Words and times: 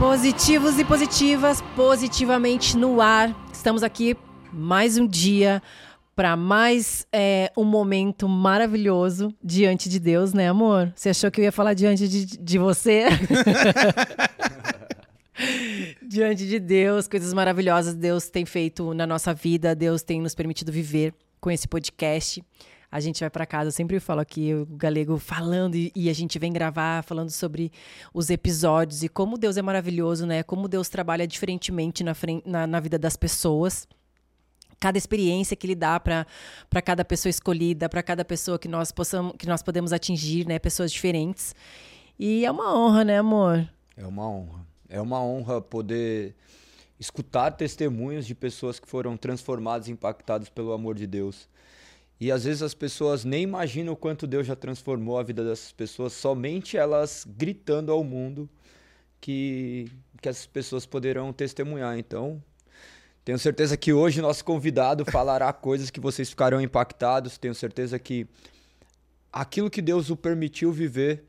Positivos 0.00 0.78
e 0.78 0.84
positivas, 0.84 1.60
positivamente 1.76 2.74
no 2.74 3.02
ar. 3.02 3.36
Estamos 3.52 3.82
aqui 3.82 4.16
mais 4.50 4.96
um 4.96 5.06
dia 5.06 5.62
para 6.16 6.34
mais 6.38 7.06
é, 7.12 7.52
um 7.54 7.64
momento 7.64 8.26
maravilhoso 8.26 9.28
diante 9.44 9.90
de 9.90 10.00
Deus, 10.00 10.32
né, 10.32 10.48
amor? 10.48 10.90
Você 10.96 11.10
achou 11.10 11.30
que 11.30 11.42
eu 11.42 11.44
ia 11.44 11.52
falar 11.52 11.74
diante 11.74 12.08
de, 12.08 12.24
de 12.24 12.58
você? 12.58 13.04
diante 16.08 16.48
de 16.48 16.58
Deus, 16.58 17.06
coisas 17.06 17.34
maravilhosas 17.34 17.94
Deus 17.94 18.30
tem 18.30 18.46
feito 18.46 18.94
na 18.94 19.06
nossa 19.06 19.34
vida, 19.34 19.74
Deus 19.74 20.02
tem 20.02 20.18
nos 20.18 20.34
permitido 20.34 20.72
viver 20.72 21.12
com 21.38 21.50
esse 21.50 21.68
podcast 21.68 22.42
a 22.90 22.98
gente 22.98 23.20
vai 23.20 23.30
para 23.30 23.46
casa, 23.46 23.68
eu 23.68 23.72
sempre 23.72 24.00
falo 24.00 24.20
aqui, 24.20 24.52
o 24.52 24.66
Galego 24.66 25.16
falando 25.16 25.76
e, 25.76 25.92
e, 25.94 26.10
a 26.10 26.12
gente 26.12 26.38
vem 26.38 26.52
gravar 26.52 27.04
falando 27.04 27.30
sobre 27.30 27.70
os 28.12 28.30
episódios 28.30 29.02
e 29.04 29.08
como 29.08 29.38
Deus 29.38 29.56
é 29.56 29.62
maravilhoso, 29.62 30.26
né? 30.26 30.42
Como 30.42 30.66
Deus 30.66 30.88
trabalha 30.88 31.26
diferentemente 31.26 32.02
na, 32.02 32.14
na, 32.44 32.66
na 32.66 32.80
vida 32.80 32.98
das 32.98 33.16
pessoas. 33.16 33.86
Cada 34.80 34.98
experiência 34.98 35.54
que 35.54 35.66
ele 35.66 35.74
dá 35.74 36.00
para 36.00 36.26
cada 36.84 37.04
pessoa 37.04 37.30
escolhida, 37.30 37.88
para 37.88 38.02
cada 38.02 38.24
pessoa 38.24 38.58
que 38.58 38.66
nós 38.66 38.90
possamos, 38.90 39.34
que 39.38 39.46
nós 39.46 39.62
podemos 39.62 39.92
atingir, 39.92 40.46
né? 40.46 40.58
Pessoas 40.58 40.90
diferentes. 40.90 41.54
E 42.18 42.44
é 42.44 42.50
uma 42.50 42.76
honra, 42.76 43.04
né, 43.04 43.18
amor? 43.18 43.68
É 43.96 44.06
uma 44.06 44.28
honra. 44.28 44.66
É 44.88 45.00
uma 45.00 45.22
honra 45.22 45.60
poder 45.60 46.34
escutar 46.98 47.52
testemunhos 47.52 48.26
de 48.26 48.34
pessoas 48.34 48.80
que 48.80 48.88
foram 48.88 49.16
transformadas, 49.16 49.88
impactadas 49.88 50.48
pelo 50.48 50.72
amor 50.72 50.96
de 50.96 51.06
Deus. 51.06 51.48
E 52.20 52.30
às 52.30 52.44
vezes 52.44 52.60
as 52.60 52.74
pessoas 52.74 53.24
nem 53.24 53.42
imaginam 53.44 53.94
o 53.94 53.96
quanto 53.96 54.26
Deus 54.26 54.46
já 54.46 54.54
transformou 54.54 55.18
a 55.18 55.22
vida 55.22 55.42
dessas 55.42 55.72
pessoas, 55.72 56.12
somente 56.12 56.76
elas 56.76 57.26
gritando 57.26 57.90
ao 57.90 58.04
mundo 58.04 58.46
que, 59.18 59.90
que 60.20 60.28
essas 60.28 60.44
pessoas 60.44 60.84
poderão 60.84 61.32
testemunhar. 61.32 61.98
Então, 61.98 62.42
tenho 63.24 63.38
certeza 63.38 63.74
que 63.74 63.90
hoje 63.90 64.20
nosso 64.20 64.44
convidado 64.44 65.02
falará 65.06 65.50
coisas 65.54 65.88
que 65.88 65.98
vocês 65.98 66.28
ficarão 66.28 66.60
impactados. 66.60 67.38
Tenho 67.38 67.54
certeza 67.54 67.98
que 67.98 68.26
aquilo 69.32 69.70
que 69.70 69.80
Deus 69.80 70.10
o 70.10 70.16
permitiu 70.16 70.70
viver 70.70 71.24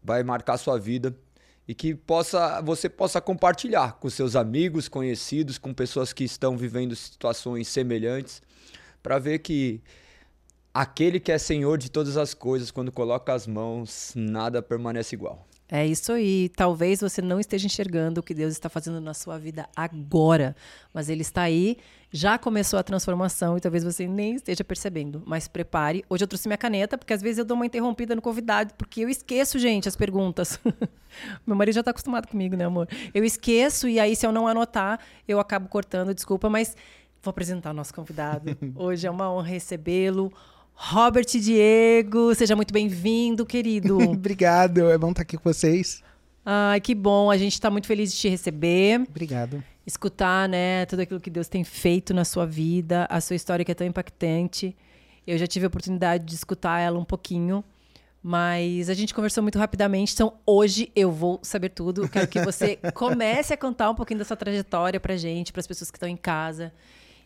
vai 0.00 0.22
marcar 0.22 0.58
sua 0.58 0.78
vida 0.78 1.12
e 1.66 1.74
que 1.74 1.92
possa 1.92 2.60
você 2.60 2.88
possa 2.88 3.20
compartilhar 3.20 3.94
com 3.94 4.08
seus 4.08 4.36
amigos, 4.36 4.86
conhecidos, 4.86 5.58
com 5.58 5.74
pessoas 5.74 6.12
que 6.12 6.22
estão 6.22 6.56
vivendo 6.56 6.94
situações 6.94 7.66
semelhantes 7.66 8.40
para 9.06 9.20
ver 9.20 9.38
que 9.38 9.80
aquele 10.74 11.20
que 11.20 11.30
é 11.30 11.38
senhor 11.38 11.78
de 11.78 11.88
todas 11.88 12.16
as 12.16 12.34
coisas, 12.34 12.72
quando 12.72 12.90
coloca 12.90 13.32
as 13.32 13.46
mãos, 13.46 14.12
nada 14.16 14.60
permanece 14.60 15.14
igual. 15.14 15.46
É 15.68 15.86
isso 15.86 16.10
aí. 16.10 16.48
Talvez 16.56 17.02
você 17.02 17.22
não 17.22 17.38
esteja 17.38 17.66
enxergando 17.66 18.18
o 18.18 18.22
que 18.22 18.34
Deus 18.34 18.52
está 18.52 18.68
fazendo 18.68 19.00
na 19.00 19.14
sua 19.14 19.38
vida 19.38 19.68
agora, 19.76 20.56
mas 20.92 21.08
Ele 21.08 21.22
está 21.22 21.42
aí, 21.42 21.76
já 22.10 22.36
começou 22.36 22.80
a 22.80 22.82
transformação 22.82 23.56
e 23.56 23.60
talvez 23.60 23.84
você 23.84 24.08
nem 24.08 24.34
esteja 24.34 24.64
percebendo. 24.64 25.22
Mas 25.24 25.46
prepare. 25.46 26.04
Hoje 26.10 26.24
eu 26.24 26.28
trouxe 26.28 26.48
minha 26.48 26.58
caneta, 26.58 26.98
porque 26.98 27.12
às 27.12 27.22
vezes 27.22 27.38
eu 27.38 27.44
dou 27.44 27.54
uma 27.54 27.66
interrompida 27.66 28.12
no 28.12 28.20
convidado, 28.20 28.74
porque 28.74 29.02
eu 29.02 29.08
esqueço, 29.08 29.56
gente, 29.56 29.88
as 29.88 29.94
perguntas. 29.94 30.58
Meu 31.46 31.54
marido 31.54 31.76
já 31.76 31.80
está 31.80 31.92
acostumado 31.92 32.26
comigo, 32.26 32.56
né, 32.56 32.64
amor? 32.64 32.88
Eu 33.14 33.22
esqueço 33.24 33.88
e 33.88 34.00
aí, 34.00 34.16
se 34.16 34.26
eu 34.26 34.32
não 34.32 34.48
anotar, 34.48 34.98
eu 35.28 35.38
acabo 35.38 35.68
cortando, 35.68 36.12
desculpa, 36.12 36.50
mas 36.50 36.76
Vou 37.26 37.32
apresentar 37.32 37.70
o 37.70 37.74
nosso 37.74 37.92
convidado. 37.92 38.56
Hoje 38.76 39.04
é 39.04 39.10
uma 39.10 39.28
honra 39.28 39.48
recebê-lo. 39.48 40.32
Robert 40.72 41.26
Diego, 41.26 42.32
seja 42.36 42.54
muito 42.54 42.72
bem-vindo, 42.72 43.44
querido. 43.44 43.98
Obrigado, 44.08 44.88
é 44.88 44.96
bom 44.96 45.10
estar 45.10 45.22
aqui 45.22 45.36
com 45.36 45.52
vocês. 45.52 46.04
Ai, 46.44 46.80
que 46.80 46.94
bom, 46.94 47.28
a 47.28 47.36
gente 47.36 47.54
está 47.54 47.68
muito 47.68 47.88
feliz 47.88 48.12
de 48.12 48.18
te 48.20 48.28
receber. 48.28 49.00
Obrigado. 49.00 49.60
Escutar, 49.84 50.48
né, 50.48 50.86
tudo 50.86 51.00
aquilo 51.00 51.18
que 51.18 51.28
Deus 51.28 51.48
tem 51.48 51.64
feito 51.64 52.14
na 52.14 52.24
sua 52.24 52.46
vida, 52.46 53.08
a 53.10 53.20
sua 53.20 53.34
história 53.34 53.64
que 53.64 53.72
é 53.72 53.74
tão 53.74 53.88
impactante. 53.88 54.76
Eu 55.26 55.36
já 55.36 55.48
tive 55.48 55.66
a 55.66 55.68
oportunidade 55.68 56.24
de 56.24 56.34
escutar 56.36 56.78
ela 56.78 56.96
um 56.96 57.04
pouquinho, 57.04 57.64
mas 58.22 58.88
a 58.88 58.94
gente 58.94 59.12
conversou 59.12 59.42
muito 59.42 59.58
rapidamente, 59.58 60.14
então 60.14 60.34
hoje 60.46 60.92
eu 60.94 61.10
vou 61.10 61.40
saber 61.42 61.70
tudo. 61.70 62.08
Quero 62.08 62.28
que 62.28 62.40
você 62.44 62.76
comece 62.94 63.52
a 63.52 63.56
contar 63.56 63.90
um 63.90 63.96
pouquinho 63.96 64.18
da 64.18 64.24
sua 64.24 64.36
trajetória 64.36 65.00
pra 65.00 65.16
gente, 65.16 65.52
para 65.52 65.58
as 65.58 65.66
pessoas 65.66 65.90
que 65.90 65.96
estão 65.96 66.08
em 66.08 66.16
casa 66.16 66.72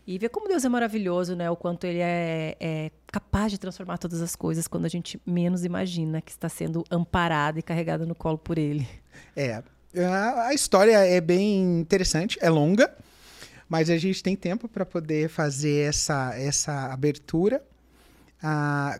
e 0.05 0.17
ver 0.17 0.29
como 0.29 0.47
Deus 0.47 0.65
é 0.65 0.69
maravilhoso, 0.69 1.35
né? 1.35 1.49
O 1.49 1.55
quanto 1.55 1.85
Ele 1.85 1.99
é, 1.99 2.55
é, 2.59 2.91
capaz 3.07 3.51
de 3.51 3.57
transformar 3.57 3.97
todas 3.97 4.21
as 4.21 4.35
coisas 4.35 4.67
quando 4.67 4.85
a 4.85 4.89
gente 4.89 5.21
menos 5.25 5.63
imagina 5.63 6.21
que 6.21 6.31
está 6.31 6.49
sendo 6.49 6.83
amparada 6.89 7.59
e 7.59 7.61
carregada 7.61 8.05
no 8.05 8.15
colo 8.15 8.37
por 8.37 8.57
Ele. 8.57 8.87
É, 9.35 9.61
a 9.95 10.53
história 10.53 10.97
é 11.05 11.19
bem 11.21 11.79
interessante, 11.79 12.37
é 12.41 12.49
longa, 12.49 12.93
mas 13.69 13.89
a 13.89 13.97
gente 13.97 14.23
tem 14.23 14.35
tempo 14.35 14.67
para 14.67 14.85
poder 14.85 15.29
fazer 15.29 15.87
essa, 15.87 16.33
essa 16.35 16.91
abertura. 16.91 17.63
Ah, 18.41 18.99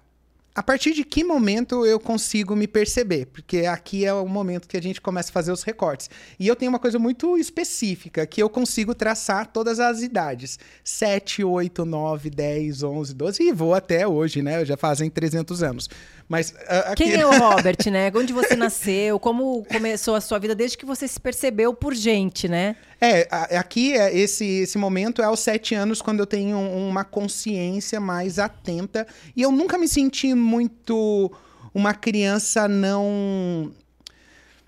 a 0.54 0.62
partir 0.62 0.94
de 0.94 1.06
que 1.06 1.24
momento 1.24 1.86
eu 1.86 2.00
consigo 2.00 2.56
me 2.56 2.68
perceber? 2.68 3.28
Porque 3.28 3.60
aqui 3.60 4.06
é 4.06 4.14
o 4.14 4.28
momento 4.28 4.68
que 4.68 4.76
a 4.76 4.82
gente 4.82 5.00
começa 5.00 5.30
a 5.30 5.34
fazer 5.34 5.52
os 5.52 5.64
recortes. 5.64 6.10
E 6.38 6.48
eu 6.48 6.56
tenho 6.56 6.72
uma 6.72 6.80
coisa 6.80 7.00
muito 7.00 7.38
específica, 7.38 8.26
que 8.26 8.44
eu 8.44 8.50
consigo 8.50 8.94
traçar 8.94 9.48
todas 9.48 9.80
as 9.80 10.02
idades. 10.02 10.60
7, 10.84 11.44
8, 11.44 11.86
9, 11.86 12.30
10, 12.30 12.84
11, 12.84 13.14
12 13.14 13.44
e 13.44 13.52
vou 13.54 13.74
até 13.74 14.06
hoje, 14.06 14.42
né? 14.42 14.66
Já 14.66 14.76
fazem 14.76 15.10
300 15.10 15.64
anos. 15.64 15.90
Mas 16.32 16.54
aqui... 16.86 17.04
Quem 17.04 17.16
é 17.16 17.28
o 17.28 17.32
Robert, 17.38 17.76
né? 17.92 18.10
Onde 18.16 18.32
você 18.32 18.56
nasceu? 18.56 19.20
Como 19.20 19.66
começou 19.66 20.16
a 20.16 20.22
sua 20.22 20.40
vida 20.40 20.56
desde 20.56 20.78
que 20.78 20.86
você 20.86 21.06
se 21.06 21.20
percebeu 21.20 21.74
por 21.74 21.94
gente, 21.94 22.48
né? 22.48 22.78
É, 23.02 23.28
aqui 23.58 23.92
é 23.92 24.18
esse, 24.18 24.46
esse 24.46 24.78
momento 24.78 25.22
é 25.22 25.26
aos 25.26 25.42
sete 25.42 25.76
anos, 25.76 26.02
quando 26.02 26.22
eu 26.22 26.26
tenho 26.26 26.58
uma 26.58 27.04
consciência 27.04 28.00
mais 28.00 28.40
atenta. 28.40 29.06
E 29.36 29.42
eu 29.42 29.52
nunca 29.52 29.78
me 29.78 29.90
senti 29.90 30.34
muito 30.34 31.30
uma 31.74 31.94
criança 31.94 32.66
não. 32.66 33.70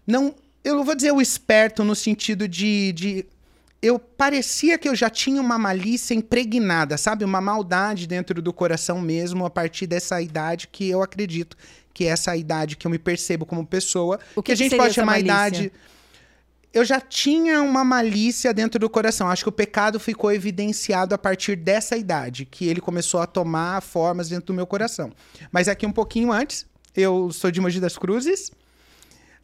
Não. 0.06 0.36
Eu 0.66 0.76
não 0.76 0.84
vou 0.84 0.96
dizer 0.96 1.14
o 1.14 1.22
esperto 1.22 1.82
no 1.82 1.96
sentido 1.96 2.46
de, 2.46 2.92
de 2.92 3.26
eu 3.84 4.00
parecia 4.00 4.78
que 4.78 4.88
eu 4.88 4.96
já 4.96 5.10
tinha 5.10 5.42
uma 5.42 5.60
malícia 5.60 6.14
impregnada, 6.14 6.98
sabe? 6.98 7.26
Uma 7.26 7.42
maldade 7.42 8.08
dentro 8.08 8.42
do 8.42 8.54
coração 8.54 9.02
mesmo, 9.02 9.46
a 9.46 9.50
partir 9.50 9.86
dessa 9.86 10.22
idade 10.22 10.70
que 10.72 10.90
eu 10.90 11.04
acredito 11.04 11.58
que 11.94 12.06
é 12.06 12.08
essa 12.08 12.36
idade 12.36 12.78
que 12.78 12.88
eu 12.88 12.92
me 12.92 12.98
percebo 12.98 13.46
como 13.46 13.68
pessoa. 13.68 14.20
O 14.36 14.42
que, 14.42 14.48
que 14.48 14.52
a 14.54 14.56
gente 14.56 14.78
pode 14.78 14.94
chamar 14.94 15.20
idade. 15.20 15.72
Eu 16.74 16.84
já 16.84 17.00
tinha 17.00 17.62
uma 17.62 17.84
malícia 17.84 18.52
dentro 18.52 18.80
do 18.80 18.90
coração. 18.90 19.28
Acho 19.28 19.44
que 19.44 19.50
o 19.50 19.52
pecado 19.52 20.00
ficou 20.00 20.32
evidenciado 20.32 21.14
a 21.14 21.18
partir 21.20 21.56
dessa 21.56 21.96
idade, 21.96 22.46
que 22.46 22.66
ele 22.68 22.82
começou 22.82 23.20
a 23.20 23.28
tomar 23.28 23.82
formas 23.82 24.30
dentro 24.30 24.48
do 24.48 24.54
meu 24.56 24.66
coração. 24.66 25.12
Mas 25.52 25.68
aqui 25.68 25.86
um 25.86 25.92
pouquinho 25.92 26.32
antes, 26.32 26.66
eu 26.96 27.32
sou 27.32 27.52
de 27.52 27.62
Mogi 27.62 27.80
das 27.80 27.96
Cruzes, 27.96 28.50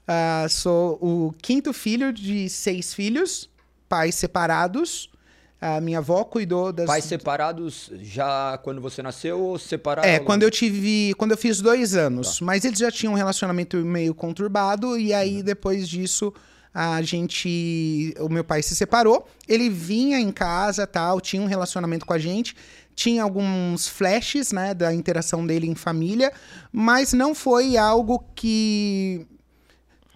uh, 0.08 0.50
sou 0.50 0.98
o 1.00 1.36
quinto 1.40 1.72
filho 1.72 2.12
de 2.12 2.50
seis 2.50 2.96
filhos 2.96 3.48
pais 3.90 4.16
separados. 4.16 5.10
A 5.62 5.82
minha 5.82 5.98
avó 5.98 6.24
cuidou 6.24 6.72
das. 6.72 6.86
Pais 6.86 7.04
separados 7.04 7.92
já 8.02 8.58
quando 8.64 8.80
você 8.80 9.02
nasceu 9.02 9.38
ou 9.42 9.60
separados? 9.60 10.10
É, 10.10 10.18
quando 10.18 10.44
eu 10.44 10.52
tive. 10.52 11.14
Quando 11.16 11.32
eu 11.32 11.38
fiz 11.38 11.60
dois 11.60 11.96
anos. 11.96 12.40
Tá. 12.40 12.46
Mas 12.46 12.64
eles 12.64 12.80
já 12.80 12.90
tinham 12.90 13.12
um 13.12 13.18
relacionamento 13.18 13.76
meio 13.78 14.16
conturbado, 14.16 14.98
e 14.98 15.14
aí 15.14 15.38
uhum. 15.38 15.44
depois 15.44 15.90
disso 15.90 16.34
a 16.74 17.02
gente. 17.02 18.14
O 18.20 18.30
meu 18.30 18.44
pai 18.44 18.64
se 18.64 18.74
separou. 18.74 19.28
Ele 19.50 19.70
vinha 19.70 20.18
em 20.18 20.32
casa 20.32 20.88
tal, 20.88 21.20
tinha 21.20 21.42
um 21.42 21.48
relacionamento 21.48 22.06
com 22.06 22.14
a 22.14 22.20
gente. 22.20 22.56
Tinha 22.96 23.24
alguns 23.24 23.88
flashes, 23.88 24.52
né, 24.52 24.74
da 24.74 24.94
interação 24.94 25.46
dele 25.46 25.68
em 25.68 25.76
família, 25.76 26.34
mas 26.70 27.14
não 27.14 27.34
foi 27.34 27.78
algo 27.78 28.26
que 28.36 29.26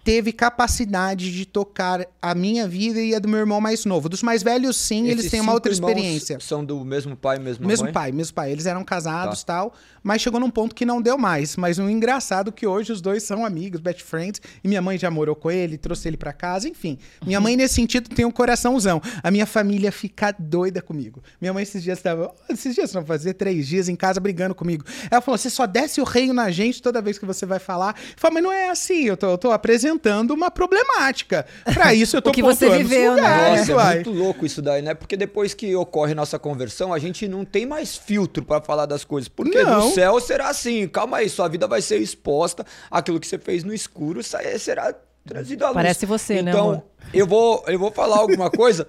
teve 0.04 0.32
capacidade 0.32 1.32
de 1.32 1.46
tocar 1.46 2.06
a 2.20 2.34
minha 2.34 2.68
vida 2.68 3.00
e 3.00 3.14
a 3.14 3.18
do 3.18 3.26
meu 3.26 3.40
irmão 3.40 3.58
mais 3.58 3.86
novo. 3.86 4.06
Dos 4.08 4.22
mais 4.22 4.42
velhos, 4.42 4.76
sim, 4.76 5.06
Esses 5.06 5.18
eles 5.18 5.30
têm 5.30 5.40
uma 5.40 5.54
outra 5.54 5.72
experiência. 5.72 6.38
São 6.40 6.62
do 6.62 6.84
mesmo 6.84 7.16
pai, 7.16 7.38
mesmo 7.38 7.66
Mesmo 7.66 7.84
mãe? 7.86 7.92
pai, 7.92 8.12
mesmo 8.12 8.34
pai. 8.34 8.52
Eles 8.52 8.66
eram 8.66 8.84
casados 8.84 9.40
e 9.40 9.46
tá. 9.46 9.54
tal, 9.54 9.72
mas 10.02 10.20
chegou 10.20 10.38
num 10.38 10.50
ponto 10.50 10.74
que 10.74 10.84
não 10.84 11.00
deu 11.00 11.16
mais. 11.16 11.56
Mas 11.56 11.78
o 11.78 11.84
um 11.84 11.90
engraçado 11.90 12.50
é 12.50 12.52
que 12.52 12.66
hoje 12.66 12.92
os 12.92 13.00
dois 13.00 13.22
são 13.22 13.46
amigos, 13.46 13.80
best 13.80 14.02
friends, 14.02 14.42
e 14.62 14.68
minha 14.68 14.82
mãe 14.82 14.98
já 14.98 15.10
morou 15.10 15.34
com 15.34 15.50
ele, 15.50 15.78
trouxe 15.78 16.06
ele 16.06 16.18
para 16.18 16.34
casa, 16.34 16.68
enfim. 16.68 16.98
Minha 17.24 17.40
mãe, 17.40 17.56
nesse 17.56 17.74
sentido, 17.74 18.10
tem 18.10 18.26
um 18.26 18.30
coraçãozão. 18.30 19.00
A 19.22 19.30
minha 19.30 19.46
família 19.46 19.90
fica 19.90 20.34
doida 20.38 20.82
comigo. 20.82 21.22
Minha 21.40 21.54
mãe 21.54 21.62
esses 21.62 21.82
dias 21.82 21.98
estava. 21.98 22.34
Esses 22.50 22.74
dias 22.74 22.92
não 22.92 23.06
fazer 23.06 23.32
três 23.34 23.66
dias 23.66 23.88
em 23.88 23.96
casa 23.96 24.20
brigando 24.20 24.54
comigo. 24.54 24.84
Ela 25.10 25.22
falou: 25.22 25.38
você 25.38 25.48
só 25.48 25.66
desce 25.66 25.98
o 26.02 26.04
reino 26.04 26.34
na 26.34 26.50
gente 26.50 26.82
toda 26.82 27.00
vez 27.00 27.18
que 27.18 27.24
você 27.24 27.46
vai 27.46 27.58
falar. 27.58 27.96
Eu 27.96 28.14
falei, 28.18 28.34
mas 28.34 28.42
não 28.42 28.52
é 28.52 28.68
assim, 28.68 29.04
eu 29.04 29.16
tô, 29.16 29.30
eu 29.30 29.38
tô 29.38 29.50
apresentando 29.50 29.93
uma 30.34 30.50
problemática. 30.50 31.46
Para 31.64 31.92
isso 31.94 32.16
eu 32.16 32.22
tô 32.22 32.30
o 32.30 32.32
que 32.32 32.42
você 32.42 32.68
viveu, 32.70 33.14
né? 33.14 33.56
Nossa, 33.56 33.72
é 33.72 33.94
muito 33.94 34.10
louco 34.10 34.46
isso 34.46 34.60
daí, 34.62 34.82
né? 34.82 34.94
Porque 34.94 35.16
depois 35.16 35.54
que 35.54 35.74
ocorre 35.74 36.14
nossa 36.14 36.38
conversão, 36.38 36.92
a 36.92 36.98
gente 36.98 37.26
não 37.28 37.44
tem 37.44 37.66
mais 37.66 37.96
filtro 37.96 38.44
para 38.44 38.60
falar 38.60 38.86
das 38.86 39.04
coisas. 39.04 39.28
Porque 39.28 39.62
não. 39.62 39.86
no 39.86 39.90
céu 39.92 40.20
será 40.20 40.48
assim, 40.48 40.86
calma 40.88 41.18
aí, 41.18 41.28
sua 41.28 41.48
vida 41.48 41.66
vai 41.66 41.82
ser 41.82 41.98
exposta, 41.98 42.64
aquilo 42.90 43.20
que 43.20 43.26
você 43.26 43.38
fez 43.38 43.64
no 43.64 43.72
escuro 43.72 44.22
será 44.22 44.94
trazido 45.26 45.64
à 45.64 45.68
luz. 45.68 45.74
Parece 45.74 46.06
você, 46.06 46.42
né, 46.42 46.50
então, 46.50 46.82
eu 47.12 47.26
vou, 47.26 47.64
eu 47.66 47.78
vou 47.78 47.90
falar 47.90 48.18
alguma 48.18 48.50
coisa. 48.50 48.86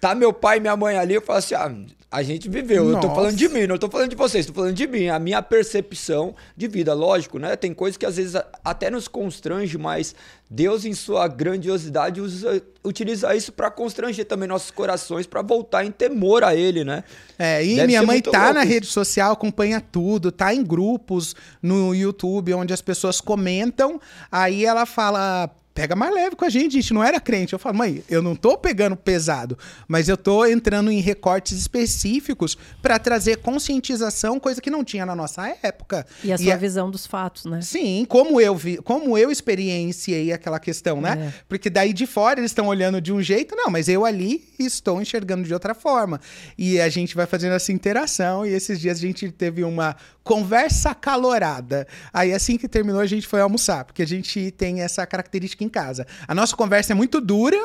Tá 0.00 0.14
meu 0.14 0.32
pai 0.32 0.58
e 0.58 0.60
minha 0.60 0.76
mãe 0.76 0.96
ali, 0.96 1.14
eu 1.14 1.22
falo 1.22 1.38
assim, 1.38 1.54
ah, 1.54 1.72
a 2.10 2.22
gente 2.22 2.48
viveu. 2.48 2.88
Eu 2.88 3.00
tô 3.00 3.06
Nossa. 3.06 3.14
falando 3.14 3.36
de 3.36 3.48
mim, 3.48 3.66
não 3.66 3.76
tô 3.76 3.88
falando 3.90 4.08
de 4.08 4.16
vocês, 4.16 4.46
tô 4.46 4.54
falando 4.54 4.74
de 4.74 4.86
mim. 4.86 5.08
A 5.08 5.18
minha 5.18 5.42
percepção 5.42 6.34
de 6.56 6.66
vida, 6.66 6.94
lógico, 6.94 7.38
né? 7.38 7.54
Tem 7.54 7.74
coisas 7.74 7.98
que 7.98 8.06
às 8.06 8.16
vezes 8.16 8.34
até 8.64 8.88
nos 8.88 9.06
constrange, 9.06 9.76
mas 9.76 10.14
Deus, 10.50 10.86
em 10.86 10.94
sua 10.94 11.28
grandiosidade, 11.28 12.20
usa, 12.20 12.62
utiliza 12.82 13.34
isso 13.36 13.52
pra 13.52 13.70
constranger 13.70 14.24
também 14.24 14.48
nossos 14.48 14.70
corações, 14.70 15.26
pra 15.26 15.42
voltar 15.42 15.84
em 15.84 15.90
temor 15.90 16.42
a 16.42 16.54
Ele, 16.54 16.82
né? 16.82 17.04
É, 17.38 17.62
e 17.62 17.76
Deve 17.76 17.88
minha 17.88 18.02
mãe 18.02 18.22
tá 18.22 18.30
louco 18.30 18.54
na 18.54 18.62
rede 18.62 18.86
social, 18.86 19.32
acompanha 19.32 19.78
tudo, 19.78 20.32
tá 20.32 20.54
em 20.54 20.64
grupos 20.64 21.36
no 21.62 21.94
YouTube 21.94 22.54
onde 22.54 22.72
as 22.72 22.80
pessoas 22.80 23.20
comentam, 23.20 24.00
aí 24.32 24.64
ela 24.64 24.86
fala. 24.86 25.50
Pega 25.78 25.94
mais 25.94 26.12
leve 26.12 26.34
com 26.34 26.44
a 26.44 26.48
gente, 26.48 26.76
a 26.76 26.80
gente 26.80 26.92
não 26.92 27.04
era 27.04 27.20
crente. 27.20 27.52
Eu 27.52 27.58
falo, 27.58 27.76
mãe, 27.78 28.02
eu 28.10 28.20
não 28.20 28.34
tô 28.34 28.58
pegando 28.58 28.96
pesado, 28.96 29.56
mas 29.86 30.08
eu 30.08 30.16
tô 30.16 30.44
entrando 30.44 30.90
em 30.90 30.98
recortes 31.00 31.56
específicos 31.56 32.58
pra 32.82 32.98
trazer 32.98 33.36
conscientização, 33.36 34.40
coisa 34.40 34.60
que 34.60 34.70
não 34.70 34.82
tinha 34.82 35.06
na 35.06 35.14
nossa 35.14 35.46
época. 35.62 36.04
E 36.24 36.32
a 36.32 36.36
sua 36.36 36.54
a- 36.54 36.56
visão 36.56 36.90
dos 36.90 37.06
fatos, 37.06 37.44
né? 37.44 37.60
Sim, 37.62 38.04
como 38.08 38.40
eu 38.40 38.56
vi, 38.56 38.78
como 38.78 39.16
eu 39.16 39.30
experienciei 39.30 40.32
aquela 40.32 40.58
questão, 40.58 41.00
né? 41.00 41.32
É. 41.32 41.42
Porque 41.48 41.70
daí 41.70 41.92
de 41.92 42.06
fora 42.08 42.40
eles 42.40 42.50
estão 42.50 42.66
olhando 42.66 43.00
de 43.00 43.12
um 43.12 43.22
jeito, 43.22 43.54
não, 43.54 43.70
mas 43.70 43.88
eu 43.88 44.04
ali 44.04 44.48
estou 44.58 45.00
enxergando 45.00 45.44
de 45.44 45.54
outra 45.54 45.74
forma. 45.74 46.20
E 46.58 46.80
a 46.80 46.88
gente 46.88 47.14
vai 47.14 47.24
fazendo 47.26 47.52
essa 47.52 47.70
interação 47.70 48.44
e 48.44 48.48
esses 48.52 48.80
dias 48.80 48.98
a 48.98 49.00
gente 49.00 49.30
teve 49.30 49.62
uma 49.62 49.94
conversa 50.28 50.90
acalorada. 50.90 51.88
Aí 52.12 52.34
assim 52.34 52.58
que 52.58 52.68
terminou 52.68 53.00
a 53.00 53.06
gente 53.06 53.26
foi 53.26 53.40
almoçar, 53.40 53.82
porque 53.86 54.02
a 54.02 54.06
gente 54.06 54.50
tem 54.50 54.82
essa 54.82 55.06
característica 55.06 55.64
em 55.64 55.70
casa. 55.70 56.06
A 56.28 56.34
nossa 56.34 56.54
conversa 56.54 56.92
é 56.92 56.94
muito 56.94 57.18
dura, 57.18 57.58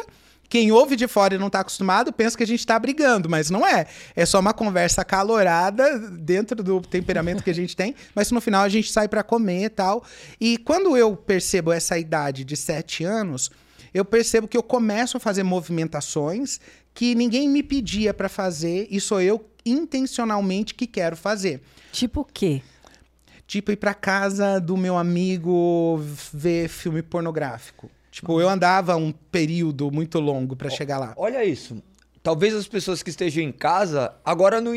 quem 0.48 0.71
ouve 0.71 0.95
de 0.95 1.06
fora 1.06 1.36
e 1.36 1.38
não 1.38 1.50
tá 1.50 1.60
acostumado 1.60 2.13
pensa 2.13 2.38
que 2.38 2.44
a 2.44 2.48
gente 2.48 2.65
tá 2.65 2.80
brigando, 2.80 3.30
mas 3.30 3.50
não 3.50 3.68
é. 3.68 3.86
É 4.15 4.25
só 4.25 4.39
uma 4.39 4.54
conversa 4.54 5.01
acalorada 5.01 6.00
dentro 6.00 6.63
do 6.63 6.80
temperamento 6.80 7.44
que 7.44 7.50
a 7.50 7.56
gente 7.56 7.75
tem, 7.75 7.94
mas 8.15 8.31
no 8.31 8.39
final 8.39 8.63
a 8.63 8.69
gente 8.69 8.89
sai 8.89 9.10
para 9.10 9.24
comer 9.24 9.65
e 9.65 9.69
tal. 9.69 10.01
E 10.39 10.57
quando 10.57 10.95
eu 10.95 11.18
percebo 11.18 11.69
essa 11.69 11.98
idade 11.98 12.45
de 12.45 12.56
sete 12.56 13.04
anos, 13.04 13.51
eu 13.94 14.06
percebo 14.06 14.48
que 14.48 14.56
eu 14.56 14.63
começo 14.63 15.18
a 15.18 15.19
fazer 15.19 15.44
movimentações 15.44 16.62
que 16.94 17.13
ninguém 17.13 17.50
me 17.50 17.62
pedia 17.62 18.13
para 18.13 18.30
fazer 18.30 18.88
e 18.89 19.01
sou 19.01 19.19
eu 19.19 19.44
intencionalmente 19.65 20.74
que 20.74 20.88
quero 20.88 21.15
fazer. 21.15 21.62
Tipo 21.92 22.21
o 22.21 22.25
quê? 22.25 22.62
Tipo, 23.45 23.71
ir 23.71 23.75
pra 23.75 23.94
casa 23.94 24.60
do 24.60 24.75
meu 24.75 24.98
amigo 24.98 26.00
ver 26.33 26.68
filme 26.69 27.01
pornográfico. 27.01 27.89
Tipo, 28.10 28.39
eu 28.39 28.48
andava 28.48 28.95
um 28.95 29.12
período 29.12 29.92
muito 29.92 30.19
longo 30.19 30.56
pra 30.56 30.69
chegar 30.69 30.98
lá. 30.98 31.13
Olha 31.18 31.44
isso. 31.44 31.81
Talvez 32.21 32.54
as 32.54 32.68
pessoas 32.68 33.04
que 33.04 33.10
estejam 33.10 33.44
em 33.44 33.51
casa 33.51 34.13
agora 34.24 34.62
não 34.62 34.74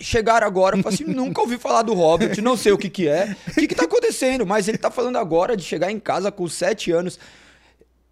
chegaram 0.00 0.46
agora 0.46 0.78
e 0.78 0.82
falaram 0.82 0.94
assim, 0.94 1.04
nunca 1.12 1.40
ouvi 1.40 1.58
falar 1.58 1.82
do 1.82 1.94
Robert, 1.94 2.40
não 2.42 2.56
sei 2.56 2.72
o 2.72 2.78
que 2.78 2.88
que 2.88 3.08
é. 3.08 3.36
O 3.48 3.54
que 3.54 3.66
que 3.66 3.74
tá 3.74 3.84
acontecendo? 3.84 4.46
Mas 4.46 4.68
ele 4.68 4.78
tá 4.78 4.90
falando 4.90 5.16
agora 5.16 5.56
de 5.56 5.62
chegar 5.62 5.90
em 5.90 5.98
casa 5.98 6.32
com 6.32 6.48
sete 6.48 6.90
anos. 6.90 7.18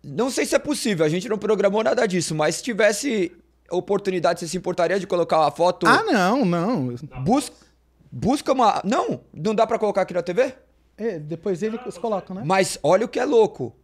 Não 0.03 0.31
sei 0.31 0.45
se 0.45 0.55
é 0.55 0.59
possível, 0.59 1.05
a 1.05 1.09
gente 1.09 1.29
não 1.29 1.39
programou 1.39 1.83
nada 1.83 2.07
disso, 2.07 2.35
mas 2.35 2.57
se 2.57 2.63
tivesse 2.63 3.33
oportunidade, 3.71 4.41
você 4.41 4.49
se 4.49 4.57
importaria 4.57 4.99
de 4.99 5.07
colocar 5.07 5.41
uma 5.41 5.51
foto? 5.51 5.87
Ah, 5.87 6.03
não, 6.03 6.45
não. 6.45 6.95
Busca, 7.23 7.57
busca 8.11 8.53
uma... 8.53 8.81
Não, 8.85 9.21
não 9.33 9.55
dá 9.55 9.67
pra 9.67 9.79
colocar 9.79 10.03
aqui 10.03 10.15
na 10.15 10.23
TV? 10.23 10.55
É, 10.97 11.19
depois 11.19 11.63
eles 11.63 11.99
colocam, 11.99 12.37
né? 12.37 12.43
Mas 12.45 12.79
olha 12.83 13.05
o 13.05 13.09
que 13.09 13.19
é 13.19 13.25
louco. 13.25 13.75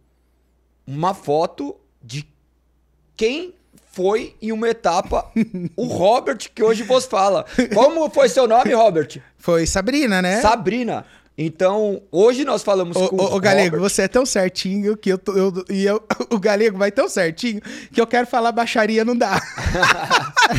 Uma 0.87 1.13
foto 1.13 1.75
de 2.01 2.27
quem 3.15 3.53
foi 3.91 4.35
em 4.41 4.51
uma 4.51 4.69
etapa 4.69 5.29
o 5.75 5.85
Robert 5.85 6.49
que 6.55 6.63
hoje 6.63 6.83
vos 6.83 7.05
fala. 7.05 7.45
Como 7.73 8.09
foi 8.09 8.29
seu 8.29 8.47
nome, 8.47 8.73
Robert? 8.73 9.21
Foi 9.37 9.67
Sabrina, 9.67 10.21
né? 10.21 10.41
Sabrina. 10.41 11.05
Então, 11.37 12.03
hoje 12.11 12.43
nós 12.45 12.61
falamos 12.61 12.95
Ô, 12.95 13.07
com 13.09 13.15
ô, 13.15 13.35
o 13.35 13.39
Galego, 13.39 13.77
Robert. 13.77 13.89
você 13.89 14.03
é 14.03 14.07
tão 14.07 14.25
certinho 14.25 14.95
que 14.97 15.09
eu, 15.11 15.17
tô- 15.17 15.33
eu- 15.35 15.65
e 15.69 15.85
eu, 15.85 16.03
o 16.29 16.37
Galego 16.39 16.77
vai 16.77 16.91
tão 16.91 17.07
certinho 17.09 17.61
que 17.91 17.99
eu 17.99 18.05
quero 18.05 18.27
falar 18.27 18.51
baixaria, 18.51 19.03
não 19.05 19.15
dá. 19.17 19.39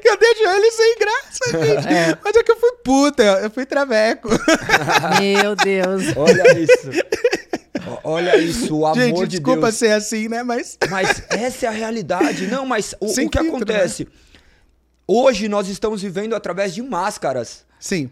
que 0.00 0.08
eu 0.08 0.16
deixo 0.16 0.42
ele 0.48 0.70
sem 0.70 0.98
graça, 0.98 1.50
gente. 1.50 2.18
Mas 2.24 2.36
é 2.36 2.42
que 2.42 2.52
eu 2.52 2.56
fui 2.60 2.72
puta, 2.84 3.22
eu 3.22 3.50
fui 3.50 3.66
traveco. 3.66 4.28
Meu 5.20 5.54
Deus. 5.56 6.16
Olha 6.16 6.58
isso. 6.58 6.90
Olha 8.04 8.36
isso, 8.38 8.78
o 8.78 8.86
amor 8.86 8.96
gente, 8.96 9.20
de 9.22 9.26
desculpa 9.38 9.62
Deus. 9.62 9.74
ser 9.74 9.90
assim, 9.92 10.28
né? 10.28 10.42
Mas 10.44 10.78
Mas 10.88 11.22
essa 11.28 11.66
é 11.66 11.68
a 11.68 11.72
realidade. 11.72 12.46
Não, 12.46 12.64
mas 12.64 12.94
o, 13.00 13.06
o 13.06 13.08
que 13.08 13.14
filtro, 13.20 13.42
né? 13.42 13.48
acontece? 13.48 14.06
Hoje 15.06 15.48
nós 15.48 15.68
estamos 15.68 16.00
vivendo 16.00 16.34
através 16.34 16.72
de 16.72 16.80
máscaras. 16.82 17.64
sim. 17.80 18.08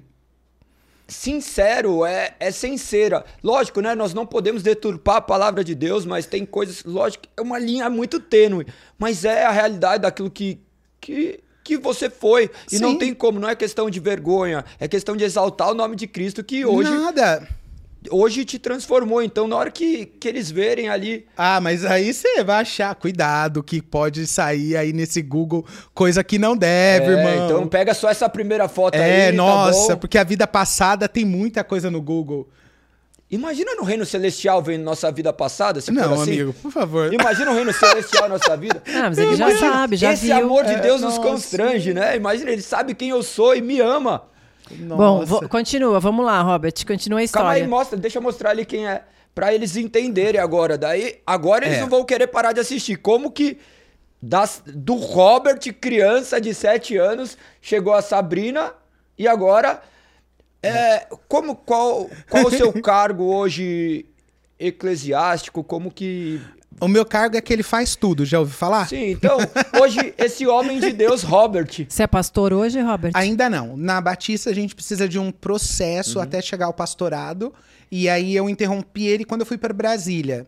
Sincero, 1.10 2.04
é, 2.06 2.34
é 2.40 2.50
sincera. 2.50 3.24
Lógico, 3.42 3.80
né? 3.80 3.94
Nós 3.94 4.14
não 4.14 4.24
podemos 4.24 4.62
deturpar 4.62 5.16
a 5.16 5.20
palavra 5.20 5.62
de 5.62 5.74
Deus, 5.74 6.06
mas 6.06 6.24
tem 6.24 6.46
coisas, 6.46 6.84
lógico, 6.84 7.24
é 7.36 7.42
uma 7.42 7.58
linha 7.58 7.90
muito 7.90 8.18
tênue, 8.18 8.66
mas 8.98 9.24
é 9.24 9.44
a 9.44 9.50
realidade 9.50 10.02
daquilo 10.02 10.30
que 10.30 10.58
que, 11.00 11.40
que 11.64 11.78
você 11.78 12.10
foi. 12.10 12.50
E 12.70 12.76
Sim. 12.76 12.82
não 12.82 12.98
tem 12.98 13.14
como, 13.14 13.40
não 13.40 13.48
é 13.48 13.56
questão 13.56 13.88
de 13.88 13.98
vergonha, 13.98 14.64
é 14.78 14.86
questão 14.86 15.16
de 15.16 15.24
exaltar 15.24 15.70
o 15.70 15.74
nome 15.74 15.96
de 15.96 16.06
Cristo 16.06 16.44
que 16.44 16.64
hoje, 16.64 16.90
Nada. 16.90 17.48
Hoje 18.10 18.44
te 18.44 18.58
transformou. 18.58 19.22
Então, 19.22 19.46
na 19.48 19.56
hora 19.56 19.70
que, 19.70 20.06
que 20.06 20.26
eles 20.28 20.50
verem 20.50 20.88
ali, 20.88 21.26
Ah, 21.36 21.60
mas 21.60 21.84
aí 21.84 22.14
você 22.14 22.42
vai 22.42 22.60
achar, 22.62 22.94
cuidado, 22.94 23.62
que 23.62 23.82
pode 23.82 24.26
sair 24.26 24.76
aí 24.76 24.92
nesse 24.92 25.20
Google 25.20 25.66
coisa 25.92 26.22
que 26.24 26.38
não 26.38 26.56
deve, 26.56 27.06
é, 27.06 27.10
irmão. 27.10 27.44
então 27.46 27.66
pega 27.66 27.92
só 27.92 28.08
essa 28.08 28.28
primeira 28.28 28.68
foto 28.68 28.94
aí. 28.94 29.00
É, 29.00 29.30
tá 29.30 29.36
nossa, 29.36 29.94
bom? 29.94 30.00
porque 30.00 30.16
a 30.16 30.24
vida 30.24 30.46
passada 30.46 31.08
tem 31.08 31.24
muita 31.24 31.62
coisa 31.64 31.90
no 31.90 32.00
Google. 32.00 32.48
Imagina 33.30 33.76
no 33.76 33.84
reino 33.84 34.04
celestial 34.04 34.60
vendo 34.60 34.82
nossa 34.82 35.08
vida 35.12 35.32
passada, 35.32 35.80
se 35.80 35.92
não, 35.92 36.14
assim. 36.14 36.32
amigo, 36.32 36.52
por 36.52 36.72
favor. 36.72 37.14
Imagina 37.14 37.52
o 37.52 37.54
reino 37.54 37.72
celestial 37.72 38.24
na 38.24 38.30
nossa 38.36 38.56
vida. 38.56 38.82
Ah, 38.88 39.02
mas 39.08 39.18
ele 39.18 39.36
já 39.36 39.56
sabe, 39.56 39.96
já 39.96 40.12
Esse 40.12 40.26
viu. 40.26 40.36
amor 40.38 40.64
de 40.64 40.72
É, 40.72 40.80
Deus 40.80 41.00
nos 41.00 41.16
nossa. 41.16 41.28
constrange, 41.28 41.94
né? 41.94 42.16
Imagina, 42.16 42.50
ele 42.50 42.60
sabe 42.62 42.92
quem 42.92 43.10
eu 43.10 43.22
sou 43.22 43.54
e 43.54 43.60
me 43.62 43.78
ama. 43.80 44.24
Bom, 44.74 44.96
Nossa. 44.96 45.26
vo- 45.26 45.48
continua, 45.48 45.98
vamos 46.00 46.24
lá, 46.24 46.40
Robert. 46.42 46.74
Continua 46.86 47.20
a 47.22 47.28
Calma 47.28 47.50
aí, 47.50 47.56
história. 47.60 47.68
mostra, 47.68 47.98
deixa 47.98 48.18
eu 48.18 48.22
mostrar 48.22 48.50
ali 48.50 48.64
quem 48.64 48.86
é. 48.86 49.02
Pra 49.34 49.54
eles 49.54 49.76
entenderem 49.76 50.40
agora. 50.40 50.76
Daí, 50.76 51.20
agora 51.26 51.64
eles 51.66 51.78
É. 51.78 51.80
não 51.80 51.88
vão 51.88 52.04
querer 52.04 52.26
parar 52.26 52.52
de 52.52 52.60
assistir. 52.60 52.96
Como 52.96 53.30
que 53.30 53.58
das, 54.20 54.62
do 54.66 54.94
Robert, 54.96 55.58
criança 55.80 56.40
de 56.40 56.52
7 56.52 56.96
anos, 56.96 57.38
chegou 57.60 57.92
a 57.94 58.02
Sabrina 58.02 58.72
e 59.16 59.26
agora. 59.28 59.80
É, 60.62 61.06
como, 61.26 61.56
qual, 61.56 62.10
qual 62.28 62.44
o 62.46 62.50
seu 62.50 62.70
cargo 62.82 63.24
hoje 63.34 64.04
eclesiástico? 64.58 65.64
Como 65.64 65.90
que. 65.90 66.40
O 66.80 66.88
meu 66.88 67.04
cargo 67.04 67.36
é 67.36 67.40
que 67.40 67.52
ele 67.52 67.62
faz 67.62 67.94
tudo, 67.94 68.24
já 68.24 68.38
ouviu 68.40 68.54
falar? 68.54 68.88
Sim, 68.88 69.10
então, 69.10 69.38
hoje, 69.80 70.14
esse 70.16 70.46
homem 70.46 70.80
de 70.80 70.92
Deus, 70.92 71.22
Robert. 71.22 71.86
Você 71.88 72.02
é 72.02 72.06
pastor 72.06 72.52
hoje, 72.52 72.80
Robert? 72.80 73.12
Ainda 73.14 73.50
não. 73.50 73.76
Na 73.76 74.00
Batista 74.00 74.50
a 74.50 74.54
gente 74.54 74.74
precisa 74.74 75.08
de 75.08 75.18
um 75.18 75.30
processo 75.30 76.16
Uhum. 76.18 76.24
até 76.24 76.40
chegar 76.40 76.66
ao 76.66 76.72
pastorado. 76.72 77.52
E 77.90 78.08
aí 78.08 78.34
eu 78.34 78.48
interrompi 78.48 79.04
ele 79.06 79.24
quando 79.24 79.40
eu 79.42 79.46
fui 79.46 79.58
para 79.58 79.74
Brasília. 79.74 80.46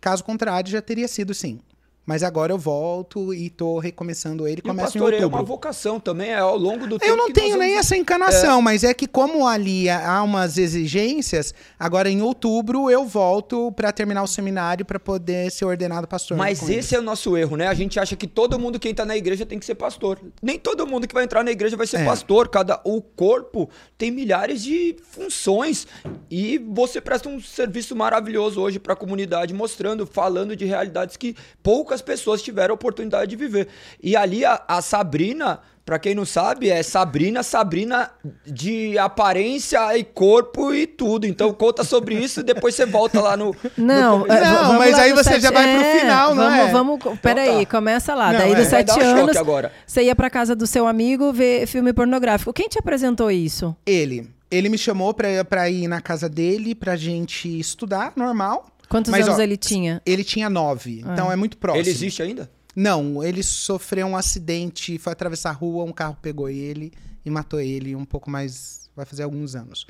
Caso 0.00 0.22
contrário, 0.24 0.70
já 0.70 0.80
teria 0.80 1.08
sido 1.08 1.34
sim. 1.34 1.58
Mas 2.06 2.22
agora 2.22 2.52
eu 2.52 2.58
volto 2.58 3.34
e 3.34 3.50
tô 3.50 3.80
recomeçando 3.80 4.46
ele. 4.46 4.58
E 4.58 4.60
o 4.60 4.62
Começa 4.68 4.90
em 4.90 4.92
pastoreio 5.00 5.22
é 5.24 5.26
uma 5.26 5.38
outubro. 5.38 5.46
vocação 5.46 5.98
também, 5.98 6.30
é 6.30 6.38
ao 6.38 6.56
longo 6.56 6.86
do 6.86 7.00
tempo. 7.00 7.10
Eu 7.12 7.16
não 7.16 7.32
tenho 7.32 7.56
nem 7.58 7.70
vamos- 7.70 7.84
essa 7.84 7.96
encanação, 7.96 8.62
mas 8.62 8.84
é 8.84 8.94
que 8.94 9.08
como 9.08 9.44
ali 9.46 9.90
há 9.90 10.22
umas 10.22 10.56
exigências, 10.56 11.52
agora 11.78 12.08
em 12.08 12.22
outubro 12.22 12.88
eu 12.88 13.04
volto 13.04 13.72
para 13.72 13.90
terminar 13.90 14.22
o 14.22 14.26
seminário 14.28 14.84
para 14.86 15.00
poder 15.00 15.50
ser 15.50 15.64
ordenado 15.64 16.06
pastor. 16.06 16.36
Mas 16.36 16.62
ele. 16.62 16.78
esse 16.78 16.94
é 16.94 16.98
o 16.98 17.02
nosso 17.02 17.36
erro, 17.36 17.56
né? 17.56 17.66
A 17.66 17.74
gente 17.74 17.98
acha 17.98 18.14
que 18.14 18.28
todo 18.28 18.56
mundo 18.56 18.78
que 18.78 18.88
entra 18.88 19.04
na 19.04 19.16
igreja 19.16 19.44
tem 19.44 19.58
que 19.58 19.66
ser 19.66 19.74
pastor. 19.74 20.20
Nem 20.40 20.58
todo 20.60 20.86
mundo 20.86 21.08
que 21.08 21.14
vai 21.14 21.24
entrar 21.24 21.42
na 21.42 21.50
igreja 21.50 21.76
vai 21.76 21.88
ser 21.88 21.98
É. 22.02 22.04
pastor. 22.04 22.48
Cada 22.48 22.80
o 22.84 23.02
corpo 23.02 23.68
tem 23.98 24.12
milhares 24.12 24.62
de 24.62 24.94
funções 25.10 25.88
e 26.30 26.56
você 26.58 27.00
presta 27.00 27.28
um 27.28 27.40
serviço 27.40 27.96
maravilhoso 27.96 28.60
hoje 28.60 28.78
para 28.78 28.92
a 28.92 28.96
comunidade, 28.96 29.52
mostrando, 29.52 30.06
falando 30.06 30.54
de 30.54 30.64
realidades 30.64 31.16
que 31.16 31.34
poucas 31.64 31.95
pessoas 32.02 32.42
tiveram 32.42 32.72
a 32.72 32.76
oportunidade 32.76 33.30
de 33.30 33.36
viver. 33.36 33.68
E 34.02 34.16
ali 34.16 34.44
a, 34.44 34.62
a 34.66 34.80
Sabrina, 34.82 35.60
para 35.84 35.98
quem 35.98 36.14
não 36.14 36.24
sabe, 36.24 36.68
é 36.68 36.82
Sabrina, 36.82 37.42
Sabrina 37.42 38.10
de 38.46 38.98
aparência 38.98 39.96
e 39.96 40.02
corpo 40.04 40.72
e 40.74 40.86
tudo. 40.86 41.26
Então 41.26 41.52
conta 41.52 41.84
sobre 41.84 42.14
isso 42.16 42.40
e 42.40 42.42
depois 42.42 42.74
você 42.74 42.84
volta 42.86 43.20
lá 43.20 43.36
no 43.36 43.54
Não, 43.76 44.20
no 44.20 44.26
é, 44.32 44.40
Não, 44.44 44.72
mas 44.78 44.94
aí 44.98 45.12
você 45.12 45.30
sete- 45.30 45.42
já 45.42 45.50
vai 45.50 45.64
pro 45.76 45.84
é, 45.86 46.00
final, 46.00 46.34
não 46.34 46.44
vamos, 46.44 46.58
é? 46.58 46.72
Vamos, 46.72 47.20
peraí, 47.20 47.64
tá. 47.66 47.70
começa 47.76 48.14
lá. 48.14 48.32
Não, 48.32 48.38
Daí 48.40 48.52
é. 48.52 48.54
dos 48.56 48.68
Vai 48.68 48.80
sete 48.80 48.86
dar 48.88 48.96
um 48.96 49.00
choque 49.00 49.20
anos, 49.20 49.36
agora. 49.36 49.72
você 49.86 50.02
ia 50.02 50.14
pra 50.16 50.28
casa 50.30 50.56
do 50.56 50.66
seu 50.66 50.86
amigo 50.88 51.32
ver 51.32 51.66
filme 51.66 51.92
pornográfico. 51.92 52.52
Quem 52.52 52.68
te 52.68 52.78
apresentou 52.78 53.30
isso? 53.30 53.74
Ele. 53.86 54.28
Ele 54.48 54.68
me 54.68 54.78
chamou 54.78 55.12
pra, 55.12 55.44
pra 55.44 55.68
ir 55.68 55.88
na 55.88 56.00
casa 56.00 56.28
dele 56.28 56.72
pra 56.72 56.94
gente 56.94 57.58
estudar, 57.58 58.12
normal. 58.14 58.66
Quantos 58.88 59.10
Mas, 59.10 59.26
anos 59.26 59.38
ó, 59.38 59.42
ele 59.42 59.56
tinha? 59.56 60.00
Ele 60.06 60.22
tinha 60.22 60.48
nove, 60.48 61.02
Ah. 61.04 61.12
então 61.12 61.30
é 61.32 61.36
muito 61.36 61.56
próximo. 61.56 61.82
Ele 61.82 61.90
existe 61.90 62.22
ainda? 62.22 62.50
Não, 62.74 63.24
ele 63.24 63.42
sofreu 63.42 64.06
um 64.06 64.16
acidente, 64.16 64.98
foi 64.98 65.12
atravessar 65.12 65.50
a 65.50 65.52
rua, 65.52 65.84
um 65.84 65.92
carro 65.92 66.16
pegou 66.20 66.48
ele 66.48 66.92
e 67.24 67.30
matou 67.30 67.60
ele 67.60 67.96
um 67.96 68.04
pouco 68.04 68.30
mais. 68.30 68.88
Vai 68.94 69.04
fazer 69.04 69.22
alguns 69.24 69.54
anos. 69.54 69.86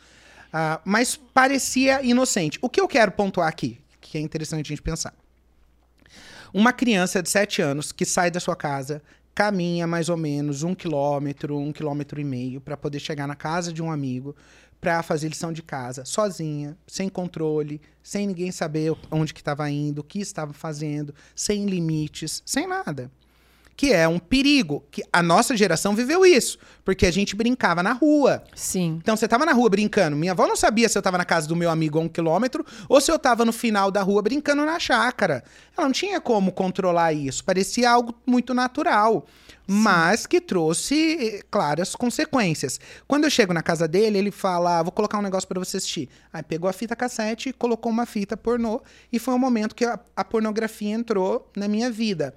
Ah, 0.53 0.81
mas 0.85 1.17
parecia 1.17 2.03
inocente. 2.03 2.59
O 2.63 2.69
que 2.69 2.81
eu 2.81 2.89
quero 2.89 3.13
pontuar 3.13 3.49
aqui, 3.49 3.79
que 4.01 4.17
é 4.17 4.21
interessante 4.21 4.67
a 4.67 4.69
gente 4.69 4.83
pensar. 4.83 5.15
Uma 6.55 6.73
criança 6.73 7.23
de 7.23 7.29
7 7.29 7.61
anos 7.61 7.93
que 7.93 8.05
sai 8.05 8.31
da 8.31 8.41
sua 8.41 8.57
casa, 8.57 9.03
caminha 9.35 9.87
mais 9.87 10.09
ou 10.09 10.17
menos 10.17 10.63
um 10.63 10.75
quilômetro, 10.75 11.59
um 11.59 11.73
quilômetro 11.73 12.21
e 12.21 12.25
meio, 12.25 12.61
para 12.61 12.77
poder 12.77 12.99
chegar 13.01 13.27
na 13.27 13.35
casa 13.35 13.73
de 13.73 13.83
um 13.83 13.91
amigo, 13.91 14.35
para 14.87 15.03
fazer 15.03 15.27
lição 15.27 15.53
de 15.53 15.65
casa, 15.65 16.05
sozinha, 16.05 16.79
sem 16.87 17.09
controle, 17.09 17.81
sem 18.05 18.25
ninguém 18.25 18.53
saber 18.53 18.95
onde 19.11 19.35
que 19.35 19.41
estava 19.41 19.69
indo, 19.69 19.99
o 19.99 20.05
que 20.05 20.21
estava 20.21 20.53
fazendo, 20.53 21.13
sem 21.35 21.67
limites, 21.67 22.41
sem 22.47 22.69
nada. 22.69 23.11
Que 23.75 23.93
é 23.93 24.07
um 24.07 24.21
perigo. 24.21 24.85
Que 24.89 25.03
a 25.13 25.25
nossa 25.25 25.57
geração 25.57 25.93
viveu 25.93 26.25
isso, 26.25 26.57
porque 26.85 27.05
a 27.05 27.11
gente 27.11 27.35
brincava 27.35 27.83
na 27.83 27.93
rua. 27.93 28.45
Sim. 28.55 29.01
Então 29.03 29.17
você 29.17 29.27
tava 29.27 29.45
na 29.45 29.53
rua 29.53 29.69
brincando. 29.69 30.17
Minha 30.17 30.31
avó 30.31 30.47
não 30.47 30.55
sabia 30.55 30.89
se 30.89 30.97
eu 30.97 31.03
tava 31.03 31.19
na 31.19 31.25
casa 31.25 31.49
do 31.49 31.57
meu 31.57 31.69
amigo 31.69 31.99
a 31.99 32.03
um 32.03 32.09
quilômetro 32.09 32.65
ou 32.89 33.01
se 33.01 33.11
eu 33.11 33.19
tava 33.19 33.45
no 33.45 33.53
final 33.53 33.91
da 33.91 34.03
rua 34.03 34.23
brincando 34.23 34.65
na 34.65 34.79
chácara. 34.79 35.43
Ela 35.77 35.89
não 35.89 35.93
tinha 35.93 36.21
como 36.21 36.53
controlar 36.53 37.13
isso. 37.13 37.45
Parecia 37.45 37.91
algo 37.91 38.15
muito 38.25 38.55
natural. 38.55 39.27
Mas 39.67 40.27
que 40.27 40.41
trouxe 40.41 41.17
eh, 41.21 41.43
claras 41.51 41.97
consequências. 41.97 42.79
Quando 43.09 43.25
eu 43.25 43.31
chego 43.31 43.53
na 43.53 43.63
casa 43.63 43.89
dele, 43.89 44.19
ele 44.19 44.31
fala: 44.31 44.79
ah, 44.79 44.83
vou 44.83 44.93
colocar 44.93 45.19
um 45.19 45.23
negócio 45.23 45.49
pra 45.49 45.59
você 45.59 45.79
assistir. 45.79 46.09
Aí 46.33 46.43
pegou 46.43 46.71
a 46.71 46.73
fita 46.73 46.95
cassete 46.95 47.53
colocou 47.53 47.91
uma 47.91 48.07
fita 48.07 48.37
pornô. 48.37 48.81
E 49.13 49.19
foi 49.19 49.35
o 49.35 49.39
momento 49.39 49.75
que 49.75 49.85
a, 49.85 49.99
a 50.15 50.25
pornografia 50.25 50.95
entrou 50.95 51.51
na 51.57 51.67
minha 51.67 51.91
vida. 51.91 52.35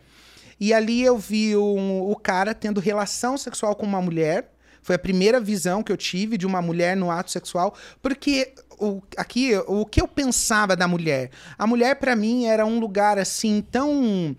E 0.59 0.74
ali 0.74 1.03
eu 1.03 1.17
vi 1.17 1.55
um- 1.55 2.09
o 2.09 2.15
cara 2.15 2.53
tendo 2.55 2.79
relação 2.81 3.38
sexual 3.38 3.75
com 3.75 3.86
uma 3.86 4.01
mulher. 4.01 4.51
Foi 4.81 4.95
a 4.95 5.00
primeira 5.00 5.39
visão 5.39 5.83
que 5.83 5.91
eu 5.91 5.98
tive 5.98 6.38
de 6.38 6.48
uma 6.48 6.62
mulher 6.62 6.98
no 6.98 7.12
ato 7.12 7.29
sexual, 7.29 7.75
porque 8.01 8.53
o, 8.79 9.01
aqui 9.17 9.51
o 9.67 9.86
que 9.86 10.01
eu 10.01 10.07
pensava 10.07 10.75
da 10.75 10.88
mulher, 10.88 11.29
a 11.57 11.67
mulher 11.67 11.95
pra 11.98 12.15
mim 12.15 12.45
era 12.45 12.65
um 12.65 12.79
lugar 12.79 13.19
assim 13.19 13.62
tão 13.62 14.36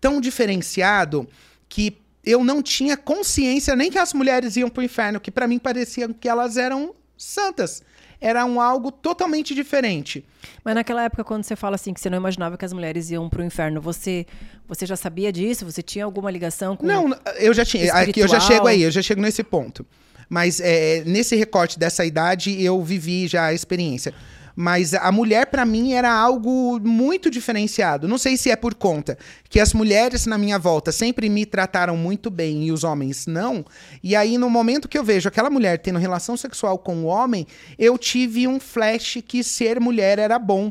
tão 0.00 0.20
diferenciado 0.20 1.28
que 1.68 1.98
eu 2.24 2.42
não 2.42 2.62
tinha 2.62 2.96
consciência 2.96 3.76
nem 3.76 3.90
que 3.90 3.98
as 3.98 4.12
mulheres 4.12 4.56
iam 4.56 4.68
pro 4.68 4.82
inferno, 4.82 5.20
que 5.20 5.30
pra 5.30 5.46
mim 5.46 5.58
parecia 5.58 6.08
que 6.08 6.28
elas 6.28 6.56
eram 6.56 6.94
santas. 7.16 7.82
Era 8.20 8.44
um 8.46 8.60
algo 8.60 8.90
totalmente 8.90 9.54
diferente. 9.54 10.24
Mas 10.64 10.74
naquela 10.74 11.02
época, 11.02 11.22
quando 11.22 11.44
você 11.44 11.54
fala 11.54 11.74
assim, 11.74 11.92
que 11.92 12.00
você 12.00 12.08
não 12.08 12.16
imaginava 12.16 12.56
que 12.56 12.64
as 12.64 12.72
mulheres 12.72 13.10
iam 13.10 13.28
pro 13.28 13.44
inferno, 13.44 13.80
você, 13.80 14.24
você 14.66 14.86
já 14.86 14.96
sabia 14.96 15.30
disso? 15.30 15.64
Você 15.66 15.82
tinha 15.82 16.04
alguma 16.04 16.30
ligação 16.30 16.76
com. 16.76 16.86
Não, 16.86 17.14
eu 17.36 17.52
já 17.52 17.64
tinha. 17.64 17.92
Aqui 17.92 18.20
eu 18.20 18.28
já 18.28 18.40
chego 18.40 18.66
aí, 18.66 18.82
eu 18.82 18.90
já 18.90 19.02
chego 19.02 19.20
nesse 19.20 19.42
ponto. 19.42 19.84
Mas 20.28 20.58
é, 20.58 21.02
nesse 21.04 21.36
recorte 21.36 21.78
dessa 21.78 22.04
idade, 22.04 22.62
eu 22.62 22.82
vivi 22.82 23.26
já 23.26 23.46
a 23.46 23.54
experiência. 23.54 24.14
Mas 24.56 24.94
a 24.94 25.10
mulher, 25.10 25.46
pra 25.46 25.64
mim, 25.64 25.94
era 25.94 26.12
algo 26.12 26.78
muito 26.80 27.28
diferenciado. 27.28 28.06
Não 28.06 28.18
sei 28.18 28.36
se 28.36 28.50
é 28.50 28.56
por 28.56 28.74
conta 28.74 29.18
que 29.48 29.58
as 29.58 29.72
mulheres 29.74 30.26
na 30.26 30.38
minha 30.38 30.58
volta 30.58 30.92
sempre 30.92 31.28
me 31.28 31.44
trataram 31.44 31.96
muito 31.96 32.30
bem 32.30 32.64
e 32.64 32.70
os 32.72 32.84
homens 32.84 33.26
não. 33.26 33.64
E 34.02 34.14
aí, 34.14 34.38
no 34.38 34.48
momento 34.48 34.88
que 34.88 34.96
eu 34.96 35.02
vejo 35.02 35.28
aquela 35.28 35.50
mulher 35.50 35.78
tendo 35.78 35.98
relação 35.98 36.36
sexual 36.36 36.78
com 36.78 36.98
o 37.02 37.06
homem, 37.06 37.46
eu 37.78 37.98
tive 37.98 38.46
um 38.46 38.60
flash 38.60 39.18
que 39.26 39.42
ser 39.42 39.80
mulher 39.80 40.18
era 40.18 40.38
bom. 40.38 40.70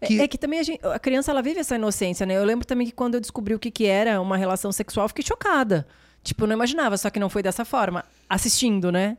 É- 0.00 0.06
Que- 0.06 0.20
É, 0.20 0.28
que 0.28 0.38
também 0.38 0.60
a, 0.60 0.62
gente- 0.62 0.86
a 0.86 0.98
criança 0.98 1.30
ela 1.32 1.42
vive 1.42 1.58
essa 1.58 1.74
inocência, 1.74 2.24
né? 2.26 2.36
Eu 2.36 2.44
lembro 2.44 2.64
também 2.66 2.86
que 2.86 2.92
quando 2.92 3.14
eu 3.14 3.20
descobri 3.20 3.54
o 3.54 3.58
que, 3.58 3.70
que 3.70 3.86
era 3.86 4.20
uma 4.20 4.36
relação 4.36 4.70
sexual, 4.70 5.04
eu 5.06 5.08
fiquei 5.08 5.24
chocada. 5.26 5.86
Tipo, 6.22 6.46
não 6.46 6.54
imaginava, 6.54 6.96
só 6.96 7.08
que 7.10 7.18
não 7.18 7.28
foi 7.30 7.42
dessa 7.42 7.64
forma. 7.64 8.04
Assistindo, 8.28 8.92
né? 8.92 9.16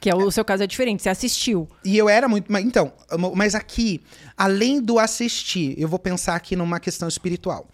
Que 0.00 0.10
é, 0.10 0.14
o 0.14 0.30
seu 0.30 0.44
caso 0.44 0.62
é 0.62 0.66
diferente, 0.66 1.02
você 1.02 1.08
assistiu. 1.08 1.68
E 1.84 1.96
eu 1.96 2.08
era 2.08 2.28
muito. 2.28 2.50
mas- 2.52 2.64
Então, 2.64 2.92
mas 3.34 3.54
aqui, 3.54 4.02
além 4.36 4.80
do 4.80 4.98
assistir, 4.98 5.74
eu 5.78 5.88
vou 5.88 5.98
pensar 5.98 6.34
aqui 6.34 6.54
numa 6.56 6.78
questão 6.78 7.08
espiritual. 7.08 7.68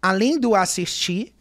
Além 0.00 0.38
do 0.38 0.54
assistir, 0.54 1.34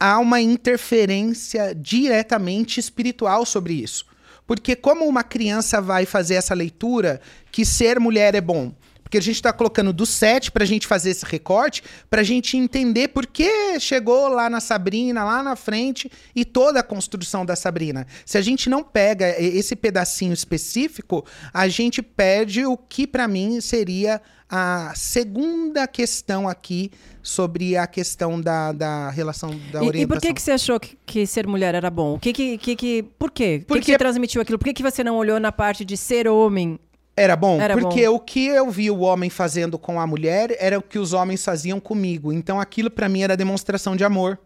há 0.00 0.18
uma 0.18 0.40
interferência 0.40 1.74
diretamente 1.74 2.80
espiritual 2.80 3.44
sobre 3.44 3.74
isso. 3.74 4.06
Porque, 4.46 4.74
como 4.74 5.06
uma 5.06 5.22
criança 5.22 5.80
vai 5.80 6.04
fazer 6.04 6.34
essa 6.34 6.54
leitura 6.54 7.20
que 7.50 7.64
ser 7.64 8.00
mulher 8.00 8.34
é 8.34 8.40
bom? 8.40 8.72
Porque 9.12 9.18
a 9.18 9.22
gente 9.22 9.34
está 9.36 9.52
colocando 9.52 9.92
do 9.92 10.06
7 10.06 10.50
para 10.50 10.64
a 10.64 10.66
gente 10.66 10.86
fazer 10.86 11.10
esse 11.10 11.26
recorte, 11.26 11.82
para 12.08 12.22
a 12.22 12.24
gente 12.24 12.56
entender 12.56 13.08
por 13.08 13.26
que 13.26 13.78
chegou 13.78 14.26
lá 14.26 14.48
na 14.48 14.58
Sabrina, 14.58 15.22
lá 15.22 15.42
na 15.42 15.54
frente, 15.54 16.10
e 16.34 16.46
toda 16.46 16.80
a 16.80 16.82
construção 16.82 17.44
da 17.44 17.54
Sabrina. 17.54 18.06
Se 18.24 18.38
a 18.38 18.40
gente 18.40 18.70
não 18.70 18.82
pega 18.82 19.38
esse 19.38 19.76
pedacinho 19.76 20.32
específico, 20.32 21.26
a 21.52 21.68
gente 21.68 22.00
perde 22.00 22.64
o 22.64 22.74
que 22.74 23.06
para 23.06 23.28
mim 23.28 23.60
seria 23.60 24.18
a 24.48 24.94
segunda 24.96 25.86
questão 25.86 26.48
aqui 26.48 26.90
sobre 27.22 27.76
a 27.76 27.86
questão 27.86 28.40
da, 28.40 28.72
da 28.72 29.10
relação 29.10 29.50
da 29.70 29.82
E, 29.82 29.88
orientação. 29.88 30.00
e 30.02 30.06
por 30.06 30.20
que, 30.22 30.32
que 30.32 30.40
você 30.40 30.52
achou 30.52 30.80
que, 30.80 30.96
que 31.04 31.26
ser 31.26 31.46
mulher 31.46 31.74
era 31.74 31.90
bom? 31.90 32.14
O 32.14 32.18
que 32.18 32.32
que, 32.32 32.56
que, 32.56 32.76
que- 32.76 33.02
por 33.18 33.30
quê? 33.30 33.56
O 33.56 33.58
que 33.60 33.64
Porque- 33.66 33.92
que, 33.92 33.98
transmitiu 33.98 34.40
aquilo? 34.40 34.58
Por 34.58 34.64
que, 34.64 34.72
que 34.72 34.82
você 34.82 35.04
não 35.04 35.16
olhou 35.16 35.38
na 35.38 35.52
parte 35.52 35.84
de 35.84 35.98
ser 35.98 36.26
homem? 36.26 36.78
Era 37.16 37.36
bom, 37.36 37.60
Era 37.60 37.76
porque 37.76 38.08
bom. 38.08 38.14
o 38.14 38.18
que 38.18 38.46
eu 38.46 38.70
vi 38.70 38.90
o 38.90 39.00
homem 39.00 39.28
fazendo 39.28 39.78
com 39.78 40.00
a 40.00 40.06
mulher 40.06 40.56
era 40.58 40.78
o 40.78 40.82
que 40.82 40.98
os 40.98 41.12
homens 41.12 41.44
faziam 41.44 41.78
comigo. 41.78 42.32
Então 42.32 42.58
aquilo 42.58 42.90
pra 42.90 43.08
mim 43.08 43.22
era 43.22 43.36
demonstração 43.36 43.94
de 43.94 44.02
amor. 44.04 44.38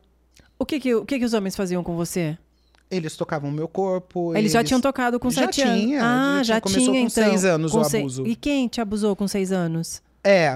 O 0.58 0.66
que 0.66 0.80
que, 0.80 0.94
o 0.94 1.04
que 1.04 1.18
que 1.18 1.24
os 1.24 1.32
homens 1.32 1.54
faziam 1.54 1.84
com 1.84 1.94
você? 1.94 2.36
Eles 2.90 3.16
tocavam 3.16 3.50
o 3.50 3.52
meu 3.52 3.68
corpo. 3.68 4.34
Eles, 4.36 4.52
já 4.52 4.62
tinham 4.64 4.80
tocado 4.80 5.18
com 5.20 5.30
Já 5.30 5.42
sete 5.42 5.62
anos. 5.62 5.80
tinha, 5.80 6.00
Ah, 6.02 6.36
já 6.38 6.54
já 6.54 6.60
tinha. 6.60 6.60
Começou 6.60 6.94
com 6.94 6.98
então. 7.00 7.10
seis 7.10 7.44
anos 7.44 7.72
Com 7.72 7.78
o 7.80 7.84
se- 7.84 7.96
abuso. 7.98 8.26
E 8.26 8.34
quem 8.36 8.66
te 8.68 8.80
abusou 8.80 9.14
com 9.14 9.26
seis 9.28 9.52
anos? 9.52 10.02
É, 10.24 10.50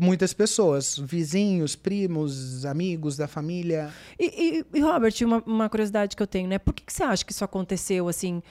muitas 0.00 0.32
pessoas, 0.32 0.98
vizinhos, 0.98 1.76
primos, 1.76 2.64
amigos 2.66 3.16
da 3.16 3.28
família. 3.28 3.90
E, 4.18 4.58
e- 4.74 4.78
e, 4.78 4.80
Robert, 4.80 5.14
uma, 5.22 5.42
uma 5.46 5.68
curiosidade 5.68 6.16
que 6.16 6.22
eu 6.22 6.26
tenho, 6.26 6.48
né? 6.48 6.58
Por 6.58 6.74
que, 6.74 6.82
que 6.84 6.92
você 6.92 7.04
acha 7.04 7.24
que 7.24 7.30
isso 7.32 7.44
aconteceu, 7.44 8.08
assim, 8.08 8.42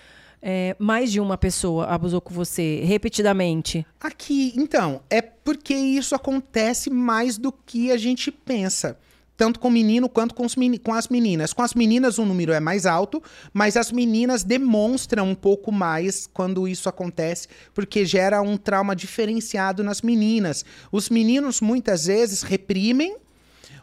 é, 0.45 0.75
mais 0.77 1.09
de 1.09 1.21
uma 1.21 1.37
pessoa 1.37 1.85
abusou 1.85 2.19
com 2.19 2.33
você, 2.33 2.81
repetidamente? 2.83 3.85
Aqui, 4.01 4.53
então, 4.57 5.01
é 5.09 5.21
porque 5.21 5.73
isso 5.73 6.13
acontece 6.13 6.89
mais 6.89 7.37
do 7.37 7.51
que 7.51 7.91
a 7.91 7.97
gente 7.97 8.29
pensa. 8.29 8.97
Tanto 9.35 9.59
com 9.59 9.67
o 9.67 9.71
menino 9.71 10.07
quanto 10.07 10.35
com, 10.35 10.45
meni- 10.55 10.77
com 10.77 10.93
as 10.93 11.07
meninas. 11.07 11.53
Com 11.53 11.63
as 11.63 11.73
meninas 11.73 12.19
o 12.19 12.25
número 12.25 12.53
é 12.53 12.59
mais 12.59 12.85
alto, 12.85 13.21
mas 13.51 13.75
as 13.75 13.91
meninas 13.91 14.43
demonstram 14.43 15.27
um 15.27 15.33
pouco 15.35 15.71
mais 15.71 16.27
quando 16.31 16.67
isso 16.67 16.87
acontece, 16.87 17.47
porque 17.73 18.05
gera 18.05 18.41
um 18.43 18.57
trauma 18.57 18.95
diferenciado 18.95 19.83
nas 19.83 20.01
meninas. 20.03 20.63
Os 20.91 21.09
meninos 21.09 21.61
muitas 21.61 22.05
vezes 22.05 22.43
reprimem, 22.43 23.15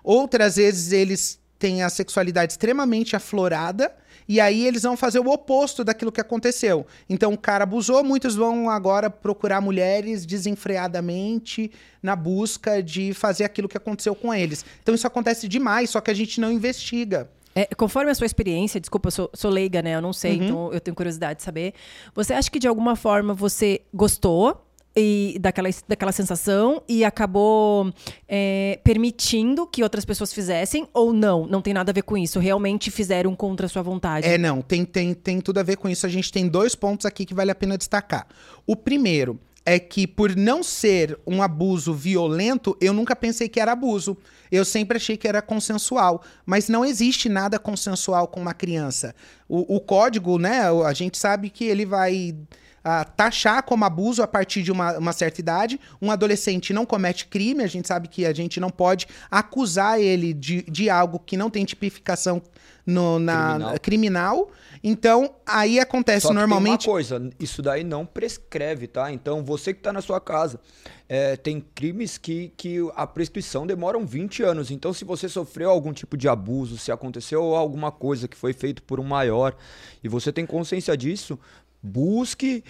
outras 0.05 0.55
vezes 0.57 0.93
eles 0.93 1.41
têm 1.59 1.83
a 1.83 1.91
sexualidade 1.91 2.53
extremamente 2.53 3.17
aflorada. 3.17 3.93
E 4.29 4.41
aí 4.41 4.67
eles 4.67 4.83
vão 4.83 4.97
fazer 4.97 5.19
o 5.19 5.29
oposto 5.29 5.85
daquilo 5.85 6.13
que 6.13 6.21
aconteceu. 6.21 6.87
Então 7.09 7.33
o 7.33 7.39
cara 7.39 7.65
abusou, 7.65 8.03
muitos 8.05 8.35
vão 8.35 8.71
agora 8.71 9.11
procurar 9.11 9.61
mulheres 9.61 10.25
desenfreadamente 10.25 11.71
na 12.03 12.15
busca 12.17 12.83
de 12.83 13.13
fazer 13.15 13.45
aquilo 13.45 13.69
que 13.69 13.77
aconteceu 13.77 14.15
com 14.15 14.33
eles. 14.33 14.65
Então 14.83 14.95
isso 14.95 15.07
acontece 15.07 15.49
demais, 15.49 15.91
só 15.91 16.01
que 16.01 16.11
a 16.11 16.15
gente 16.15 16.41
não 16.41 16.51
investiga. 16.53 17.29
É, 17.55 17.67
conforme 17.75 18.11
a 18.11 18.15
sua 18.15 18.27
experiência, 18.27 18.81
desculpa, 18.81 19.09
eu 19.09 19.13
sou, 19.13 19.31
sou 19.35 19.51
leiga, 19.51 19.83
né? 19.83 19.97
Eu 19.97 20.01
não 20.01 20.13
sei, 20.13 20.37
então 20.37 20.73
eu 20.73 20.81
tenho 20.81 20.95
curiosidade 20.95 21.39
de 21.39 21.43
saber. 21.43 21.75
Você 22.15 22.33
acha 22.33 22.51
que 22.51 22.59
de 22.59 22.69
alguma 22.69 22.95
forma 22.95 23.35
você 23.35 23.81
gostou 23.93 24.65
e 24.97 25.39
daquela, 25.41 25.69
daquela 25.87 26.13
sensação 26.13 26.83
e 26.89 27.05
acabou 27.05 27.93
é, 28.29 28.81
permitindo 28.83 29.67
que 29.67 29.83
outras 29.83 30.05
pessoas 30.05 30.33
fizessem 30.33 30.89
ou 30.93 31.13
não? 31.13 31.47
Não 31.47 31.63
tem 31.63 31.73
nada 31.73 31.91
a 31.91 31.95
ver 31.95 32.03
com 32.03 32.17
isso. 32.17 32.39
Realmente 32.39 32.91
fizeram 32.91 33.35
contra 33.37 33.67
a 33.67 33.69
sua 33.69 33.83
vontade. 33.83 34.27
É, 34.27 34.37
não, 34.37 34.61
tem, 34.61 34.85
tem, 34.85 35.15
tem 35.15 35.41
tudo 35.41 35.59
a 35.59 35.63
ver 35.63 35.77
com 35.77 35.89
isso. 35.89 36.07
A 36.07 36.09
gente 36.09 36.33
tem 36.33 36.49
dois 36.49 36.75
pontos 36.75 37.07
aqui 37.07 37.25
que 37.25 37.35
vale 37.35 37.51
a 37.51 37.55
pena 37.55 37.79
destacar. 37.79 38.27
O 38.67 38.75
primeiro 38.75 39.39
é 39.65 39.79
que, 39.79 40.07
por 40.07 40.35
não 40.35 40.63
ser 40.63 41.19
um 41.27 41.43
abuso 41.43 41.93
violento, 41.93 42.77
eu 42.81 42.93
nunca 42.93 43.15
pensei 43.15 43.49
que 43.49 43.61
era 43.61 43.73
abuso. 43.73 44.17
Eu 44.51 44.65
sempre 44.65 44.97
achei 44.97 45.17
que 45.17 45.29
era 45.29 45.43
consensual. 45.43 46.23
Mas 46.45 46.69
não 46.69 46.85
existe 46.85 47.29
nada 47.29 47.59
consensual 47.59 48.27
com 48.27 48.41
uma 48.41 48.55
criança. 48.55 49.15
O, 49.49 49.77
o 49.77 49.81
código, 49.81 50.39
né? 50.39 50.63
A 50.85 50.93
gente 50.93 51.19
sabe 51.19 51.51
que 51.51 51.65
ele 51.65 51.85
vai. 51.85 52.35
Ah, 52.83 53.05
taxar 53.05 53.63
como 53.63 53.85
abuso 53.85 54.23
a 54.23 54.27
partir 54.27 54.63
de 54.63 54.73
uma, 54.73 54.99
uma 54.99 55.13
certa 55.13 55.41
idade. 55.41 55.81
Um 56.01 56.11
adolescente 56.11 56.73
não 56.73 56.87
comete 56.87 57.27
crime, 57.27 57.63
a 57.63 57.67
gente 57.67 57.87
sabe 57.87 58.09
que 58.09 58.25
a 58.25 58.33
gente 58.33 58.59
não 58.61 58.71
pode 58.71 59.07
acusar 59.31 60.01
ele 60.01 60.33
de, 60.33 60.63
de 60.63 60.89
algo 60.89 61.19
que 61.19 61.37
não 61.37 61.51
tem 61.51 61.65
tipificação 61.65 62.43
no, 62.87 63.19
na 63.19 63.53
Criminal. 63.53 63.79
criminal. 63.81 64.51
Então, 64.83 65.35
aí 65.47 65.79
acontece 65.79 66.23
Só 66.23 66.29
que 66.29 66.35
normalmente. 66.35 66.85
tem 66.85 66.89
uma 66.89 66.95
coisa, 66.95 67.31
isso 67.39 67.61
daí 67.61 67.85
não 67.85 68.07
prescreve, 68.07 68.87
tá? 68.87 69.13
Então, 69.13 69.45
você 69.45 69.75
que 69.75 69.81
tá 69.81 69.93
na 69.93 70.01
sua 70.01 70.19
casa, 70.21 70.59
é, 71.07 71.37
tem 71.37 71.61
crimes 71.61 72.17
que, 72.17 72.53
que 72.57 72.79
a 72.95 73.07
prescrição 73.07 73.67
demoram 73.67 74.07
20 74.07 74.43
anos. 74.43 74.71
Então, 74.71 74.93
se 74.95 75.05
você 75.05 75.29
sofreu 75.29 75.69
algum 75.71 75.93
tipo 75.93 76.17
de 76.17 76.29
abuso, 76.29 76.79
se 76.79 76.91
aconteceu 76.91 77.55
alguma 77.55 77.93
coisa 77.93 78.27
que 78.27 78.37
foi 78.37 78.55
feito 78.55 78.83
por 78.83 78.99
um 78.99 79.05
maior 79.05 79.55
e 80.03 80.09
você 80.09 80.33
tem 80.33 80.47
consciência 80.47 80.97
disso, 80.97 81.39
busque 81.83 82.65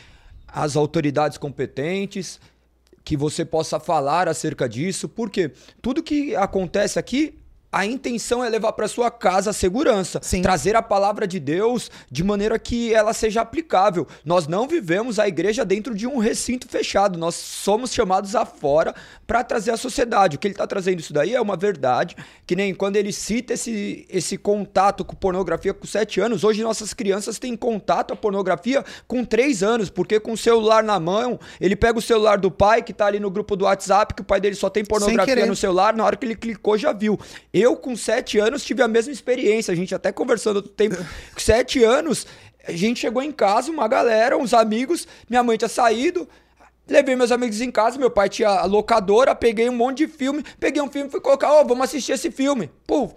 as 0.46 0.76
autoridades 0.76 1.38
competentes, 1.38 2.40
que 3.04 3.16
você 3.16 3.44
possa 3.44 3.80
falar 3.80 4.28
acerca 4.28 4.68
disso, 4.68 5.08
porque 5.08 5.52
tudo 5.80 6.02
que 6.02 6.36
acontece 6.36 6.98
aqui, 6.98 7.39
a 7.72 7.86
intenção 7.86 8.44
é 8.44 8.48
levar 8.48 8.72
para 8.72 8.88
sua 8.88 9.10
casa 9.10 9.50
a 9.50 9.52
segurança, 9.52 10.18
Sim. 10.22 10.42
trazer 10.42 10.74
a 10.74 10.82
palavra 10.82 11.26
de 11.26 11.38
Deus 11.38 11.90
de 12.10 12.24
maneira 12.24 12.58
que 12.58 12.92
ela 12.92 13.12
seja 13.12 13.40
aplicável. 13.40 14.06
Nós 14.24 14.46
não 14.48 14.66
vivemos 14.66 15.18
a 15.18 15.28
igreja 15.28 15.64
dentro 15.64 15.94
de 15.94 16.06
um 16.06 16.18
recinto 16.18 16.68
fechado, 16.68 17.18
nós 17.18 17.34
somos 17.34 17.92
chamados 17.92 18.34
afora 18.34 18.94
para 19.26 19.44
trazer 19.44 19.70
a 19.70 19.76
sociedade. 19.76 20.36
O 20.36 20.38
que 20.38 20.48
ele 20.48 20.54
está 20.54 20.66
trazendo 20.66 20.98
isso 20.98 21.12
daí 21.12 21.34
é 21.34 21.40
uma 21.40 21.56
verdade, 21.56 22.16
que 22.46 22.56
nem 22.56 22.74
quando 22.74 22.96
ele 22.96 23.12
cita 23.12 23.54
esse, 23.54 24.04
esse 24.08 24.36
contato 24.36 25.04
com 25.04 25.14
pornografia 25.14 25.72
com 25.72 25.86
7 25.86 26.20
anos, 26.20 26.42
hoje 26.42 26.62
nossas 26.62 26.92
crianças 26.92 27.38
têm 27.38 27.56
contato 27.56 28.12
à 28.12 28.16
pornografia 28.16 28.84
com 29.06 29.24
3 29.24 29.62
anos, 29.62 29.88
porque 29.88 30.18
com 30.18 30.32
o 30.32 30.36
celular 30.36 30.82
na 30.82 30.98
mão, 30.98 31.38
ele 31.60 31.76
pega 31.76 31.98
o 31.98 32.02
celular 32.02 32.38
do 32.38 32.50
pai 32.50 32.82
que 32.82 32.92
tá 32.92 33.06
ali 33.06 33.20
no 33.20 33.30
grupo 33.30 33.54
do 33.54 33.64
WhatsApp, 33.64 34.14
que 34.14 34.22
o 34.22 34.24
pai 34.24 34.40
dele 34.40 34.56
só 34.56 34.68
tem 34.68 34.84
pornografia 34.84 35.46
no 35.46 35.54
celular, 35.54 35.94
na 35.94 36.04
hora 36.04 36.16
que 36.16 36.26
ele 36.26 36.34
clicou 36.34 36.76
já 36.76 36.92
viu. 36.92 37.18
Eu, 37.60 37.76
com 37.76 37.94
sete 37.94 38.38
anos, 38.38 38.64
tive 38.64 38.82
a 38.82 38.88
mesma 38.88 39.12
experiência. 39.12 39.72
A 39.72 39.74
gente 39.76 39.94
até 39.94 40.10
conversando 40.10 40.56
outro 40.56 40.72
tempo. 40.72 40.96
Com 41.34 41.40
sete 41.40 41.84
anos, 41.84 42.26
a 42.66 42.72
gente 42.72 43.00
chegou 43.00 43.22
em 43.22 43.32
casa, 43.32 43.70
uma 43.70 43.86
galera, 43.86 44.36
uns 44.38 44.54
amigos, 44.54 45.06
minha 45.28 45.42
mãe 45.42 45.56
tinha 45.56 45.68
saído. 45.68 46.28
Levei 46.88 47.14
meus 47.14 47.30
amigos 47.30 47.60
em 47.60 47.70
casa, 47.70 47.98
meu 47.98 48.10
pai 48.10 48.28
tinha 48.28 48.48
a 48.48 48.64
locadora, 48.64 49.34
peguei 49.34 49.68
um 49.68 49.76
monte 49.76 49.98
de 49.98 50.08
filme, 50.08 50.42
peguei 50.58 50.82
um 50.82 50.90
filme 50.90 51.08
e 51.08 51.10
fui 51.10 51.20
colocar, 51.20 51.52
ó, 51.52 51.62
vamos 51.62 51.84
assistir 51.84 52.12
esse 52.12 52.30
filme. 52.30 52.70
Pô, 52.86 53.12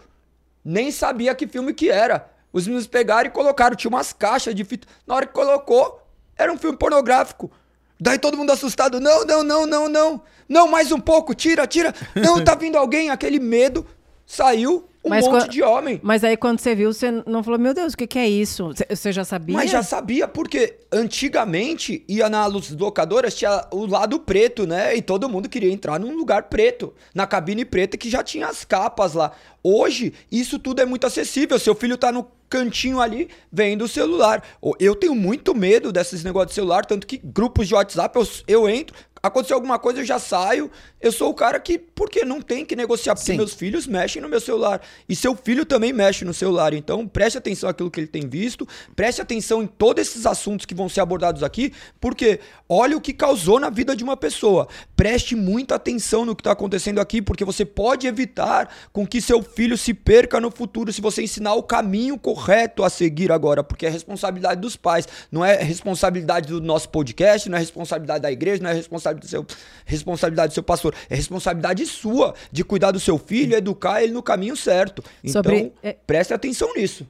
nem 0.63 0.91
sabia 0.91 1.33
que 1.33 1.47
filme 1.47 1.73
que 1.73 1.89
era. 1.89 2.29
Os 2.51 2.67
meninos 2.67 2.85
pegaram 2.85 3.27
e 3.27 3.31
colocaram, 3.31 3.75
tinha 3.75 3.89
umas 3.89 4.13
caixas 4.13 4.53
de 4.53 4.63
fita. 4.63 4.87
Na 5.07 5.15
hora 5.15 5.25
que 5.25 5.33
colocou, 5.33 6.05
era 6.37 6.53
um 6.53 6.57
filme 6.57 6.77
pornográfico. 6.77 7.51
Daí 7.99 8.19
todo 8.19 8.37
mundo 8.37 8.51
assustado, 8.51 8.99
não, 8.99 9.25
não, 9.25 9.43
não, 9.43 9.65
não, 9.65 9.89
não. 9.89 10.21
Não, 10.47 10.67
mais 10.67 10.91
um 10.91 10.99
pouco, 10.99 11.33
tira, 11.33 11.65
tira. 11.65 11.95
Não, 12.13 12.43
tá 12.43 12.53
vindo 12.55 12.77
alguém, 12.77 13.09
aquele 13.09 13.39
medo. 13.39 13.87
Saiu 14.25 14.87
um 15.03 15.09
Mas 15.09 15.25
monte 15.27 15.49
de 15.49 15.61
homem. 15.61 15.99
Mas 16.01 16.23
aí 16.23 16.37
quando 16.37 16.59
você 16.59 16.73
viu, 16.73 16.93
você 16.93 17.11
não 17.27 17.43
falou, 17.43 17.59
meu 17.59 17.73
Deus, 17.73 17.93
o 17.93 17.97
que, 17.97 18.07
que 18.07 18.17
é 18.17 18.27
isso? 18.27 18.71
Você- 18.89 19.11
já 19.11 19.25
sabia? 19.25 19.53
Mas 19.53 19.69
já 19.69 19.83
sabia, 19.83 20.27
porque 20.29 20.77
antigamente 20.91 22.03
ia 22.07 22.29
nas 22.29 22.69
locadoras, 22.71 23.35
tinha 23.35 23.65
o 23.71 23.85
lado 23.85 24.19
preto, 24.19 24.65
né? 24.65 24.95
E 24.95 25.01
todo 25.01 25.27
mundo 25.29 25.49
queria 25.49 25.71
entrar 25.71 25.99
num 25.99 26.15
lugar 26.15 26.43
preto, 26.43 26.93
na 27.13 27.27
cabine 27.27 27.65
preta 27.65 27.97
que 27.97 28.09
já 28.09 28.23
tinha 28.23 28.47
as 28.47 28.63
capas 28.63 29.13
lá. 29.13 29.31
Hoje, 29.63 30.13
isso 30.31 30.57
tudo 30.59 30.81
é 30.81 30.85
muito 30.85 31.05
acessível. 31.05 31.59
Seu 31.59 31.75
filho 31.75 31.97
tá 31.97 32.11
no 32.11 32.25
cantinho 32.49 32.99
ali, 33.01 33.29
vendo 33.51 33.85
o 33.85 33.87
celular. 33.87 34.43
Eu 34.79 34.95
tenho 34.95 35.15
muito 35.15 35.55
medo 35.55 35.91
desses 35.91 36.23
negócios 36.23 36.49
de 36.51 36.55
celular, 36.55 36.85
tanto 36.85 37.07
que 37.07 37.17
grupos 37.17 37.67
de 37.67 37.73
WhatsApp 37.73 38.17
eu, 38.17 38.27
eu 38.47 38.69
entro, 38.69 38.95
aconteceu 39.23 39.55
alguma 39.55 39.79
coisa, 39.79 40.01
eu 40.01 40.05
já 40.05 40.19
saio. 40.19 40.69
Eu 40.99 41.09
sou 41.09 41.29
o 41.29 41.33
cara 41.33 41.57
que, 41.57 41.79
porque 41.79 42.25
não 42.25 42.41
tem 42.41 42.65
que 42.65 42.75
negociar, 42.75 43.15
porque 43.15 43.31
Sim. 43.31 43.37
meus 43.37 43.53
filhos 43.53 43.87
mexem 43.87 44.21
no 44.21 44.27
meu 44.27 44.41
celular. 44.41 44.81
E 45.07 45.15
seu 45.15 45.33
filho 45.33 45.65
também 45.65 45.93
mexe 45.93 46.25
no 46.25 46.33
celular. 46.33 46.73
Então, 46.73 47.07
preste 47.07 47.37
atenção 47.37 47.69
àquilo 47.69 47.89
que 47.89 48.01
ele 48.01 48.07
tem 48.07 48.27
visto, 48.27 48.67
preste 48.93 49.21
atenção 49.21 49.63
em 49.63 49.67
todos 49.67 50.05
esses 50.05 50.25
assuntos 50.25 50.65
que 50.65 50.75
vão 50.75 50.89
ser 50.89 50.99
abordados 50.99 51.41
aqui, 51.41 51.71
porque 52.01 52.41
olha 52.67 52.97
o 52.97 53.01
que 53.01 53.13
causou 53.13 53.61
na 53.61 53.69
vida 53.69 53.95
de 53.95 54.03
uma 54.03 54.17
pessoa. 54.17 54.67
Preste 54.93 55.37
muita 55.37 55.75
atenção 55.75 56.25
no 56.25 56.35
que 56.35 56.41
está 56.41 56.51
acontecendo 56.51 56.99
aqui, 56.99 57.21
porque 57.21 57.45
você 57.45 57.63
pode 57.63 58.05
evitar 58.07 58.69
com 58.91 59.07
que 59.07 59.21
seu 59.21 59.41
filho 59.41 59.77
se 59.77 59.93
perca 59.93 60.41
no 60.41 60.51
futuro 60.51 60.91
se 60.91 60.99
você 60.99 61.23
ensinar 61.23 61.53
o 61.53 61.63
caminho 61.63 62.19
correto 62.19 62.83
a 62.83 62.89
seguir 62.89 63.31
agora, 63.31 63.63
porque 63.63 63.85
é 63.85 63.89
responsabilidade 63.89 64.59
dos 64.59 64.75
pais, 64.75 65.07
não 65.31 65.45
é 65.45 65.55
responsabilidade 65.63 66.49
do 66.49 66.59
nosso 66.59 66.89
podcast, 66.89 67.49
não 67.49 67.55
é 67.55 67.61
responsabilidade 67.61 68.21
da 68.21 68.31
igreja, 68.31 68.61
não 68.61 68.69
é 68.69 68.73
responsabilidade 68.73 69.12
do 69.21 69.27
seu, 69.27 69.45
responsabilidade 69.85 70.51
do 70.51 70.53
seu 70.53 70.63
pastor, 70.63 70.93
é 71.09 71.15
responsabilidade 71.15 71.85
sua 71.85 72.33
de 72.51 72.63
cuidar 72.63 72.91
do 72.91 72.99
seu 72.99 73.17
filho, 73.17 73.55
educar 73.55 74.03
ele 74.03 74.13
no 74.13 74.23
caminho 74.23 74.55
certo. 74.55 75.03
Então, 75.23 75.41
Sobre- 75.43 75.73
é- 75.81 75.93
preste 76.05 76.33
atenção 76.33 76.73
nisso. 76.75 77.07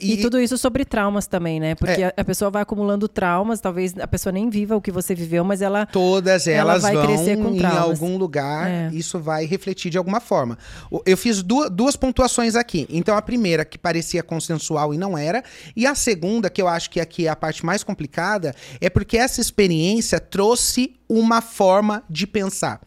E, 0.00 0.14
E- 0.14 0.16
tudo 0.22 0.40
isso 0.40 0.56
sobre 0.58 0.84
traumas 0.84 1.26
também, 1.26 1.60
né? 1.60 1.74
Porque 1.74 2.02
a, 2.02 2.12
a 2.16 2.24
pessoa 2.24 2.50
vai 2.50 2.62
acumulando 2.62 3.06
traumas, 3.08 3.60
talvez 3.60 3.94
a 3.98 4.06
pessoa 4.06 4.32
nem 4.32 4.48
viva 4.50 4.74
o 4.76 4.80
que 4.80 4.90
você 4.90 5.14
viveu, 5.14 5.44
mas 5.44 5.62
ela. 5.62 5.86
Todas 5.86 6.46
Ela 6.46 6.72
elas 6.72 6.82
vai 6.82 6.94
vão 6.94 7.06
crescer 7.06 7.36
com 7.36 7.50
em 7.54 7.58
traumas. 7.58 7.82
algum 8.02 8.16
lugar, 8.16 8.68
É. 8.68 8.90
isso 8.92 9.18
vai 9.18 9.44
refletir 9.46 9.90
de 9.90 9.98
alguma 9.98 10.20
forma. 10.20 10.58
Eu 11.06 11.16
fiz 11.16 11.42
duas, 11.42 11.70
duas 11.70 11.96
pontuações 11.96 12.56
aqui. 12.56 12.86
Então, 12.90 13.16
a 13.16 13.22
primeira, 13.22 13.64
que 13.64 13.78
parecia 13.78 14.22
consensual 14.22 14.92
e 14.94 14.98
não 14.98 15.16
era. 15.16 15.42
E 15.76 15.86
a 15.86 15.94
segunda, 15.94 16.48
que 16.50 16.60
eu 16.60 16.68
acho 16.68 16.90
que 16.90 17.00
aqui 17.00 17.26
é 17.26 17.30
a 17.30 17.36
parte 17.36 17.64
mais 17.64 17.82
complicada, 17.84 18.54
é 18.80 18.88
porque 18.90 19.16
essa 19.16 19.40
experiência 19.40 20.18
trouxe 20.20 20.94
uma 21.08 21.40
forma 21.40 22.02
de 22.08 22.26
pensar. 22.26 22.80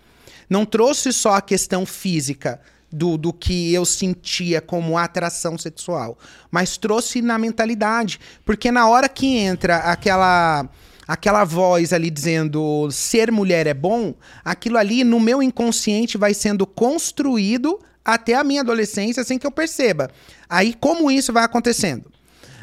Não 0.49 0.65
trouxe 0.65 1.11
só 1.11 1.35
a 1.35 1.41
questão 1.41 1.85
física. 1.85 2.59
Do, 2.95 3.17
do 3.17 3.33
que 3.33 3.73
eu 3.73 3.85
sentia 3.85 4.61
como 4.61 4.99
atração 4.99 5.57
sexual, 5.57 6.15
mas 6.51 6.77
trouxe 6.77 7.23
na 7.23 7.39
mentalidade. 7.39 8.19
Porque 8.45 8.71
na 8.71 8.87
hora 8.87 9.09
que 9.09 9.35
entra 9.35 9.77
aquela 9.77 10.69
aquela 11.07 11.43
voz 11.43 11.91
ali 11.91 12.09
dizendo 12.09 12.87
ser 12.91 13.31
mulher 13.31 13.65
é 13.65 13.73
bom, 13.73 14.13
aquilo 14.45 14.77
ali 14.77 15.03
no 15.03 15.19
meu 15.19 15.41
inconsciente 15.41 16.19
vai 16.19 16.35
sendo 16.35 16.67
construído 16.67 17.79
até 18.05 18.35
a 18.35 18.43
minha 18.43 18.61
adolescência 18.61 19.23
sem 19.23 19.39
que 19.39 19.47
eu 19.47 19.51
perceba. 19.51 20.11
Aí 20.47 20.73
como 20.73 21.09
isso 21.09 21.33
vai 21.33 21.43
acontecendo? 21.43 22.11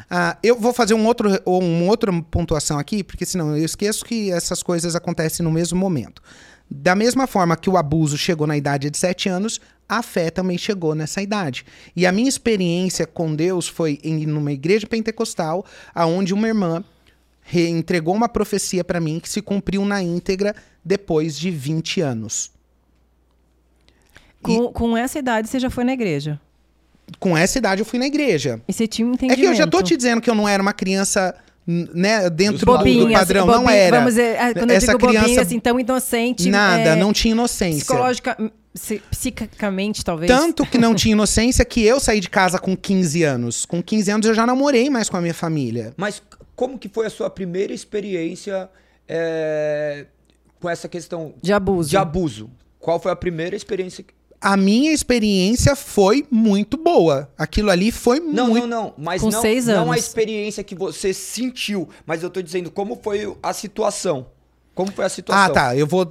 Ah, 0.09 0.37
eu 0.43 0.59
vou 0.59 0.73
fazer 0.73 0.95
um 0.95 1.07
outro, 1.07 1.31
um 1.47 1.89
outra 1.89 2.13
pontuação 2.31 2.79
aqui, 2.79 3.05
porque 3.05 3.25
senão 3.25 3.57
eu 3.57 3.65
esqueço 3.65 4.05
que 4.05 4.33
essas 4.33 4.61
coisas 4.61 4.97
acontecem 4.97 5.45
no 5.45 5.53
mesmo 5.53 5.79
momento. 5.79 6.21
Da 6.69 6.97
mesma 6.97 7.29
forma 7.29 7.57
que 7.57 7.71
o 7.71 7.77
abuso 7.77 8.19
chegou 8.19 8.47
na 8.47 8.57
idade 8.57 8.91
de 8.91 8.99
7 8.99 9.29
anos, 9.29 9.61
a 9.99 10.03
fé 10.03 10.31
também 10.31 10.57
chegou 10.57 10.95
nessa 10.95 11.21
idade. 11.21 11.65
E 11.97 12.07
a 12.07 12.13
minha 12.13 12.29
experiência 12.29 13.07
com 13.07 13.35
Deus 13.35 13.67
foi 13.69 13.99
em 14.05 14.25
numa 14.27 14.53
igreja 14.53 14.87
pentecostal, 14.87 15.65
aonde 15.95 16.33
uma 16.33 16.47
irmã 16.47 16.85
re- 17.43 17.69
entregou 17.69 18.15
uma 18.15 18.29
profecia 18.29 18.85
para 18.85 19.01
mim 19.01 19.19
que 19.19 19.29
se 19.29 19.43
cumpriu 19.43 19.85
na 19.85 20.03
íntegra 20.03 20.55
depois 20.85 21.39
de 21.39 21.51
20 21.51 22.01
anos. 22.01 22.51
Com, 24.43 24.73
com 24.73 24.97
essa 24.97 25.19
idade, 25.19 25.49
você 25.49 25.59
já 25.59 25.69
foi 25.69 25.85
na 25.85 25.93
igreja. 25.93 26.41
Com 27.19 27.37
essa 27.37 27.59
idade 27.59 27.81
eu 27.83 27.85
fui 27.85 27.99
na 27.99 28.07
igreja. 28.07 28.61
E 28.69 28.73
você 28.73 28.87
tinha 28.87 29.07
um 29.07 29.11
É 29.11 29.15
entendimento. 29.15 29.41
que 29.41 29.47
eu 29.47 29.55
já 29.55 29.67
tô 29.67 29.83
te 29.83 29.97
dizendo 29.97 30.21
que 30.21 30.31
eu 30.31 30.35
não 30.35 30.49
era 30.49 30.63
uma 30.63 30.73
criança, 30.73 31.35
né, 31.67 32.31
dentro 32.31 32.59
do- 32.61 32.67
Bobinha, 32.67 33.05
do 33.07 33.13
padrão, 33.13 33.43
assim, 33.43 33.51
não 33.53 33.61
bobinha, 33.65 33.77
era. 33.79 33.97
Vamos 33.99 34.13
dizer, 34.15 34.39
ah, 34.39 34.55
quando 34.55 34.71
eu 34.71 34.77
Essa 34.77 34.87
digo 34.87 34.99
bobinha, 34.99 35.23
criança- 35.25 35.43
assim, 35.43 35.59
tão 35.61 35.79
inocente. 35.79 36.49
Nada, 36.49 36.91
é, 36.91 36.97
não 36.97 37.13
tinha 37.13 37.33
inocência. 37.33 37.81
Psicológica, 37.81 38.53
psi- 38.75 39.03
psicicamente, 39.11 40.05
talvez. 40.05 40.31
Tanto 40.31 40.65
que 40.67 40.79
não 40.79 40.95
tinha 40.97 41.13
inocência 41.13 41.65
que 41.65 41.83
eu 41.85 41.99
saí 42.01 42.21
de 42.21 42.29
casa 42.29 42.59
com 42.59 42.77
15 42.77 43.23
anos. 43.23 43.65
Com 43.65 43.83
15 43.83 44.11
anos 44.11 44.27
eu 44.27 44.35
já 44.35 44.47
namorei 44.47 44.89
mais 44.91 45.09
com 45.09 45.17
a 45.17 45.21
minha 45.21 45.35
família. 45.35 45.93
Mas 45.97 46.23
como 46.57 46.79
que 46.79 46.89
foi 46.89 47.07
a 47.07 47.11
sua 47.11 47.31
primeira 47.31 47.73
experiência 47.73 48.69
é, 49.09 50.07
com 50.61 50.69
essa 50.69 50.89
questão 50.89 51.35
De 51.43 51.53
abuso. 51.53 51.91
de 51.91 51.97
abuso? 51.97 52.51
Qual 52.79 52.99
foi 53.01 53.13
a 53.13 53.17
primeira 53.17 53.55
experiência? 53.57 54.05
A 54.41 54.57
minha 54.57 54.91
experiência 54.93 55.77
foi 55.77 56.27
muito 56.31 56.79
boa. 56.79 57.31
Aquilo 57.37 57.71
ali 57.71 57.91
foi 57.93 58.21
Não, 58.21 58.49
muito. 58.49 58.67
não, 58.67 58.85
não. 58.85 58.95
Mas 58.97 59.21
Com 59.21 59.29
não, 59.31 59.41
seis 59.43 59.67
não 59.67 59.75
a 59.75 59.93
anos. 59.93 59.97
experiência 59.99 60.65
que 60.65 60.75
você 60.75 61.13
sentiu. 61.13 61.89
Mas 62.07 62.23
eu 62.23 62.31
tô 62.31 62.41
dizendo 62.41 62.71
como 62.71 62.99
foi 63.03 63.37
a 63.43 63.53
situação. 63.53 64.29
Como 64.75 64.91
foi 64.93 65.05
a 65.05 65.09
situação? 65.11 65.45
Ah, 65.45 65.51
tá. 65.51 65.77
Eu 65.77 65.87
vou. 65.87 66.11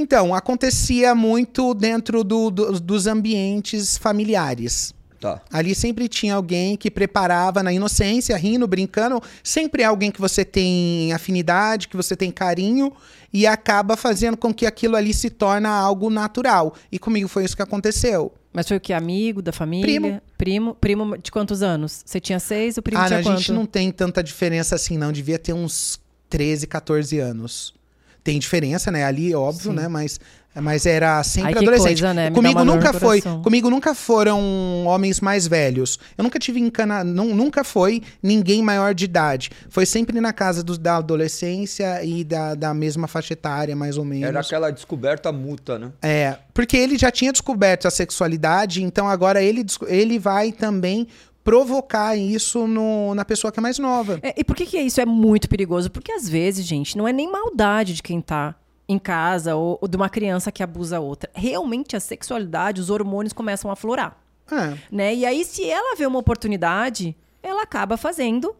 Então, 0.00 0.34
acontecia 0.34 1.14
muito 1.14 1.74
dentro 1.74 2.24
do- 2.24 2.50
do- 2.50 2.80
dos 2.80 3.06
ambientes 3.06 3.98
familiares. 3.98 4.94
Tá. 5.20 5.42
Ali 5.52 5.74
sempre 5.74 6.08
tinha 6.08 6.34
alguém 6.34 6.74
que 6.78 6.90
preparava 6.90 7.62
na 7.62 7.70
inocência, 7.70 8.34
rindo, 8.38 8.66
brincando. 8.66 9.22
Sempre 9.44 9.82
é 9.82 9.84
alguém 9.86 10.10
que 10.10 10.18
você 10.18 10.42
tem 10.46 11.12
afinidade, 11.12 11.88
que 11.88 11.96
você 11.96 12.16
tem 12.16 12.30
carinho 12.30 12.90
e 13.30 13.46
acaba 13.46 13.98
fazendo 13.98 14.38
com 14.38 14.54
que 14.54 14.64
aquilo 14.64 14.96
ali 14.96 15.12
se 15.12 15.28
torna 15.28 15.68
algo 15.68 16.08
natural. 16.08 16.74
E 16.90 16.98
comigo 16.98 17.28
foi 17.28 17.44
isso 17.44 17.54
que 17.54 17.60
aconteceu. 17.60 18.32
Mas 18.50 18.66
foi 18.66 18.78
o 18.78 18.80
que? 18.80 18.94
Amigo 18.94 19.42
da 19.42 19.52
família? 19.52 19.84
Primo. 19.84 20.22
Primo. 20.38 20.74
Primo 20.74 21.18
de 21.18 21.30
quantos 21.30 21.62
anos? 21.62 22.02
Você 22.06 22.18
tinha 22.18 22.40
seis, 22.40 22.78
o 22.78 22.82
primo 22.82 23.02
ah, 23.02 23.06
tinha 23.06 23.18
a 23.20 23.22
quanto? 23.22 23.36
gente 23.38 23.52
não 23.52 23.66
tem 23.66 23.92
tanta 23.92 24.22
diferença 24.22 24.74
assim, 24.74 24.96
não. 24.96 25.12
Devia 25.12 25.38
ter 25.38 25.52
uns 25.52 26.00
13, 26.30 26.66
14 26.66 27.18
anos. 27.18 27.74
Tem 28.22 28.38
diferença, 28.38 28.90
né? 28.90 29.04
Ali, 29.04 29.34
óbvio, 29.34 29.70
Sim. 29.70 29.76
né? 29.76 29.88
Mas, 29.88 30.20
mas 30.54 30.84
era 30.84 31.22
sempre 31.24 31.54
Ai, 31.54 31.62
adolescente. 31.62 32.00
coisa, 32.00 32.12
né? 32.14 32.30
Comigo 32.30 32.62
nunca 32.64 32.92
foi. 32.92 33.22
Comigo 33.22 33.70
nunca 33.70 33.94
foram 33.94 34.84
homens 34.86 35.20
mais 35.20 35.46
velhos. 35.46 35.98
Eu 36.18 36.24
nunca 36.24 36.38
tive 36.38 36.60
encana, 36.60 37.02
nu- 37.02 37.34
nunca 37.34 37.64
foi 37.64 38.02
ninguém 38.22 38.62
maior 38.62 38.92
de 38.94 39.04
idade. 39.06 39.50
Foi 39.70 39.86
sempre 39.86 40.20
na 40.20 40.32
casa 40.32 40.62
dos, 40.62 40.76
da 40.76 40.96
adolescência 40.96 42.04
e 42.04 42.24
da, 42.24 42.54
da 42.54 42.74
mesma 42.74 43.06
faixa 43.08 43.32
etária, 43.32 43.74
mais 43.76 43.96
ou 43.96 44.04
menos. 44.04 44.28
Era 44.28 44.40
aquela 44.40 44.70
descoberta 44.70 45.30
mútua, 45.32 45.78
né? 45.78 45.92
É, 46.02 46.36
porque 46.52 46.76
ele 46.76 46.98
já 46.98 47.10
tinha 47.10 47.32
descoberto 47.32 47.86
a 47.86 47.90
sexualidade, 47.90 48.82
então 48.82 49.08
agora 49.08 49.42
ele, 49.42 49.64
ele 49.86 50.18
vai 50.18 50.52
também 50.52 51.06
provocar 51.44 52.16
isso 52.16 52.66
no- 52.66 53.14
na 53.14 53.24
pessoa 53.24 53.50
que 53.52 53.58
é 53.58 53.62
mais 53.62 53.78
nova. 53.78 54.18
É, 54.22 54.34
e 54.38 54.44
por 54.44 54.54
que, 54.56 54.66
que 54.66 54.78
isso 54.78 55.00
é 55.00 55.06
muito 55.06 55.48
perigoso? 55.48 55.90
Porque 55.90 56.12
às 56.12 56.28
vezes, 56.28 56.64
gente, 56.66 56.96
não 56.96 57.06
é 57.08 57.12
nem 57.12 57.30
maldade 57.30 57.94
de 57.94 58.02
quem 58.02 58.20
tá 58.20 58.54
em 58.88 58.98
casa 58.98 59.54
ou, 59.56 59.78
ou 59.80 59.88
de 59.88 59.96
uma 59.96 60.08
criança 60.08 60.50
que 60.52 60.62
abusa 60.62 60.98
outra. 61.00 61.30
Realmente 61.34 61.96
a 61.96 62.00
sexualidade, 62.00 62.80
os 62.80 62.90
hormônios 62.90 63.32
começam 63.32 63.70
a 63.70 63.74
aflorar. 63.74 64.16
É. 64.52 64.76
né? 64.90 65.14
E 65.14 65.24
aí, 65.24 65.44
se 65.44 65.64
ela 65.70 65.94
vê 65.96 66.04
uma 66.06 66.18
oportunidade, 66.18 67.14
ela 67.40 67.62
acaba 67.62 67.96
fazendo. 67.96 68.54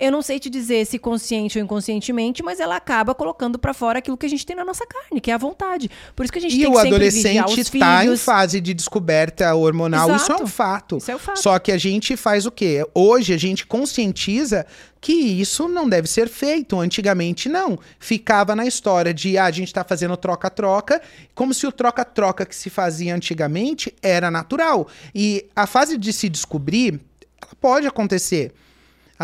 Eu 0.00 0.10
não 0.10 0.20
sei 0.20 0.40
te 0.40 0.50
dizer 0.50 0.84
se 0.84 0.98
consciente 0.98 1.58
ou 1.58 1.64
inconscientemente, 1.64 2.42
mas 2.42 2.58
ela 2.58 2.74
acaba 2.74 3.14
colocando 3.14 3.56
pra 3.56 3.72
fora 3.72 4.00
aquilo 4.00 4.16
que 4.16 4.26
a 4.26 4.28
gente 4.28 4.44
tem 4.44 4.56
na 4.56 4.64
nossa 4.64 4.84
carne, 4.84 5.20
que 5.20 5.30
é 5.30 5.34
a 5.34 5.38
vontade. 5.38 5.88
Por 6.16 6.24
isso 6.24 6.32
que 6.32 6.40
a 6.40 6.42
gente 6.42 6.56
E 6.56 6.58
tem 6.58 6.66
o 6.66 6.72
que 6.72 6.80
sempre 6.80 7.08
vigiar 7.10 7.44
adolescente 7.44 7.52
os 7.52 7.58
está 7.58 7.98
em 7.98 8.06
filhos. 8.06 8.24
fase 8.24 8.60
de 8.60 8.74
descoberta 8.74 9.54
hormonal, 9.54 10.16
isso 10.16 10.32
é 10.32 10.34
um 10.34 10.38
Exato. 10.38 10.46
fato. 10.48 10.96
Isso 10.96 11.10
é 11.10 11.14
o 11.14 11.18
fato. 11.20 11.40
Só 11.40 11.56
que 11.58 11.70
a 11.70 11.78
gente 11.78 12.16
faz 12.16 12.46
o 12.46 12.50
quê? 12.50 12.84
Hoje 12.92 13.32
a 13.32 13.38
gente 13.38 13.64
conscientiza 13.64 14.66
que 15.00 15.12
isso 15.12 15.68
não 15.68 15.88
deve 15.88 16.08
ser 16.08 16.28
feito. 16.28 16.80
Antigamente 16.80 17.48
não. 17.48 17.78
Ficava 18.00 18.56
na 18.56 18.66
história 18.66 19.14
de 19.14 19.38
ah, 19.38 19.44
a 19.44 19.50
gente 19.52 19.68
está 19.68 19.84
fazendo 19.84 20.16
troca-troca, 20.16 21.00
como 21.32 21.54
se 21.54 21.64
o 21.64 21.70
troca-troca 21.70 22.44
que 22.44 22.56
se 22.56 22.70
fazia 22.70 23.14
antigamente 23.14 23.94
era 24.02 24.32
natural. 24.32 24.88
E 25.14 25.46
a 25.54 25.66
fase 25.66 25.96
de 25.96 26.12
se 26.12 26.28
descobrir, 26.28 27.00
ela 27.40 27.52
pode 27.60 27.86
acontecer. 27.86 28.52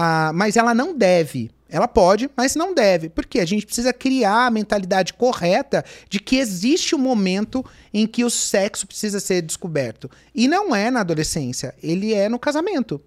Ah, 0.01 0.31
mas 0.33 0.57
ela 0.57 0.73
não 0.73 0.97
deve. 0.97 1.51
Ela 1.69 1.89
pode, 1.89 2.31
mas 2.37 2.55
não 2.55 2.73
deve. 2.73 3.09
Porque 3.09 3.41
a 3.41 3.45
gente 3.45 3.67
precisa 3.67 3.93
criar 3.93 4.47
a 4.47 4.51
mentalidade 4.51 5.13
correta 5.13 5.85
de 6.09 6.21
que 6.21 6.37
existe 6.37 6.95
um 6.95 6.99
momento 6.99 7.65
em 7.93 8.07
que 8.07 8.23
o 8.23 8.31
sexo 8.31 8.87
precisa 8.87 9.19
ser 9.19 9.43
descoberto. 9.43 10.09
E 10.33 10.47
não 10.47 10.73
é 10.73 10.89
na 10.89 11.01
adolescência, 11.01 11.75
ele 11.83 12.15
é 12.15 12.29
no 12.29 12.39
casamento. 12.39 13.03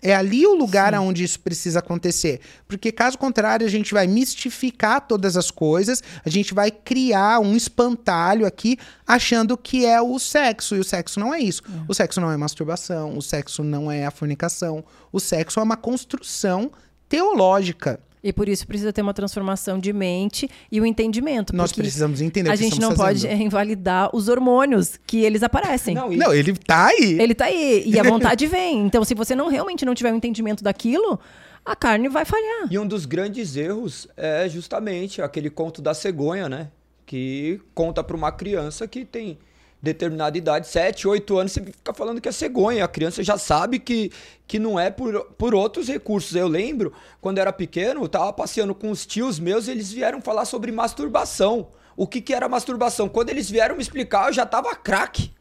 É 0.00 0.14
ali 0.14 0.46
o 0.46 0.54
lugar 0.54 0.94
onde 0.94 1.24
isso 1.24 1.40
precisa 1.40 1.80
acontecer. 1.80 2.40
Porque, 2.66 2.92
caso 2.92 3.18
contrário, 3.18 3.66
a 3.66 3.70
gente 3.70 3.92
vai 3.92 4.06
mistificar 4.06 5.00
todas 5.00 5.36
as 5.36 5.50
coisas, 5.50 6.02
a 6.24 6.30
gente 6.30 6.54
vai 6.54 6.70
criar 6.70 7.40
um 7.40 7.56
espantalho 7.56 8.46
aqui, 8.46 8.78
achando 9.06 9.56
que 9.56 9.84
é 9.84 10.00
o 10.00 10.18
sexo. 10.18 10.76
E 10.76 10.80
o 10.80 10.84
sexo 10.84 11.18
não 11.18 11.34
é 11.34 11.40
isso. 11.40 11.62
O 11.88 11.94
sexo 11.94 12.20
não 12.20 12.30
é 12.30 12.36
masturbação, 12.36 13.16
o 13.16 13.22
sexo 13.22 13.64
não 13.64 13.90
é 13.90 14.06
a 14.06 14.10
fornicação. 14.10 14.84
O 15.12 15.18
sexo 15.18 15.60
é 15.60 15.62
uma 15.62 15.76
construção 15.76 16.70
teológica. 17.08 18.00
E 18.22 18.32
por 18.32 18.48
isso 18.48 18.66
precisa 18.66 18.92
ter 18.92 19.00
uma 19.02 19.14
transformação 19.14 19.78
de 19.78 19.92
mente 19.92 20.50
e 20.72 20.80
o 20.80 20.86
entendimento. 20.86 21.54
Nós 21.54 21.72
precisamos 21.72 22.20
entender 22.20 22.50
o 22.50 22.52
A 22.52 22.56
que 22.56 22.62
gente 22.62 22.80
não 22.80 22.94
pode 22.94 23.22
fazendo. 23.22 23.40
é, 23.40 23.42
invalidar 23.44 24.10
os 24.14 24.28
hormônios 24.28 24.98
que 25.06 25.18
eles 25.24 25.42
aparecem. 25.42 25.94
Não, 25.94 26.12
e- 26.12 26.16
Não, 26.16 26.32
ele 26.34 26.52
tá 26.54 26.86
aí. 26.86 27.18
Ele 27.20 27.34
tá 27.34 27.44
aí 27.46 27.84
e 27.86 27.98
a 27.98 28.02
vontade 28.04 28.46
vem. 28.46 28.80
Então, 28.86 29.04
se 29.04 29.14
você 29.14 29.34
não 29.34 29.48
realmente 29.48 29.84
não 29.84 29.94
tiver 29.94 30.12
um 30.12 30.16
entendimento 30.16 30.64
daquilo, 30.64 31.18
a 31.64 31.76
carne 31.76 32.08
vai 32.08 32.24
falhar. 32.24 32.66
E 32.70 32.78
um 32.78 32.86
dos 32.86 33.06
grandes 33.06 33.54
erros 33.56 34.08
é 34.16 34.48
justamente 34.48 35.22
aquele 35.22 35.50
conto 35.50 35.80
da 35.80 35.94
cegonha, 35.94 36.48
né? 36.48 36.68
Que 37.06 37.60
conta 37.74 38.02
para 38.04 38.16
uma 38.16 38.30
criança 38.32 38.86
que 38.88 39.04
tem 39.04 39.38
determinada 39.80 40.36
idade, 40.36 40.66
7, 40.66 41.06
8 41.06 41.38
anos, 41.38 41.52
você 41.52 41.62
fica 41.62 41.94
falando 41.94 42.20
que 42.20 42.28
é 42.28 42.32
cegonha. 42.32 42.84
A 42.84 42.88
criança 42.88 43.22
já 43.22 43.38
sabe 43.38 43.78
que, 43.78 44.10
que 44.46 44.58
não 44.58 44.78
é 44.78 44.90
por, 44.90 45.24
por 45.38 45.54
outros 45.54 45.88
recursos. 45.88 46.34
Eu 46.34 46.48
lembro, 46.48 46.92
quando 47.20 47.38
era 47.38 47.52
pequeno, 47.52 48.02
eu 48.02 48.08
tava 48.08 48.32
passeando 48.32 48.74
com 48.74 48.90
os 48.90 49.06
tios 49.06 49.38
meus 49.38 49.68
e 49.68 49.70
eles 49.70 49.92
vieram 49.92 50.20
falar 50.20 50.44
sobre 50.44 50.72
masturbação. 50.72 51.68
O 51.96 52.06
que, 52.06 52.20
que 52.20 52.34
era 52.34 52.48
masturbação? 52.48 53.08
Quando 53.08 53.30
eles 53.30 53.50
vieram 53.50 53.76
me 53.76 53.82
explicar, 53.82 54.28
eu 54.28 54.32
já 54.32 54.46
tava 54.46 54.74
craque 54.74 55.32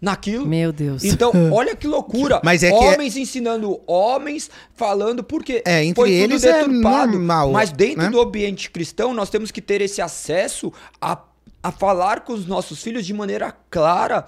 naquilo. 0.00 0.46
Meu 0.46 0.72
Deus. 0.72 1.02
Então, 1.02 1.32
olha 1.52 1.74
que 1.74 1.86
loucura. 1.86 2.40
Mas 2.44 2.62
é 2.62 2.70
que 2.70 2.76
homens 2.76 3.16
ensinando 3.16 3.80
homens, 3.86 4.50
falando, 4.74 5.24
porque 5.24 5.62
É, 5.64 5.82
entre 5.82 5.94
foi 5.94 6.10
tudo 6.10 6.22
eles 6.22 6.44
é 6.44 6.58
deturpado. 6.58 7.12
normal, 7.12 7.50
Mas 7.52 7.72
dentro 7.72 8.02
né? 8.02 8.10
do 8.10 8.20
ambiente 8.20 8.70
cristão, 8.70 9.14
nós 9.14 9.30
temos 9.30 9.50
que 9.50 9.62
ter 9.62 9.80
esse 9.80 10.02
acesso 10.02 10.72
a, 11.00 11.18
a 11.62 11.72
falar 11.72 12.20
com 12.20 12.34
os 12.34 12.46
nossos 12.46 12.82
filhos 12.82 13.06
de 13.06 13.14
maneira 13.14 13.54
clara. 13.70 14.26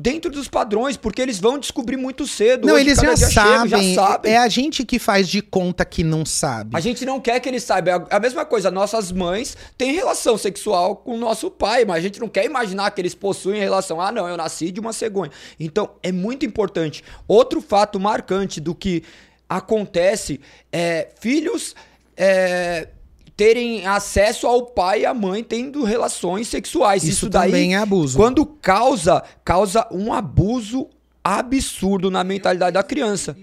Dentro 0.00 0.28
dos 0.28 0.48
padrões, 0.48 0.96
porque 0.96 1.22
eles 1.22 1.38
vão 1.38 1.56
descobrir 1.56 1.96
muito 1.96 2.26
cedo. 2.26 2.66
Não, 2.66 2.74
Hoje, 2.74 2.86
eles 2.86 2.98
já 2.98 3.16
sabem. 3.16 3.68
já 3.68 3.94
sabem. 3.94 4.32
É 4.32 4.38
a 4.38 4.48
gente 4.48 4.84
que 4.84 4.98
faz 4.98 5.28
de 5.28 5.40
conta 5.40 5.84
que 5.84 6.02
não 6.02 6.26
sabe. 6.26 6.76
A 6.76 6.80
gente 6.80 7.04
não 7.06 7.20
quer 7.20 7.38
que 7.38 7.48
eles 7.48 7.62
saibam. 7.62 8.04
É 8.10 8.16
a 8.16 8.18
mesma 8.18 8.44
coisa, 8.44 8.72
nossas 8.72 9.12
mães 9.12 9.56
têm 9.78 9.92
relação 9.92 10.36
sexual 10.36 10.96
com 10.96 11.14
o 11.14 11.16
nosso 11.16 11.48
pai, 11.48 11.84
mas 11.84 11.98
a 11.98 12.00
gente 12.00 12.18
não 12.18 12.28
quer 12.28 12.44
imaginar 12.44 12.90
que 12.90 13.00
eles 13.00 13.14
possuem 13.14 13.60
relação. 13.60 14.00
Ah, 14.00 14.10
não, 14.10 14.26
eu 14.26 14.36
nasci 14.36 14.72
de 14.72 14.80
uma 14.80 14.92
cegonha. 14.92 15.30
Então, 15.60 15.90
é 16.02 16.10
muito 16.10 16.44
importante. 16.44 17.04
Outro 17.28 17.60
fato 17.60 18.00
marcante 18.00 18.60
do 18.60 18.74
que 18.74 19.04
acontece 19.48 20.40
é 20.72 21.10
filhos 21.20 21.76
é, 22.16 22.88
terem 23.36 23.86
acesso 23.86 24.46
ao 24.46 24.66
pai 24.66 25.00
e 25.02 25.06
à 25.06 25.12
mãe 25.14 25.42
tendo 25.42 25.82
relações 25.84 26.48
sexuais. 26.48 27.02
Isso 27.02 27.12
Isso, 27.12 27.28
daí, 27.28 27.50
também 27.50 27.74
é 27.74 27.78
abuso. 27.78 28.16
quando 28.16 28.46
causa, 28.46 29.22
causa 29.44 29.86
um 29.90 30.12
abuso 30.12 30.88
absurdo 31.22 32.10
na 32.10 32.22
mentalidade 32.22 32.74
da 32.74 32.82
criança. 32.82 33.36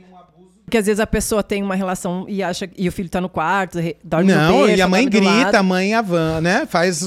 Porque 0.72 0.78
às 0.78 0.86
vezes 0.86 1.02
a 1.02 1.06
pessoa 1.06 1.44
tem 1.44 1.62
uma 1.62 1.76
relação 1.76 2.26
e 2.30 2.42
acha 2.42 2.70
e 2.78 2.88
o 2.88 2.92
filho 2.94 3.10
tá 3.10 3.20
no 3.20 3.28
quarto, 3.28 3.78
dorme 4.02 4.32
no 4.32 4.40
Não, 4.40 4.62
berço, 4.62 4.78
e 4.78 4.82
a 4.82 4.88
mãe 4.88 5.06
grita, 5.06 5.60
a 5.60 5.64
mãe 5.64 5.94
avan, 5.94 6.40
né? 6.40 6.66
Faz. 6.66 7.02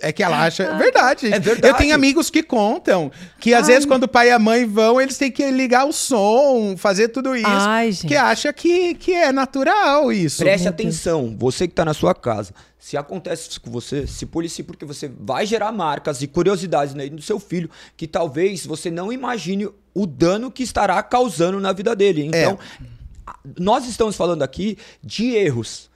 É 0.00 0.12
que 0.12 0.22
ela 0.22 0.40
acha. 0.40 0.62
É 0.62 0.78
verdade. 0.78 1.26
É 1.26 1.40
verdade. 1.40 1.66
Eu 1.66 1.74
tenho 1.74 1.96
amigos 1.96 2.30
que 2.30 2.44
contam 2.44 3.10
que 3.40 3.52
às 3.52 3.64
Ai. 3.64 3.74
vezes 3.74 3.86
quando 3.86 4.04
o 4.04 4.08
pai 4.08 4.28
e 4.28 4.30
a 4.30 4.38
mãe 4.38 4.64
vão, 4.64 5.00
eles 5.00 5.18
têm 5.18 5.32
que 5.32 5.50
ligar 5.50 5.84
o 5.84 5.92
som, 5.92 6.76
fazer 6.76 7.08
tudo 7.08 7.34
isso. 7.34 7.44
Ai, 7.48 7.90
gente. 7.90 8.02
Porque 8.02 8.14
acha 8.14 8.52
que, 8.52 8.94
que 8.94 9.12
é 9.12 9.32
natural 9.32 10.12
isso. 10.12 10.44
Preste 10.44 10.68
atenção, 10.68 11.34
você 11.36 11.66
que 11.66 11.72
está 11.72 11.84
na 11.84 11.94
sua 11.94 12.14
casa. 12.14 12.54
Se 12.78 12.96
acontece 12.96 13.48
isso 13.50 13.60
com 13.60 13.70
você, 13.70 14.06
se 14.06 14.26
policie, 14.26 14.62
porque 14.62 14.84
você 14.84 15.10
vai 15.20 15.44
gerar 15.44 15.72
marcas 15.72 16.22
e 16.22 16.28
curiosidades 16.28 16.94
no 16.94 17.22
seu 17.22 17.40
filho 17.40 17.68
que 17.96 18.06
talvez 18.06 18.64
você 18.64 18.92
não 18.92 19.12
imagine 19.12 19.68
o 19.94 20.06
dano 20.06 20.50
que 20.50 20.62
estará 20.62 21.02
causando 21.02 21.60
na 21.60 21.72
vida 21.72 21.94
dele. 21.94 22.24
Então, 22.24 22.58
a- 23.26 23.38
nós 23.58 23.86
estamos 23.86 24.16
falando 24.16 24.42
aqui 24.42 24.76
de 25.02 25.34
erros. 25.34 25.90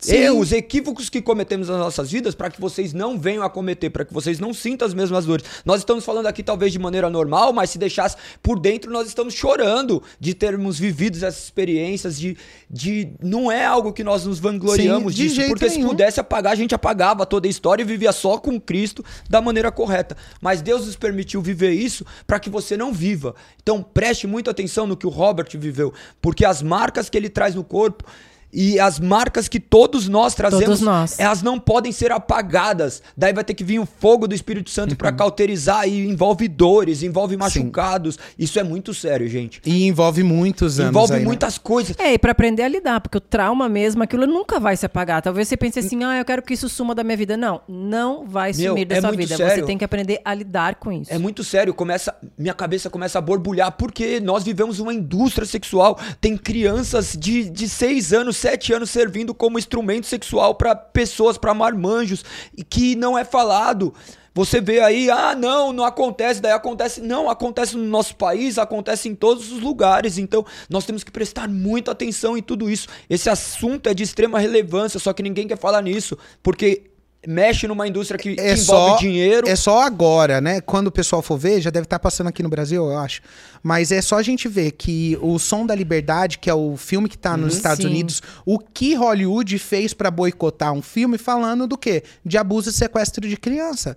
Sim. 0.00 0.16
Erros, 0.16 0.52
equívocos 0.52 1.10
que 1.10 1.20
cometemos 1.20 1.68
nas 1.68 1.78
nossas 1.78 2.10
vidas 2.10 2.34
para 2.34 2.50
que 2.50 2.60
vocês 2.60 2.92
não 2.92 3.18
venham 3.18 3.42
a 3.42 3.50
cometer, 3.50 3.90
para 3.90 4.04
que 4.04 4.12
vocês 4.14 4.38
não 4.38 4.54
sintam 4.54 4.86
as 4.86 4.94
mesmas 4.94 5.26
dores. 5.26 5.44
Nós 5.64 5.80
estamos 5.80 6.04
falando 6.04 6.26
aqui 6.26 6.42
talvez 6.42 6.72
de 6.72 6.78
maneira 6.78 7.10
normal, 7.10 7.52
mas 7.52 7.70
se 7.70 7.78
deixasse 7.78 8.16
por 8.42 8.58
dentro, 8.58 8.90
nós 8.90 9.06
estamos 9.06 9.34
chorando 9.34 10.02
de 10.18 10.32
termos 10.32 10.78
vivido 10.78 11.16
essas 11.16 11.44
experiências, 11.44 12.18
de, 12.18 12.36
de 12.70 13.12
não 13.22 13.52
é 13.52 13.64
algo 13.64 13.92
que 13.92 14.02
nós 14.02 14.24
nos 14.24 14.38
vangloriamos 14.38 15.14
Sim, 15.14 15.16
de 15.16 15.22
disso, 15.24 15.36
jeito 15.36 15.48
porque 15.50 15.68
se 15.68 15.76
nenhum. 15.76 15.90
pudesse 15.90 16.18
apagar, 16.18 16.52
a 16.52 16.56
gente 16.56 16.74
apagava 16.74 17.26
toda 17.26 17.46
a 17.46 17.50
história 17.50 17.82
e 17.82 17.86
vivia 17.86 18.12
só 18.12 18.38
com 18.38 18.58
Cristo 18.58 19.04
da 19.28 19.40
maneira 19.40 19.70
correta. 19.70 20.16
Mas 20.40 20.62
Deus 20.62 20.86
nos 20.86 20.96
permitiu 20.96 21.42
viver 21.42 21.72
isso 21.72 22.06
para 22.26 22.40
que 22.40 22.48
você 22.48 22.76
não 22.76 22.92
viva. 22.92 23.34
Então 23.62 23.82
preste 23.82 24.26
muita 24.26 24.50
atenção 24.50 24.86
no 24.86 24.96
que 24.96 25.06
o 25.06 25.10
Robert 25.10 25.48
viveu, 25.54 25.92
porque 26.20 26.44
as 26.44 26.62
marcas 26.62 27.10
que 27.10 27.18
ele 27.18 27.28
traz 27.28 27.54
no 27.54 27.62
corpo 27.62 28.04
e 28.52 28.78
as 28.80 28.98
marcas 28.98 29.48
que 29.48 29.60
todos 29.60 30.08
nós 30.08 30.34
trazemos, 30.34 30.64
Todos 30.64 30.80
nós. 30.80 31.18
elas 31.18 31.42
não 31.42 31.58
podem 31.58 31.92
ser 31.92 32.10
apagadas. 32.12 33.02
Daí 33.16 33.32
vai 33.32 33.44
ter 33.44 33.54
que 33.54 33.62
vir 33.64 33.78
o 33.78 33.86
fogo 33.86 34.26
do 34.26 34.34
Espírito 34.34 34.70
Santo 34.70 34.90
Uhum. 34.92 34.96
para 34.96 35.12
cauterizar 35.12 35.86
e 35.88 36.08
envolve 36.08 36.48
dores, 36.48 37.02
envolve 37.02 37.36
machucados. 37.36 38.18
Isso 38.38 38.58
é 38.58 38.62
muito 38.62 38.92
sério, 38.94 39.28
gente. 39.28 39.60
E 39.64 39.86
envolve 39.86 40.22
muitos 40.22 40.80
anos. 40.80 40.90
envolve 40.90 41.14
aí, 41.14 41.20
né? 41.20 41.26
muitas 41.26 41.58
coisas. 41.58 41.96
É, 41.98 42.14
e 42.14 42.18
pra 42.18 42.32
aprender 42.32 42.62
a 42.62 42.68
lidar, 42.68 43.00
porque 43.00 43.18
o 43.18 43.20
trauma 43.20 43.68
mesmo, 43.68 44.02
aquilo 44.02 44.26
nunca 44.26 44.58
vai 44.58 44.76
se 44.76 44.84
apagar. 44.86 45.22
Talvez 45.22 45.46
você 45.48 45.56
pense 45.56 45.78
assim, 45.78 46.02
ah, 46.04 46.18
eu 46.18 46.24
quero 46.24 46.42
que 46.42 46.54
isso 46.54 46.68
suma 46.68 46.94
da 46.94 47.04
minha 47.04 47.16
vida. 47.16 47.36
Não, 47.36 47.60
não 47.68 48.26
vai 48.26 48.52
Meu, 48.54 48.70
sumir 48.72 48.84
da 48.86 48.96
é 48.96 49.00
sua 49.00 49.08
muito 49.08 49.20
vida. 49.20 49.36
sério. 49.36 49.54
Você 49.60 49.66
tem 49.66 49.78
que 49.78 49.84
aprender 49.84 50.20
a 50.24 50.34
lidar 50.34 50.74
com 50.76 50.90
isso. 50.90 51.12
É 51.12 51.18
muito 51.18 51.44
sério, 51.44 51.72
começa, 51.74 52.14
minha 52.38 52.54
cabeça 52.54 52.88
começa 52.90 53.18
a 53.18 53.20
borbulhar, 53.22 53.72
porque 53.72 54.18
nós 54.20 54.42
vivemos 54.42 54.80
uma 54.80 54.92
indústria 54.92 55.46
sexual. 55.46 55.98
Tem 56.20 56.36
crianças 56.36 57.16
de, 57.18 57.48
de 57.48 57.68
6 57.68 58.12
anos, 58.12 58.36
7 58.40 58.72
anos 58.72 58.90
servindo 58.90 59.32
como 59.32 59.58
instrumento 59.58 60.06
sexual 60.06 60.54
para 60.54 60.74
pessoas, 60.74 61.38
para 61.38 61.54
marmanjos, 61.54 62.24
e 62.56 62.64
que 62.64 62.96
não 62.96 63.16
é 63.16 63.24
falado. 63.24 63.94
Você 64.32 64.60
vê 64.60 64.80
aí, 64.80 65.10
ah, 65.10 65.34
não, 65.34 65.72
não 65.72 65.84
acontece, 65.84 66.40
daí 66.40 66.52
acontece. 66.52 67.00
Não, 67.00 67.28
acontece 67.28 67.76
no 67.76 67.84
nosso 67.84 68.14
país, 68.14 68.58
acontece 68.58 69.08
em 69.08 69.14
todos 69.14 69.50
os 69.50 69.60
lugares. 69.60 70.18
Então, 70.18 70.46
nós 70.68 70.84
temos 70.84 71.02
que 71.02 71.10
prestar 71.10 71.48
muita 71.48 71.90
atenção 71.90 72.36
em 72.36 72.42
tudo 72.42 72.70
isso. 72.70 72.88
Esse 73.08 73.28
assunto 73.28 73.88
é 73.88 73.94
de 73.94 74.02
extrema 74.02 74.38
relevância, 74.38 75.00
só 75.00 75.12
que 75.12 75.22
ninguém 75.22 75.48
quer 75.48 75.58
falar 75.58 75.82
nisso, 75.82 76.16
porque 76.42 76.89
mexe 77.26 77.66
numa 77.68 77.86
indústria 77.86 78.18
que, 78.18 78.30
É 78.30 78.54
que 78.54 78.60
envolve 78.60 78.92
só- 78.92 78.96
dinheiro. 78.98 79.48
É 79.48 79.54
só 79.54 79.82
agora, 79.82 80.40
né? 80.40 80.60
Quando 80.60 80.86
o 80.86 80.90
pessoal 80.92 81.20
for 81.20 81.36
ver, 81.38 81.60
já 81.60 81.68
deve 81.70 81.84
estar 81.84 81.98
passando 81.98 82.28
aqui 82.28 82.42
no 82.42 82.48
Brasil, 82.48 82.84
eu 82.90 82.98
acho. 82.98 83.20
Mas 83.62 83.92
é 83.92 84.00
só 84.00 84.16
a 84.16 84.22
gente 84.22 84.48
ver 84.48 84.70
que 84.72 85.18
o 85.20 85.38
Som 85.38 85.66
da 85.66 85.74
Liberdade, 85.74 86.38
que 86.38 86.48
é 86.48 86.54
o 86.54 86.76
filme 86.78 87.08
que 87.08 87.18
tá 87.18 87.36
nos 87.36 87.52
Uhum, 87.52 87.56
Estados 87.58 87.84
sim. 87.84 87.90
Unidos, 87.90 88.22
o 88.46 88.58
que 88.58 88.94
Hollywood 88.94 89.58
fez 89.58 89.92
pra 89.92 90.10
boicotar 90.10 90.72
um 90.72 90.80
filme 90.80 91.18
falando 91.18 91.66
do 91.66 91.76
quê? 91.76 92.02
De 92.24 92.38
abuso 92.38 92.70
e 92.70 92.72
sequestro 92.72 93.28
de 93.28 93.36
criança. 93.36 93.96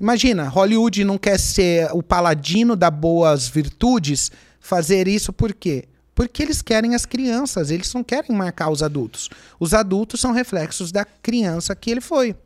Imagina, 0.00 0.48
Hollywood 0.48 1.04
não 1.04 1.18
quer 1.18 1.38
ser 1.38 1.88
o 1.92 2.02
paladino 2.02 2.74
das 2.74 2.90
boas 2.94 3.48
virtudes, 3.48 4.30
fazer 4.58 5.06
isso 5.08 5.32
por 5.32 5.52
quê? 5.52 5.84
Porque 6.14 6.42
eles 6.42 6.60
querem 6.60 6.94
as 6.94 7.06
crianças, 7.06 7.70
eles 7.70 7.92
não 7.94 8.04
querem 8.04 8.36
marcar 8.36 8.70
os 8.70 8.82
adultos. 8.82 9.28
Os 9.58 9.72
adultos 9.72 10.20
são 10.20 10.32
reflexos 10.32 10.92
da 10.92 11.04
criança 11.04 11.74
que 11.74 11.90
ele 11.90 12.00
foi. 12.00 12.36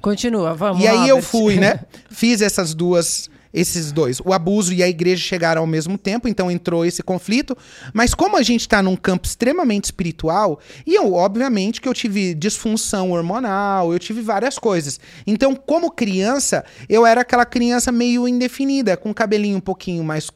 Continua, 0.00 0.54
vamos 0.54 0.82
E 0.82 0.86
lá, 0.86 1.02
aí 1.02 1.08
eu 1.08 1.22
fui, 1.22 1.56
né? 1.56 1.80
Fiz 2.10 2.42
essas 2.42 2.74
duas, 2.74 3.30
esses 3.52 3.92
dois. 3.92 4.20
O 4.22 4.32
abuso 4.32 4.74
e 4.74 4.82
a 4.82 4.88
igreja 4.88 5.22
chegaram 5.22 5.62
ao 5.62 5.66
mesmo 5.66 5.96
tempo, 5.96 6.28
então 6.28 6.50
entrou 6.50 6.84
esse 6.84 7.02
conflito. 7.02 7.56
Mas 7.92 8.12
como 8.14 8.36
a 8.36 8.42
gente 8.42 8.62
está 8.62 8.82
num 8.82 8.96
campo 8.96 9.26
extremamente 9.26 9.84
espiritual, 9.84 10.60
e 10.86 10.94
eu, 10.94 11.14
obviamente, 11.14 11.80
que 11.80 11.88
eu 11.88 11.94
tive 11.94 12.34
disfunção 12.34 13.12
hormonal, 13.12 13.92
eu 13.92 13.98
tive 13.98 14.20
várias 14.20 14.58
coisas. 14.58 15.00
Então, 15.26 15.54
como 15.54 15.90
criança, 15.90 16.64
eu 16.88 17.06
era 17.06 17.22
aquela 17.22 17.46
criança 17.46 17.90
meio 17.90 18.28
indefinida, 18.28 18.96
com 18.96 19.10
o 19.10 19.14
cabelinho 19.14 19.56
um 19.56 19.60
pouquinho 19.60 20.04
mais 20.04 20.30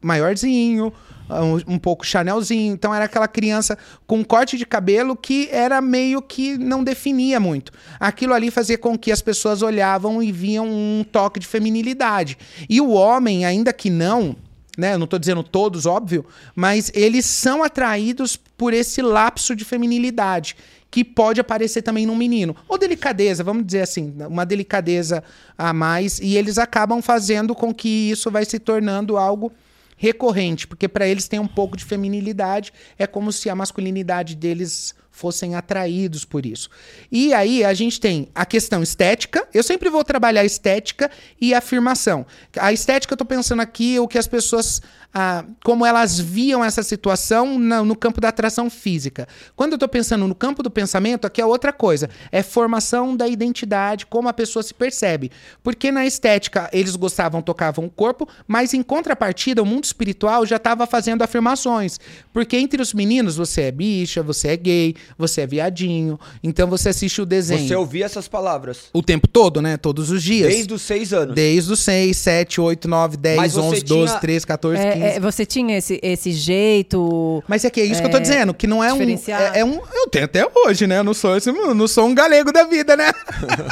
maiorzinho, 0.00 0.92
um, 1.30 1.74
um 1.74 1.78
pouco 1.78 2.06
chanelzinho. 2.06 2.72
Então 2.72 2.94
era 2.94 3.04
aquela 3.04 3.28
criança 3.28 3.76
com 4.06 4.18
um 4.18 4.24
corte 4.24 4.56
de 4.56 4.66
cabelo 4.66 5.16
que 5.16 5.48
era 5.50 5.80
meio 5.80 6.22
que 6.22 6.56
não 6.56 6.82
definia 6.82 7.38
muito. 7.38 7.72
Aquilo 7.98 8.34
ali 8.34 8.50
fazia 8.50 8.78
com 8.78 8.96
que 8.98 9.12
as 9.12 9.22
pessoas 9.22 9.62
olhavam 9.62 10.22
e 10.22 10.32
viam 10.32 10.66
um 10.66 11.04
toque 11.10 11.40
de 11.40 11.46
feminilidade. 11.46 12.38
E 12.68 12.80
o 12.80 12.90
homem, 12.90 13.44
ainda 13.44 13.72
que 13.72 13.90
não, 13.90 14.36
né, 14.76 14.96
não 14.96 15.04
estou 15.04 15.18
dizendo 15.18 15.42
todos, 15.42 15.86
óbvio, 15.86 16.24
mas 16.54 16.90
eles 16.94 17.26
são 17.26 17.62
atraídos 17.62 18.36
por 18.36 18.72
esse 18.72 19.02
lapso 19.02 19.56
de 19.56 19.64
feminilidade 19.64 20.56
que 20.90 21.04
pode 21.04 21.40
aparecer 21.40 21.82
também 21.82 22.06
num 22.06 22.16
menino. 22.16 22.56
Ou 22.68 22.78
delicadeza, 22.78 23.44
vamos 23.44 23.66
dizer 23.66 23.82
assim, 23.82 24.14
uma 24.26 24.46
delicadeza 24.46 25.22
a 25.56 25.72
mais, 25.72 26.18
e 26.20 26.36
eles 26.36 26.58
acabam 26.58 27.02
fazendo 27.02 27.54
com 27.54 27.74
que 27.74 28.10
isso 28.10 28.30
vai 28.30 28.44
se 28.44 28.58
tornando 28.58 29.16
algo 29.16 29.52
recorrente, 29.98 30.66
porque 30.66 30.88
para 30.88 31.06
eles 31.06 31.28
tem 31.28 31.40
um 31.40 31.46
pouco 31.46 31.76
de 31.76 31.84
feminilidade, 31.84 32.72
é 32.96 33.06
como 33.06 33.32
se 33.32 33.50
a 33.50 33.54
masculinidade 33.54 34.34
deles 34.34 34.94
fossem 35.10 35.56
atraídos 35.56 36.24
por 36.24 36.46
isso. 36.46 36.70
E 37.10 37.34
aí 37.34 37.64
a 37.64 37.74
gente 37.74 38.00
tem 38.00 38.28
a 38.32 38.46
questão 38.46 38.82
estética, 38.82 39.46
eu 39.52 39.64
sempre 39.64 39.90
vou 39.90 40.04
trabalhar 40.04 40.44
estética 40.44 41.10
e 41.40 41.52
afirmação. 41.52 42.24
A 42.56 42.72
estética 42.72 43.12
eu 43.12 43.18
tô 43.18 43.24
pensando 43.24 43.60
aqui 43.60 43.98
o 43.98 44.06
que 44.06 44.16
as 44.16 44.28
pessoas 44.28 44.80
ah, 45.12 45.44
como 45.64 45.84
elas 45.86 46.18
viam 46.20 46.62
essa 46.64 46.82
situação 46.82 47.58
na- 47.58 47.82
no 47.82 47.96
campo 47.96 48.20
da 48.20 48.28
atração 48.28 48.68
física. 48.68 49.26
Quando 49.56 49.72
eu 49.72 49.78
tô 49.78 49.88
pensando 49.88 50.26
no 50.28 50.34
campo 50.34 50.62
do 50.62 50.70
pensamento, 50.70 51.26
aqui 51.26 51.40
é 51.40 51.46
outra 51.46 51.72
coisa. 51.72 52.10
É 52.30 52.42
formação 52.42 53.16
da 53.16 53.26
identidade, 53.26 54.04
como 54.06 54.28
a 54.28 54.32
pessoa 54.32 54.62
se 54.62 54.74
percebe. 54.74 55.30
Porque 55.62 55.90
na 55.90 56.04
estética 56.06 56.68
eles 56.72 56.94
gostavam, 56.94 57.40
tocavam 57.40 57.86
o 57.86 57.90
corpo, 57.90 58.28
mas 58.46 58.74
em 58.74 58.82
contrapartida, 58.82 59.62
o 59.62 59.66
mundo 59.66 59.84
espiritual 59.84 60.44
já 60.44 60.56
estava 60.56 60.86
fazendo 60.86 61.22
afirmações. 61.22 61.98
Porque 62.32 62.56
entre 62.56 62.80
os 62.82 62.92
meninos, 62.92 63.36
você 63.36 63.62
é 63.62 63.72
bicha, 63.72 64.22
você 64.22 64.48
é 64.48 64.56
gay, 64.56 64.94
você 65.16 65.40
é 65.40 65.46
viadinho. 65.46 66.18
Então 66.42 66.68
você 66.68 66.90
assiste 66.90 67.20
o 67.22 67.26
desenho. 67.26 67.66
Você 67.66 67.74
ouvia 67.74 68.04
essas 68.04 68.28
palavras 68.28 68.84
O 68.92 69.02
tempo 69.02 69.26
todo, 69.26 69.62
né? 69.62 69.76
Todos 69.76 70.10
os 70.10 70.22
dias. 70.22 70.48
desde 70.52 70.74
os 70.74 70.82
seis 70.82 71.12
anos. 71.12 71.34
Desde 71.34 71.72
os 71.72 71.80
6, 71.80 72.16
7, 72.16 72.60
8, 72.60 72.86
9, 72.88 73.16
10, 73.16 73.36
Mas 73.36 73.52
você 73.52 73.60
11, 73.60 73.80
12, 73.84 74.06
tinha- 74.08 74.20
13, 74.20 74.46
14, 74.46 74.82
15. 74.82 74.97
É, 75.02 75.16
é, 75.16 75.20
você 75.20 75.44
tinha 75.46 75.78
esse, 75.78 75.98
esse 76.02 76.32
jeito. 76.32 77.42
Mas 77.48 77.64
é 77.64 77.70
que 77.70 77.80
é 77.80 77.84
isso 77.84 78.00
que 78.00 78.06
eu 78.06 78.10
tô 78.10 78.18
É, 78.18 78.20
dizendo, 78.20 78.52
que 78.54 78.66
não 78.66 78.82
é 78.82 78.92
um, 78.92 79.00
é, 79.02 79.60
é 79.60 79.64
um. 79.64 79.80
Eu 79.92 80.08
tenho 80.10 80.24
até 80.24 80.44
hoje, 80.66 80.86
né? 80.86 80.98
Eu 80.98 81.04
não 81.04 81.14
sou, 81.14 81.36
esse, 81.36 81.50
não 81.52 81.88
sou 81.88 82.06
um 82.06 82.14
galego 82.14 82.52
da 82.52 82.64
vida, 82.64 82.96
né? 82.96 83.10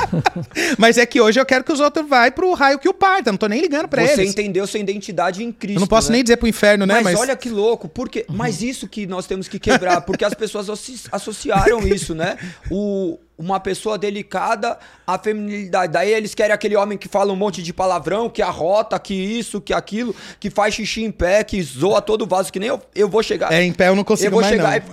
Mas 0.79 0.99
é 0.99 1.07
que 1.07 1.21
hoje 1.21 1.41
eu 1.41 1.47
quero 1.47 1.65
que 1.65 1.73
os 1.73 1.81
outros 1.81 2.09
vai 2.09 2.31
pro 2.31 2.53
raio 2.55 2.79
que 2.79 2.89
o 2.89 2.95
parta. 2.95 3.31
Não 3.31 3.39
tô 3.39 3.47
nem 3.47 3.61
ligando 3.61 3.89
pra 3.89 4.03
Você 4.07 4.12
eles. 4.21 4.31
entendeu 4.31 4.67
sua 4.67 4.81
identidade 4.81 5.43
em 5.43 5.53
Cristo. 5.53 5.77
Eu 5.77 5.81
não 5.81 5.87
posso 5.87 6.11
né? 6.11 6.17
nem 6.17 6.25
dizer 6.25 6.37
pro 6.37 6.49
inferno, 6.49 6.87
né? 6.87 7.01
Mas, 7.01 7.19
olha 7.19 7.37
que 7.37 7.49
louco, 7.49 7.89
porque, 7.89 8.25
mas 8.29 8.62
isso 8.62 8.89
que 8.89 9.07
nós 9.07 9.27
temos 9.27 9.49
que 9.49 9.59
quebrar, 9.59 10.01
porque 10.03 10.25
as 10.25 10.35
pessoas 10.35 10.69
associ- 10.69 11.09
associaram 11.11 11.81
isso, 11.87 12.15
né? 12.15 12.37
O, 12.71 13.19
uma 13.38 13.61
pessoa 13.61 13.99
delicada 13.99 14.79
à 15.07 15.18
feminilidade. 15.18 15.92
Daí 15.92 16.12
eles 16.12 16.35
querem 16.35 16.53
aquele 16.55 16.75
homem 16.77 16.96
que 16.96 17.09
fala 17.09 17.33
um 17.33 17.37
monte 17.37 17.62
de 17.62 17.72
palavrão, 17.72 18.31
que 18.31 18.40
arrota, 18.40 18.99
que 18.99 19.14
isso, 19.14 19.61
que 19.61 19.75
aquilo, 19.75 20.14
que 20.40 20.49
faz 20.49 20.75
xixi 20.75 21.05
em 21.05 21.11
pé, 21.11 21.44
que 21.44 21.62
zoa 21.62 22.01
todo 22.01 22.22
o 22.22 22.27
vaso, 22.27 22.53
que 22.53 22.59
nem 22.59 22.68
eu, 22.68 22.81
eu 22.94 23.09
vou 23.09 23.22
chegar. 23.22 23.53
É, 23.53 23.62
em 23.62 23.72
pé 23.72 23.88
eu 23.88 23.94
não 23.94 24.01
eu 24.01 24.05
consigo 24.05 24.31
vou 24.33 24.40
mais, 24.40 24.55
chegar 24.55 24.81
não. 24.81 24.87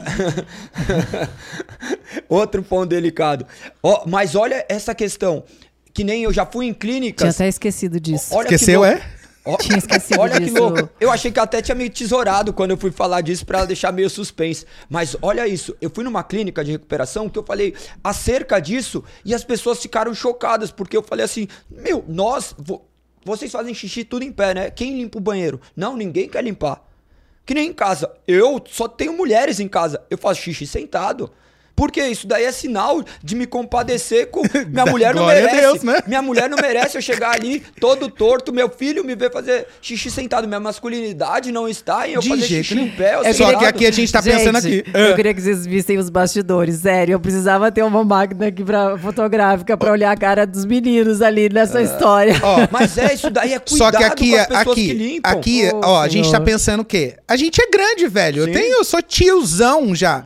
e... 1.24 1.30
Outro 2.28 2.62
ponto 2.64 2.88
delicado. 2.88 3.46
Ó, 3.82 4.04
mas 4.06 4.36
olha 4.36 4.66
essa 4.68 4.94
questão, 4.94 5.44
que 5.94 6.04
nem 6.04 6.24
eu 6.24 6.34
já 6.34 6.46
fui 6.46 6.66
em 6.66 6.70
Tinha 6.74 6.80
clínicas. 6.80 7.36
até 7.36 7.48
esquecido 7.48 8.00
disso. 8.00 8.36
Olha 8.36 8.48
que 8.48 8.56
Esqueceu, 8.56 8.82
louco. 8.82 8.98
é? 8.98 9.23
Ó, 9.46 9.58
Tinha 9.58 9.78
esquecido 9.78 10.22
olha 10.22 10.38
que 10.40 10.46
disso. 10.46 10.58
louco. 10.58 10.90
Eu 11.00 11.12
achei 11.12 11.30
que 11.32 11.40
até 11.40 11.62
tinha 11.62 11.76
me 11.76 11.90
tesourado 11.90 12.54
quando 12.54 12.72
eu 12.72 12.78
fui 12.78 12.92
falar 12.92 13.20
disso 13.22 13.46
pra 13.46 13.66
deixar 13.66 13.92
meio 13.92 14.10
suspense. 14.10 14.66
Mas 14.90 15.18
olha 15.22 15.46
isso, 15.48 15.76
eu 15.82 15.92
fui 15.94 16.04
numa 16.04 16.24
clínica 16.24 16.64
de 16.64 16.72
recuperação 16.72 17.28
que 17.30 17.38
eu 17.38 17.44
falei 17.44 17.74
acerca 18.04 18.60
disso 18.60 19.04
e 19.26 19.34
as 19.34 19.44
pessoas 19.44 19.80
ficaram 19.82 20.14
chocadas 20.14 20.72
porque 20.72 20.96
eu 20.96 21.04
falei 21.04 21.26
assim: 21.26 21.48
"Meu, 21.70 22.06
nós 22.08 22.56
vo- 22.58 22.86
vocês 23.26 23.52
fazem 23.52 23.74
xixi 23.74 24.04
tudo 24.06 24.24
em 24.24 24.32
pé, 24.32 24.54
né? 24.54 24.70
Quem 24.72 24.96
limpa 24.98 25.18
o 25.18 25.22
banheiro? 25.22 25.60
Não, 25.76 25.96
ninguém 25.98 26.30
quer 26.30 26.44
limpar. 26.44 26.82
Que 27.46 27.54
nem 27.54 27.70
em 27.70 27.74
casa. 27.74 28.10
Eu 28.26 28.62
só 28.70 28.88
tenho 28.88 29.12
mulheres 29.12 29.60
em 29.60 29.68
casa. 29.68 30.02
Eu 30.10 30.18
faço 30.18 30.40
xixi 30.42 30.66
sentado. 30.66 31.30
Porque 31.76 32.02
isso 32.06 32.28
daí 32.28 32.44
é 32.44 32.52
sinal 32.52 33.04
de 33.24 33.36
me 33.36 33.48
compadecer 33.48 34.28
com. 34.30 34.42
Minha 34.70 34.86
mulher 34.86 35.16
não 35.16 35.26
merece. 35.26 35.56
Deus, 35.62 35.84
né? 35.84 36.00
Minha 36.06 36.22
mulher 36.22 36.48
não 36.50 36.58
merece 36.58 36.98
eu 36.98 37.02
chegar 37.02 37.36
ali 37.36 37.64
todo 37.80 38.08
torto, 38.10 38.54
meu 38.54 38.70
filho 38.70 39.04
me 39.04 39.16
ver 39.16 39.32
fazer 39.32 39.68
xixi 39.82 40.12
sentado. 40.12 40.48
Minha 40.48 40.60
masculinidade 40.60 41.52
não 41.52 41.68
está 41.68 42.08
em 42.08 42.14
eu 42.14 42.22
De 42.22 42.30
fazer 42.30 42.42
jeito 42.46 42.64
xixi 42.66 42.76
nenhum. 42.76 42.88
em 42.88 42.92
pé. 42.92 43.20
É 43.24 43.34
só 43.34 43.58
que 43.58 43.66
aqui 43.66 43.86
a 43.88 43.92
gente 43.92 44.12
tá 44.12 44.22
pensando 44.22 44.62
Gente, 44.62 44.82
aqui. 44.82 44.92
Eu 44.94 45.14
Ah. 45.14 45.16
queria 45.16 45.34
que 45.34 45.42
vocês 45.42 45.66
vissem 45.66 45.98
os 45.98 46.10
bastidores, 46.10 46.76
sério. 46.82 47.14
Eu 47.14 47.20
precisava 47.20 47.72
ter 47.72 47.84
uma 47.84 48.04
máquina 48.04 48.48
aqui 48.48 48.64
pra, 48.64 48.98
fotográfica 48.98 49.76
pra 49.76 49.92
olhar 49.92 50.12
a 50.12 50.18
cara 50.18 50.46
dos 50.46 50.66
meninos 50.66 51.22
ali 51.22 51.50
nessa 51.50 51.82
história. 51.82 52.36
Ó, 52.44 52.68
Mas 52.72 52.98
é, 52.98 53.14
isso 53.14 53.30
daí 53.32 53.54
é 53.54 53.62
Só 53.66 53.92
cuidado 53.92 53.98
que 53.98 54.04
aqui, 54.04 54.30
com 54.32 54.38
as 54.38 54.48
pessoas 54.48 54.68
aqui, 54.68 54.88
que 54.88 54.94
limpam. 54.94 55.32
aqui, 55.32 55.70
Oh, 55.74 55.82
ó, 55.86 56.02
a 56.02 56.08
gente 56.08 56.26
tá 56.26 56.32
Senhor. 56.38 56.46
pensando 56.46 56.80
o 56.82 56.86
quê? 56.86 57.16
A 57.28 57.36
gente 57.36 57.60
é 57.62 57.68
grande, 57.70 58.08
velho. 58.08 58.42
Eu 58.44 58.46
Sim. 58.46 58.52
tenho, 58.54 58.74
eu 58.78 58.84
sou 58.84 59.02
tiozão 59.02 59.96
já. 59.96 60.24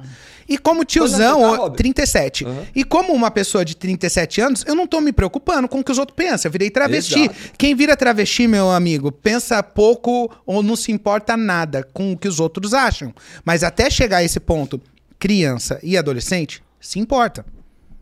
E 0.47 0.57
como 0.57 0.85
tiozão, 0.85 1.41
tá, 1.41 1.47
ó, 1.47 1.55
Rob? 1.55 1.77
37. 1.77 2.45
Aham. 2.45 2.65
E 2.73 2.83
como 2.83 3.13
uma 3.13 3.29
pessoa 3.29 3.65
de 3.65 3.75
37 3.75 4.41
anos, 4.41 4.63
eu 4.65 4.73
não 4.73 4.87
tô 4.87 5.01
me 5.01 5.11
preocupando 5.11 5.67
com 5.67 5.79
o 5.79 5.83
que 5.83 5.91
os 5.91 5.97
outros 5.97 6.15
pensam. 6.15 6.47
Eu 6.47 6.53
virei 6.53 6.69
travesti. 6.69 7.23
Exato. 7.23 7.35
Quem 7.57 7.75
vira 7.75 7.97
travesti, 7.97 8.47
meu 8.47 8.71
amigo, 8.71 9.11
pensa 9.11 9.61
pouco 9.61 10.31
ou 10.45 10.63
não 10.63 10.75
se 10.75 10.91
importa 10.91 11.35
nada 11.35 11.83
com 11.93 12.13
o 12.13 12.17
que 12.17 12.27
os 12.27 12.39
outros 12.39 12.73
acham. 12.73 13.13
Mas 13.43 13.63
até 13.63 13.89
chegar 13.89 14.17
a 14.17 14.23
esse 14.23 14.39
ponto, 14.39 14.81
criança 15.19 15.79
e 15.83 15.97
adolescente, 15.97 16.63
se 16.79 16.99
importa. 16.99 17.45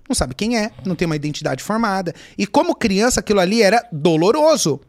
Não 0.08 0.16
sabe 0.16 0.36
quem 0.36 0.58
é, 0.58 0.70
não 0.86 0.96
tem 0.96 1.08
uma 1.08 1.16
identidade 1.16 1.64
formada. 1.64 2.14
E 2.38 2.46
como 2.46 2.76
criança, 2.76 3.22
aquilo 3.22 3.40
ali 3.40 3.62
era 3.64 3.84
doloroso. 3.92 4.80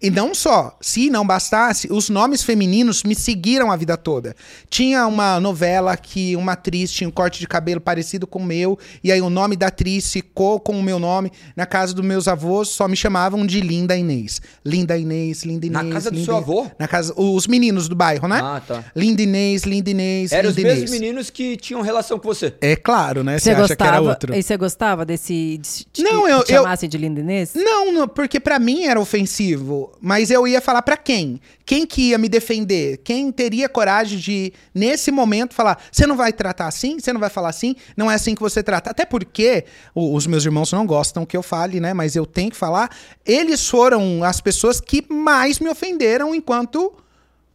E 0.00 0.10
não 0.10 0.34
só, 0.34 0.76
se 0.80 1.08
não 1.10 1.24
bastasse, 1.26 1.86
os 1.90 2.08
nomes 2.08 2.42
femininos 2.42 3.02
me 3.04 3.14
seguiram 3.14 3.70
a 3.70 3.76
vida 3.76 3.96
toda. 3.96 4.34
Tinha 4.68 5.06
uma 5.06 5.38
novela 5.38 5.96
que 5.96 6.34
uma 6.34 6.52
atriz 6.52 6.90
tinha 6.90 7.06
um 7.06 7.10
corte 7.12 7.38
de 7.38 7.46
cabelo 7.46 7.80
parecido 7.80 8.26
com 8.26 8.40
o 8.40 8.44
meu, 8.44 8.78
e 9.04 9.12
aí 9.12 9.20
o 9.20 9.30
nome 9.30 9.54
da 9.54 9.68
atriz 9.68 10.10
ficou 10.12 10.58
com 10.58 10.78
o 10.78 10.82
meu 10.82 10.98
nome. 10.98 11.30
Na 11.54 11.66
casa 11.66 11.94
dos 11.94 12.04
meus 12.04 12.26
avós 12.26 12.68
só 12.68 12.88
me 12.88 12.96
chamavam 12.96 13.46
de 13.46 13.60
Linda 13.60 13.96
Inês. 13.96 14.40
Linda 14.64 14.96
Inês, 14.98 15.44
Linda 15.44 15.68
Na 15.70 15.80
Inês. 15.82 15.94
casa 15.94 16.10
do 16.10 16.14
Linda 16.16 16.24
seu 16.24 16.34
Inês. 16.34 16.48
avô? 16.48 16.70
Na 16.78 16.88
casa, 16.88 17.14
os 17.16 17.46
meninos 17.46 17.86
do 17.88 17.94
bairro, 17.94 18.26
né? 18.26 18.40
Ah, 18.42 18.60
tá. 18.66 18.84
Linda 18.96 19.22
Inês, 19.22 19.62
Linda 19.62 19.90
Inês, 19.90 20.32
Eram 20.32 20.50
os 20.50 20.56
mesmos 20.56 20.90
meninos 20.90 21.30
que 21.30 21.56
tinham 21.56 21.80
relação 21.80 22.18
com 22.18 22.26
você. 22.26 22.54
É 22.60 22.74
claro, 22.74 23.22
né? 23.22 23.38
Você 23.38 23.54
Você 23.54 23.62
acha 23.62 23.76
que 23.76 23.82
era 23.82 23.90
gostava? 23.98 24.08
outro. 24.08 24.34
E 24.34 24.42
você 24.42 24.56
gostava 24.56 25.04
desse. 25.04 25.58
De, 25.58 25.86
de 25.92 26.02
Não, 26.02 26.24
que 26.24 26.30
eu- 26.32 26.44
te 26.44 26.52
eu- 26.54 26.88
de 26.88 26.98
Linda 26.98 27.20
Inês? 27.20 27.52
Não, 27.54 27.92
não, 27.92 28.08
porque 28.08 28.40
pra 28.40 28.58
mim 28.58 28.84
era 28.84 28.98
ofensivo. 28.98 29.71
Negativo, 29.72 29.92
mas 30.00 30.30
eu 30.30 30.46
ia 30.46 30.60
falar 30.60 30.82
pra 30.82 30.96
quem? 30.96 31.40
Quem 31.64 31.86
que 31.86 32.10
ia 32.10 32.18
me 32.18 32.28
defender? 32.28 32.98
Quem 32.98 33.30
teria 33.32 33.68
coragem 33.68 34.18
de, 34.18 34.52
nesse 34.74 35.10
momento, 35.10 35.54
falar: 35.54 35.82
você 35.90 36.06
não 36.06 36.16
vai 36.16 36.32
tratar 36.32 36.66
assim? 36.66 36.98
Você 36.98 37.12
não 37.12 37.20
vai 37.20 37.30
falar 37.30 37.48
assim? 37.48 37.74
Não 37.96 38.10
é 38.10 38.14
assim 38.14 38.34
que 38.34 38.40
você 38.42 38.62
trata. 38.62 38.90
Até 38.90 39.04
porque 39.04 39.64
o- 39.94 40.14
os 40.14 40.26
meus 40.26 40.44
irmãos 40.44 40.72
não 40.72 40.86
gostam 40.86 41.24
que 41.24 41.36
eu 41.36 41.42
fale, 41.42 41.80
né? 41.80 41.94
Mas 41.94 42.14
eu 42.16 42.26
tenho 42.26 42.50
que 42.50 42.56
falar. 42.56 42.90
Eles 43.24 43.66
foram 43.68 44.22
as 44.24 44.40
pessoas 44.40 44.80
que 44.80 45.04
mais 45.12 45.58
me 45.58 45.68
ofenderam 45.68 46.34
enquanto 46.34 46.92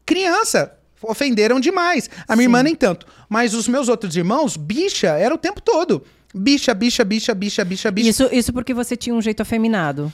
criança. 0.06 0.74
Ofenderam 1.02 1.60
demais. 1.60 2.10
A 2.28 2.36
minha 2.36 2.44
Sim. 2.46 2.50
irmã 2.50 2.64
nem 2.64 2.76
tanto. 2.76 3.06
Mas 3.30 3.54
os 3.54 3.68
meus 3.68 3.88
outros 3.88 4.16
irmãos, 4.16 4.58
bicha, 4.58 5.10
era 5.10 5.34
o 5.34 5.38
tempo 5.38 5.62
todo. 5.62 6.04
Bicha, 6.34 6.74
bicha, 6.74 7.04
bicha, 7.06 7.34
bicha, 7.36 7.64
bicha, 7.64 7.92
bicha. 7.92 8.10
Isso, 8.10 8.30
isso 8.32 8.52
porque 8.52 8.74
você 8.74 8.98
tinha 8.98 9.16
um 9.16 9.22
jeito 9.22 9.42
afeminado. 9.42 10.12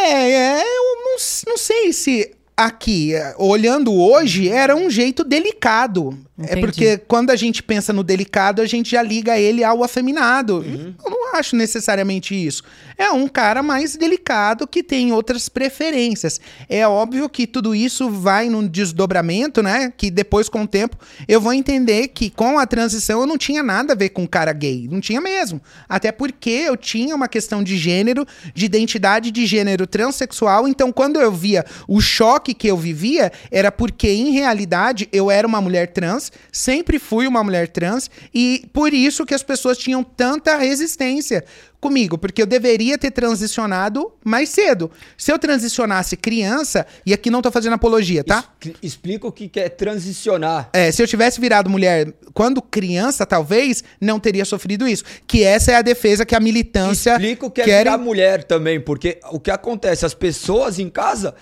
É, 0.00 0.30
é, 0.30 0.62
eu 0.62 0.96
não, 1.04 1.16
não 1.48 1.56
sei 1.56 1.92
se 1.92 2.30
aqui, 2.56 3.14
é, 3.14 3.34
olhando 3.38 3.92
hoje, 3.94 4.48
era 4.48 4.74
um 4.74 4.90
jeito 4.90 5.24
delicado. 5.24 6.18
É 6.38 6.44
Entendi. 6.44 6.60
porque 6.60 6.98
quando 6.98 7.30
a 7.30 7.36
gente 7.36 7.62
pensa 7.62 7.92
no 7.92 8.04
delicado, 8.04 8.62
a 8.62 8.66
gente 8.66 8.92
já 8.92 9.02
liga 9.02 9.36
ele 9.36 9.64
ao 9.64 9.82
afeminado. 9.82 10.64
Eu 11.04 11.10
não 11.10 11.34
acho 11.34 11.56
necessariamente 11.56 12.32
isso. 12.34 12.62
É 12.96 13.10
um 13.10 13.26
cara 13.26 13.60
mais 13.60 13.96
delicado 13.96 14.66
que 14.66 14.82
tem 14.82 15.12
outras 15.12 15.48
preferências. 15.48 16.40
É 16.68 16.86
óbvio 16.86 17.28
que 17.28 17.46
tudo 17.46 17.74
isso 17.74 18.08
vai 18.08 18.48
num 18.48 18.66
desdobramento, 18.66 19.62
né? 19.62 19.92
Que 19.96 20.10
depois, 20.10 20.48
com 20.48 20.62
o 20.62 20.66
tempo, 20.66 20.96
eu 21.26 21.40
vou 21.40 21.52
entender 21.52 22.08
que 22.08 22.30
com 22.30 22.58
a 22.58 22.66
transição 22.66 23.20
eu 23.20 23.26
não 23.26 23.36
tinha 23.36 23.62
nada 23.62 23.92
a 23.92 23.96
ver 23.96 24.10
com 24.10 24.26
cara 24.26 24.52
gay. 24.52 24.88
Não 24.90 25.00
tinha 25.00 25.20
mesmo. 25.20 25.60
Até 25.88 26.12
porque 26.12 26.50
eu 26.50 26.76
tinha 26.76 27.16
uma 27.16 27.26
questão 27.26 27.64
de 27.64 27.76
gênero, 27.76 28.24
de 28.54 28.64
identidade 28.64 29.32
de 29.32 29.44
gênero 29.44 29.86
transexual. 29.86 30.68
Então, 30.68 30.92
quando 30.92 31.20
eu 31.20 31.32
via 31.32 31.64
o 31.88 32.00
choque 32.00 32.54
que 32.54 32.68
eu 32.68 32.76
vivia, 32.76 33.32
era 33.50 33.72
porque, 33.72 34.08
em 34.08 34.30
realidade, 34.30 35.08
eu 35.12 35.30
era 35.30 35.46
uma 35.46 35.60
mulher 35.60 35.88
trans, 35.88 36.27
sempre 36.52 36.98
fui 36.98 37.26
uma 37.26 37.42
mulher 37.44 37.68
trans, 37.68 38.10
e 38.34 38.66
por 38.72 38.92
isso 38.92 39.24
que 39.26 39.34
as 39.34 39.42
pessoas 39.42 39.78
tinham 39.78 40.02
tanta 40.02 40.56
resistência 40.56 41.44
comigo, 41.80 42.18
porque 42.18 42.42
eu 42.42 42.46
deveria 42.46 42.98
ter 42.98 43.12
transicionado 43.12 44.12
mais 44.24 44.48
cedo. 44.48 44.90
Se 45.16 45.30
eu 45.30 45.38
transicionasse 45.38 46.16
criança, 46.16 46.84
e 47.06 47.12
aqui 47.14 47.30
não 47.30 47.40
tô 47.40 47.52
fazendo 47.52 47.74
apologia, 47.74 48.24
tá? 48.24 48.44
Es- 48.64 48.72
Explica 48.82 49.28
o 49.28 49.32
que 49.32 49.48
que 49.48 49.60
é 49.60 49.68
transicionar. 49.68 50.70
É, 50.72 50.90
se 50.90 51.00
eu 51.00 51.06
tivesse 51.06 51.40
virado 51.40 51.70
mulher 51.70 52.12
quando 52.34 52.60
criança, 52.60 53.24
talvez 53.24 53.84
não 54.00 54.18
teria 54.18 54.44
sofrido 54.44 54.88
isso. 54.88 55.04
Que 55.26 55.44
essa 55.44 55.70
é 55.70 55.76
a 55.76 55.82
defesa 55.82 56.26
que 56.26 56.34
a 56.34 56.40
militância 56.40 57.12
Explica 57.12 57.46
o 57.46 57.50
que 57.50 57.60
é 57.60 57.64
quer. 57.64 57.78
virar 57.84 57.98
mulher 57.98 58.42
também, 58.42 58.80
porque 58.80 59.20
o 59.30 59.38
que 59.38 59.50
acontece, 59.50 60.04
as 60.04 60.14
pessoas 60.14 60.80
em 60.80 60.90
casa 60.90 61.34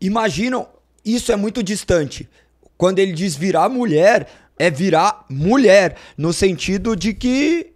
imaginam, 0.00 0.68
isso 1.04 1.32
é 1.32 1.36
muito 1.36 1.62
distante. 1.62 2.28
Quando 2.82 2.98
ele 2.98 3.12
diz 3.12 3.36
virar 3.36 3.68
mulher, 3.68 4.26
é 4.58 4.68
virar 4.68 5.24
mulher, 5.30 5.94
no 6.18 6.32
sentido 6.32 6.96
de 6.96 7.14
que 7.14 7.68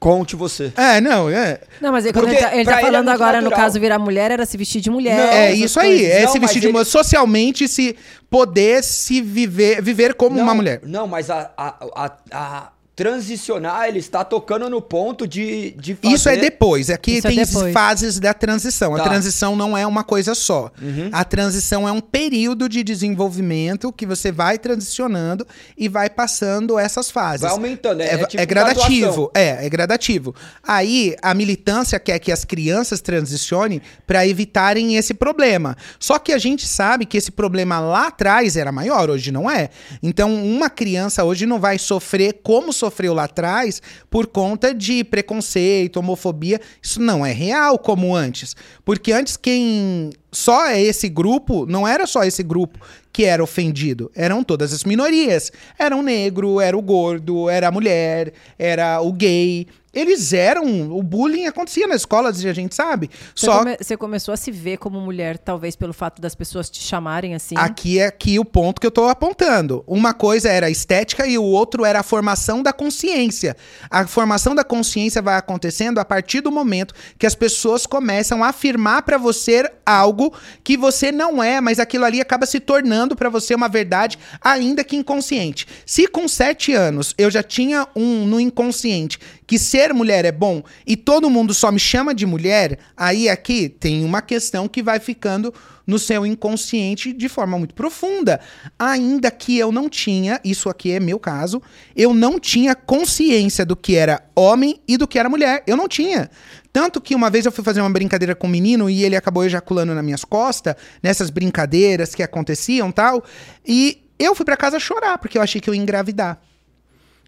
conte 0.00 0.34
você. 0.34 0.72
É, 0.74 1.02
não, 1.02 1.28
é. 1.28 1.60
Não, 1.82 1.92
mas 1.92 2.10
Porque 2.10 2.30
ele 2.30 2.38
tá, 2.38 2.54
ele 2.56 2.64
tá 2.64 2.70
ele 2.72 2.80
é 2.80 2.82
falando 2.82 3.04
muito 3.08 3.22
agora, 3.22 3.38
no 3.42 3.44
natural. 3.50 3.62
caso, 3.66 3.78
virar 3.78 3.98
mulher, 3.98 4.30
era 4.30 4.46
se 4.46 4.56
vestir 4.56 4.80
de 4.80 4.88
mulher. 4.88 5.18
Não, 5.18 5.32
É 5.34 5.52
isso 5.52 5.78
aí, 5.78 5.98
coisas. 5.98 6.16
é 6.16 6.22
Não, 6.24 6.32
se 6.32 6.38
vestir 6.38 6.60
de 6.60 6.66
ele- 6.68 6.72
mulher, 6.72 6.86
socialmente 6.86 7.68
se 7.68 7.94
poder 8.30 8.82
se 8.82 9.20
viver, 9.20 9.82
viver 9.82 10.14
como 10.14 10.40
uma 10.40 10.54
mulher. 10.54 10.80
Não, 10.82 11.06
mas 11.06 11.28
a, 11.28 11.50
a, 11.58 11.74
a, 11.94 12.12
a 12.32 12.72
transicionar, 12.96 13.88
ele 13.88 13.98
está 13.98 14.24
tocando 14.24 14.70
no 14.70 14.80
ponto 14.80 15.26
de, 15.26 15.72
de 15.72 15.94
fazer... 15.94 16.14
Isso 16.14 16.28
é 16.28 16.36
depois. 16.36 16.90
Aqui 16.90 17.18
Isso 17.18 17.26
é 17.26 17.30
tem 17.30 17.44
depois. 17.44 17.72
fases 17.72 18.20
da 18.20 18.32
transição. 18.32 18.94
A 18.94 18.98
Tá. 18.98 19.02
Uhum. 19.04 19.08
transição 19.10 19.56
não 19.56 19.76
é 19.76 19.86
uma 19.86 20.04
coisa 20.04 20.34
só. 20.34 20.70
A 21.12 21.24
transição 21.24 21.88
é 21.88 21.92
um 21.92 22.00
período 22.00 22.68
de 22.68 22.82
desenvolvimento 22.82 23.92
que 23.92 24.06
você 24.06 24.30
vai 24.32 24.58
transicionando 24.58 25.46
e 25.76 25.88
vai 25.88 26.08
passando 26.08 26.78
essas 26.78 27.10
fases. 27.10 27.42
Vai 27.42 27.50
aumentando, 27.50 28.00
é, 28.00 28.06
É, 28.06 28.14
é 28.14 28.26
tipo 28.26 28.42
é 28.42 28.46
gradativo. 28.46 29.30
É, 29.34 29.66
é 29.66 29.68
gradativo. 29.68 30.34
Aí 30.62 31.16
a 31.20 31.34
militância 31.34 31.98
quer 31.98 32.18
que 32.18 32.30
as 32.32 32.44
crianças 32.44 33.00
transicionem 33.00 33.82
para 34.06 34.26
evitarem 34.26 34.96
esse 34.96 35.14
problema. 35.14 35.76
Só 35.98 36.18
que 36.18 36.32
a 36.32 36.38
gente 36.38 36.66
sabe 36.66 37.04
que 37.04 37.16
esse 37.16 37.30
problema 37.30 37.80
lá 37.80 38.08
atrás 38.08 38.56
era 38.56 38.70
maior, 38.72 39.10
hoje 39.10 39.30
não 39.32 39.50
é. 39.50 39.68
Então, 40.02 40.34
uma 40.34 40.70
criança 40.70 41.24
hoje 41.24 41.44
não 41.46 41.58
vai 41.58 41.78
sofrer 41.78 42.40
como 42.42 42.72
sofreu 42.84 43.14
lá 43.14 43.24
atrás 43.24 43.80
por 44.10 44.26
conta 44.26 44.74
de 44.74 45.02
preconceito, 45.04 45.96
homofobia. 45.96 46.60
Isso 46.82 47.00
não 47.00 47.24
é 47.24 47.32
real 47.32 47.78
como 47.78 48.14
antes. 48.14 48.54
Porque 48.84 49.12
antes 49.12 49.36
quem 49.36 50.10
só 50.30 50.66
é 50.66 50.80
esse 50.82 51.08
grupo, 51.08 51.64
não 51.66 51.88
era 51.88 52.06
só 52.06 52.24
esse 52.24 52.42
grupo 52.42 52.78
que 53.12 53.24
era 53.24 53.42
ofendido, 53.42 54.10
eram 54.14 54.42
todas 54.42 54.72
as 54.72 54.84
minorias. 54.84 55.50
Era 55.78 55.96
o 55.96 56.02
negro, 56.02 56.60
era 56.60 56.76
o 56.76 56.82
gordo, 56.82 57.48
era 57.48 57.68
a 57.68 57.72
mulher, 57.72 58.32
era 58.58 59.00
o 59.00 59.12
gay. 59.12 59.66
Eles 59.94 60.32
eram. 60.32 60.90
O 60.92 61.02
bullying 61.02 61.46
acontecia 61.46 61.86
nas 61.86 62.02
escolas 62.02 62.42
e 62.42 62.48
a 62.48 62.52
gente 62.52 62.74
sabe. 62.74 63.10
Você, 63.34 63.46
Só 63.46 63.58
come- 63.58 63.76
você 63.80 63.96
começou 63.96 64.34
a 64.34 64.36
se 64.36 64.50
ver 64.50 64.78
como 64.78 65.00
mulher, 65.00 65.38
talvez 65.38 65.76
pelo 65.76 65.92
fato 65.92 66.20
das 66.20 66.34
pessoas 66.34 66.68
te 66.70 66.82
chamarem 66.82 67.34
assim. 67.34 67.54
Aqui 67.56 67.98
é 67.98 68.06
aqui 68.06 68.38
o 68.38 68.44
ponto 68.44 68.80
que 68.80 68.86
eu 68.86 68.90
tô 68.90 69.08
apontando. 69.08 69.84
Uma 69.86 70.12
coisa 70.14 70.48
era 70.48 70.66
a 70.66 70.70
estética 70.70 71.26
e 71.26 71.38
o 71.38 71.42
outro 71.42 71.84
era 71.84 72.00
a 72.00 72.02
formação 72.02 72.62
da 72.62 72.72
consciência. 72.72 73.56
A 73.90 74.06
formação 74.06 74.54
da 74.54 74.64
consciência 74.64 75.20
vai 75.22 75.36
acontecendo 75.36 75.98
a 75.98 76.04
partir 76.04 76.40
do 76.40 76.50
momento 76.50 76.94
que 77.18 77.26
as 77.26 77.34
pessoas 77.34 77.86
começam 77.86 78.42
a 78.42 78.48
afirmar 78.48 79.02
pra 79.02 79.18
você 79.18 79.70
algo 79.86 80.32
que 80.62 80.76
você 80.76 81.12
não 81.12 81.42
é, 81.42 81.60
mas 81.60 81.78
aquilo 81.78 82.04
ali 82.04 82.20
acaba 82.20 82.46
se 82.46 82.58
tornando 82.60 83.14
pra 83.16 83.28
você 83.28 83.54
uma 83.54 83.68
verdade, 83.68 84.18
ainda 84.40 84.82
que 84.82 84.96
inconsciente. 84.96 85.66
Se 85.86 86.06
com 86.06 86.26
sete 86.26 86.72
anos 86.72 87.14
eu 87.18 87.30
já 87.30 87.42
tinha 87.42 87.86
um 87.94 88.26
no 88.26 88.40
inconsciente 88.40 89.18
que 89.46 89.58
ser 89.58 89.92
mulher 89.92 90.24
é 90.24 90.32
bom 90.32 90.62
e 90.86 90.96
todo 90.96 91.30
mundo 91.30 91.52
só 91.52 91.70
me 91.70 91.78
chama 91.78 92.14
de 92.14 92.26
mulher, 92.26 92.78
aí 92.96 93.28
aqui 93.28 93.68
tem 93.68 94.04
uma 94.04 94.22
questão 94.22 94.66
que 94.66 94.82
vai 94.82 94.98
ficando 94.98 95.52
no 95.86 95.98
seu 95.98 96.24
inconsciente 96.24 97.12
de 97.12 97.28
forma 97.28 97.58
muito 97.58 97.74
profunda. 97.74 98.40
Ainda 98.78 99.30
que 99.30 99.58
eu 99.58 99.70
não 99.70 99.88
tinha, 99.88 100.40
isso 100.44 100.68
aqui 100.68 100.92
é 100.92 101.00
meu 101.00 101.18
caso, 101.18 101.62
eu 101.94 102.14
não 102.14 102.38
tinha 102.38 102.74
consciência 102.74 103.64
do 103.64 103.76
que 103.76 103.94
era 103.94 104.24
homem 104.34 104.80
e 104.88 104.96
do 104.96 105.06
que 105.06 105.18
era 105.18 105.28
mulher. 105.28 105.62
Eu 105.66 105.76
não 105.76 105.88
tinha. 105.88 106.30
Tanto 106.72 107.00
que 107.00 107.14
uma 107.14 107.30
vez 107.30 107.46
eu 107.46 107.52
fui 107.52 107.62
fazer 107.62 107.80
uma 107.80 107.90
brincadeira 107.90 108.34
com 108.34 108.46
um 108.46 108.50
menino 108.50 108.90
e 108.90 109.04
ele 109.04 109.14
acabou 109.14 109.44
ejaculando 109.44 109.94
nas 109.94 110.04
minhas 110.04 110.24
costas, 110.24 110.74
nessas 111.02 111.30
brincadeiras 111.30 112.14
que 112.14 112.22
aconteciam 112.22 112.90
tal, 112.90 113.22
e 113.64 114.02
eu 114.18 114.34
fui 114.34 114.44
pra 114.44 114.56
casa 114.56 114.80
chorar 114.80 115.18
porque 115.18 115.38
eu 115.38 115.42
achei 115.42 115.60
que 115.60 115.68
eu 115.68 115.74
ia 115.74 115.80
engravidar. 115.80 116.40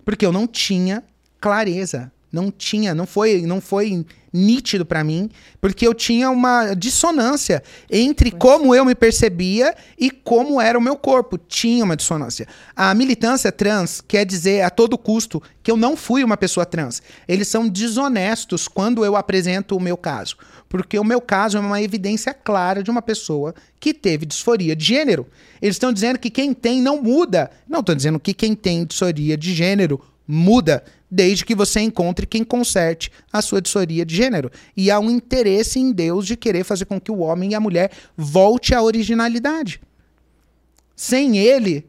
Porque 0.04 0.24
eu 0.24 0.32
não 0.32 0.46
tinha 0.46 1.02
clareza. 1.46 2.10
Não 2.32 2.50
tinha, 2.50 2.92
não 2.92 3.06
foi, 3.06 3.42
não 3.42 3.60
foi 3.60 4.04
nítido 4.32 4.84
pra 4.84 5.04
mim, 5.04 5.30
porque 5.60 5.86
eu 5.86 5.94
tinha 5.94 6.28
uma 6.28 6.74
dissonância 6.74 7.62
entre 7.88 8.32
como 8.32 8.74
eu 8.74 8.84
me 8.84 8.96
percebia 8.96 9.74
e 9.96 10.10
como 10.10 10.60
era 10.60 10.76
o 10.76 10.82
meu 10.82 10.96
corpo. 10.96 11.38
Tinha 11.38 11.84
uma 11.84 11.96
dissonância. 11.96 12.46
A 12.74 12.92
militância 12.94 13.52
trans 13.52 14.02
quer 14.06 14.26
dizer 14.26 14.62
a 14.62 14.70
todo 14.70 14.98
custo 14.98 15.40
que 15.62 15.70
eu 15.70 15.76
não 15.76 15.96
fui 15.96 16.24
uma 16.24 16.36
pessoa 16.36 16.66
trans. 16.66 17.00
Eles 17.28 17.46
são 17.46 17.68
desonestos 17.68 18.66
quando 18.66 19.04
eu 19.04 19.14
apresento 19.14 19.76
o 19.76 19.80
meu 19.80 19.96
caso, 19.96 20.36
porque 20.68 20.98
o 20.98 21.04
meu 21.04 21.20
caso 21.20 21.56
é 21.56 21.60
uma 21.60 21.80
evidência 21.80 22.34
clara 22.34 22.82
de 22.82 22.90
uma 22.90 23.00
pessoa 23.00 23.54
que 23.78 23.94
teve 23.94 24.26
disforia 24.26 24.74
de 24.74 24.84
gênero. 24.84 25.28
Eles 25.62 25.76
estão 25.76 25.92
dizendo 25.92 26.18
que 26.18 26.28
quem 26.28 26.52
tem 26.52 26.82
não 26.82 27.00
muda. 27.00 27.50
Não 27.68 27.80
estou 27.80 27.94
dizendo 27.94 28.18
que 28.18 28.34
quem 28.34 28.54
tem 28.54 28.84
disforia 28.84 29.36
de 29.38 29.54
gênero 29.54 30.02
muda, 30.26 30.84
desde 31.10 31.44
que 31.44 31.54
você 31.54 31.80
encontre 31.80 32.26
quem 32.26 32.42
conserte 32.42 33.10
a 33.32 33.40
sua 33.40 33.62
disforia 33.62 34.04
de 34.04 34.16
gênero. 34.16 34.50
E 34.76 34.90
há 34.90 34.98
um 34.98 35.10
interesse 35.10 35.78
em 35.78 35.92
Deus 35.92 36.26
de 36.26 36.36
querer 36.36 36.64
fazer 36.64 36.84
com 36.84 37.00
que 37.00 37.12
o 37.12 37.18
homem 37.18 37.52
e 37.52 37.54
a 37.54 37.60
mulher 37.60 37.90
volte 38.16 38.74
à 38.74 38.82
originalidade. 38.82 39.80
Sem 40.94 41.38
ele, 41.38 41.86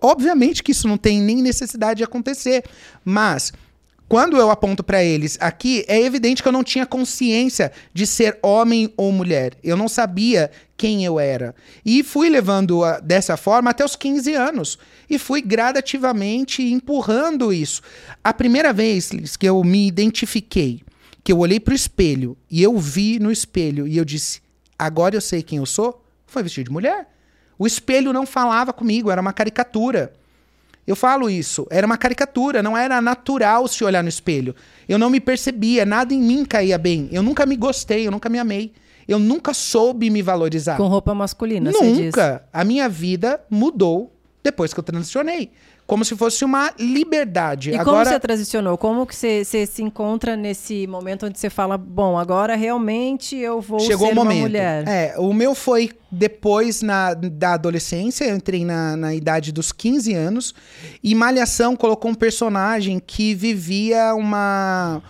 obviamente 0.00 0.62
que 0.62 0.72
isso 0.72 0.86
não 0.86 0.96
tem 0.96 1.20
nem 1.20 1.42
necessidade 1.42 1.98
de 1.98 2.04
acontecer, 2.04 2.64
mas 3.04 3.52
quando 4.08 4.36
eu 4.36 4.50
aponto 4.50 4.84
pra 4.84 5.02
eles 5.02 5.36
aqui, 5.40 5.84
é 5.88 6.00
evidente 6.00 6.42
que 6.42 6.48
eu 6.48 6.52
não 6.52 6.62
tinha 6.62 6.84
consciência 6.86 7.72
de 7.92 8.06
ser 8.06 8.38
homem 8.42 8.92
ou 8.96 9.10
mulher. 9.10 9.54
Eu 9.62 9.76
não 9.76 9.88
sabia 9.88 10.50
quem 10.76 11.04
eu 11.04 11.18
era. 11.18 11.54
E 11.84 12.02
fui 12.02 12.28
levando 12.28 12.84
a- 12.84 13.00
dessa 13.00 13.36
forma 13.36 13.70
até 13.70 13.84
os 13.84 13.96
15 13.96 14.34
anos. 14.34 14.78
E 15.08 15.18
fui 15.18 15.40
gradativamente 15.40 16.62
empurrando 16.62 17.52
isso. 17.52 17.82
A 18.22 18.32
primeira 18.32 18.72
vez 18.72 19.10
que 19.38 19.46
eu 19.48 19.62
me 19.64 19.86
identifiquei, 19.86 20.82
que 21.22 21.32
eu 21.32 21.38
olhei 21.38 21.58
pro 21.58 21.74
espelho 21.74 22.36
e 22.50 22.62
eu 22.62 22.76
vi 22.78 23.18
no 23.18 23.30
espelho 23.32 23.86
e 23.86 23.96
eu 23.96 24.04
disse: 24.04 24.40
agora 24.78 25.16
eu 25.16 25.20
sei 25.20 25.42
quem 25.42 25.58
eu 25.58 25.66
sou, 25.66 26.04
foi 26.26 26.42
vestido 26.42 26.66
de 26.66 26.72
mulher. 26.72 27.08
O 27.58 27.66
espelho 27.66 28.12
não 28.12 28.26
falava 28.26 28.72
comigo, 28.72 29.10
era 29.10 29.20
uma 29.20 29.32
caricatura. 29.32 30.12
Eu 30.86 30.94
falo 30.94 31.30
isso, 31.30 31.66
era 31.70 31.86
uma 31.86 31.96
caricatura, 31.96 32.62
não 32.62 32.76
era 32.76 33.00
natural 33.00 33.66
se 33.66 33.82
olhar 33.84 34.02
no 34.02 34.08
espelho. 34.08 34.54
Eu 34.88 34.98
não 34.98 35.08
me 35.08 35.20
percebia, 35.20 35.86
nada 35.86 36.12
em 36.12 36.20
mim 36.20 36.44
caía 36.44 36.76
bem. 36.76 37.08
Eu 37.10 37.22
nunca 37.22 37.46
me 37.46 37.56
gostei, 37.56 38.06
eu 38.06 38.10
nunca 38.10 38.28
me 38.28 38.38
amei. 38.38 38.72
Eu 39.06 39.18
nunca 39.18 39.52
soube 39.52 40.08
me 40.08 40.22
valorizar. 40.22 40.76
Com 40.76 40.86
roupa 40.86 41.14
masculina. 41.14 41.70
Nunca. 41.70 42.44
A 42.52 42.64
minha 42.64 42.88
vida 42.88 43.40
mudou 43.50 44.13
depois 44.44 44.74
que 44.74 44.78
eu 44.78 44.84
transicionei. 44.84 45.50
Como 45.86 46.04
se 46.04 46.14
fosse 46.14 46.44
uma 46.44 46.72
liberdade. 46.78 47.70
E 47.70 47.78
como 47.78 47.96
Agora, 47.96 48.10
você 48.10 48.20
transicionou? 48.20 48.76
Como 48.76 49.06
que 49.06 49.16
você, 49.16 49.42
você 49.42 49.64
se 49.64 49.82
encontra 49.82 50.36
nesse 50.36 50.86
momento 50.86 51.24
onde 51.26 51.38
você 51.38 51.48
fala, 51.48 51.78
bom, 51.78 52.18
agora 52.18 52.54
realmente 52.54 53.36
eu 53.36 53.60
vou 53.62 53.80
chegou 53.80 54.08
ser 54.08 54.12
o 54.12 54.16
uma 54.16 54.24
momento. 54.24 54.40
mulher? 54.42 54.86
É, 54.86 55.14
o 55.18 55.32
meu 55.32 55.54
foi 55.54 55.90
depois 56.10 56.82
na, 56.82 57.14
da 57.14 57.54
adolescência, 57.54 58.24
eu 58.26 58.36
entrei 58.36 58.64
na, 58.64 58.96
na 58.96 59.14
idade 59.14 59.50
dos 59.50 59.72
15 59.72 60.12
anos, 60.12 60.54
e 61.02 61.14
Malhação 61.14 61.74
colocou 61.74 62.10
um 62.10 62.14
personagem 62.14 63.00
que 63.04 63.34
vivia 63.34 64.14
uma. 64.14 65.02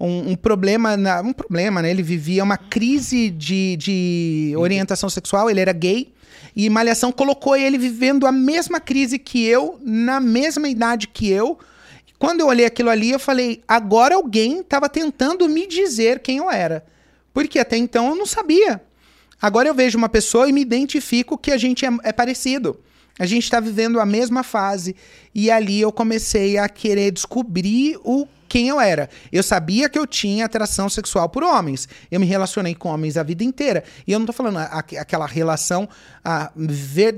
Um, 0.00 0.30
um 0.30 0.36
problema, 0.36 0.96
um 1.24 1.32
problema, 1.32 1.82
né? 1.82 1.90
Ele 1.90 2.04
vivia 2.04 2.44
uma 2.44 2.56
crise 2.56 3.30
de, 3.30 3.76
de 3.76 4.54
orientação 4.56 5.10
sexual, 5.10 5.50
ele 5.50 5.60
era 5.60 5.72
gay. 5.72 6.12
E 6.54 6.68
Malhação 6.68 7.12
colocou 7.12 7.56
ele 7.56 7.78
vivendo 7.78 8.26
a 8.26 8.32
mesma 8.32 8.80
crise 8.80 9.18
que 9.18 9.44
eu, 9.44 9.78
na 9.82 10.20
mesma 10.20 10.68
idade 10.68 11.08
que 11.08 11.28
eu. 11.28 11.58
Quando 12.18 12.40
eu 12.40 12.46
olhei 12.46 12.66
aquilo 12.66 12.90
ali, 12.90 13.10
eu 13.10 13.18
falei: 13.18 13.62
agora 13.66 14.16
alguém 14.16 14.60
estava 14.60 14.88
tentando 14.88 15.48
me 15.48 15.66
dizer 15.66 16.20
quem 16.20 16.38
eu 16.38 16.50
era. 16.50 16.84
Porque 17.32 17.58
até 17.58 17.76
então 17.76 18.08
eu 18.08 18.14
não 18.16 18.26
sabia. 18.26 18.82
Agora 19.40 19.68
eu 19.68 19.74
vejo 19.74 19.96
uma 19.96 20.08
pessoa 20.08 20.48
e 20.48 20.52
me 20.52 20.60
identifico 20.60 21.38
que 21.38 21.52
a 21.52 21.56
gente 21.56 21.86
é, 21.86 21.90
é 22.02 22.12
parecido. 22.12 22.80
A 23.18 23.26
gente 23.26 23.44
está 23.44 23.60
vivendo 23.60 24.00
a 24.00 24.06
mesma 24.06 24.42
fase. 24.42 24.96
E 25.34 25.50
ali 25.50 25.80
eu 25.80 25.92
comecei 25.92 26.58
a 26.58 26.68
querer 26.68 27.10
descobrir 27.10 27.98
o 28.02 28.26
quem 28.48 28.68
eu 28.68 28.80
era. 28.80 29.08
Eu 29.30 29.42
sabia 29.42 29.88
que 29.88 29.98
eu 29.98 30.06
tinha 30.06 30.46
atração 30.46 30.88
sexual 30.88 31.28
por 31.28 31.42
homens. 31.42 31.88
Eu 32.10 32.18
me 32.18 32.26
relacionei 32.26 32.74
com 32.74 32.88
homens 32.88 33.16
a 33.16 33.22
vida 33.22 33.44
inteira. 33.44 33.84
E 34.06 34.12
eu 34.12 34.18
não 34.18 34.26
tô 34.26 34.32
falando 34.32 34.58
a- 34.58 34.64
a- 34.64 35.00
aquela 35.00 35.26
relação, 35.26 35.88
a, 36.24 36.50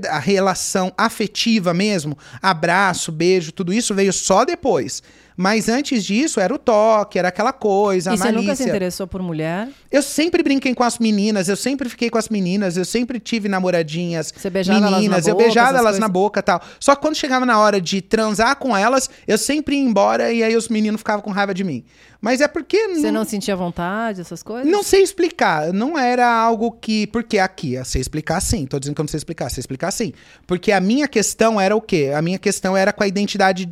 a 0.09 0.19
relação 0.19 0.91
afetiva 0.97 1.73
mesmo, 1.73 2.17
abraço, 2.41 3.11
beijo, 3.11 3.51
tudo 3.51 3.73
isso 3.73 3.93
veio 3.95 4.11
só 4.13 4.43
depois. 4.45 5.01
Mas 5.37 5.69
antes 5.69 6.03
disso 6.03 6.39
era 6.39 6.53
o 6.53 6.57
toque, 6.57 7.17
era 7.17 7.29
aquela 7.29 7.53
coisa, 7.53 8.11
a 8.11 8.13
E 8.13 8.17
você 8.17 8.25
nunca 8.31 8.41
se 8.41 8.47
malícia. 8.47 8.63
interessou 8.65 9.07
por 9.07 9.21
mulher? 9.21 9.69
Eu 9.91 10.01
sempre 10.01 10.43
brinquei 10.43 10.75
com 10.75 10.83
as 10.83 10.99
meninas, 10.99 11.47
eu 11.49 11.55
sempre 11.55 11.89
fiquei 11.89 12.09
com 12.09 12.17
as 12.17 12.29
meninas, 12.29 12.77
eu 12.77 12.85
sempre 12.85 13.19
tive 13.19 13.47
namoradinhas 13.49 14.33
Você 14.35 14.49
beijava 14.49 14.79
elas 14.79 14.91
na 14.91 14.97
meninas, 14.97 15.27
eu 15.27 15.33
boca, 15.33 15.43
beijava 15.45 15.69
elas 15.69 15.83
coisas? 15.83 15.99
na 15.99 16.07
boca 16.07 16.39
e 16.39 16.43
tal. 16.43 16.61
Só 16.79 16.95
que 16.95 17.01
quando 17.01 17.15
chegava 17.15 17.45
na 17.45 17.59
hora 17.59 17.79
de 17.81 18.01
transar 18.01 18.55
com 18.57 18.75
elas, 18.75 19.09
eu 19.27 19.37
sempre 19.37 19.75
ia 19.75 19.81
embora 19.81 20.31
e 20.31 20.43
aí 20.43 20.55
os 20.55 20.67
meninos 20.69 20.99
ficavam 21.01 21.21
com 21.21 21.31
raiva 21.31 21.53
de 21.53 21.63
mim. 21.63 21.83
Mas 22.19 22.39
é 22.39 22.47
porque 22.47 22.77
Você 22.89 23.11
não 23.11 23.25
sentia 23.25 23.55
vontade, 23.55 24.21
essas 24.21 24.43
coisas? 24.43 24.71
não 24.71 24.83
sei 24.83 25.01
explicar. 25.01 25.73
Não 25.73 25.97
era 25.97 26.31
algo 26.31 26.71
que. 26.71 27.07
Porque 27.07 27.39
aqui, 27.39 27.73
eu 27.73 27.83
sei 27.83 27.99
explicar 27.99 28.39
sim. 28.41 28.67
Tô 28.67 28.77
dizendo 28.79 28.93
que 28.93 29.01
eu 29.01 29.03
não 29.03 29.07
sei 29.09 29.17
explicar, 29.17 29.49
sei 29.49 29.61
explicar 29.61 29.89
sim. 29.89 30.13
Porque 30.45 30.71
a 30.71 30.79
minha 30.79 31.07
questão 31.07 31.59
era 31.59 31.75
o 31.75 31.81
quê? 31.81 32.11
A 32.15 32.21
minha 32.21 32.37
questão 32.37 32.77
era 32.77 32.93
com 32.93 33.01
a 33.03 33.07
identidade. 33.07 33.67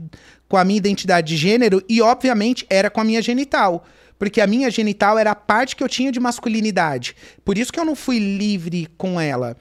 Com 0.50 0.58
a 0.58 0.66
minha 0.66 0.78
identidade 0.78 1.28
de 1.28 1.38
gênero 1.38 1.82
e, 1.88 2.02
obviamente, 2.02 2.66
era 2.70 2.90
com 2.90 3.00
a 3.00 3.06
minha 3.06 3.22
genital. 3.22 3.86
Porque 4.18 4.42
a 4.42 4.48
minha 4.48 4.70
genital 4.70 5.18
era 5.18 5.32
a 5.32 5.36
parte 5.36 5.78
que 5.78 5.84
eu 5.84 5.88
tinha 5.88 6.12
de 6.12 6.20
masculinidade. 6.20 7.16
Por 7.46 7.58
isso 7.58 7.72
que 7.72 7.80
eu 7.80 7.86
não 7.86 7.96
fui 7.96 8.20
livre 8.20 8.90
com 8.98 9.22
ela. 9.22 9.56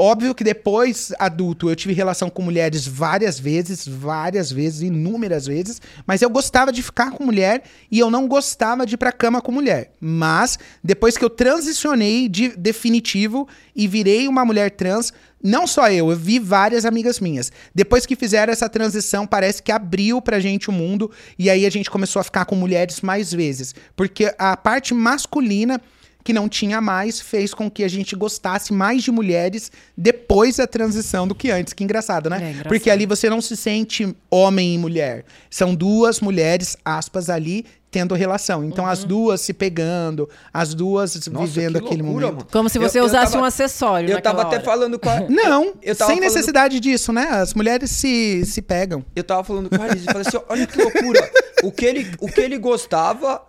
Óbvio 0.00 0.32
que 0.32 0.44
depois, 0.44 1.12
adulto, 1.18 1.68
eu 1.68 1.74
tive 1.74 1.92
relação 1.92 2.30
com 2.30 2.40
mulheres 2.40 2.86
várias 2.86 3.36
vezes, 3.36 3.84
várias 3.84 4.48
vezes, 4.48 4.82
inúmeras 4.82 5.44
vezes, 5.44 5.82
mas 6.06 6.22
eu 6.22 6.30
gostava 6.30 6.70
de 6.70 6.84
ficar 6.84 7.10
com 7.10 7.24
mulher 7.24 7.64
e 7.90 7.98
eu 7.98 8.08
não 8.08 8.28
gostava 8.28 8.86
de 8.86 8.94
ir 8.94 8.96
pra 8.96 9.10
cama 9.10 9.42
com 9.42 9.50
mulher. 9.50 9.92
Mas, 10.00 10.56
depois 10.84 11.18
que 11.18 11.24
eu 11.24 11.28
transicionei 11.28 12.28
de 12.28 12.56
definitivo 12.56 13.48
e 13.74 13.88
virei 13.88 14.28
uma 14.28 14.44
mulher 14.44 14.70
trans, 14.70 15.12
não 15.42 15.66
só 15.66 15.90
eu, 15.90 16.12
eu 16.12 16.16
vi 16.16 16.38
várias 16.38 16.84
amigas 16.84 17.18
minhas. 17.18 17.50
Depois 17.74 18.06
que 18.06 18.14
fizeram 18.14 18.52
essa 18.52 18.68
transição, 18.68 19.26
parece 19.26 19.60
que 19.60 19.72
abriu 19.72 20.22
pra 20.22 20.38
gente 20.38 20.70
o 20.70 20.72
mundo 20.72 21.10
e 21.36 21.50
aí 21.50 21.66
a 21.66 21.70
gente 21.70 21.90
começou 21.90 22.20
a 22.20 22.24
ficar 22.24 22.44
com 22.44 22.54
mulheres 22.54 23.00
mais 23.00 23.32
vezes. 23.32 23.74
Porque 23.96 24.32
a 24.38 24.56
parte 24.56 24.94
masculina 24.94 25.80
que 26.28 26.32
não 26.34 26.46
tinha 26.46 26.78
mais, 26.78 27.18
fez 27.22 27.54
com 27.54 27.70
que 27.70 27.82
a 27.82 27.88
gente 27.88 28.14
gostasse 28.14 28.70
mais 28.70 29.02
de 29.02 29.10
mulheres 29.10 29.72
depois 29.96 30.56
da 30.56 30.66
transição 30.66 31.26
do 31.26 31.34
que 31.34 31.50
antes. 31.50 31.72
Que 31.72 31.82
engraçado, 31.82 32.28
né? 32.28 32.36
É, 32.36 32.40
engraçado. 32.50 32.68
Porque 32.68 32.90
ali 32.90 33.06
você 33.06 33.30
não 33.30 33.40
se 33.40 33.56
sente 33.56 34.14
homem 34.30 34.74
e 34.74 34.78
mulher. 34.78 35.24
São 35.48 35.74
duas 35.74 36.20
mulheres, 36.20 36.76
aspas, 36.84 37.30
ali 37.30 37.64
tendo 37.90 38.14
relação. 38.14 38.62
Então 38.62 38.86
as 38.86 39.00
Uhum. 39.00 39.08
duas 39.08 39.40
se 39.40 39.54
pegando, 39.54 40.28
as 40.52 40.74
duas 40.74 41.14
Nossa, 41.28 41.46
vivendo 41.46 41.80
que 41.80 41.86
aquele 41.86 42.02
loucura, 42.02 42.26
momento. 42.26 42.40
mano. 42.42 42.50
Como 42.52 42.68
se 42.68 42.76
Eu- 42.76 42.82
você 42.82 43.00
eu 43.00 43.04
usasse 43.06 43.32
tava- 43.32 43.42
um 43.42 43.46
acessório 43.46 44.10
Eu 44.10 44.20
tava 44.20 44.36
naquela 44.44 44.48
até 44.48 44.56
hora. 44.56 44.64
falando 44.66 44.98
com 44.98 45.08
a. 45.08 45.20
Não, 45.32 45.64
Eu 45.82 45.96
tava 45.96 46.10
sem 46.12 46.18
falando- 46.18 46.20
necessidade 46.20 46.78
disso, 46.78 47.10
né? 47.10 47.22
As 47.30 47.54
mulheres 47.54 47.90
se, 47.90 48.44
se 48.44 48.60
pegam. 48.60 49.02
Eu 49.16 49.24
tava 49.24 49.42
falando 49.44 49.70
com 49.70 49.80
a 49.80 49.86
Alice 49.86 50.02
e 50.04 50.12
falei 50.12 50.28
assim: 50.28 50.38
olha 50.46 50.66
que 50.66 50.76
loucura. 50.78 51.30
O 51.64 51.72
que, 51.72 51.86
ele, 51.86 52.06
o 52.20 52.28
que 52.30 52.42
ele 52.42 52.58
gostava, 52.58 53.40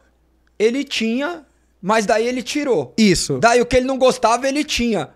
ele 0.57 0.85
tinha, 0.85 1.43
mas 1.81 2.05
daí 2.05 2.27
ele 2.27 2.41
tirou. 2.43 2.93
Isso. 2.97 3.39
Daí 3.39 3.61
o 3.61 3.65
que 3.65 3.77
ele 3.77 3.85
não 3.87 3.97
gostava, 3.97 4.47
ele 4.47 4.63
tinha. 4.63 5.09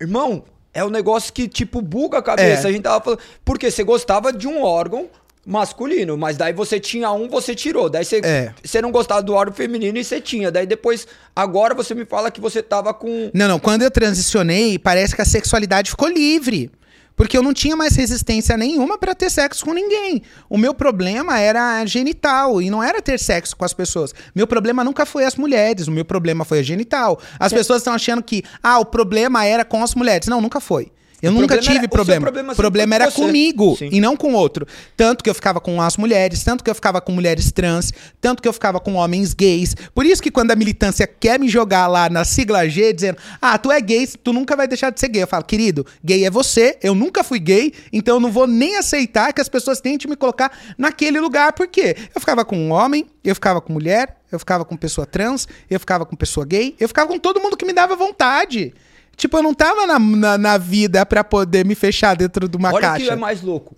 Irmão, 0.00 0.44
é 0.72 0.84
um 0.84 0.90
negócio 0.90 1.32
que, 1.32 1.46
tipo, 1.48 1.80
buga 1.80 2.18
a 2.18 2.22
cabeça. 2.22 2.66
É. 2.66 2.70
A 2.70 2.72
gente 2.72 2.82
tava 2.82 3.02
falando. 3.02 3.20
Porque 3.44 3.70
você 3.70 3.84
gostava 3.84 4.32
de 4.32 4.48
um 4.48 4.62
órgão 4.62 5.08
masculino, 5.44 6.16
mas 6.16 6.36
daí 6.36 6.52
você 6.52 6.78
tinha 6.78 7.10
um, 7.12 7.28
você 7.28 7.54
tirou. 7.54 7.90
Daí 7.90 8.04
você, 8.04 8.20
É. 8.22 8.54
você 8.62 8.80
não 8.80 8.90
gostava 8.92 9.22
do 9.22 9.34
órgão 9.34 9.54
feminino 9.54 9.98
e 9.98 10.04
você 10.04 10.20
tinha. 10.20 10.50
Daí 10.50 10.66
depois, 10.66 11.06
agora 11.34 11.74
você 11.74 11.94
me 11.94 12.04
fala 12.04 12.30
que 12.30 12.40
você 12.40 12.62
tava 12.62 12.94
com. 12.94 13.30
Não, 13.34 13.48
não. 13.48 13.58
Quando 13.58 13.82
eu 13.82 13.90
transicionei, 13.90 14.78
parece 14.78 15.14
que 15.16 15.22
a 15.22 15.24
sexualidade 15.26 15.90
ficou 15.90 16.08
livre. 16.08 16.70
Porque 17.14 17.36
eu 17.36 17.42
não 17.42 17.52
tinha 17.52 17.76
mais 17.76 17.94
resistência 17.96 18.56
nenhuma 18.56 18.98
pra 18.98 19.14
ter 19.14 19.30
sexo 19.30 19.64
com 19.64 19.72
ninguém. 19.72 20.22
O 20.48 20.56
meu 20.56 20.74
problema 20.74 21.38
era 21.38 21.84
genital 21.86 22.60
e 22.60 22.70
não 22.70 22.82
era 22.82 23.02
ter 23.02 23.18
sexo 23.18 23.56
com 23.56 23.64
as 23.64 23.72
pessoas. 23.72 24.14
Meu 24.34 24.46
problema 24.46 24.82
nunca 24.82 25.04
foi 25.04 25.24
as 25.24 25.36
mulheres, 25.36 25.86
o 25.88 25.92
meu 25.92 26.04
problema 26.04 26.44
foi 26.44 26.60
a 26.60 26.62
genital. 26.62 27.20
As 27.38 27.52
pessoas 27.52 27.78
estão 27.78 27.94
achando 27.94 28.22
que, 28.22 28.42
ah, 28.62 28.78
o 28.78 28.86
problema 28.86 29.44
era 29.44 29.64
com 29.64 29.82
as 29.82 29.94
mulheres. 29.94 30.28
Não, 30.28 30.40
nunca 30.40 30.60
foi. 30.60 30.90
Eu 31.22 31.30
O 31.30 31.34
nunca 31.34 31.54
problema 31.54 31.62
tive 31.62 31.78
era- 31.78 31.88
problema. 31.88 32.20
problema 32.26 32.52
O 32.52 32.56
problema 32.56 32.96
foi 32.96 32.98
com 32.98 33.02
era 33.04 33.10
você. 33.12 33.22
comigo 33.22 33.76
Sim. 33.78 33.88
e 33.92 34.00
não 34.00 34.16
com 34.16 34.32
outro. 34.34 34.66
Tanto 34.96 35.22
que 35.22 35.30
eu 35.30 35.34
ficava 35.34 35.60
com 35.60 35.80
as 35.80 35.96
mulheres, 35.96 36.42
tanto 36.42 36.64
que 36.64 36.68
eu 36.70 36.74
ficava 36.74 37.00
com 37.00 37.12
mulheres 37.12 37.52
trans, 37.52 37.92
tanto 38.20 38.42
que 38.42 38.48
eu 38.48 38.52
ficava 38.52 38.80
com 38.80 38.94
homens 38.94 39.32
gays. 39.32 39.76
Por 39.94 40.04
isso 40.04 40.20
que 40.20 40.32
quando 40.32 40.50
a 40.50 40.56
militância 40.56 41.06
quer 41.06 41.38
me 41.38 41.48
jogar 41.48 41.86
lá 41.86 42.10
na 42.10 42.24
sigla 42.24 42.68
G, 42.68 42.92
dizendo, 42.92 43.18
ah, 43.40 43.56
tu 43.56 43.70
é 43.70 43.80
gay, 43.80 44.04
tu 44.06 44.32
nunca 44.32 44.56
vai 44.56 44.66
deixar 44.66 44.90
de 44.90 44.98
ser 44.98 45.08
gay. 45.08 45.22
Eu 45.22 45.28
falo, 45.28 45.44
querido, 45.44 45.86
gay 46.04 46.24
é 46.24 46.30
você, 46.30 46.76
eu 46.82 46.92
nunca 46.94 47.22
fui 47.22 47.38
gay, 47.38 47.72
então 47.92 48.16
eu 48.16 48.20
não 48.20 48.30
vou 48.32 48.48
nem 48.48 48.76
aceitar 48.76 49.32
que 49.32 49.40
as 49.40 49.48
pessoas 49.48 49.80
tentem 49.80 50.10
me 50.10 50.16
colocar 50.16 50.50
naquele 50.76 51.20
lugar. 51.20 51.52
Por 51.52 51.68
quê? 51.68 51.96
Eu 52.12 52.20
ficava 52.20 52.44
com 52.44 52.56
um 52.58 52.72
homem, 52.72 53.06
eu 53.22 53.34
ficava 53.36 53.60
com 53.60 53.72
mulher, 53.72 54.16
eu 54.32 54.40
ficava 54.40 54.64
com 54.64 54.76
pessoa 54.76 55.06
trans, 55.06 55.46
eu 55.70 55.78
ficava 55.78 56.04
com 56.04 56.16
pessoa 56.16 56.44
gay, 56.44 56.74
eu 56.80 56.88
ficava 56.88 57.08
com 57.08 57.18
todo 57.18 57.40
mundo 57.40 57.56
que 57.56 57.64
me 57.64 57.72
dava 57.72 57.94
vontade. 57.94 58.74
Tipo, 59.22 59.36
eu 59.36 59.42
não 59.44 59.54
tava 59.54 59.86
na, 59.86 60.00
na, 60.00 60.36
na 60.36 60.58
vida 60.58 61.06
pra 61.06 61.22
poder 61.22 61.64
me 61.64 61.76
fechar 61.76 62.16
dentro 62.16 62.48
de 62.48 62.56
uma 62.56 62.72
Olha 62.72 62.80
caixa. 62.80 63.04
que 63.04 63.10
é 63.12 63.14
mais 63.14 63.40
louco. 63.40 63.76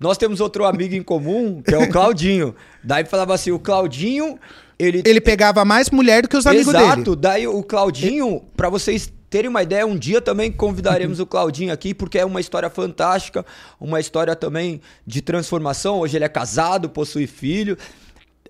Nós 0.00 0.16
temos 0.16 0.40
outro 0.40 0.64
amigo 0.64 0.94
em 0.94 1.02
comum, 1.02 1.60
que 1.60 1.74
é 1.74 1.78
o 1.78 1.90
Claudinho. 1.92 2.54
Daí 2.82 3.04
falava 3.04 3.34
assim: 3.34 3.50
o 3.50 3.58
Claudinho, 3.58 4.38
ele. 4.78 5.02
Ele 5.04 5.20
pegava 5.20 5.62
mais 5.62 5.90
mulher 5.90 6.22
do 6.22 6.28
que 6.30 6.38
os 6.38 6.46
amigos 6.46 6.72
Exato. 6.72 7.02
dele. 7.02 7.16
Daí 7.20 7.46
o 7.46 7.62
Claudinho, 7.62 8.40
pra 8.56 8.70
vocês 8.70 9.12
terem 9.28 9.50
uma 9.50 9.62
ideia, 9.62 9.86
um 9.86 9.94
dia 9.94 10.22
também 10.22 10.50
convidaremos 10.50 11.20
o 11.20 11.26
Claudinho 11.26 11.70
aqui, 11.70 11.92
porque 11.92 12.18
é 12.18 12.24
uma 12.24 12.40
história 12.40 12.70
fantástica, 12.70 13.44
uma 13.78 14.00
história 14.00 14.34
também 14.34 14.80
de 15.06 15.20
transformação. 15.20 15.98
Hoje 15.98 16.16
ele 16.16 16.24
é 16.24 16.30
casado, 16.30 16.88
possui 16.88 17.26
filho. 17.26 17.76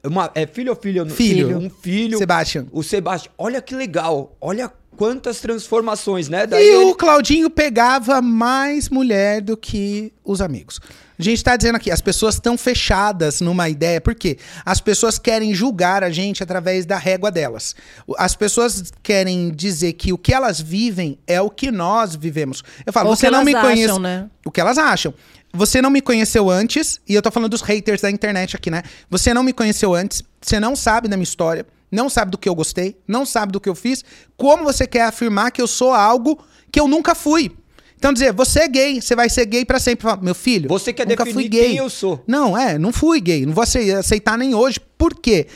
Uma, 0.04 0.30
é 0.36 0.46
filho 0.46 0.70
ou 0.70 0.76
filho? 0.76 1.04
Filho. 1.10 1.58
Um 1.58 1.68
filho. 1.68 2.16
Sebastian. 2.16 2.66
O 2.70 2.84
Sebastião. 2.84 3.34
Olha 3.36 3.60
que 3.60 3.74
legal. 3.74 4.36
Olha 4.40 4.70
quantas 4.98 5.40
transformações, 5.40 6.28
né? 6.28 6.46
Daí 6.46 6.62
E 6.62 6.68
ele- 6.68 6.84
o 6.90 6.94
Claudinho 6.94 7.48
pegava 7.48 8.20
mais 8.20 8.88
mulher 8.88 9.40
do 9.40 9.56
que 9.56 10.12
os 10.24 10.40
amigos. 10.40 10.80
A 11.18 11.22
gente 11.22 11.42
tá 11.42 11.56
dizendo 11.56 11.76
aqui, 11.76 11.90
as 11.90 12.00
pessoas 12.00 12.34
estão 12.36 12.56
fechadas 12.56 13.40
numa 13.40 13.68
ideia, 13.68 14.00
por 14.00 14.14
quê? 14.14 14.38
As 14.64 14.80
pessoas 14.80 15.18
querem 15.18 15.52
julgar 15.54 16.04
a 16.04 16.10
gente 16.10 16.42
através 16.42 16.86
da 16.86 16.96
régua 16.96 17.30
delas. 17.30 17.74
As 18.16 18.36
pessoas 18.36 18.92
querem 19.02 19.50
dizer 19.50 19.94
que 19.94 20.12
o 20.12 20.18
que 20.18 20.32
elas 20.34 20.60
vivem 20.60 21.18
é 21.26 21.40
o 21.40 21.50
que 21.50 21.70
nós 21.72 22.14
vivemos. 22.14 22.62
Eu 22.86 22.92
falo, 22.92 23.08
Ou 23.10 23.16
você 23.16 23.26
que 23.26 23.32
não 23.32 23.40
elas 23.40 23.46
me 23.52 23.60
conhece. 23.60 23.98
né? 23.98 24.26
O 24.44 24.50
que 24.50 24.60
elas 24.60 24.78
acham. 24.78 25.12
Você 25.52 25.80
não 25.80 25.90
me 25.90 26.00
conheceu 26.00 26.48
antes, 26.50 27.00
e 27.08 27.14
eu 27.14 27.22
tô 27.22 27.30
falando 27.30 27.50
dos 27.50 27.62
haters 27.62 28.00
da 28.02 28.10
internet 28.10 28.54
aqui, 28.54 28.70
né? 28.70 28.82
Você 29.10 29.32
não 29.32 29.42
me 29.42 29.52
conheceu 29.52 29.94
antes, 29.94 30.22
você 30.40 30.60
não 30.60 30.76
sabe 30.76 31.08
da 31.08 31.16
minha 31.16 31.24
história, 31.24 31.66
não 31.90 32.08
sabe 32.08 32.30
do 32.30 32.38
que 32.38 32.48
eu 32.48 32.54
gostei, 32.54 32.96
não 33.06 33.24
sabe 33.26 33.52
do 33.52 33.60
que 33.60 33.68
eu 33.68 33.74
fiz. 33.74 34.04
Como 34.36 34.64
você 34.64 34.86
quer 34.86 35.02
afirmar 35.02 35.50
que 35.50 35.60
eu 35.62 35.66
sou 35.66 35.92
algo 35.92 36.38
que 36.70 36.78
eu 36.80 36.86
nunca 36.88 37.14
fui? 37.14 37.50
Então 37.96 38.12
dizer, 38.12 38.32
você 38.32 38.60
é 38.60 38.68
gay, 38.68 39.00
você 39.02 39.16
vai 39.16 39.28
ser 39.28 39.44
gay 39.46 39.64
pra 39.64 39.80
sempre. 39.80 40.06
Meu 40.22 40.34
filho, 40.34 40.68
Você 40.68 40.92
quer 40.92 41.06
nunca 41.06 41.24
definir 41.24 41.42
fui 41.42 41.48
gay. 41.48 41.66
quem 41.70 41.76
eu 41.78 41.90
sou. 41.90 42.22
Não, 42.28 42.56
é, 42.56 42.78
não 42.78 42.92
fui 42.92 43.20
gay, 43.20 43.44
não 43.44 43.52
vou 43.52 43.64
ace- 43.64 43.92
aceitar 43.92 44.38
nem 44.38 44.54
hoje. 44.54 44.78
Por 44.96 45.14
quê? 45.14 45.46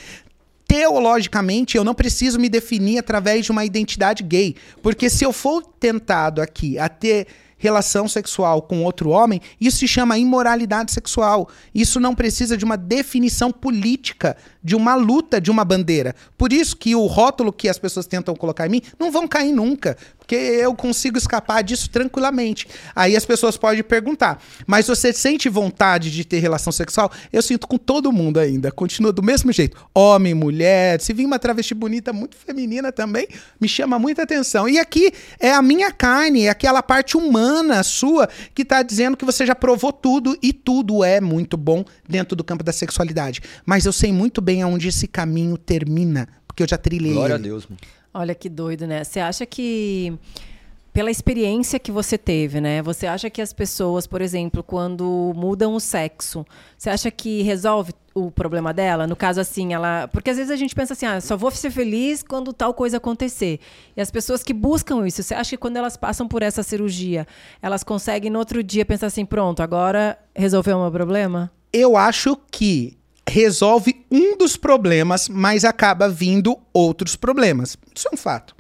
teologicamente, 0.67 1.77
eu 1.77 1.85
não 1.85 1.95
preciso 1.95 2.41
me 2.41 2.49
definir 2.49 2.97
através 2.99 3.45
de 3.45 3.53
uma 3.53 3.63
identidade 3.65 4.23
gay. 4.23 4.57
Porque 4.83 5.11
se 5.11 5.23
eu 5.23 5.31
for 5.33 5.63
tentado 5.63 6.41
aqui 6.41 6.79
a 6.79 6.89
ter 6.89 7.27
relação 7.63 8.09
sexual 8.09 8.61
com 8.61 8.83
outro 8.83 9.11
homem, 9.11 9.41
isso 9.61 9.79
se 9.79 9.87
chama 9.87 10.19
imoralidade 10.19 10.91
sexual. 10.91 11.49
Isso 11.73 12.01
não 12.01 12.13
precisa 12.13 12.57
de 12.57 12.65
uma 12.65 12.77
definição 12.77 13.53
política, 13.53 14.37
de 14.65 14.75
uma 14.75 14.97
luta 14.97 15.41
de 15.41 15.49
uma 15.49 15.65
bandeira. 15.65 16.13
Por 16.37 16.53
isso 16.53 16.77
que 16.77 16.97
o 16.97 17.07
rótulo 17.07 17.53
que 17.53 17.69
as 17.69 17.79
pessoas 17.79 18.05
tentam 18.05 18.35
colocar 18.35 18.67
em 18.67 18.71
mim 18.71 18.83
não 18.99 19.13
vão 19.13 19.29
cair 19.29 19.53
nunca, 19.53 19.97
porque 20.33 20.37
eu 20.37 20.75
consigo 20.75 21.19
escapar 21.19 21.63
disso 21.63 21.91
tranquilamente. 21.91 22.67
Aí 22.97 23.15
as 23.15 23.27
pessoas 23.27 23.59
podem 23.59 23.83
perguntar: 23.83 24.43
"Mas 24.67 24.87
você 24.87 25.13
sente 25.13 25.47
vontade 25.51 26.11
de 26.11 26.25
ter 26.25 26.39
relação 26.39 26.73
sexual?" 26.73 27.13
Eu 27.31 27.43
sinto 27.43 27.69
com 27.69 27.77
todo 27.77 28.11
mundo 28.11 28.41
ainda, 28.41 28.73
continua 28.73 29.13
do 29.13 29.23
mesmo 29.23 29.53
jeito. 29.53 29.77
Homem, 29.95 30.33
mulher, 30.33 30.99
se 31.03 31.13
vir 31.13 31.27
uma 31.27 31.39
travesti 31.39 31.75
bonita 31.75 32.15
muito 32.15 32.35
feminina 32.35 32.91
também, 32.91 33.29
me 33.61 33.69
chama 33.69 33.99
muita 33.99 34.23
atenção. 34.23 34.67
E 34.67 34.79
aqui 34.79 35.13
é 35.39 35.53
a 35.53 35.61
minha 35.61 35.93
carne, 35.93 36.47
é 36.47 36.49
aquela 36.49 36.83
parte 36.83 37.15
humana 37.15 37.83
sua 37.83 38.27
que 38.55 38.63
está 38.63 38.83
dizendo 38.83 39.19
que 39.19 39.27
você 39.27 39.45
já 39.45 39.55
provou 39.55 39.93
tudo 39.93 40.39
e 40.43 40.55
tudo 40.55 41.05
é 41.05 41.21
muito 41.21 41.59
bom 41.59 41.85
dentro 42.09 42.35
do 42.35 42.43
campo 42.43 42.65
da 42.65 42.73
sexualidade. 42.73 43.43
Mas 43.67 43.85
eu 43.85 43.93
sei 43.93 44.11
muito 44.11 44.41
bem 44.41 44.63
aonde 44.63 44.89
esse 44.89 45.07
caminho 45.07 45.59
termina, 45.59 46.27
porque 46.47 46.63
eu 46.63 46.69
já 46.69 46.79
trilhei. 46.79 47.13
Glória 47.13 47.35
ele. 47.35 47.43
a 47.43 47.49
Deus, 47.49 47.67
mano. 47.67 47.79
Olha 48.15 48.35
que 48.35 48.49
doido, 48.49 48.87
né? 48.87 49.05
Você 49.05 49.21
acha 49.21 49.47
que 49.47 50.19
pela 50.93 51.11
experiência 51.11 51.79
que 51.79 51.91
você 51.91 52.19
teve, 52.19 52.61
né? 52.61 52.83
Você 52.83 53.07
acha 53.07 53.31
que 53.31 53.41
as 53.41 53.53
pessoas, 53.53 54.07
por 54.07 54.21
exemplo, 54.21 54.63
quando 54.63 55.33
mudam 55.35 55.75
o 55.75 55.81
sexo, 55.81 56.45
você 56.77 56.91
acha 56.91 57.11
que 57.11 57.41
resolve 57.43 57.95
o 58.15 58.31
problema 58.31 58.75
dela? 58.75 59.07
No 59.07 59.17
caso 59.17 59.41
assim, 59.41 59.73
ela, 59.73 60.07
porque 60.09 60.29
às 60.29 60.37
vezes 60.37 60.51
a 60.51 60.57
gente 60.57 60.75
pensa 60.75 60.93
assim, 60.93 61.07
ah, 61.07 61.19
só 61.21 61.35
vou 61.35 61.51
ser 61.51 61.71
feliz 61.71 62.23
quando 62.23 62.53
tal 62.53 62.75
coisa 62.75 62.99
acontecer. 62.99 63.59
E 63.97 64.03
as 64.03 64.11
pessoas 64.11 64.43
que 64.43 64.53
buscam 64.53 65.07
isso, 65.07 65.23
você 65.23 65.35
acha 65.35 65.51
que 65.51 65.57
quando 65.57 65.79
elas 65.79 65.97
passam 65.97 66.29
por 66.29 66.43
essa 66.43 66.63
cirurgia, 66.63 67.27
elas 67.63 67.83
conseguem 67.83 68.31
no 68.31 68.39
outro 68.39 68.63
dia 68.63 68.85
pensar 68.85 69.07
assim, 69.07 69.25
pronto, 69.25 69.63
agora 69.63 70.19
resolveu 70.37 70.77
o 70.77 70.83
meu 70.83 70.93
problema? 70.93 71.51
Eu 71.73 71.97
acho 71.97 72.37
que 72.51 72.99
resolve 73.33 74.05
um 74.11 74.37
dos 74.37 74.59
problemas, 74.59 75.27
mas 75.27 75.65
acaba 75.65 76.07
vindo 76.07 76.59
outros 76.73 77.17
problemas. 77.17 77.79
Isso 77.95 78.07
é 78.09 78.15
um 78.15 78.17
fato. 78.17 78.55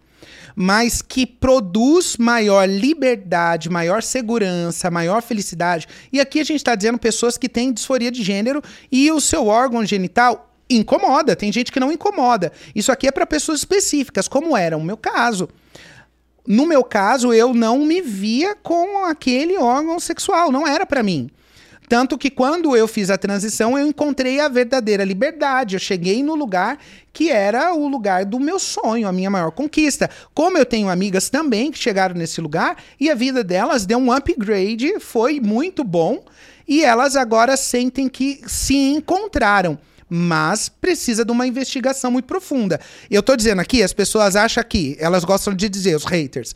Mas 0.56 1.02
que 1.02 1.26
produz 1.26 2.16
maior 2.16 2.66
liberdade, 2.66 3.68
maior 3.68 4.02
segurança, 4.02 4.90
maior 4.90 5.22
felicidade. 5.22 5.86
E 6.10 6.20
aqui 6.20 6.40
a 6.40 6.44
gente 6.44 6.56
está 6.56 6.74
dizendo 6.74 6.98
pessoas 6.98 7.36
que 7.36 7.48
têm 7.48 7.72
disforia 7.72 8.10
de 8.10 8.22
gênero 8.22 8.62
e 8.90 9.10
o 9.12 9.20
seu 9.20 9.46
órgão 9.46 9.84
genital 9.84 10.50
incomoda. 10.70 11.36
Tem 11.36 11.52
gente 11.52 11.70
que 11.70 11.80
não 11.80 11.92
incomoda. 11.92 12.50
Isso 12.74 12.90
aqui 12.90 13.06
é 13.06 13.12
para 13.12 13.26
pessoas 13.26 13.60
específicas, 13.60 14.26
como 14.26 14.56
era 14.56 14.76
o 14.76 14.82
meu 14.82 14.96
caso. 14.96 15.48
No 16.46 16.66
meu 16.66 16.82
caso, 16.82 17.32
eu 17.32 17.52
não 17.54 17.78
me 17.80 18.00
via 18.00 18.54
com 18.54 19.04
aquele 19.04 19.58
órgão 19.58 20.00
sexual, 20.00 20.50
não 20.50 20.66
era 20.66 20.86
para 20.86 21.02
mim. 21.02 21.30
Tanto 21.92 22.16
que 22.16 22.30
quando 22.30 22.74
eu 22.74 22.88
fiz 22.88 23.10
a 23.10 23.18
transição, 23.18 23.78
eu 23.78 23.86
encontrei 23.86 24.40
a 24.40 24.48
verdadeira 24.48 25.04
liberdade. 25.04 25.76
Eu 25.76 25.78
cheguei 25.78 26.22
no 26.22 26.34
lugar 26.34 26.78
que 27.12 27.28
era 27.28 27.74
o 27.74 27.86
lugar 27.86 28.24
do 28.24 28.40
meu 28.40 28.58
sonho, 28.58 29.06
a 29.06 29.12
minha 29.12 29.28
maior 29.28 29.50
conquista. 29.50 30.08
Como 30.32 30.56
eu 30.56 30.64
tenho 30.64 30.88
amigas 30.88 31.28
também 31.28 31.70
que 31.70 31.78
chegaram 31.78 32.14
nesse 32.14 32.40
lugar 32.40 32.78
e 32.98 33.10
a 33.10 33.14
vida 33.14 33.44
delas 33.44 33.84
deu 33.84 33.98
um 33.98 34.10
upgrade, 34.10 35.00
foi 35.00 35.38
muito 35.38 35.84
bom. 35.84 36.24
E 36.66 36.82
elas 36.82 37.14
agora 37.14 37.58
sentem 37.58 38.08
que 38.08 38.40
se 38.46 38.74
encontraram 38.74 39.78
mas 40.14 40.68
precisa 40.68 41.24
de 41.24 41.32
uma 41.32 41.46
investigação 41.46 42.10
muito 42.10 42.26
profunda. 42.26 42.78
Eu 43.10 43.22
tô 43.22 43.34
dizendo 43.34 43.62
aqui, 43.62 43.82
as 43.82 43.94
pessoas 43.94 44.36
acham 44.36 44.62
que, 44.62 44.94
elas 45.00 45.24
gostam 45.24 45.54
de 45.54 45.70
dizer, 45.70 45.96
os 45.96 46.04
haters, 46.04 46.54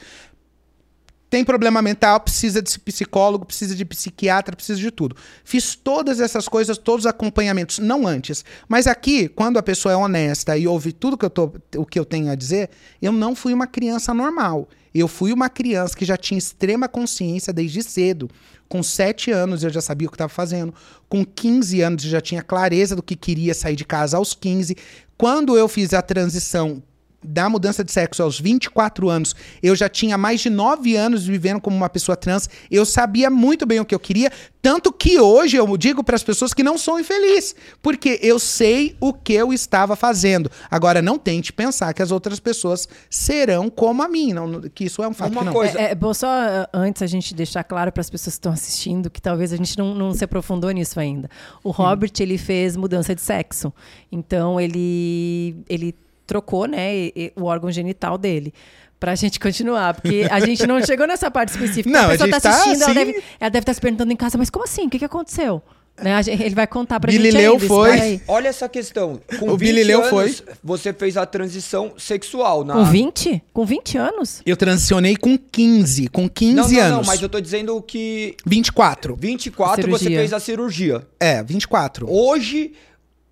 tem 1.28 1.44
problema 1.44 1.82
mental, 1.82 2.20
precisa 2.20 2.62
de 2.62 2.78
psicólogo, 2.78 3.44
precisa 3.44 3.74
de 3.74 3.84
psiquiatra, 3.84 4.54
precisa 4.54 4.78
de 4.78 4.90
tudo. 4.92 5.16
Fiz 5.44 5.74
todas 5.74 6.20
essas 6.20 6.46
coisas, 6.48 6.78
todos 6.78 7.04
os 7.04 7.10
acompanhamentos, 7.10 7.80
não 7.80 8.06
antes. 8.06 8.44
Mas 8.68 8.86
aqui, 8.86 9.28
quando 9.28 9.58
a 9.58 9.62
pessoa 9.62 9.92
é 9.92 9.96
honesta 9.96 10.56
e 10.56 10.68
ouve 10.68 10.92
tudo 10.92 11.18
que 11.18 11.24
eu 11.24 11.30
tô, 11.30 11.52
o 11.76 11.84
que 11.84 11.98
eu 11.98 12.04
tenho 12.04 12.30
a 12.30 12.36
dizer, 12.36 12.70
eu 13.02 13.10
não 13.10 13.34
fui 13.34 13.52
uma 13.52 13.66
criança 13.66 14.14
normal. 14.14 14.68
Eu 14.94 15.08
fui 15.08 15.32
uma 15.32 15.50
criança 15.50 15.96
que 15.96 16.04
já 16.04 16.16
tinha 16.16 16.38
extrema 16.38 16.88
consciência 16.88 17.52
desde 17.52 17.82
cedo. 17.82 18.30
Com 18.68 18.82
7 18.82 19.30
anos 19.30 19.62
eu 19.62 19.70
já 19.70 19.80
sabia 19.80 20.06
o 20.06 20.10
que 20.10 20.14
estava 20.14 20.28
fazendo. 20.28 20.72
Com 21.08 21.24
15 21.24 21.80
anos 21.80 22.04
eu 22.04 22.10
já 22.10 22.20
tinha 22.20 22.40
clareza 22.40 22.96
do 22.96 23.02
que 23.02 23.16
queria 23.16 23.52
sair 23.52 23.76
de 23.76 23.84
casa 23.84 24.16
aos 24.16 24.32
15. 24.32 24.76
Quando 25.18 25.56
eu 25.56 25.68
fiz 25.68 25.92
a 25.92 26.00
transição 26.00 26.82
da 27.26 27.48
mudança 27.48 27.82
de 27.82 27.90
sexo 27.90 28.22
aos 28.22 28.38
24 28.40 29.08
anos, 29.10 29.34
eu 29.62 29.74
já 29.74 29.88
tinha 29.88 30.16
mais 30.16 30.40
de 30.40 30.48
9 30.48 30.94
anos 30.96 31.26
vivendo 31.26 31.60
como 31.60 31.76
uma 31.76 31.88
pessoa 31.88 32.16
trans, 32.16 32.48
eu 32.70 32.86
sabia 32.86 33.28
muito 33.28 33.66
bem 33.66 33.80
o 33.80 33.84
que 33.84 33.94
eu 33.94 33.98
queria, 33.98 34.30
tanto 34.62 34.92
que 34.92 35.18
hoje 35.20 35.56
eu 35.56 35.76
digo 35.76 36.02
para 36.02 36.16
as 36.16 36.22
pessoas 36.24 36.52
que 36.54 36.62
não 36.62 36.76
sou 36.78 36.98
infeliz, 36.98 37.54
porque 37.82 38.18
eu 38.22 38.38
sei 38.38 38.96
o 39.00 39.12
que 39.12 39.32
eu 39.32 39.52
estava 39.52 39.94
fazendo. 39.94 40.50
Agora, 40.70 41.00
não 41.02 41.18
tente 41.18 41.52
pensar 41.52 41.92
que 41.94 42.02
as 42.02 42.10
outras 42.10 42.40
pessoas 42.40 42.88
serão 43.10 43.68
como 43.70 44.02
a 44.02 44.08
mim, 44.08 44.32
não, 44.32 44.62
que 44.62 44.84
isso 44.84 45.02
é 45.02 45.08
um 45.08 45.14
fato 45.14 45.32
Uma 45.32 45.40
que 45.40 45.46
não. 45.46 45.52
coisa- 45.52 45.78
É, 45.80 45.90
é 45.92 45.94
bom 45.94 46.12
só 46.14 46.26
uh, 46.26 46.66
antes 46.72 47.02
a 47.02 47.06
gente 47.06 47.34
deixar 47.34 47.62
claro 47.64 47.92
para 47.92 48.00
as 48.00 48.10
pessoas 48.10 48.34
que 48.34 48.38
estão 48.38 48.52
assistindo 48.52 49.10
que 49.10 49.20
talvez 49.22 49.52
a 49.52 49.56
gente 49.56 49.76
não, 49.78 49.94
não 49.94 50.12
se 50.12 50.24
aprofundou 50.24 50.70
nisso 50.70 50.98
ainda. 50.98 51.28
O 51.62 51.70
Robert 51.70 52.12
ele 52.20 52.36
fez 52.38 52.76
mudança 52.76 53.14
de 53.14 53.20
sexo, 53.20 53.72
então 54.10 54.60
ele 54.60 55.56
ele 55.68 55.94
trocou, 56.26 56.66
né, 56.66 56.94
e- 56.94 57.12
e- 57.16 57.32
o 57.36 57.44
órgão 57.44 57.70
genital 57.70 58.18
dele. 58.18 58.52
Pra 58.98 59.14
gente 59.14 59.38
continuar, 59.38 59.94
porque 59.94 60.26
a 60.30 60.40
gente 60.40 60.66
não 60.66 60.80
chegou 60.84 61.06
nessa 61.06 61.30
parte 61.30 61.50
específica. 61.50 61.90
Não, 61.90 62.00
a 62.00 62.04
a 62.06 62.08
pessoa 62.12 62.26
gente 62.28 62.34
tá 62.34 62.40
tá 62.40 62.50
assistindo, 62.50 62.82
ela, 62.82 62.84
assim- 62.92 62.94
deve, 62.94 63.22
ela 63.38 63.50
deve 63.50 63.62
estar 63.62 63.74
se 63.74 63.80
perguntando 63.80 64.12
em 64.12 64.16
casa, 64.16 64.38
mas 64.38 64.48
como 64.48 64.64
assim? 64.64 64.86
O 64.86 64.90
que, 64.90 64.98
que 64.98 65.04
aconteceu? 65.04 65.62
Né, 66.02 66.14
a 66.14 66.20
gente- 66.20 66.42
ele 66.42 66.54
vai 66.54 66.66
contar 66.66 67.00
pra 67.00 67.10
Billy 67.10 67.30
gente 67.30 67.40
Leu 67.40 67.52
ainda, 67.54 67.66
foi-. 67.66 68.20
Olha 68.28 68.48
essa 68.48 68.68
questão. 68.68 69.18
Com 69.38 69.46
O 69.50 69.56
20 69.56 69.58
Billy 69.60 69.84
Leu 69.84 69.98
anos, 70.00 70.10
foi. 70.10 70.34
Você 70.62 70.92
fez 70.92 71.16
a 71.16 71.24
transição 71.24 71.92
sexual. 71.96 72.64
Na... 72.64 72.74
Com 72.74 72.84
20? 72.84 73.42
Com 73.52 73.64
20 73.64 73.96
anos? 73.96 74.42
Eu 74.44 74.56
transicionei 74.58 75.16
com 75.16 75.38
15, 75.38 76.08
com 76.08 76.28
15 76.28 76.54
não, 76.54 76.68
não, 76.68 76.80
anos. 76.80 76.90
Não, 76.98 77.04
mas 77.04 77.22
eu 77.22 77.28
tô 77.30 77.40
dizendo 77.40 77.80
que 77.80 78.34
24. 78.44 79.16
24 79.18 79.90
você 79.90 80.06
fez 80.06 80.32
a 80.34 80.40
cirurgia. 80.40 81.06
É, 81.18 81.42
24. 81.42 82.06
Hoje, 82.10 82.72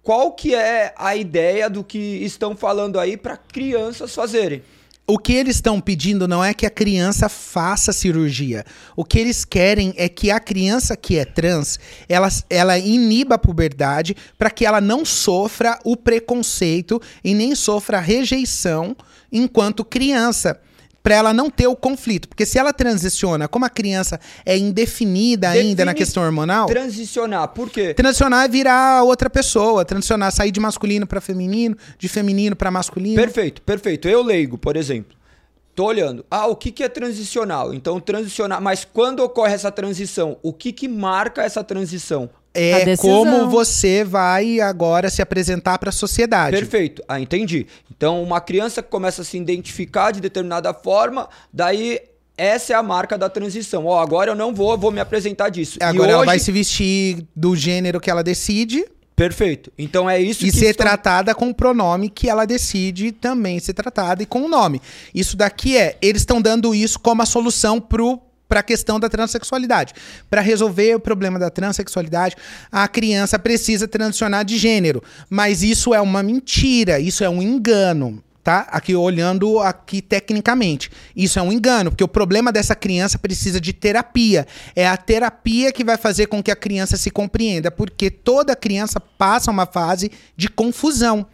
qual 0.04 0.32
que 0.32 0.54
é 0.54 0.92
a 0.98 1.16
ideia 1.16 1.70
do 1.70 1.82
que 1.82 1.98
estão 1.98 2.54
falando 2.54 3.00
aí 3.00 3.16
para 3.16 3.38
crianças 3.38 4.14
fazerem? 4.14 4.62
O 5.06 5.18
que 5.18 5.32
eles 5.32 5.56
estão 5.56 5.80
pedindo 5.80 6.28
não 6.28 6.44
é 6.44 6.52
que 6.54 6.66
a 6.66 6.70
criança 6.70 7.28
faça 7.28 7.92
cirurgia. 7.92 8.64
O 8.94 9.04
que 9.04 9.18
eles 9.18 9.44
querem 9.44 9.94
é 9.96 10.08
que 10.08 10.30
a 10.30 10.38
criança 10.38 10.94
que 10.96 11.16
é 11.18 11.24
trans, 11.24 11.78
ela, 12.06 12.28
ela 12.48 12.78
iniba 12.78 13.34
a 13.34 13.38
puberdade 13.38 14.14
para 14.38 14.50
que 14.50 14.64
ela 14.64 14.80
não 14.80 15.04
sofra 15.04 15.78
o 15.84 15.96
preconceito 15.96 17.00
e 17.22 17.34
nem 17.34 17.54
sofra 17.54 17.98
a 17.98 18.00
rejeição 18.00 18.94
enquanto 19.32 19.84
criança. 19.84 20.60
Para 21.04 21.16
ela 21.16 21.34
não 21.34 21.50
ter 21.50 21.66
o 21.66 21.76
conflito. 21.76 22.26
Porque 22.26 22.46
se 22.46 22.58
ela 22.58 22.72
transiciona, 22.72 23.46
como 23.46 23.66
a 23.66 23.68
criança 23.68 24.18
é 24.44 24.56
indefinida 24.56 25.50
ainda 25.50 25.84
na 25.84 25.92
Define 25.92 26.06
questão 26.06 26.22
hormonal, 26.22 26.66
Transicionar, 26.66 27.48
por 27.48 27.68
quê? 27.68 27.92
transicionar 27.92 28.46
é 28.46 28.48
virar 28.48 29.02
outra 29.02 29.28
pessoa. 29.28 29.84
Transicionar, 29.84 30.32
sair 30.32 30.50
de 30.50 30.58
masculino 30.58 31.06
para 31.06 31.20
feminino, 31.20 31.76
de 31.98 32.08
feminino 32.08 32.56
para 32.56 32.70
masculino. 32.70 33.16
Perfeito, 33.16 33.60
perfeito. 33.60 34.08
Eu 34.08 34.22
leigo, 34.22 34.56
por 34.56 34.78
exemplo. 34.78 35.14
Tô 35.74 35.84
olhando. 35.84 36.24
Ah, 36.30 36.46
o 36.46 36.56
que, 36.56 36.72
que 36.72 36.82
é 36.82 36.88
transicional? 36.88 37.74
Então, 37.74 38.00
transicionar. 38.00 38.62
Mas 38.62 38.86
quando 38.90 39.20
ocorre 39.20 39.52
essa 39.52 39.70
transição? 39.70 40.38
O 40.42 40.54
que, 40.54 40.72
que 40.72 40.88
marca 40.88 41.42
essa 41.42 41.62
transição? 41.62 42.30
É 42.54 42.84
decisão. 42.84 43.10
como 43.24 43.50
você 43.50 44.04
vai 44.04 44.60
agora 44.60 45.10
se 45.10 45.20
apresentar 45.20 45.78
para 45.78 45.88
a 45.88 45.92
sociedade. 45.92 46.56
Perfeito. 46.56 47.02
Ah, 47.08 47.18
entendi. 47.20 47.66
Então, 47.90 48.22
uma 48.22 48.40
criança 48.40 48.82
que 48.82 48.88
começa 48.88 49.22
a 49.22 49.24
se 49.24 49.36
identificar 49.36 50.12
de 50.12 50.20
determinada 50.20 50.72
forma, 50.72 51.28
daí 51.52 51.98
essa 52.36 52.72
é 52.72 52.76
a 52.76 52.82
marca 52.82 53.16
da 53.18 53.28
transição. 53.28 53.86
Ó, 53.86 54.00
agora 54.00 54.30
eu 54.30 54.34
não 54.34 54.54
vou, 54.54 54.76
vou 54.78 54.90
me 54.92 55.00
apresentar 55.00 55.48
disso. 55.48 55.78
E 55.80 55.84
Agora 55.84 56.10
ela 56.10 56.20
hoje- 56.20 56.26
vai 56.26 56.38
se 56.38 56.50
vestir 56.52 57.26
do 57.34 57.54
gênero 57.56 58.00
que 58.00 58.10
ela 58.10 58.22
decide 58.22 58.84
Perfeito. 59.16 59.70
Então 59.78 60.10
é 60.10 60.20
isso 60.20 60.44
e 60.44 60.50
que 60.50 60.58
ser 60.58 60.70
estão- 60.70 60.84
tratada 60.86 61.32
com 61.36 61.48
o 61.48 61.54
pronome 61.54 62.08
que 62.08 62.28
ela 62.28 62.44
decide 62.44 63.12
também 63.12 63.60
ser 63.60 63.72
tratada 63.72 64.24
e 64.24 64.26
com 64.26 64.42
o 64.42 64.48
nome. 64.48 64.82
Isso 65.14 65.36
daqui 65.36 65.76
é, 65.76 65.96
eles 66.02 66.22
estão 66.22 66.42
dando 66.42 66.74
isso 66.74 66.98
como 66.98 67.22
a 67.22 67.26
solução 67.26 67.80
pro 67.80 68.20
para 68.48 68.60
a 68.60 68.62
questão 68.62 69.00
da 69.00 69.08
transexualidade. 69.08 69.94
Para 70.30 70.40
resolver 70.40 70.94
o 70.94 71.00
problema 71.00 71.38
da 71.38 71.50
transexualidade, 71.50 72.36
a 72.70 72.86
criança 72.86 73.38
precisa 73.38 73.88
transicionar 73.88 74.44
de 74.44 74.58
gênero. 74.58 75.02
Mas 75.28 75.62
isso 75.62 75.94
é 75.94 76.00
uma 76.00 76.22
mentira, 76.22 76.98
isso 76.98 77.24
é 77.24 77.28
um 77.28 77.42
engano. 77.42 78.22
Tá? 78.42 78.66
Aqui 78.70 78.94
olhando 78.94 79.58
aqui 79.58 80.02
tecnicamente. 80.02 80.90
Isso 81.16 81.38
é 81.38 81.42
um 81.42 81.50
engano, 81.50 81.90
porque 81.90 82.04
o 82.04 82.08
problema 82.08 82.52
dessa 82.52 82.74
criança 82.74 83.18
precisa 83.18 83.58
de 83.58 83.72
terapia. 83.72 84.46
É 84.76 84.86
a 84.86 84.98
terapia 84.98 85.72
que 85.72 85.82
vai 85.82 85.96
fazer 85.96 86.26
com 86.26 86.42
que 86.42 86.50
a 86.50 86.56
criança 86.56 86.98
se 86.98 87.10
compreenda, 87.10 87.70
porque 87.70 88.10
toda 88.10 88.54
criança 88.54 89.00
passa 89.00 89.50
uma 89.50 89.64
fase 89.64 90.12
de 90.36 90.50
confusão. 90.50 91.26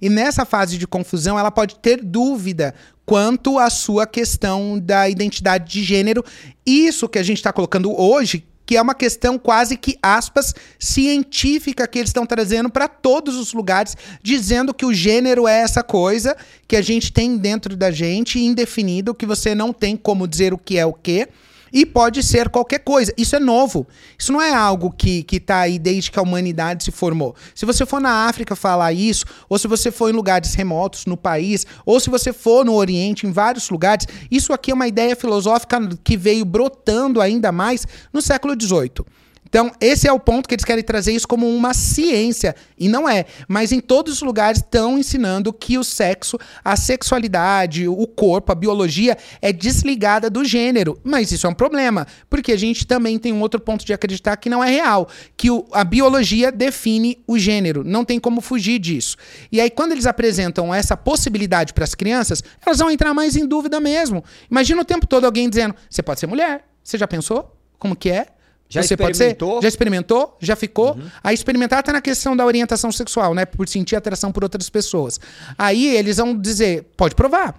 E 0.00 0.08
nessa 0.08 0.44
fase 0.44 0.78
de 0.78 0.86
confusão, 0.86 1.38
ela 1.38 1.50
pode 1.50 1.78
ter 1.78 2.02
dúvida 2.02 2.74
quanto 3.04 3.58
à 3.58 3.70
sua 3.70 4.06
questão 4.06 4.78
da 4.78 5.08
identidade 5.08 5.72
de 5.72 5.82
gênero. 5.82 6.24
Isso 6.66 7.08
que 7.08 7.18
a 7.18 7.22
gente 7.22 7.38
está 7.38 7.52
colocando 7.52 7.98
hoje, 7.98 8.44
que 8.66 8.76
é 8.76 8.82
uma 8.82 8.94
questão 8.94 9.38
quase 9.38 9.78
que, 9.78 9.96
aspas, 10.02 10.54
científica 10.78 11.88
que 11.88 11.98
eles 11.98 12.10
estão 12.10 12.26
trazendo 12.26 12.68
para 12.68 12.86
todos 12.86 13.36
os 13.36 13.54
lugares, 13.54 13.96
dizendo 14.22 14.74
que 14.74 14.84
o 14.84 14.92
gênero 14.92 15.48
é 15.48 15.60
essa 15.60 15.82
coisa 15.82 16.36
que 16.66 16.76
a 16.76 16.82
gente 16.82 17.10
tem 17.10 17.38
dentro 17.38 17.74
da 17.74 17.90
gente, 17.90 18.38
indefinido, 18.38 19.14
que 19.14 19.24
você 19.24 19.54
não 19.54 19.72
tem 19.72 19.96
como 19.96 20.28
dizer 20.28 20.52
o 20.52 20.58
que 20.58 20.76
é 20.76 20.84
o 20.84 20.92
que. 20.92 21.26
E 21.72 21.84
pode 21.84 22.22
ser 22.22 22.48
qualquer 22.48 22.80
coisa. 22.80 23.12
Isso 23.16 23.36
é 23.36 23.40
novo. 23.40 23.86
Isso 24.18 24.32
não 24.32 24.40
é 24.40 24.52
algo 24.52 24.90
que, 24.90 25.22
que 25.22 25.38
tá 25.40 25.60
aí 25.60 25.78
desde 25.78 26.10
que 26.10 26.18
a 26.18 26.22
humanidade 26.22 26.84
se 26.84 26.90
formou. 26.90 27.34
Se 27.54 27.66
você 27.66 27.84
for 27.84 28.00
na 28.00 28.26
África 28.26 28.56
falar 28.56 28.92
isso, 28.92 29.24
ou 29.48 29.58
se 29.58 29.68
você 29.68 29.90
for 29.90 30.10
em 30.10 30.12
lugares 30.12 30.54
remotos 30.54 31.06
no 31.06 31.16
país, 31.16 31.66
ou 31.84 31.98
se 32.00 32.10
você 32.10 32.32
for 32.32 32.64
no 32.64 32.74
Oriente, 32.74 33.26
em 33.26 33.32
vários 33.32 33.68
lugares, 33.70 34.06
isso 34.30 34.52
aqui 34.52 34.70
é 34.70 34.74
uma 34.74 34.88
ideia 34.88 35.14
filosófica 35.14 35.78
que 36.02 36.16
veio 36.16 36.44
brotando 36.44 37.20
ainda 37.20 37.52
mais 37.52 37.86
no 38.12 38.22
século 38.22 38.54
XVIII. 38.60 39.04
Então, 39.48 39.72
esse 39.80 40.06
é 40.06 40.12
o 40.12 40.20
ponto 40.20 40.48
que 40.48 40.54
eles 40.54 40.64
querem 40.64 40.84
trazer 40.84 41.12
isso 41.12 41.26
como 41.26 41.48
uma 41.48 41.72
ciência. 41.72 42.54
E 42.78 42.88
não 42.88 43.08
é. 43.08 43.24
Mas 43.48 43.72
em 43.72 43.80
todos 43.80 44.14
os 44.14 44.22
lugares 44.22 44.58
estão 44.58 44.98
ensinando 44.98 45.52
que 45.52 45.78
o 45.78 45.84
sexo, 45.84 46.38
a 46.64 46.76
sexualidade, 46.76 47.88
o 47.88 48.06
corpo, 48.06 48.52
a 48.52 48.54
biologia 48.54 49.16
é 49.40 49.52
desligada 49.52 50.28
do 50.28 50.44
gênero. 50.44 51.00
Mas 51.02 51.32
isso 51.32 51.46
é 51.46 51.50
um 51.50 51.54
problema. 51.54 52.06
Porque 52.28 52.52
a 52.52 52.56
gente 52.56 52.86
também 52.86 53.18
tem 53.18 53.32
um 53.32 53.40
outro 53.40 53.60
ponto 53.60 53.84
de 53.84 53.92
acreditar 53.92 54.36
que 54.36 54.50
não 54.50 54.62
é 54.62 54.70
real. 54.70 55.08
Que 55.36 55.50
o, 55.50 55.66
a 55.72 55.82
biologia 55.82 56.52
define 56.52 57.18
o 57.26 57.38
gênero. 57.38 57.82
Não 57.82 58.04
tem 58.04 58.20
como 58.20 58.40
fugir 58.40 58.78
disso. 58.78 59.16
E 59.50 59.60
aí, 59.60 59.70
quando 59.70 59.92
eles 59.92 60.06
apresentam 60.06 60.74
essa 60.74 60.96
possibilidade 60.96 61.72
para 61.72 61.84
as 61.84 61.94
crianças, 61.94 62.42
elas 62.64 62.78
vão 62.78 62.90
entrar 62.90 63.14
mais 63.14 63.34
em 63.34 63.46
dúvida 63.46 63.80
mesmo. 63.80 64.22
Imagina 64.50 64.82
o 64.82 64.84
tempo 64.84 65.06
todo 65.06 65.24
alguém 65.24 65.48
dizendo: 65.48 65.74
você 65.88 66.02
pode 66.02 66.20
ser 66.20 66.26
mulher. 66.26 66.64
Você 66.82 66.98
já 66.98 67.06
pensou? 67.06 67.54
Como 67.78 67.94
que 67.96 68.10
é? 68.10 68.26
Já 68.68 68.82
você 68.82 68.96
pode 68.96 69.16
ser? 69.16 69.36
Já 69.62 69.68
experimentou? 69.68 70.36
Já 70.40 70.54
ficou? 70.54 70.92
Uhum. 70.92 71.08
Aí 71.24 71.34
experimentar 71.34 71.78
até 71.78 71.90
na 71.90 72.02
questão 72.02 72.36
da 72.36 72.44
orientação 72.44 72.92
sexual, 72.92 73.34
né? 73.34 73.46
Por 73.46 73.66
sentir 73.68 73.96
atração 73.96 74.30
por 74.30 74.42
outras 74.42 74.68
pessoas. 74.68 75.18
Aí 75.56 75.96
eles 75.96 76.18
vão 76.18 76.38
dizer, 76.38 76.86
pode 76.96 77.14
provar. 77.14 77.58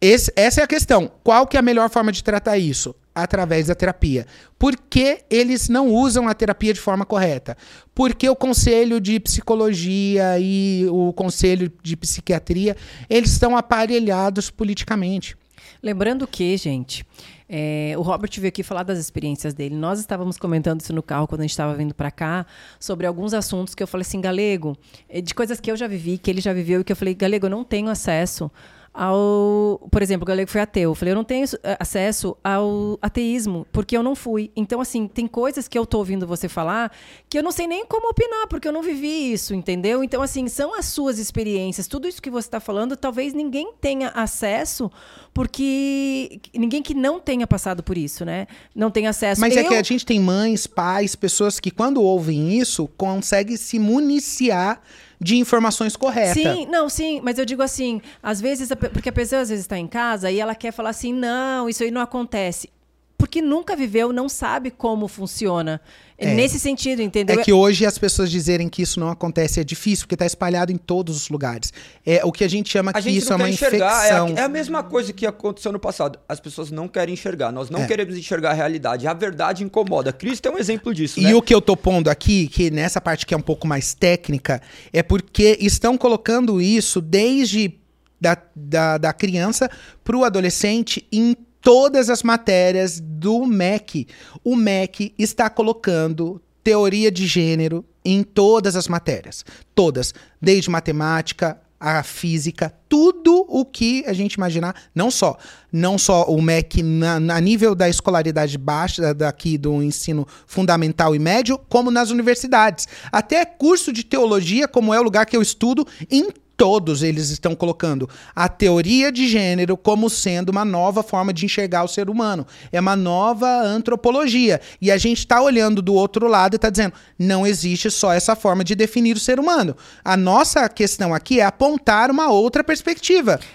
Esse, 0.00 0.32
essa 0.36 0.60
é 0.60 0.64
a 0.64 0.66
questão. 0.66 1.10
Qual 1.24 1.46
que 1.46 1.56
é 1.56 1.60
a 1.60 1.62
melhor 1.62 1.90
forma 1.90 2.12
de 2.12 2.22
tratar 2.22 2.58
isso? 2.58 2.94
Através 3.14 3.68
da 3.68 3.74
terapia. 3.74 4.26
Por 4.58 4.76
que 4.76 5.20
eles 5.30 5.68
não 5.68 5.88
usam 5.88 6.28
a 6.28 6.34
terapia 6.34 6.74
de 6.74 6.80
forma 6.80 7.04
correta? 7.04 7.56
Porque 7.94 8.28
o 8.28 8.36
conselho 8.36 9.00
de 9.00 9.18
psicologia 9.18 10.38
e 10.38 10.86
o 10.90 11.12
conselho 11.12 11.72
de 11.82 11.96
psiquiatria, 11.96 12.76
eles 13.08 13.30
estão 13.30 13.56
aparelhados 13.56 14.50
politicamente. 14.50 15.36
Lembrando 15.82 16.26
que, 16.26 16.56
gente, 16.56 17.04
é, 17.48 17.94
o 17.96 18.02
Robert 18.02 18.30
veio 18.36 18.48
aqui 18.48 18.62
falar 18.62 18.82
das 18.82 18.98
experiências 18.98 19.54
dele. 19.54 19.74
Nós 19.74 20.00
estávamos 20.00 20.38
comentando 20.38 20.80
isso 20.80 20.92
no 20.92 21.02
carro 21.02 21.26
quando 21.26 21.40
a 21.40 21.44
gente 21.44 21.50
estava 21.50 21.74
vindo 21.74 21.94
para 21.94 22.10
cá, 22.10 22.46
sobre 22.80 23.06
alguns 23.06 23.34
assuntos 23.34 23.74
que 23.74 23.82
eu 23.82 23.86
falei 23.86 24.02
assim, 24.02 24.20
Galego, 24.20 24.76
é, 25.08 25.20
de 25.20 25.34
coisas 25.34 25.60
que 25.60 25.70
eu 25.70 25.76
já 25.76 25.86
vivi, 25.86 26.18
que 26.18 26.30
ele 26.30 26.40
já 26.40 26.52
viveu, 26.52 26.80
e 26.80 26.84
que 26.84 26.92
eu 26.92 26.96
falei, 26.96 27.14
Galego, 27.14 27.46
eu 27.46 27.50
não 27.50 27.64
tenho 27.64 27.88
acesso 27.88 28.50
ao. 28.94 29.80
Por 29.90 30.00
exemplo, 30.00 30.22
o 30.22 30.26
Galego 30.26 30.48
foi 30.48 30.60
ateu. 30.60 30.90
Eu 30.90 30.94
falei, 30.94 31.10
eu 31.10 31.16
não 31.16 31.24
tenho 31.24 31.44
eh, 31.64 31.76
acesso 31.80 32.36
ao 32.44 32.96
ateísmo, 33.02 33.66
porque 33.72 33.96
eu 33.96 34.02
não 34.02 34.14
fui. 34.14 34.52
Então, 34.54 34.80
assim, 34.80 35.08
tem 35.08 35.26
coisas 35.26 35.66
que 35.66 35.76
eu 35.76 35.84
tô 35.84 35.98
ouvindo 35.98 36.26
você 36.26 36.48
falar 36.48 36.92
que 37.28 37.36
eu 37.36 37.42
não 37.42 37.50
sei 37.50 37.66
nem 37.66 37.84
como 37.84 38.08
opinar, 38.08 38.46
porque 38.46 38.68
eu 38.68 38.72
não 38.72 38.82
vivi 38.82 39.32
isso, 39.32 39.52
entendeu? 39.52 40.04
Então, 40.04 40.22
assim, 40.22 40.46
são 40.46 40.78
as 40.78 40.86
suas 40.86 41.18
experiências. 41.18 41.88
Tudo 41.88 42.06
isso 42.06 42.22
que 42.22 42.30
você 42.30 42.46
está 42.46 42.60
falando, 42.60 42.96
talvez 42.96 43.34
ninguém 43.34 43.72
tenha 43.80 44.10
acesso, 44.10 44.88
porque 45.32 46.40
ninguém 46.54 46.80
que 46.80 46.94
não 46.94 47.18
tenha 47.18 47.46
passado 47.46 47.82
por 47.82 47.98
isso, 47.98 48.24
né? 48.24 48.46
Não 48.74 48.90
tem 48.90 49.08
acesso. 49.08 49.40
Mas 49.40 49.56
eu... 49.56 49.62
é 49.62 49.64
que 49.64 49.74
a 49.74 49.82
gente 49.82 50.06
tem 50.06 50.20
mães, 50.20 50.68
pais, 50.68 51.16
pessoas 51.16 51.58
que, 51.58 51.72
quando 51.72 52.00
ouvem 52.00 52.56
isso, 52.58 52.86
conseguem 52.96 53.56
se 53.56 53.78
municiar 53.78 54.80
de 55.20 55.36
informações 55.36 55.96
corretas. 55.96 56.34
Sim, 56.42 56.66
não, 56.66 56.88
sim, 56.88 57.20
mas 57.22 57.38
eu 57.38 57.44
digo 57.44 57.62
assim, 57.62 58.00
às 58.22 58.40
vezes, 58.40 58.68
porque 58.92 59.08
a 59.08 59.12
pessoa 59.12 59.42
às 59.42 59.48
vezes 59.48 59.64
está 59.64 59.78
em 59.78 59.86
casa 59.86 60.30
e 60.30 60.40
ela 60.40 60.54
quer 60.54 60.72
falar 60.72 60.90
assim, 60.90 61.12
não, 61.12 61.68
isso 61.68 61.82
aí 61.82 61.90
não 61.90 62.00
acontece. 62.00 62.70
Porque 63.16 63.40
nunca 63.40 63.76
viveu, 63.76 64.12
não 64.12 64.28
sabe 64.28 64.70
como 64.70 65.08
funciona. 65.08 65.80
É. 66.26 66.34
Nesse 66.34 66.58
sentido, 66.58 67.02
entendeu? 67.02 67.38
É 67.38 67.42
que 67.42 67.52
hoje 67.52 67.86
as 67.86 67.98
pessoas 67.98 68.30
dizerem 68.30 68.68
que 68.68 68.82
isso 68.82 68.98
não 68.98 69.08
acontece 69.08 69.60
é 69.60 69.64
difícil, 69.64 70.04
porque 70.04 70.14
está 70.14 70.26
espalhado 70.26 70.72
em 70.72 70.76
todos 70.76 71.16
os 71.16 71.28
lugares. 71.28 71.72
É 72.04 72.24
o 72.24 72.32
que 72.32 72.44
a 72.44 72.48
gente 72.48 72.70
chama 72.70 72.90
a 72.90 72.94
que 72.94 73.02
gente 73.02 73.18
isso 73.18 73.32
é 73.32 73.36
uma 73.36 73.48
enxergar. 73.48 73.98
infecção. 73.98 74.28
É 74.28 74.32
a, 74.32 74.42
é 74.42 74.44
a, 74.44 74.48
mesma 74.48 74.82
coisa 74.82 75.12
que 75.12 75.26
aconteceu 75.26 75.72
no 75.72 75.78
passado. 75.78 76.18
As 76.28 76.40
pessoas 76.40 76.70
não 76.70 76.88
querem 76.88 77.14
enxergar. 77.14 77.52
Nós 77.52 77.70
não 77.70 77.82
é. 77.82 77.86
queremos 77.86 78.16
enxergar 78.16 78.50
a 78.50 78.54
realidade. 78.54 79.06
A 79.06 79.14
verdade 79.14 79.64
incomoda. 79.64 80.12
Cristo 80.12 80.46
é 80.46 80.50
um 80.50 80.58
exemplo 80.58 80.94
disso. 80.94 81.20
E 81.20 81.24
né? 81.24 81.34
o 81.34 81.42
que 81.42 81.54
eu 81.54 81.60
tô 81.60 81.76
pondo 81.76 82.08
aqui, 82.08 82.48
que 82.48 82.70
nessa 82.70 83.00
parte 83.00 83.26
que 83.26 83.34
é 83.34 83.36
um 83.36 83.42
pouco 83.42 83.66
mais 83.66 83.94
técnica, 83.94 84.60
é 84.92 85.02
porque 85.02 85.58
estão 85.60 85.96
colocando 85.96 86.60
isso 86.60 87.00
desde 87.00 87.74
da, 88.20 88.36
da, 88.54 88.98
da 88.98 89.12
criança 89.12 89.70
para 90.02 90.16
o 90.16 90.24
adolescente 90.24 91.06
em 91.12 91.36
todas 91.64 92.10
as 92.10 92.22
matérias 92.22 93.00
do 93.00 93.46
MEC. 93.46 94.06
O 94.44 94.54
MEC 94.54 95.14
está 95.18 95.48
colocando 95.48 96.40
teoria 96.62 97.10
de 97.10 97.26
gênero 97.26 97.84
em 98.04 98.22
todas 98.22 98.76
as 98.76 98.86
matérias. 98.86 99.44
Todas. 99.74 100.14
Desde 100.40 100.70
matemática, 100.70 101.58
a 101.80 102.02
física, 102.02 102.72
tudo 102.94 103.44
o 103.48 103.64
que 103.64 104.04
a 104.06 104.12
gente 104.12 104.34
imaginar, 104.34 104.72
não 104.94 105.10
só, 105.10 105.36
não 105.72 105.98
só 105.98 106.26
o 106.26 106.40
MEC 106.40 106.80
na, 106.80 107.18
na, 107.18 107.40
nível 107.40 107.74
da 107.74 107.88
escolaridade 107.88 108.56
baixa 108.56 109.12
daqui 109.12 109.58
do 109.58 109.82
ensino 109.82 110.24
fundamental 110.46 111.12
e 111.12 111.18
médio, 111.18 111.58
como 111.68 111.90
nas 111.90 112.10
universidades. 112.10 112.86
Até 113.10 113.44
curso 113.44 113.92
de 113.92 114.04
teologia, 114.04 114.68
como 114.68 114.94
é 114.94 115.00
o 115.00 115.02
lugar 115.02 115.26
que 115.26 115.36
eu 115.36 115.42
estudo, 115.42 115.84
em 116.08 116.28
todos 116.56 117.02
eles 117.02 117.30
estão 117.30 117.54
colocando 117.54 118.08
a 118.34 118.48
teoria 118.48 119.10
de 119.10 119.28
gênero 119.28 119.76
como 119.76 120.08
sendo 120.08 120.50
uma 120.50 120.64
nova 120.64 121.02
forma 121.02 121.32
de 121.32 121.44
enxergar 121.44 121.84
o 121.84 121.88
ser 121.88 122.08
humano. 122.08 122.46
É 122.72 122.80
uma 122.80 122.96
nova 122.96 123.62
antropologia. 123.62 124.60
E 124.80 124.90
a 124.90 124.96
gente 124.96 125.18
está 125.18 125.42
olhando 125.42 125.82
do 125.82 125.94
outro 125.94 126.28
lado 126.28 126.54
e 126.54 126.56
está 126.56 126.70
dizendo: 126.70 126.94
não 127.18 127.46
existe 127.46 127.90
só 127.90 128.12
essa 128.12 128.36
forma 128.36 128.62
de 128.64 128.74
definir 128.74 129.16
o 129.16 129.20
ser 129.20 129.40
humano. 129.40 129.76
A 130.04 130.16
nossa 130.16 130.68
questão 130.68 131.14
aqui 131.14 131.40
é 131.40 131.44
apontar 131.44 132.10
uma 132.10 132.30
outra 132.30 132.62
perspectiva. 132.62 132.83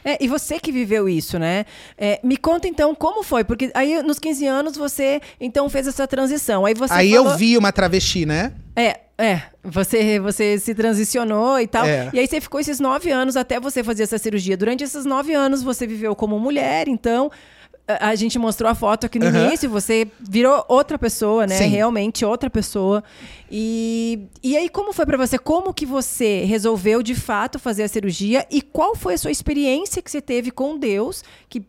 É, 0.03 0.17
e 0.23 0.27
você 0.27 0.59
que 0.59 0.71
viveu 0.71 1.07
isso, 1.07 1.37
né? 1.37 1.65
É, 1.97 2.19
me 2.23 2.37
conta 2.37 2.67
então 2.67 2.93
como 2.95 3.23
foi, 3.23 3.43
porque 3.43 3.71
aí 3.73 4.01
nos 4.03 4.19
15 4.19 4.45
anos 4.47 4.77
você 4.77 5.21
então 5.39 5.69
fez 5.69 5.87
essa 5.87 6.07
transição. 6.07 6.65
Aí 6.65 6.73
você 6.73 6.93
Aí 6.93 7.11
falou... 7.11 7.31
eu 7.31 7.37
vi 7.37 7.57
uma 7.57 7.71
travesti, 7.71 8.25
né? 8.25 8.53
É, 8.75 8.99
é. 9.17 9.41
Você, 9.63 10.19
você 10.19 10.57
se 10.57 10.73
transicionou 10.73 11.59
e 11.59 11.67
tal. 11.67 11.85
É. 11.85 12.09
E 12.13 12.19
aí 12.19 12.27
você 12.27 12.39
ficou 12.39 12.59
esses 12.59 12.79
nove 12.79 13.11
anos 13.11 13.35
até 13.35 13.59
você 13.59 13.83
fazer 13.83 14.03
essa 14.03 14.17
cirurgia. 14.17 14.55
Durante 14.55 14.83
esses 14.83 15.05
nove 15.05 15.33
anos 15.33 15.61
você 15.61 15.85
viveu 15.85 16.15
como 16.15 16.39
mulher, 16.39 16.87
então 16.87 17.29
a 17.99 18.13
gente 18.13 18.37
mostrou 18.37 18.69
a 18.69 18.75
foto 18.75 19.05
aqui 19.05 19.17
no 19.17 19.25
uhum. 19.25 19.47
início, 19.47 19.69
você 19.69 20.07
virou 20.19 20.63
outra 20.67 20.97
pessoa, 20.97 21.47
né? 21.47 21.55
Sim. 21.55 21.67
Realmente 21.67 22.23
outra 22.23 22.49
pessoa. 22.49 23.03
E, 23.49 24.27
e 24.43 24.55
aí, 24.55 24.69
como 24.69 24.93
foi 24.93 25.05
para 25.05 25.17
você? 25.17 25.39
Como 25.39 25.73
que 25.73 25.85
você 25.85 26.43
resolveu 26.43 27.01
de 27.01 27.15
fato 27.15 27.57
fazer 27.57 27.83
a 27.83 27.87
cirurgia? 27.87 28.45
E 28.51 28.61
qual 28.61 28.95
foi 28.95 29.15
a 29.15 29.17
sua 29.17 29.31
experiência 29.31 30.01
que 30.01 30.11
você 30.11 30.21
teve 30.21 30.51
com 30.51 30.77
Deus? 30.77 31.23
Que 31.49 31.63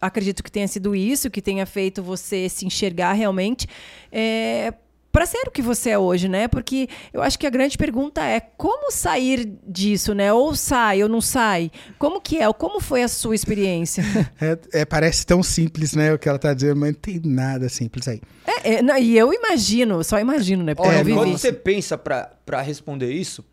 acredito 0.00 0.42
que 0.42 0.50
tenha 0.50 0.66
sido 0.66 0.96
isso, 0.96 1.30
que 1.30 1.42
tenha 1.42 1.66
feito 1.66 2.02
você 2.02 2.48
se 2.48 2.64
enxergar 2.64 3.12
realmente. 3.12 3.68
É, 4.10 4.72
para 5.12 5.26
ser 5.26 5.46
o 5.46 5.50
que 5.50 5.62
você 5.62 5.90
é 5.90 5.98
hoje, 5.98 6.28
né? 6.28 6.46
Porque 6.46 6.88
eu 7.12 7.22
acho 7.22 7.38
que 7.38 7.46
a 7.46 7.50
grande 7.50 7.76
pergunta 7.76 8.22
é 8.22 8.40
como 8.40 8.90
sair 8.92 9.52
disso, 9.66 10.14
né? 10.14 10.32
Ou 10.32 10.54
sai 10.54 11.02
ou 11.02 11.08
não 11.08 11.20
sai? 11.20 11.70
Como 11.98 12.20
que 12.20 12.38
é? 12.38 12.52
Como 12.52 12.80
foi 12.80 13.02
a 13.02 13.08
sua 13.08 13.34
experiência? 13.34 14.04
É, 14.40 14.80
é, 14.80 14.84
parece 14.84 15.26
tão 15.26 15.42
simples, 15.42 15.94
né? 15.94 16.14
O 16.14 16.18
que 16.18 16.28
ela 16.28 16.38
tá 16.38 16.54
dizendo, 16.54 16.76
mas 16.76 16.92
não 16.92 17.00
tem 17.00 17.20
nada 17.24 17.68
simples 17.68 18.08
aí. 18.08 18.20
É, 18.46 18.74
é 18.74 18.82
não, 18.82 18.96
e 18.96 19.16
eu 19.16 19.32
imagino, 19.32 20.02
só 20.02 20.18
imagino, 20.18 20.62
né? 20.62 20.74
Porque 20.74 20.88
Olha, 20.88 21.14
quando 21.14 21.32
você 21.32 21.52
pensa 21.52 21.98
para 21.98 22.62
responder 22.62 23.12
isso, 23.12 23.44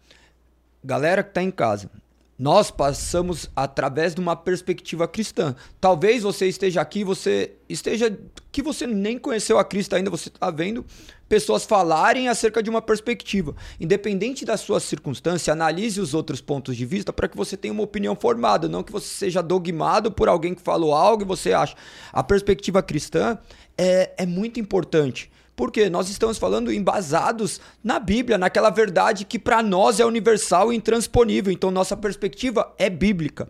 galera 0.84 1.24
que 1.24 1.34
tá 1.34 1.44
em 1.44 1.52
casa, 1.52 1.90
nós 2.38 2.70
passamos 2.70 3.50
através 3.56 4.14
de 4.14 4.22
uma 4.22 4.36
perspectiva 4.36 5.08
cristã. 5.08 5.56
Talvez 5.82 6.22
você 6.22 6.48
esteja 6.48 6.80
aqui, 6.80 7.04
você 7.04 7.54
esteja 7.68 8.16
que 8.52 8.62
você 8.62 8.86
nem 8.86 9.18
conheceu 9.18 9.58
a 9.58 9.66
Cristo 9.66 9.96
ainda, 9.96 10.10
você 10.12 10.30
está 10.30 10.52
vendo 10.52 10.86
pessoas 11.28 11.66
falarem 11.66 12.30
acerca 12.30 12.64
de 12.64 12.70
uma 12.70 12.82
perspectiva. 12.82 13.56
Independente 13.80 14.46
da 14.46 14.58
sua 14.58 14.80
circunstância, 14.80 15.54
analise 15.54 16.00
os 16.00 16.14
outros 16.14 16.42
pontos 16.42 16.76
de 16.76 16.86
vista 16.86 17.12
para 17.12 17.28
que 17.28 17.38
você 17.38 17.58
tenha 17.58 17.74
uma 17.74 17.84
opinião 17.84 18.16
formada, 18.16 18.68
não 18.68 18.84
que 18.84 18.92
você 18.92 19.08
seja 19.08 19.42
dogmado 19.42 20.12
por 20.12 20.28
alguém 20.30 20.54
que 20.54 20.62
falou 20.62 20.94
algo 20.94 21.24
e 21.24 21.26
você 21.26 21.54
acha. 21.54 21.76
A 22.12 22.24
perspectiva 22.24 22.82
cristã 22.82 23.38
é, 23.78 24.12
é 24.18 24.26
muito 24.26 24.60
importante 24.60 25.30
Porque 25.58 25.90
nós 25.90 26.08
estamos 26.08 26.38
falando 26.38 26.72
embasados 26.72 27.60
na 27.84 28.00
Bíblia, 28.00 28.38
naquela 28.38 28.70
verdade 28.70 29.26
que 29.26 29.40
para 29.40 29.64
nós 29.64 30.00
é 30.00 30.06
universal 30.06 30.72
e 30.72 30.76
intransponível. 30.76 31.52
Então 31.52 31.72
nossa 31.72 31.98
perspectiva 31.98 32.72
é 32.78 32.92
bíblica. 32.92 33.50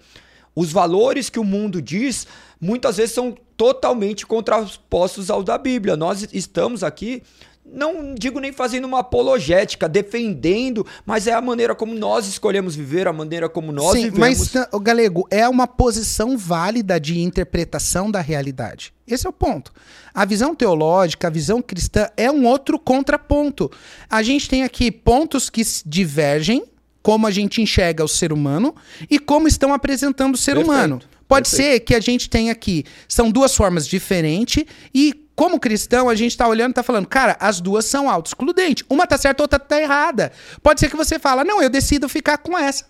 Os 0.55 0.71
valores 0.71 1.29
que 1.29 1.37
o 1.37 1.43
mundo 1.43 1.81
diz 1.81 2.25
muitas 2.61 2.95
vezes 2.95 3.13
são 3.13 3.35
totalmente 3.57 4.25
contrapostos 4.25 5.29
aos 5.29 5.43
da 5.43 5.57
Bíblia. 5.57 5.97
Nós 5.97 6.29
estamos 6.31 6.81
aqui 6.81 7.23
não 7.71 8.15
digo 8.15 8.39
nem 8.39 8.51
fazendo 8.51 8.85
uma 8.85 8.99
apologética, 8.99 9.87
defendendo, 9.89 10.85
mas 11.05 11.27
é 11.27 11.33
a 11.33 11.41
maneira 11.41 11.75
como 11.75 11.93
nós 11.93 12.27
escolhemos 12.27 12.75
viver, 12.75 13.07
a 13.07 13.13
maneira 13.13 13.49
como 13.49 13.71
nós 13.71 13.93
Sim, 13.93 14.09
vivemos. 14.09 14.53
Mas, 14.53 14.67
o 14.71 14.79
Galego, 14.79 15.27
é 15.29 15.47
uma 15.47 15.67
posição 15.67 16.37
válida 16.37 16.99
de 16.99 17.19
interpretação 17.19 18.09
da 18.09 18.21
realidade. 18.21 18.93
Esse 19.07 19.27
é 19.27 19.29
o 19.29 19.33
ponto. 19.33 19.71
A 20.13 20.25
visão 20.25 20.55
teológica, 20.55 21.27
a 21.27 21.31
visão 21.31 21.61
cristã 21.61 22.09
é 22.17 22.31
um 22.31 22.45
outro 22.45 22.79
contraponto. 22.79 23.71
A 24.09 24.23
gente 24.23 24.49
tem 24.49 24.63
aqui 24.63 24.91
pontos 24.91 25.49
que 25.49 25.61
divergem, 25.85 26.63
como 27.01 27.27
a 27.27 27.31
gente 27.31 27.61
enxerga 27.61 28.03
o 28.03 28.07
ser 28.07 28.33
humano 28.33 28.75
e 29.09 29.19
como 29.19 29.47
estão 29.47 29.73
apresentando 29.73 30.35
o 30.35 30.37
ser 30.37 30.55
Perfeito, 30.55 30.71
humano. 30.73 31.01
Pode 31.27 31.49
perfeito. 31.49 31.73
ser 31.73 31.79
que 31.81 31.95
a 31.95 31.99
gente 31.99 32.29
tenha 32.29 32.51
aqui, 32.51 32.85
são 33.07 33.29
duas 33.29 33.55
formas 33.55 33.87
diferentes 33.87 34.65
e 34.93 35.26
como 35.37 35.59
cristão, 35.59 36.09
a 36.09 36.15
gente 36.15 36.35
tá 36.35 36.47
olhando 36.47 36.71
e 36.71 36.73
tá 36.73 36.81
falando, 36.81 37.05
cara, 37.05 37.37
as 37.39 37.61
duas 37.61 37.85
são 37.85 38.09
autoexcludentes. 38.09 38.83
Uma 38.89 39.05
tá 39.05 39.19
certa, 39.19 39.43
outra 39.43 39.59
tá 39.59 39.79
errada. 39.79 40.31
Pode 40.63 40.79
ser 40.79 40.89
que 40.89 40.97
você 40.97 41.19
fala, 41.19 41.43
não, 41.43 41.61
eu 41.61 41.69
decido 41.69 42.09
ficar 42.09 42.39
com 42.39 42.57
essa. 42.57 42.87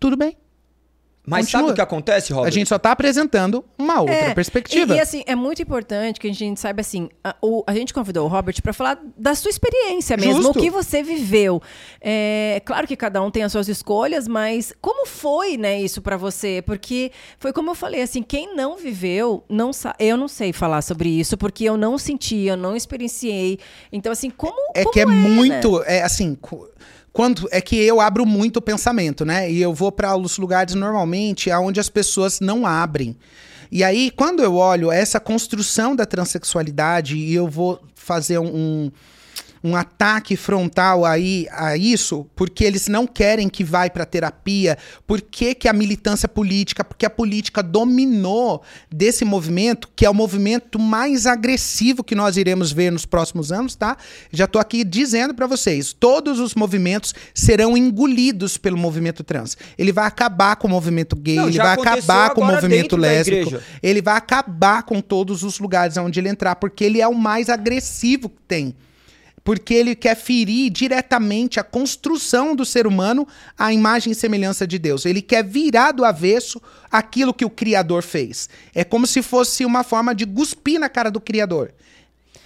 Tudo 0.00 0.16
bem. 0.16 0.36
Mas 1.26 1.44
Continua. 1.46 1.60
sabe 1.62 1.72
o 1.72 1.74
que 1.74 1.80
acontece, 1.82 2.32
Robert? 2.32 2.48
A 2.48 2.50
gente 2.50 2.68
só 2.68 2.78
tá 2.78 2.92
apresentando 2.92 3.62
uma 3.78 4.00
outra 4.00 4.14
É, 4.14 4.34
perspectiva. 4.34 4.94
E, 4.94 4.96
e, 4.96 5.00
assim, 5.00 5.22
é 5.26 5.34
muito 5.34 5.60
importante 5.60 6.18
que 6.18 6.26
a 6.26 6.32
gente 6.32 6.58
saiba 6.58 6.80
assim, 6.80 7.10
a, 7.22 7.36
o- 7.42 7.62
a 7.66 7.74
gente 7.74 7.92
convidou 7.92 8.24
o 8.24 8.28
Robert 8.28 8.60
para 8.62 8.72
falar 8.72 8.98
da 9.16 9.34
sua 9.34 9.50
experiência 9.50 10.16
mesmo, 10.16 10.42
Justo. 10.42 10.58
o 10.58 10.62
que 10.62 10.70
você 10.70 11.02
viveu. 11.02 11.60
É 12.00 12.60
claro 12.64 12.86
que 12.86 12.96
cada 12.96 13.22
um 13.22 13.30
tem 13.30 13.42
as 13.42 13.52
suas 13.52 13.68
escolhas, 13.68 14.26
mas 14.26 14.72
como 14.80 15.06
foi, 15.06 15.56
né, 15.58 15.80
isso 15.80 16.00
para 16.00 16.16
você? 16.16 16.62
Porque 16.64 17.12
foi 17.38 17.52
como 17.52 17.70
eu 17.70 17.74
falei, 17.74 18.00
assim, 18.00 18.22
quem 18.22 18.56
não 18.56 18.78
viveu, 18.78 19.44
não 19.48 19.70
eu 19.98 20.16
não 20.16 20.26
sei 20.26 20.52
falar 20.54 20.80
sobre 20.82 21.10
isso 21.10 21.36
porque 21.36 21.64
eu 21.64 21.76
não 21.76 21.98
senti, 21.98 22.44
eu 22.46 22.56
não 22.56 22.74
experienciei. 22.74 23.58
Então 23.92 24.10
assim, 24.10 24.30
como 24.30 24.58
é 24.74 24.82
como 24.84 24.92
que 24.92 25.00
é, 25.00 25.06
né? 25.06 25.12
muito, 25.12 25.82
é 25.84 26.02
assim, 26.02 26.34
quando 27.12 27.48
é 27.50 27.60
que 27.60 27.76
eu 27.76 28.00
abro 28.00 28.24
muito 28.24 28.58
o 28.58 28.62
pensamento, 28.62 29.24
né? 29.24 29.50
E 29.50 29.60
eu 29.60 29.74
vou 29.74 29.90
para 29.90 30.16
os 30.16 30.38
lugares 30.38 30.74
normalmente 30.74 31.50
aonde 31.50 31.80
as 31.80 31.88
pessoas 31.88 32.40
não 32.40 32.66
abrem. 32.66 33.16
E 33.72 33.84
aí, 33.84 34.10
quando 34.10 34.42
eu 34.42 34.56
olho 34.56 34.90
essa 34.90 35.20
construção 35.20 35.94
da 35.94 36.04
transexualidade 36.04 37.16
e 37.16 37.32
eu 37.32 37.48
vou 37.48 37.80
fazer 37.94 38.38
um, 38.38 38.46
um, 38.46 38.92
um 39.62 39.76
ataque 39.76 40.36
frontal 40.36 41.04
aí 41.04 41.46
a 41.52 41.76
isso, 41.76 42.26
porque 42.34 42.64
eles 42.64 42.88
não 42.88 43.06
querem 43.06 43.48
que 43.48 43.62
vai 43.62 43.90
para 43.90 44.06
terapia, 44.06 44.78
por 45.06 45.20
que, 45.20 45.54
que 45.54 45.68
a 45.68 45.72
militância 45.72 46.28
política, 46.28 46.82
porque 46.82 47.04
a 47.04 47.10
política 47.10 47.62
dominou 47.62 48.62
desse 48.90 49.24
movimento, 49.24 49.88
que 49.94 50.06
é 50.06 50.10
o 50.10 50.14
movimento 50.14 50.78
mais 50.78 51.26
agressivo 51.26 52.02
que 52.02 52.14
nós 52.14 52.36
iremos 52.36 52.72
ver 52.72 52.90
nos 52.90 53.04
próximos 53.04 53.52
anos, 53.52 53.74
tá? 53.74 53.96
Já 54.32 54.46
tô 54.46 54.58
aqui 54.58 54.82
dizendo 54.82 55.34
para 55.34 55.46
vocês, 55.46 55.92
todos 55.92 56.40
os 56.40 56.54
movimentos 56.54 57.14
serão 57.34 57.76
engolidos 57.76 58.56
pelo 58.56 58.78
movimento 58.78 59.22
trans. 59.22 59.56
Ele 59.76 59.92
vai 59.92 60.06
acabar 60.06 60.56
com 60.56 60.68
o 60.68 60.70
movimento 60.70 61.14
gay, 61.14 61.36
Não, 61.36 61.48
ele 61.48 61.58
vai 61.58 61.74
acabar 61.74 62.30
com 62.30 62.40
o 62.40 62.46
movimento 62.46 62.96
lésbico, 62.96 63.58
ele 63.82 64.00
vai 64.00 64.16
acabar 64.16 64.84
com 64.84 65.02
todos 65.02 65.42
os 65.42 65.58
lugares 65.58 65.98
onde 65.98 66.18
ele 66.18 66.30
entrar, 66.30 66.56
porque 66.56 66.82
ele 66.84 67.00
é 67.00 67.06
o 67.06 67.14
mais 67.14 67.50
agressivo 67.50 68.30
que 68.30 68.40
tem. 68.48 68.74
Porque 69.42 69.72
ele 69.72 69.94
quer 69.94 70.14
ferir 70.16 70.70
diretamente 70.70 71.58
a 71.58 71.64
construção 71.64 72.54
do 72.54 72.64
ser 72.64 72.86
humano 72.86 73.26
à 73.58 73.72
imagem 73.72 74.12
e 74.12 74.14
semelhança 74.14 74.66
de 74.66 74.78
Deus. 74.78 75.06
Ele 75.06 75.22
quer 75.22 75.42
virar 75.42 75.92
do 75.92 76.04
avesso 76.04 76.60
aquilo 76.90 77.32
que 77.32 77.44
o 77.44 77.50
Criador 77.50 78.02
fez. 78.02 78.48
É 78.74 78.84
como 78.84 79.06
se 79.06 79.22
fosse 79.22 79.64
uma 79.64 79.82
forma 79.82 80.14
de 80.14 80.26
cuspir 80.26 80.78
na 80.78 80.88
cara 80.88 81.10
do 81.10 81.20
Criador. 81.20 81.72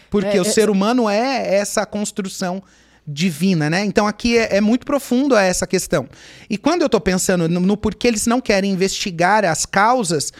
Porque 0.08 0.36
É, 0.36 0.40
o 0.40 0.46
é- 0.46 0.48
ser 0.48 0.70
humano 0.70 1.10
é 1.10 1.54
essa 1.56 1.84
construção 1.84 2.62
divina, 3.06 3.68
né? 3.68 3.84
Então 3.84 4.06
aqui 4.06 4.38
é, 4.38 4.56
é 4.56 4.60
muito 4.60 4.86
profundo 4.86 5.36
essa 5.36 5.66
questão. 5.66 6.08
E 6.48 6.56
quando 6.56 6.82
eu 6.82 6.88
tô 6.88 7.00
pensando 7.00 7.48
no, 7.48 7.60
no 7.60 7.76
porquê 7.76 8.08
eles 8.08 8.26
não 8.26 8.40
querem 8.40 8.70
investigar 8.72 9.44
as 9.44 9.66
causas, 9.66 10.32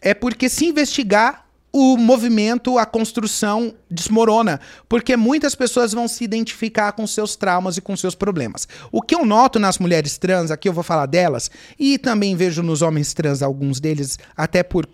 é 0.00 0.12
porque 0.12 0.48
se 0.48 0.66
investigar 0.66 1.41
o 1.72 1.96
movimento, 1.96 2.76
a 2.76 2.84
construção 2.84 3.74
desmorona, 3.90 4.60
porque 4.88 5.16
muitas 5.16 5.54
pessoas 5.54 5.92
vão 5.92 6.06
se 6.06 6.22
identificar 6.22 6.92
com 6.92 7.06
seus 7.06 7.34
traumas 7.34 7.76
e 7.76 7.80
com 7.80 7.96
seus 7.96 8.14
problemas. 8.14 8.68
O 8.90 9.00
que 9.00 9.14
eu 9.14 9.24
noto 9.24 9.58
nas 9.58 9.78
mulheres 9.78 10.18
trans, 10.18 10.50
aqui 10.50 10.68
eu 10.68 10.72
vou 10.72 10.84
falar 10.84 11.06
delas, 11.06 11.50
e 11.78 11.96
também 11.96 12.36
vejo 12.36 12.62
nos 12.62 12.82
homens 12.82 13.14
trans 13.14 13.42
alguns 13.42 13.80
deles, 13.80 14.18
até 14.36 14.62
por 14.62 14.86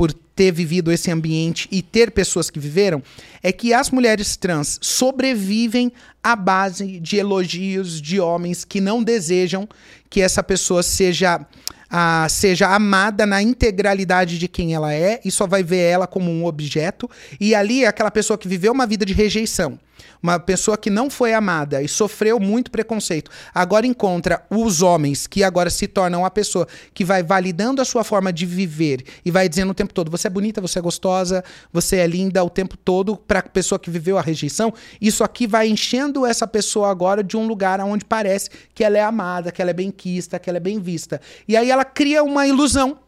por 0.00 0.14
ter 0.14 0.50
vivido 0.50 0.90
esse 0.90 1.10
ambiente 1.10 1.68
e 1.70 1.82
ter 1.82 2.10
pessoas 2.10 2.48
que 2.48 2.58
viveram, 2.58 3.02
é 3.42 3.52
que 3.52 3.74
as 3.74 3.90
mulheres 3.90 4.34
trans 4.34 4.78
sobrevivem 4.80 5.92
à 6.22 6.34
base 6.34 6.98
de 6.98 7.18
elogios 7.18 8.00
de 8.00 8.18
homens 8.18 8.64
que 8.64 8.80
não 8.80 9.02
desejam 9.02 9.68
que 10.08 10.22
essa 10.22 10.42
pessoa 10.42 10.82
seja, 10.82 11.46
ah, 11.90 12.26
seja 12.28 12.68
amada 12.68 13.26
na 13.26 13.42
integralidade 13.42 14.38
de 14.38 14.46
quem 14.46 14.74
ela 14.74 14.94
é 14.94 15.20
e 15.24 15.30
só 15.30 15.46
vai 15.46 15.62
ver 15.62 15.80
ela 15.80 16.06
como 16.06 16.30
um 16.30 16.46
objeto. 16.46 17.10
E 17.40 17.54
ali 17.54 17.84
é 17.84 17.88
aquela 17.88 18.10
pessoa 18.10 18.38
que 18.38 18.46
viveu 18.46 18.72
uma 18.72 18.86
vida 18.86 19.04
de 19.04 19.12
rejeição. 19.12 19.78
Uma 20.22 20.38
pessoa 20.38 20.76
que 20.76 20.90
não 20.90 21.08
foi 21.08 21.32
amada 21.32 21.82
e 21.82 21.88
sofreu 21.88 22.38
muito 22.38 22.70
preconceito, 22.70 23.30
agora 23.54 23.86
encontra 23.86 24.44
os 24.50 24.82
homens 24.82 25.26
que 25.26 25.42
agora 25.42 25.70
se 25.70 25.86
tornam 25.86 26.24
a 26.24 26.30
pessoa 26.30 26.66
que 26.92 27.04
vai 27.04 27.22
validando 27.22 27.80
a 27.80 27.84
sua 27.84 28.04
forma 28.04 28.32
de 28.32 28.44
viver 28.44 29.04
e 29.24 29.30
vai 29.30 29.48
dizendo 29.48 29.70
o 29.70 29.74
tempo 29.74 29.94
todo: 29.94 30.10
você 30.10 30.26
é 30.26 30.30
bonita, 30.30 30.60
você 30.60 30.78
é 30.78 30.82
gostosa, 30.82 31.42
você 31.72 31.96
é 31.96 32.06
linda 32.06 32.42
o 32.44 32.50
tempo 32.50 32.76
todo 32.76 33.16
para 33.16 33.40
a 33.40 33.42
pessoa 33.42 33.78
que 33.78 33.90
viveu 33.90 34.18
a 34.18 34.22
rejeição. 34.22 34.72
Isso 35.00 35.24
aqui 35.24 35.46
vai 35.46 35.68
enchendo 35.68 36.26
essa 36.26 36.46
pessoa 36.46 36.90
agora 36.90 37.22
de 37.22 37.36
um 37.36 37.46
lugar 37.46 37.80
onde 37.80 38.04
parece 38.04 38.50
que 38.74 38.84
ela 38.84 38.98
é 38.98 39.02
amada, 39.02 39.52
que 39.52 39.60
ela 39.60 39.70
é 39.70 39.74
bem 39.74 39.90
quista, 39.90 40.38
que 40.38 40.48
ela 40.48 40.58
é 40.58 40.60
bem 40.60 40.80
vista. 40.80 41.20
E 41.46 41.56
aí 41.56 41.70
ela 41.70 41.84
cria 41.84 42.22
uma 42.22 42.46
ilusão. 42.46 42.98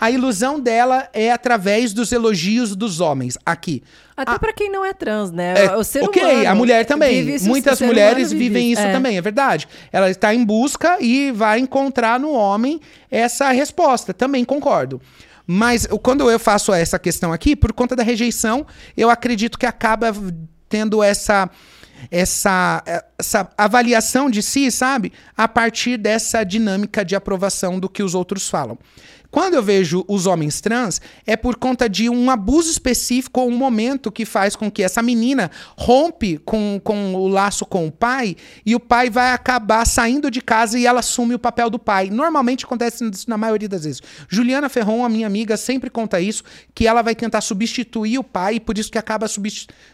A 0.00 0.10
ilusão 0.10 0.60
dela 0.60 1.08
é 1.12 1.30
através 1.32 1.92
dos 1.92 2.12
elogios 2.12 2.74
dos 2.76 3.00
homens. 3.00 3.36
Aqui. 3.44 3.82
Até 4.16 4.38
pra 4.38 4.52
quem 4.52 4.70
não 4.70 4.84
é 4.84 4.92
trans, 4.92 5.30
né? 5.30 5.54
É, 5.66 5.76
o 5.76 5.84
ser 5.84 6.02
ok, 6.02 6.22
humano 6.22 6.48
a 6.48 6.54
mulher 6.54 6.84
também. 6.84 7.28
isso, 7.34 7.48
Muitas 7.48 7.80
mulheres 7.80 8.32
vivem 8.32 8.72
isso 8.72 8.82
É. 8.82 8.92
também, 8.92 9.16
é 9.16 9.20
verdade. 9.20 9.68
Ela 9.92 10.10
está 10.10 10.34
em 10.34 10.44
busca 10.44 10.98
e 11.00 11.30
vai 11.30 11.60
encontrar 11.60 12.18
no 12.18 12.32
homem 12.32 12.80
essa 13.10 13.50
resposta. 13.50 14.12
Também 14.12 14.44
concordo. 14.44 15.00
Mas 15.46 15.86
quando 16.02 16.30
eu 16.30 16.38
faço 16.38 16.72
essa 16.72 16.98
questão 16.98 17.32
aqui, 17.32 17.56
por 17.56 17.72
conta 17.72 17.96
da 17.96 18.02
rejeição, 18.02 18.66
eu 18.96 19.08
acredito 19.08 19.58
que 19.58 19.66
acaba 19.66 20.12
tendo 20.68 21.02
essa 21.02 21.48
essa, 22.10 22.82
essa 23.18 23.50
avaliação 23.58 24.30
de 24.30 24.40
si, 24.42 24.70
sabe? 24.70 25.12
A 25.36 25.48
partir 25.48 25.96
dessa 25.96 26.44
dinâmica 26.44 27.04
de 27.04 27.16
aprovação 27.16 27.78
do 27.80 27.88
que 27.88 28.02
os 28.04 28.14
outros 28.14 28.48
falam. 28.48 28.78
Quando 29.30 29.54
eu 29.54 29.62
vejo 29.62 30.04
os 30.08 30.26
homens 30.26 30.60
trans, 30.60 31.02
é 31.26 31.36
por 31.36 31.56
conta 31.56 31.86
de 31.86 32.08
um 32.08 32.30
abuso 32.30 32.70
específico 32.70 33.40
ou 33.40 33.48
um 33.48 33.56
momento 33.56 34.10
que 34.10 34.24
faz 34.24 34.56
com 34.56 34.70
que 34.70 34.82
essa 34.82 35.02
menina 35.02 35.50
rompe 35.76 36.38
com, 36.38 36.80
com 36.82 37.14
o 37.14 37.28
laço 37.28 37.66
com 37.66 37.86
o 37.86 37.92
pai 37.92 38.36
e 38.64 38.74
o 38.74 38.80
pai 38.80 39.10
vai 39.10 39.32
acabar 39.32 39.86
saindo 39.86 40.30
de 40.30 40.40
casa 40.40 40.78
e 40.78 40.86
ela 40.86 41.00
assume 41.00 41.34
o 41.34 41.38
papel 41.38 41.68
do 41.68 41.78
pai. 41.78 42.08
Normalmente 42.08 42.64
acontece 42.64 43.04
isso 43.04 43.28
na 43.28 43.36
maioria 43.36 43.68
das 43.68 43.84
vezes. 43.84 44.00
Juliana 44.28 44.68
Ferron, 44.70 45.04
a 45.04 45.08
minha 45.10 45.26
amiga, 45.26 45.58
sempre 45.58 45.90
conta 45.90 46.18
isso, 46.18 46.42
que 46.74 46.86
ela 46.86 47.02
vai 47.02 47.14
tentar 47.14 47.42
substituir 47.42 48.18
o 48.18 48.24
pai 48.24 48.58
por 48.58 48.78
isso 48.78 48.90
que 48.90 48.98
acaba 48.98 49.26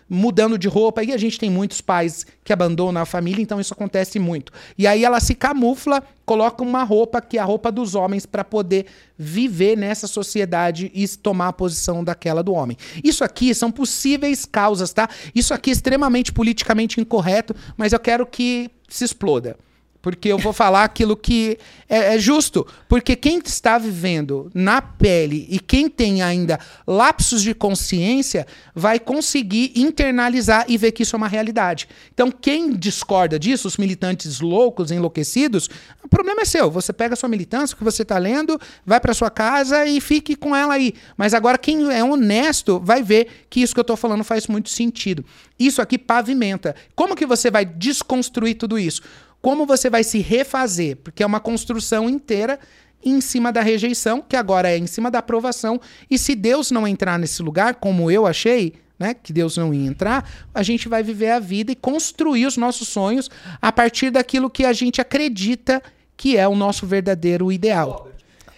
mudando 0.09 0.57
de 0.57 0.69
roupa. 0.69 1.03
E 1.03 1.13
a 1.13 1.17
gente 1.19 1.41
tem 1.41 1.51
muitos 1.51 1.81
pais 1.81 2.25
que 2.45 2.53
abandonam 2.53 3.03
a 3.03 3.07
família, 3.07 3.43
então 3.43 3.61
isso 3.61 3.75
acontece 3.75 4.19
muito. 4.19 4.53
E 4.79 4.87
aí 4.87 5.05
ela 5.05 5.19
se 5.19 5.35
camufla, 5.35 6.03
coloca 6.25 6.63
uma 6.63 6.83
roupa 6.83 7.21
que 7.21 7.39
é 7.39 7.41
a 7.41 7.45
roupa 7.45 7.71
dos 7.71 7.95
homens 7.95 8.27
para 8.27 8.45
poder 8.45 8.87
viver 9.17 9.77
nessa 9.77 10.07
sociedade 10.07 10.91
e 10.95 11.07
tomar 11.09 11.49
a 11.49 11.53
posição 11.53 12.03
daquela 12.03 12.43
do 12.43 12.53
homem. 12.53 12.77
Isso 13.03 13.23
aqui 13.25 13.55
são 13.55 13.71
possíveis 13.71 14.45
causas, 14.45 14.93
tá? 14.93 15.09
Isso 15.35 15.55
aqui 15.55 15.71
é 15.71 15.73
extremamente 15.73 16.33
politicamente 16.33 17.01
incorreto, 17.01 17.55
mas 17.77 17.93
eu 17.93 17.99
quero 17.99 18.27
que 18.27 18.71
se 18.89 19.05
exploda. 19.05 19.57
Porque 20.05 20.29
eu 20.29 20.37
vou 20.37 20.53
falar 20.53 20.85
aquilo 20.85 21.17
que 21.17 21.57
é, 21.89 22.15
é, 22.15 22.19
justo. 22.19 22.67
Porque 22.87 23.17
quem 23.17 23.41
está 23.43 23.79
vivendo 23.79 24.51
na 24.53 24.83
pele 24.83 25.47
e 25.49 25.59
quem 25.59 25.89
tem 25.89 26.21
ainda 26.21 26.61
lapsos 26.87 27.41
de 27.41 27.55
consciência 27.55 28.47
vai 28.75 29.01
conseguir 29.01 29.73
internalizar 29.75 30.67
e 30.69 30.77
ver 30.77 30.93
que 30.93 31.03
isso 31.03 31.17
é 31.17 31.19
uma 31.19 31.27
realidade. 31.27 31.89
Então, 32.13 32.31
quem 32.31 32.75
discorda 32.75 33.39
disso, 33.39 33.67
os 33.67 33.79
militantes 33.79 34.41
loucos, 34.41 34.91
enlouquecidos, 34.91 35.71
o 36.03 36.09
problema 36.09 36.43
é 36.43 36.45
seu. 36.45 36.71
Você 36.71 36.93
pega 36.93 37.15
a 37.15 37.17
sua 37.17 37.31
militância, 37.31 37.75
o 37.75 37.79
que 37.79 37.85
você 37.85 38.03
está 38.03 38.19
lendo, 38.19 38.61
vai 38.85 39.01
para 39.01 39.15
sua 39.15 39.31
casa 39.31 39.87
e 39.87 40.03
fique 40.03 40.37
com 40.37 40.55
ela 40.55 40.75
aí. 40.75 40.93
Mas 41.17 41.33
agora, 41.33 41.57
quem 41.57 41.91
é 41.91 42.05
honesto 42.05 42.79
vai 42.79 43.03
ver 43.03 43.47
que 43.49 43.63
isso 43.63 43.73
que 43.73 43.81
eu 43.81 43.83
estou 43.83 43.97
falando 43.97 44.23
faz 44.23 44.49
muito 44.49 44.69
sentido. 44.69 45.25
Isso 45.59 45.81
aqui 45.81 45.97
pavimenta. 45.97 46.77
Como 46.95 47.17
que 47.17 47.25
você 47.25 47.51
vai 47.51 47.65
desconstruir 47.65 48.57
tudo 48.57 48.79
isso? 48.79 49.01
Como 49.45 49.67
você 49.67 49.91
vai 49.91 50.03
se 50.03 50.21
refazer? 50.21 50.97
Porque 50.97 51.23
é 51.23 51.27
uma 51.27 51.39
construção 51.39 52.09
inteira 52.09 52.59
em 53.05 53.21
cima 53.21 53.53
da 53.53 53.61
rejeição, 53.61 54.23
que 54.23 54.37
agora 54.37 54.71
é 54.71 54.79
em 54.79 54.87
cima 54.87 55.11
da 55.11 55.19
aprovação. 55.19 55.79
E 56.11 56.17
se 56.17 56.35
Deus 56.35 56.71
não 56.71 56.89
entrar 56.89 57.19
nesse 57.19 57.43
lugar, 57.43 57.75
como 57.75 58.11
eu 58.11 58.27
achei, 58.27 58.73
né, 58.99 59.13
que 59.13 59.35
Deus 59.35 59.59
não 59.59 59.75
ia 59.75 59.87
entrar, 59.87 60.49
a 60.55 60.63
gente 60.63 60.89
vai 60.89 61.03
viver 61.03 61.29
a 61.29 61.39
vida 61.39 61.71
e 61.71 61.77
construir 61.77 62.47
os 62.47 62.57
nossos 62.57 62.89
sonhos 62.89 63.31
a 63.61 63.71
partir 63.71 64.11
daquilo 64.11 64.49
que 64.49 64.65
a 64.65 64.73
gente 64.73 64.99
acredita 64.99 65.83
que 66.17 66.39
é 66.39 66.49
o 66.49 66.57
nosso 66.57 66.87
verdadeiro 66.87 67.53
ideal. 67.53 68.09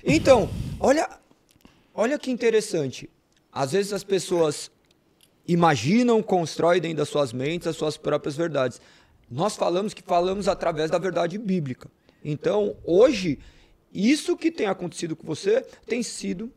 Então, 0.04 0.48
olha, 0.78 1.10
olha 1.92 2.16
que 2.16 2.30
interessante. 2.30 3.10
Às 3.50 3.72
vezes 3.72 3.92
as 3.92 4.04
pessoas 4.04 4.70
imaginam, 5.48 6.22
constroem 6.22 6.80
dentro 6.80 6.98
das 6.98 7.08
suas 7.08 7.32
mentes 7.32 7.66
as 7.66 7.74
suas 7.74 7.96
próprias 7.96 8.36
verdades. 8.36 8.80
Nós 9.30 9.56
falamos 9.56 9.92
que 9.92 10.02
falamos 10.02 10.48
através 10.48 10.90
da 10.90 10.98
verdade 10.98 11.36
bíblica. 11.38 11.90
Então, 12.24 12.76
hoje, 12.84 13.38
isso 13.92 14.36
que 14.36 14.50
tem 14.50 14.66
acontecido 14.66 15.16
com 15.16 15.26
você 15.26 15.64
tem 15.86 16.02
sido 16.02 16.52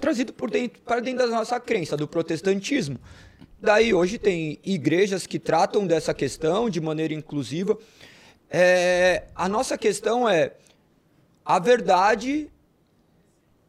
trazido 0.00 0.32
por 0.32 0.50
dentro, 0.50 0.80
para 0.82 1.00
dentro 1.00 1.26
da 1.28 1.36
nossa 1.36 1.60
crença, 1.60 1.96
do 1.96 2.08
protestantismo. 2.08 2.98
Daí, 3.60 3.92
hoje, 3.92 4.18
tem 4.18 4.58
igrejas 4.64 5.26
que 5.26 5.38
tratam 5.38 5.86
dessa 5.86 6.14
questão 6.14 6.70
de 6.70 6.80
maneira 6.80 7.12
inclusiva. 7.12 7.78
É, 8.48 9.24
a 9.34 9.48
nossa 9.48 9.76
questão 9.76 10.28
é: 10.28 10.54
a 11.44 11.58
verdade 11.58 12.50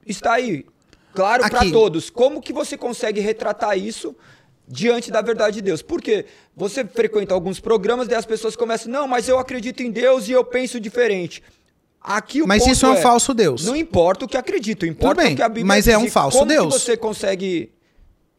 está 0.06 0.34
aí, 0.34 0.66
claro 1.14 1.44
para 1.50 1.70
todos. 1.70 2.10
Como 2.10 2.42
que 2.42 2.54
você 2.54 2.78
consegue 2.78 3.20
retratar 3.20 3.78
isso 3.78 4.16
diante 4.72 5.12
da 5.12 5.22
verdade 5.22 5.56
de 5.56 5.62
Deus. 5.62 5.82
Porque 5.82 6.26
você 6.56 6.86
frequenta 6.86 7.34
alguns 7.34 7.60
programas 7.60 8.08
e 8.08 8.16
as 8.16 8.26
pessoas 8.26 8.56
começam, 8.56 8.92
não, 8.92 9.08
mas 9.08 9.28
eu 9.28 9.38
acredito 9.38 9.84
em 9.84 9.92
Deus 9.92 10.28
e 10.28 10.32
eu 10.32 10.44
penso 10.44 10.80
diferente. 10.80 11.44
Aqui 12.02 12.42
o 12.42 12.48
mas 12.48 12.66
isso 12.66 12.86
é 12.86 12.90
um 12.90 12.94
é, 12.94 13.02
falso 13.02 13.34
Deus. 13.34 13.66
Não 13.66 13.76
importa 13.76 14.26
o 14.26 14.28
que 14.28 14.36
acredito, 14.36 14.86
importa 14.86 15.22
bem, 15.22 15.34
o 15.34 15.36
que 15.36 15.44
a 15.44 15.50
Bíblia 15.50 15.66
Mas 15.66 15.88
é 15.88 15.98
um 15.98 16.10
falso 16.10 16.40
como 16.40 16.50
Deus. 16.50 16.66
Como 16.66 16.72
você 16.72 16.98
consegue 16.98 17.72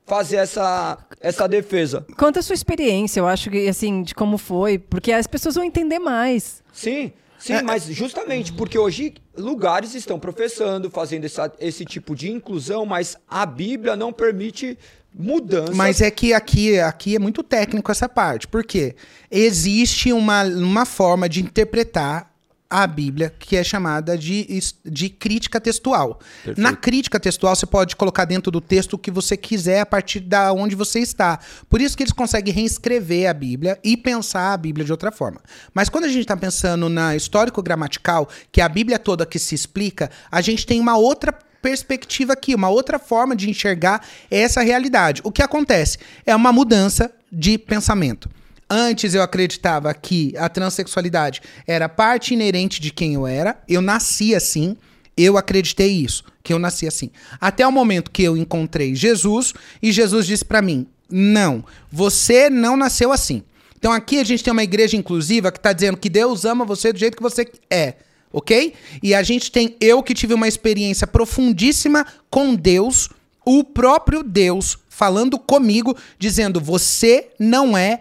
fazer 0.05 0.37
essa, 0.39 0.99
essa 1.21 1.47
defesa? 1.47 2.05
Conta 2.17 2.41
a 2.41 2.43
sua 2.43 2.55
experiência, 2.55 3.21
eu 3.21 3.27
acho 3.27 3.51
que 3.51 3.69
assim, 3.69 4.03
de 4.03 4.15
como 4.17 4.37
foi, 4.37 4.79
porque 4.79 5.13
as 5.13 5.29
pessoas 5.29 5.55
vão 5.55 5.63
entender 5.63 6.01
mais. 6.01 6.63
Sim. 6.73 7.13
Sim, 7.39 7.55
é, 7.55 7.63
mas 7.63 7.87
justamente 7.87 8.53
porque 8.53 8.79
hoje 8.79 9.15
lugares 9.37 9.97
estão 9.97 10.17
professando, 10.17 10.89
fazendo 10.89 11.25
essa, 11.25 11.53
esse 11.59 11.85
tipo 11.85 12.15
de 12.15 12.31
inclusão, 12.31 12.87
mas 12.87 13.17
a 13.29 13.45
Bíblia 13.45 13.97
não 13.97 14.13
permite 14.13 14.79
mudança. 15.15 15.75
Mas 15.75 16.01
é 16.01 16.11
que 16.11 16.33
aqui, 16.33 16.79
aqui 16.79 17.17
é 17.17 17.19
muito 17.19 17.43
técnico 17.43 17.91
essa 17.91 18.09
parte. 18.09 18.47
Por 18.47 18.65
quê? 18.65 18.95
Existe 19.31 20.13
uma, 20.13 20.45
uma 20.45 20.85
forma 20.87 21.29
de 21.29 21.43
interpretar 21.43 22.33
a 22.73 22.87
Bíblia 22.87 23.33
que 23.39 23.55
é 23.55 23.63
chamada 23.63 24.17
de, 24.17 24.49
de 24.83 25.11
crítica 25.11 25.61
textual. 25.61 26.19
Perfeito. 26.43 26.61
Na 26.61 26.75
crítica 26.75 27.21
textual, 27.21 27.55
você 27.55 27.67
pode 27.67 27.95
colocar 27.95 28.25
dentro 28.25 28.51
do 28.51 28.63
texto 28.63 28.95
o 28.95 28.99
que 28.99 29.11
você 29.11 29.37
quiser 29.37 29.81
a 29.81 29.87
partir 29.87 30.21
da 30.21 30.55
onde 30.55 30.75
você 30.75 31.01
está. 31.01 31.39
Por 31.69 31.83
isso 31.83 31.95
que 31.95 32.03
eles 32.03 32.15
conseguem 32.15 32.55
reescrever 32.55 33.29
a 33.29 33.35
Bíblia 33.35 33.79
e 33.85 33.95
pensar 33.95 34.55
a 34.55 34.57
Bíblia 34.57 34.87
de 34.87 34.91
outra 34.91 35.13
forma. 35.13 35.41
Mas 35.75 35.91
quando 35.91 36.05
a 36.05 36.09
gente 36.09 36.23
está 36.23 36.37
pensando 36.37 36.89
na 36.89 37.15
histórico-gramatical, 37.15 38.27
que 38.51 38.63
é 38.63 38.65
a 38.65 38.69
Bíblia 38.71 38.99
toda 38.99 39.27
que 39.27 39.39
se 39.39 39.55
explica, 39.55 40.11
a 40.31 40.41
gente 40.41 40.67
tem 40.67 40.81
uma 40.81 40.97
outra 40.97 41.39
perspectiva 41.63 42.33
aqui, 42.33 42.55
uma 42.55 42.69
outra 42.69 42.99
forma 42.99 43.37
de 43.37 43.49
enxergar 43.49 44.05
essa 44.31 44.61
realidade. 44.61 45.23
O 45.25 45.31
que 45.31 45.43
acontece 45.43 45.99
é 46.27 46.35
uma 46.35 46.53
mudança 46.53 47.11
de 47.31 47.57
pensamento. 47.57 48.29
Antes 48.69 49.15
eu 49.15 49.23
acreditava 49.23 49.93
que 49.95 50.35
a 50.37 50.49
transexualidade 50.49 51.41
era 51.67 51.89
parte 51.89 52.35
inerente 52.35 52.81
de 52.81 52.91
quem 52.91 53.15
eu 53.15 53.27
era, 53.27 53.63
eu 53.69 53.81
nasci 53.81 54.35
assim, 54.35 54.77
eu 55.17 55.37
acreditei 55.37 55.93
isso, 55.93 56.25
que 56.43 56.53
eu 56.53 56.59
nasci 56.59 56.89
assim. 56.89 57.11
Até 57.41 57.67
o 57.67 57.73
momento 57.73 58.11
que 58.11 58.23
eu 58.23 58.37
encontrei 58.37 58.95
Jesus 58.95 59.53
e 59.83 59.93
Jesus 59.93 60.27
disse 60.27 60.45
para 60.45 60.63
mim: 60.63 60.87
"Não, 61.09 61.65
você 61.91 62.49
não 62.49 62.77
nasceu 62.77 63.13
assim". 63.13 63.43
Então 63.79 63.93
aqui 63.93 64.19
a 64.19 64.25
gente 64.25 64.43
tem 64.43 64.53
uma 64.53 64.63
igreja 64.63 64.97
inclusiva 64.97 65.53
que 65.53 65.59
está 65.59 65.73
dizendo 65.73 65.99
que 65.99 66.09
Deus 66.09 66.45
ama 66.45 66.65
você 66.65 66.93
do 66.93 66.99
jeito 66.99 67.17
que 67.17 67.23
você 67.23 67.47
é 67.69 67.97
ok? 68.33 68.75
E 69.03 69.15
a 69.15 69.23
gente 69.23 69.51
tem 69.51 69.77
eu 69.81 70.03
que 70.03 70.15
tive 70.15 70.35
uma 70.35 70.49
experiência 70.49 71.07
profundíssima 71.07 72.07
com 72.31 72.55
Deus, 72.55 73.09
o 73.45 73.63
próprio 73.63 74.23
Deus 74.23 74.79
falando 74.89 75.39
comigo, 75.39 75.97
dizendo: 76.19 76.61
você 76.61 77.29
não 77.39 77.77
é 77.77 78.01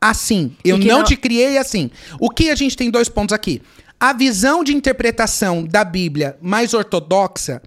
assim. 0.00 0.56
Eu 0.64 0.78
não, 0.78 0.86
não 0.86 1.04
te 1.04 1.16
criei 1.16 1.58
assim. 1.58 1.90
O 2.20 2.30
que 2.30 2.50
a 2.50 2.54
gente 2.54 2.76
tem 2.76 2.90
dois 2.90 3.08
pontos 3.08 3.32
aqui. 3.32 3.60
A 4.00 4.12
visão 4.12 4.62
de 4.62 4.74
interpretação 4.74 5.64
da 5.64 5.84
Bíblia 5.84 6.36
mais 6.40 6.72
ortodoxa 6.72 7.60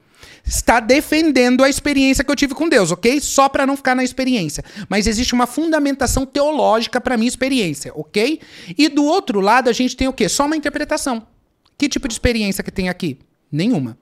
está 0.45 0.79
defendendo 0.79 1.63
a 1.63 1.69
experiência 1.69 2.23
que 2.23 2.31
eu 2.31 2.35
tive 2.35 2.53
com 2.53 2.69
Deus, 2.69 2.91
ok? 2.91 3.19
Só 3.19 3.49
para 3.49 3.65
não 3.65 3.75
ficar 3.75 3.95
na 3.95 4.03
experiência. 4.03 4.63
Mas 4.87 5.07
existe 5.07 5.33
uma 5.33 5.45
fundamentação 5.45 6.25
teológica 6.25 7.01
para 7.01 7.17
minha 7.17 7.27
experiência, 7.27 7.91
ok? 7.95 8.39
E 8.77 8.89
do 8.89 9.03
outro 9.03 9.39
lado 9.39 9.69
a 9.69 9.73
gente 9.73 9.95
tem 9.95 10.07
o 10.07 10.13
quê? 10.13 10.29
Só 10.29 10.45
uma 10.45 10.55
interpretação. 10.55 11.27
Que 11.82 11.89
tipo 11.89 12.07
de 12.07 12.13
experiência 12.13 12.63
que 12.63 12.69
tem 12.69 12.89
aqui? 12.89 13.17
Nenhuma. 13.51 13.97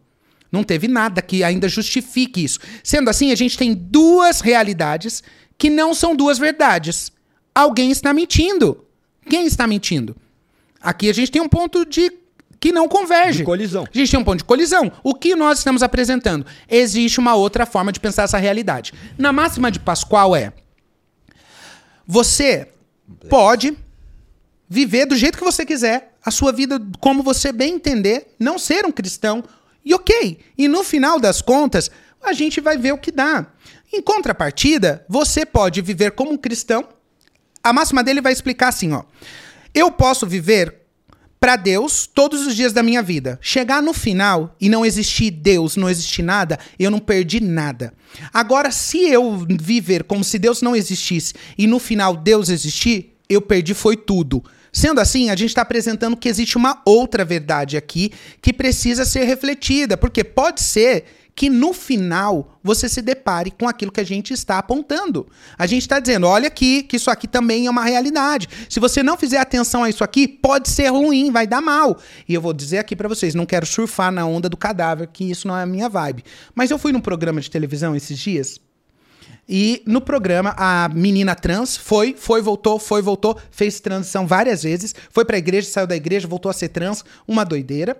Não 0.51 0.65
teve 0.65 0.85
nada 0.85 1.21
que 1.21 1.45
ainda 1.45 1.69
justifique 1.69 2.43
isso. 2.43 2.59
Sendo 2.83 3.09
assim, 3.09 3.31
a 3.31 3.35
gente 3.35 3.57
tem 3.57 3.73
duas 3.73 4.41
realidades 4.41 5.23
que 5.57 5.69
não 5.69 5.93
são 5.93 6.13
duas 6.13 6.37
verdades. 6.37 7.09
Alguém 7.55 7.89
está 7.89 8.13
mentindo. 8.13 8.85
Quem 9.29 9.45
está 9.45 9.65
mentindo? 9.65 10.13
Aqui 10.81 11.09
a 11.09 11.13
gente 11.13 11.31
tem 11.31 11.41
um 11.41 11.47
ponto 11.47 11.85
de 11.85 12.11
que 12.59 12.73
não 12.73 12.85
converge. 12.85 13.37
De 13.37 13.43
colisão. 13.45 13.87
A 13.89 13.97
gente 13.97 14.11
tem 14.11 14.19
um 14.19 14.25
ponto 14.25 14.39
de 14.39 14.43
colisão. 14.43 14.91
O 15.01 15.15
que 15.15 15.33
nós 15.33 15.59
estamos 15.59 15.81
apresentando? 15.81 16.45
Existe 16.67 17.17
uma 17.17 17.35
outra 17.35 17.65
forma 17.65 17.93
de 17.93 18.01
pensar 18.01 18.23
essa 18.23 18.37
realidade. 18.37 18.91
Na 19.17 19.31
máxima 19.31 19.71
de 19.71 19.79
Pascoal 19.79 20.35
é: 20.35 20.51
você 22.05 22.67
pode 23.29 23.77
viver 24.69 25.05
do 25.07 25.15
jeito 25.15 25.37
que 25.37 25.43
você 25.43 25.65
quiser, 25.65 26.15
a 26.23 26.29
sua 26.29 26.51
vida 26.51 26.79
como 26.99 27.23
você 27.23 27.51
bem 27.51 27.73
entender, 27.73 28.35
não 28.39 28.59
ser 28.59 28.85
um 28.85 28.91
cristão. 28.91 29.43
E 29.83 29.93
ok. 29.93 30.39
E 30.57 30.67
no 30.67 30.83
final 30.83 31.19
das 31.19 31.41
contas, 31.41 31.89
a 32.21 32.33
gente 32.33 32.61
vai 32.61 32.77
ver 32.77 32.93
o 32.93 32.97
que 32.97 33.11
dá. 33.11 33.47
Em 33.91 34.01
contrapartida, 34.01 35.03
você 35.09 35.45
pode 35.45 35.81
viver 35.81 36.11
como 36.11 36.31
um 36.31 36.37
cristão. 36.37 36.87
A 37.63 37.73
máxima 37.73 38.03
dele 38.03 38.21
vai 38.21 38.31
explicar 38.31 38.67
assim, 38.67 38.93
ó. 38.93 39.03
Eu 39.73 39.91
posso 39.91 40.27
viver 40.27 40.75
para 41.39 41.55
Deus 41.55 42.05
todos 42.05 42.45
os 42.45 42.55
dias 42.55 42.73
da 42.73 42.83
minha 42.83 43.01
vida. 43.01 43.39
Chegar 43.41 43.81
no 43.81 43.93
final 43.93 44.55
e 44.59 44.69
não 44.69 44.85
existir 44.85 45.31
Deus, 45.31 45.75
não 45.75 45.89
existir 45.89 46.21
nada, 46.21 46.59
eu 46.77 46.91
não 46.91 46.99
perdi 46.99 47.39
nada. 47.39 47.93
Agora, 48.33 48.71
se 48.71 48.99
eu 49.09 49.45
viver 49.59 50.03
como 50.03 50.23
se 50.23 50.37
Deus 50.37 50.61
não 50.61 50.75
existisse 50.75 51.33
e 51.57 51.65
no 51.65 51.79
final 51.79 52.15
Deus 52.15 52.49
existir, 52.49 53.15
eu 53.29 53.41
perdi 53.41 53.73
foi 53.73 53.95
tudo. 53.95 54.43
Sendo 54.71 54.99
assim, 54.99 55.29
a 55.29 55.35
gente 55.35 55.49
está 55.49 55.61
apresentando 55.61 56.17
que 56.17 56.29
existe 56.29 56.57
uma 56.57 56.81
outra 56.85 57.25
verdade 57.25 57.77
aqui 57.77 58.11
que 58.41 58.53
precisa 58.53 59.05
ser 59.05 59.23
refletida, 59.23 59.97
porque 59.97 60.23
pode 60.23 60.61
ser 60.61 61.05
que 61.39 61.49
no 61.49 61.71
final 61.71 62.59
você 62.61 62.89
se 62.89 63.01
depare 63.01 63.49
com 63.49 63.65
aquilo 63.65 63.93
que 63.93 64.01
a 64.01 64.05
gente 64.05 64.33
está 64.33 64.57
apontando. 64.57 65.25
A 65.57 65.65
gente 65.65 65.83
está 65.83 65.97
dizendo, 65.97 66.27
olha 66.27 66.49
aqui, 66.49 66.83
que 66.83 66.97
isso 66.97 67.09
aqui 67.09 67.29
também 67.29 67.65
é 67.65 67.69
uma 67.69 67.85
realidade. 67.85 68.49
Se 68.67 68.77
você 68.77 69.01
não 69.01 69.15
fizer 69.15 69.37
atenção 69.37 69.85
a 69.85 69.89
isso 69.89 70.03
aqui, 70.03 70.27
pode 70.27 70.67
ser 70.67 70.89
ruim, 70.89 71.31
vai 71.31 71.47
dar 71.47 71.61
mal. 71.61 71.97
E 72.27 72.33
eu 72.33 72.41
vou 72.41 72.51
dizer 72.51 72.79
aqui 72.79 72.93
para 72.93 73.07
vocês, 73.07 73.33
não 73.33 73.45
quero 73.45 73.65
surfar 73.65 74.11
na 74.11 74.25
onda 74.25 74.49
do 74.49 74.57
cadáver, 74.57 75.07
que 75.07 75.23
isso 75.31 75.47
não 75.47 75.57
é 75.57 75.63
a 75.63 75.65
minha 75.65 75.87
vibe. 75.87 76.25
Mas 76.53 76.71
eu 76.71 76.77
fui 76.77 76.91
num 76.91 76.99
programa 76.99 77.39
de 77.39 77.49
televisão 77.49 77.95
esses 77.95 78.19
dias 78.19 78.59
e 79.51 79.81
no 79.83 79.99
programa, 79.99 80.53
a 80.55 80.87
menina 80.89 81.33
trans 81.33 81.75
foi, 81.75 82.13
foi, 82.15 82.39
voltou, 82.39 82.77
foi, 82.77 83.01
voltou, 83.01 83.35
fez 83.49 83.79
transição 83.79 84.27
várias 84.27 84.61
vezes, 84.61 84.93
foi 85.09 85.25
pra 85.25 85.39
igreja, 85.39 85.67
saiu 85.67 85.87
da 85.87 85.95
igreja, 85.95 86.27
voltou 86.27 86.51
a 86.51 86.53
ser 86.53 86.69
trans, 86.69 87.03
uma 87.27 87.43
doideira. 87.43 87.99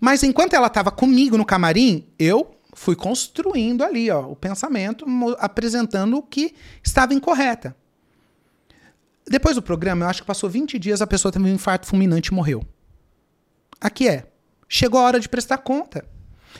Mas 0.00 0.22
enquanto 0.22 0.54
ela 0.54 0.70
tava 0.70 0.90
comigo 0.90 1.36
no 1.36 1.44
camarim, 1.44 2.06
eu 2.18 2.56
fui 2.72 2.96
construindo 2.96 3.84
ali, 3.84 4.10
ó, 4.10 4.22
o 4.30 4.34
pensamento, 4.34 5.04
apresentando 5.38 6.16
o 6.16 6.22
que 6.22 6.54
estava 6.82 7.12
incorreta. 7.12 7.76
Depois 9.28 9.54
do 9.54 9.62
programa, 9.62 10.06
eu 10.06 10.08
acho 10.08 10.22
que 10.22 10.26
passou 10.26 10.48
20 10.48 10.78
dias, 10.78 11.02
a 11.02 11.06
pessoa 11.06 11.30
teve 11.30 11.44
um 11.44 11.52
infarto 11.52 11.86
fulminante 11.86 12.30
e 12.30 12.34
morreu. 12.34 12.64
Aqui 13.78 14.08
é. 14.08 14.26
Chegou 14.66 14.98
a 14.98 15.04
hora 15.04 15.20
de 15.20 15.28
prestar 15.28 15.58
conta. 15.58 16.06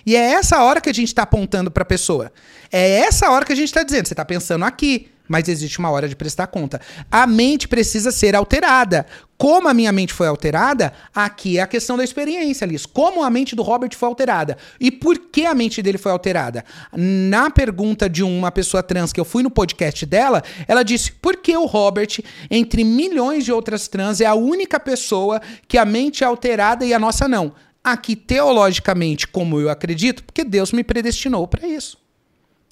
E 0.04 0.16
é 0.16 0.32
essa 0.32 0.62
hora 0.62 0.80
que 0.80 0.90
a 0.90 0.94
gente 0.94 1.08
está 1.08 1.22
apontando 1.22 1.70
para 1.70 1.82
a 1.82 1.86
pessoa. 1.86 2.32
É 2.70 3.00
essa 3.00 3.30
hora 3.30 3.44
que 3.44 3.52
a 3.52 3.56
gente 3.56 3.68
está 3.68 3.82
dizendo. 3.82 4.06
Você 4.06 4.12
está 4.14 4.24
pensando 4.24 4.64
aqui, 4.64 5.08
mas 5.28 5.48
existe 5.48 5.78
uma 5.78 5.90
hora 5.90 6.08
de 6.08 6.16
prestar 6.16 6.46
conta. 6.46 6.80
A 7.10 7.26
mente 7.26 7.68
precisa 7.68 8.10
ser 8.10 8.34
alterada. 8.34 9.06
Como 9.38 9.68
a 9.68 9.74
minha 9.74 9.92
mente 9.92 10.14
foi 10.14 10.26
alterada, 10.28 10.94
aqui 11.14 11.58
é 11.58 11.60
a 11.60 11.66
questão 11.66 11.96
da 11.96 12.02
experiência, 12.04 12.64
Liz. 12.64 12.86
Como 12.86 13.22
a 13.22 13.28
mente 13.28 13.54
do 13.54 13.62
Robert 13.62 13.94
foi 13.94 14.08
alterada. 14.08 14.56
E 14.80 14.90
por 14.90 15.18
que 15.18 15.44
a 15.44 15.54
mente 15.54 15.82
dele 15.82 15.98
foi 15.98 16.10
alterada? 16.10 16.64
Na 16.92 17.50
pergunta 17.50 18.08
de 18.08 18.22
uma 18.22 18.50
pessoa 18.50 18.82
trans 18.82 19.12
que 19.12 19.20
eu 19.20 19.26
fui 19.26 19.42
no 19.42 19.50
podcast 19.50 20.06
dela, 20.06 20.42
ela 20.66 20.82
disse: 20.82 21.12
por 21.12 21.36
que 21.36 21.54
o 21.54 21.66
Robert, 21.66 22.18
entre 22.50 22.82
milhões 22.82 23.44
de 23.44 23.52
outras 23.52 23.88
trans, 23.88 24.22
é 24.22 24.26
a 24.26 24.34
única 24.34 24.80
pessoa 24.80 25.40
que 25.68 25.76
a 25.76 25.84
mente 25.84 26.24
é 26.24 26.26
alterada 26.26 26.86
e 26.86 26.94
a 26.94 26.98
nossa 26.98 27.28
não? 27.28 27.52
Aqui, 27.86 28.16
teologicamente, 28.16 29.28
como 29.28 29.60
eu 29.60 29.70
acredito, 29.70 30.24
porque 30.24 30.42
Deus 30.42 30.72
me 30.72 30.82
predestinou 30.82 31.46
para 31.46 31.68
isso. 31.68 31.96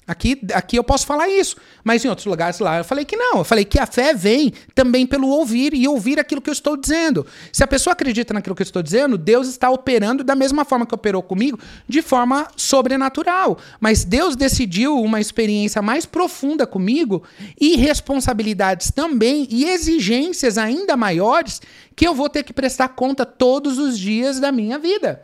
Aqui, 0.07 0.39
aqui 0.53 0.77
eu 0.77 0.83
posso 0.83 1.03
falar 1.03 1.27
isso, 1.27 1.55
mas 1.83 2.05
em 2.05 2.07
outros 2.07 2.27
lugares 2.27 2.59
lá 2.59 2.77
eu 2.77 2.83
falei 2.83 3.03
que 3.03 3.17
não. 3.17 3.39
Eu 3.39 3.43
falei 3.43 3.65
que 3.65 3.79
a 3.79 3.87
fé 3.87 4.13
vem 4.13 4.53
também 4.75 5.07
pelo 5.07 5.27
ouvir 5.27 5.73
e 5.73 5.87
ouvir 5.87 6.19
aquilo 6.19 6.41
que 6.41 6.49
eu 6.49 6.53
estou 6.53 6.77
dizendo. 6.77 7.25
Se 7.51 7.63
a 7.63 7.67
pessoa 7.67 7.93
acredita 7.93 8.31
naquilo 8.31 8.55
que 8.55 8.61
eu 8.61 8.65
estou 8.65 8.83
dizendo, 8.83 9.17
Deus 9.17 9.47
está 9.47 9.67
operando 9.71 10.23
da 10.23 10.35
mesma 10.35 10.63
forma 10.63 10.85
que 10.85 10.93
operou 10.93 11.23
comigo, 11.23 11.57
de 11.87 12.03
forma 12.03 12.47
sobrenatural. 12.55 13.57
Mas 13.79 14.05
Deus 14.05 14.35
decidiu 14.35 14.95
uma 15.01 15.19
experiência 15.19 15.81
mais 15.81 16.05
profunda 16.05 16.67
comigo 16.67 17.23
e 17.59 17.75
responsabilidades 17.75 18.91
também 18.91 19.47
e 19.49 19.65
exigências 19.65 20.59
ainda 20.59 20.95
maiores 20.95 21.63
que 21.95 22.07
eu 22.07 22.13
vou 22.13 22.29
ter 22.29 22.43
que 22.43 22.53
prestar 22.53 22.89
conta 22.89 23.25
todos 23.25 23.79
os 23.79 23.97
dias 23.97 24.39
da 24.39 24.51
minha 24.51 24.77
vida. 24.77 25.23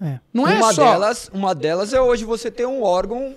É. 0.00 0.18
Não 0.34 0.46
é 0.46 0.54
uma 0.56 0.72
só. 0.74 0.92
Delas, 0.92 1.30
uma 1.32 1.54
delas 1.54 1.94
é 1.94 2.00
hoje 2.00 2.26
você 2.26 2.50
ter 2.50 2.66
um 2.66 2.82
órgão 2.82 3.34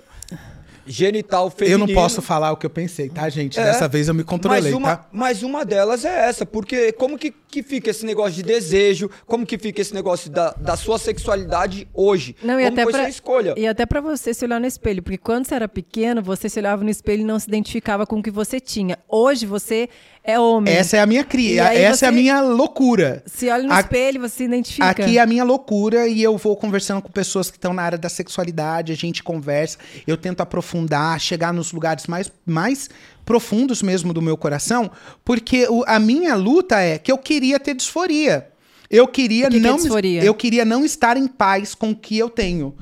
genital 0.86 1.50
feminino. 1.50 1.84
Eu 1.84 1.86
não 1.86 1.94
posso 1.94 2.22
falar 2.22 2.52
o 2.52 2.56
que 2.56 2.66
eu 2.66 2.70
pensei, 2.70 3.08
tá, 3.08 3.28
gente? 3.28 3.58
É, 3.58 3.64
Dessa 3.64 3.88
vez 3.88 4.08
eu 4.08 4.14
me 4.14 4.24
controlei, 4.24 4.62
mas 4.62 4.72
uma, 4.72 4.96
tá? 4.96 5.08
Mas 5.12 5.42
uma 5.42 5.64
delas 5.64 6.04
é 6.04 6.28
essa, 6.28 6.44
porque 6.44 6.92
como 6.92 7.18
que, 7.18 7.30
que 7.30 7.62
fica 7.62 7.90
esse 7.90 8.04
negócio 8.04 8.32
de 8.32 8.42
desejo, 8.42 9.10
como 9.26 9.46
que 9.46 9.58
fica 9.58 9.80
esse 9.80 9.94
negócio 9.94 10.30
da, 10.30 10.50
da 10.52 10.76
sua 10.76 10.98
sexualidade 10.98 11.88
hoje? 11.94 12.36
Não, 12.42 12.58
e 12.58 12.64
como 12.64 12.72
até 12.72 12.82
foi 12.84 12.92
pra, 12.92 13.02
sua 13.02 13.10
escolha? 13.10 13.54
E 13.56 13.66
até 13.66 13.86
para 13.86 14.00
você 14.00 14.34
se 14.34 14.44
olhar 14.44 14.60
no 14.60 14.66
espelho, 14.66 15.02
porque 15.02 15.18
quando 15.18 15.46
você 15.46 15.54
era 15.54 15.68
pequeno, 15.68 16.22
você 16.22 16.48
se 16.48 16.58
olhava 16.58 16.82
no 16.82 16.90
espelho 16.90 17.22
e 17.22 17.24
não 17.24 17.38
se 17.38 17.48
identificava 17.48 18.06
com 18.06 18.18
o 18.18 18.22
que 18.22 18.30
você 18.30 18.60
tinha. 18.60 18.98
Hoje 19.08 19.46
você 19.46 19.88
é 20.24 20.38
homem. 20.38 20.72
Essa 20.72 20.98
é 20.98 21.00
a 21.00 21.06
minha 21.06 21.24
cria, 21.24 21.74
essa 21.74 22.06
é 22.06 22.08
a 22.08 22.12
minha 22.12 22.40
loucura. 22.40 23.22
Se 23.26 23.48
olha 23.48 23.64
no 23.64 23.72
a, 23.72 23.80
espelho, 23.80 24.20
você 24.20 24.36
se 24.36 24.44
identifica. 24.44 24.88
Aqui 24.88 25.18
é 25.18 25.20
a 25.20 25.26
minha 25.26 25.42
loucura 25.42 26.06
e 26.06 26.22
eu 26.22 26.36
vou 26.36 26.56
conversando 26.56 27.02
com 27.02 27.10
pessoas 27.10 27.50
que 27.50 27.56
estão 27.56 27.72
na 27.72 27.82
área 27.82 27.98
da 27.98 28.08
sexualidade, 28.08 28.92
a 28.92 28.96
gente 28.96 29.22
conversa, 29.22 29.78
eu 30.06 30.16
tento 30.16 30.40
aprofundar, 30.40 31.18
chegar 31.18 31.52
nos 31.52 31.72
lugares 31.72 32.06
mais, 32.06 32.30
mais 32.46 32.88
profundos 33.24 33.82
mesmo 33.82 34.12
do 34.12 34.22
meu 34.22 34.36
coração, 34.36 34.90
porque 35.24 35.66
o, 35.68 35.84
a 35.86 35.98
minha 35.98 36.36
luta 36.36 36.80
é 36.80 36.98
que 36.98 37.10
eu 37.10 37.18
queria 37.18 37.58
ter 37.58 37.74
disforia. 37.74 38.48
Eu 38.88 39.08
queria 39.08 39.48
que 39.48 39.58
não 39.58 39.78
que 39.78 40.18
é 40.18 40.28
eu 40.28 40.34
queria 40.34 40.66
não 40.66 40.84
estar 40.84 41.16
em 41.16 41.26
paz 41.26 41.74
com 41.74 41.92
o 41.92 41.96
que 41.96 42.18
eu 42.18 42.28
tenho. 42.28 42.76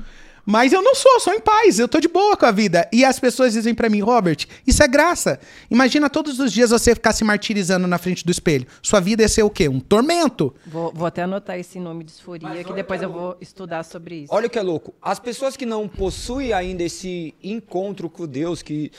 Mas 0.51 0.73
eu 0.73 0.81
não 0.81 0.93
sou, 0.93 1.17
sou 1.21 1.33
em 1.33 1.39
paz, 1.39 1.79
eu 1.79 1.87
tô 1.87 1.97
de 2.01 2.09
boa 2.09 2.35
com 2.35 2.45
a 2.45 2.51
vida. 2.51 2.85
E 2.91 3.05
as 3.05 3.17
pessoas 3.17 3.53
dizem 3.53 3.73
para 3.73 3.87
mim, 3.87 4.01
Robert, 4.01 4.45
isso 4.67 4.83
é 4.83 4.87
graça. 4.87 5.39
Imagina 5.69 6.09
todos 6.09 6.41
os 6.41 6.51
dias 6.51 6.71
você 6.71 6.93
ficar 6.93 7.13
se 7.13 7.23
martirizando 7.23 7.87
na 7.87 7.97
frente 7.97 8.25
do 8.25 8.31
espelho. 8.31 8.67
Sua 8.83 8.99
vida 8.99 9.21
ia 9.21 9.29
ser 9.29 9.43
o 9.43 9.49
quê? 9.49 9.69
Um 9.69 9.79
tormento. 9.79 10.53
Vou, 10.67 10.91
vou 10.93 11.07
até 11.07 11.23
anotar 11.23 11.57
esse 11.57 11.79
nome 11.79 12.03
de 12.03 12.11
disforia, 12.11 12.65
que 12.65 12.73
depois 12.73 13.01
é 13.01 13.05
eu 13.05 13.13
vou 13.13 13.37
estudar 13.39 13.83
sobre 13.83 14.23
isso. 14.23 14.33
Olha 14.33 14.47
o 14.47 14.49
que 14.49 14.59
é 14.59 14.61
louco. 14.61 14.93
As 15.01 15.21
pessoas 15.21 15.55
que 15.55 15.65
não 15.65 15.87
possuem 15.87 16.51
ainda 16.51 16.83
esse 16.83 17.33
encontro 17.41 18.09
com 18.09 18.27
Deus, 18.27 18.61
que 18.61 18.91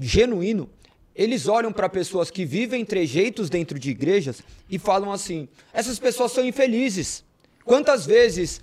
genuíno, 0.00 0.68
eles 1.14 1.46
olham 1.46 1.70
para 1.70 1.88
pessoas 1.88 2.32
que 2.32 2.44
vivem 2.44 2.84
trejeitos 2.84 3.48
dentro 3.48 3.78
de 3.78 3.90
igrejas 3.90 4.42
e 4.68 4.76
falam 4.76 5.12
assim: 5.12 5.48
essas 5.72 6.00
pessoas 6.00 6.32
são 6.32 6.44
infelizes. 6.44 7.22
Quantas 7.64 8.04
vezes 8.04 8.60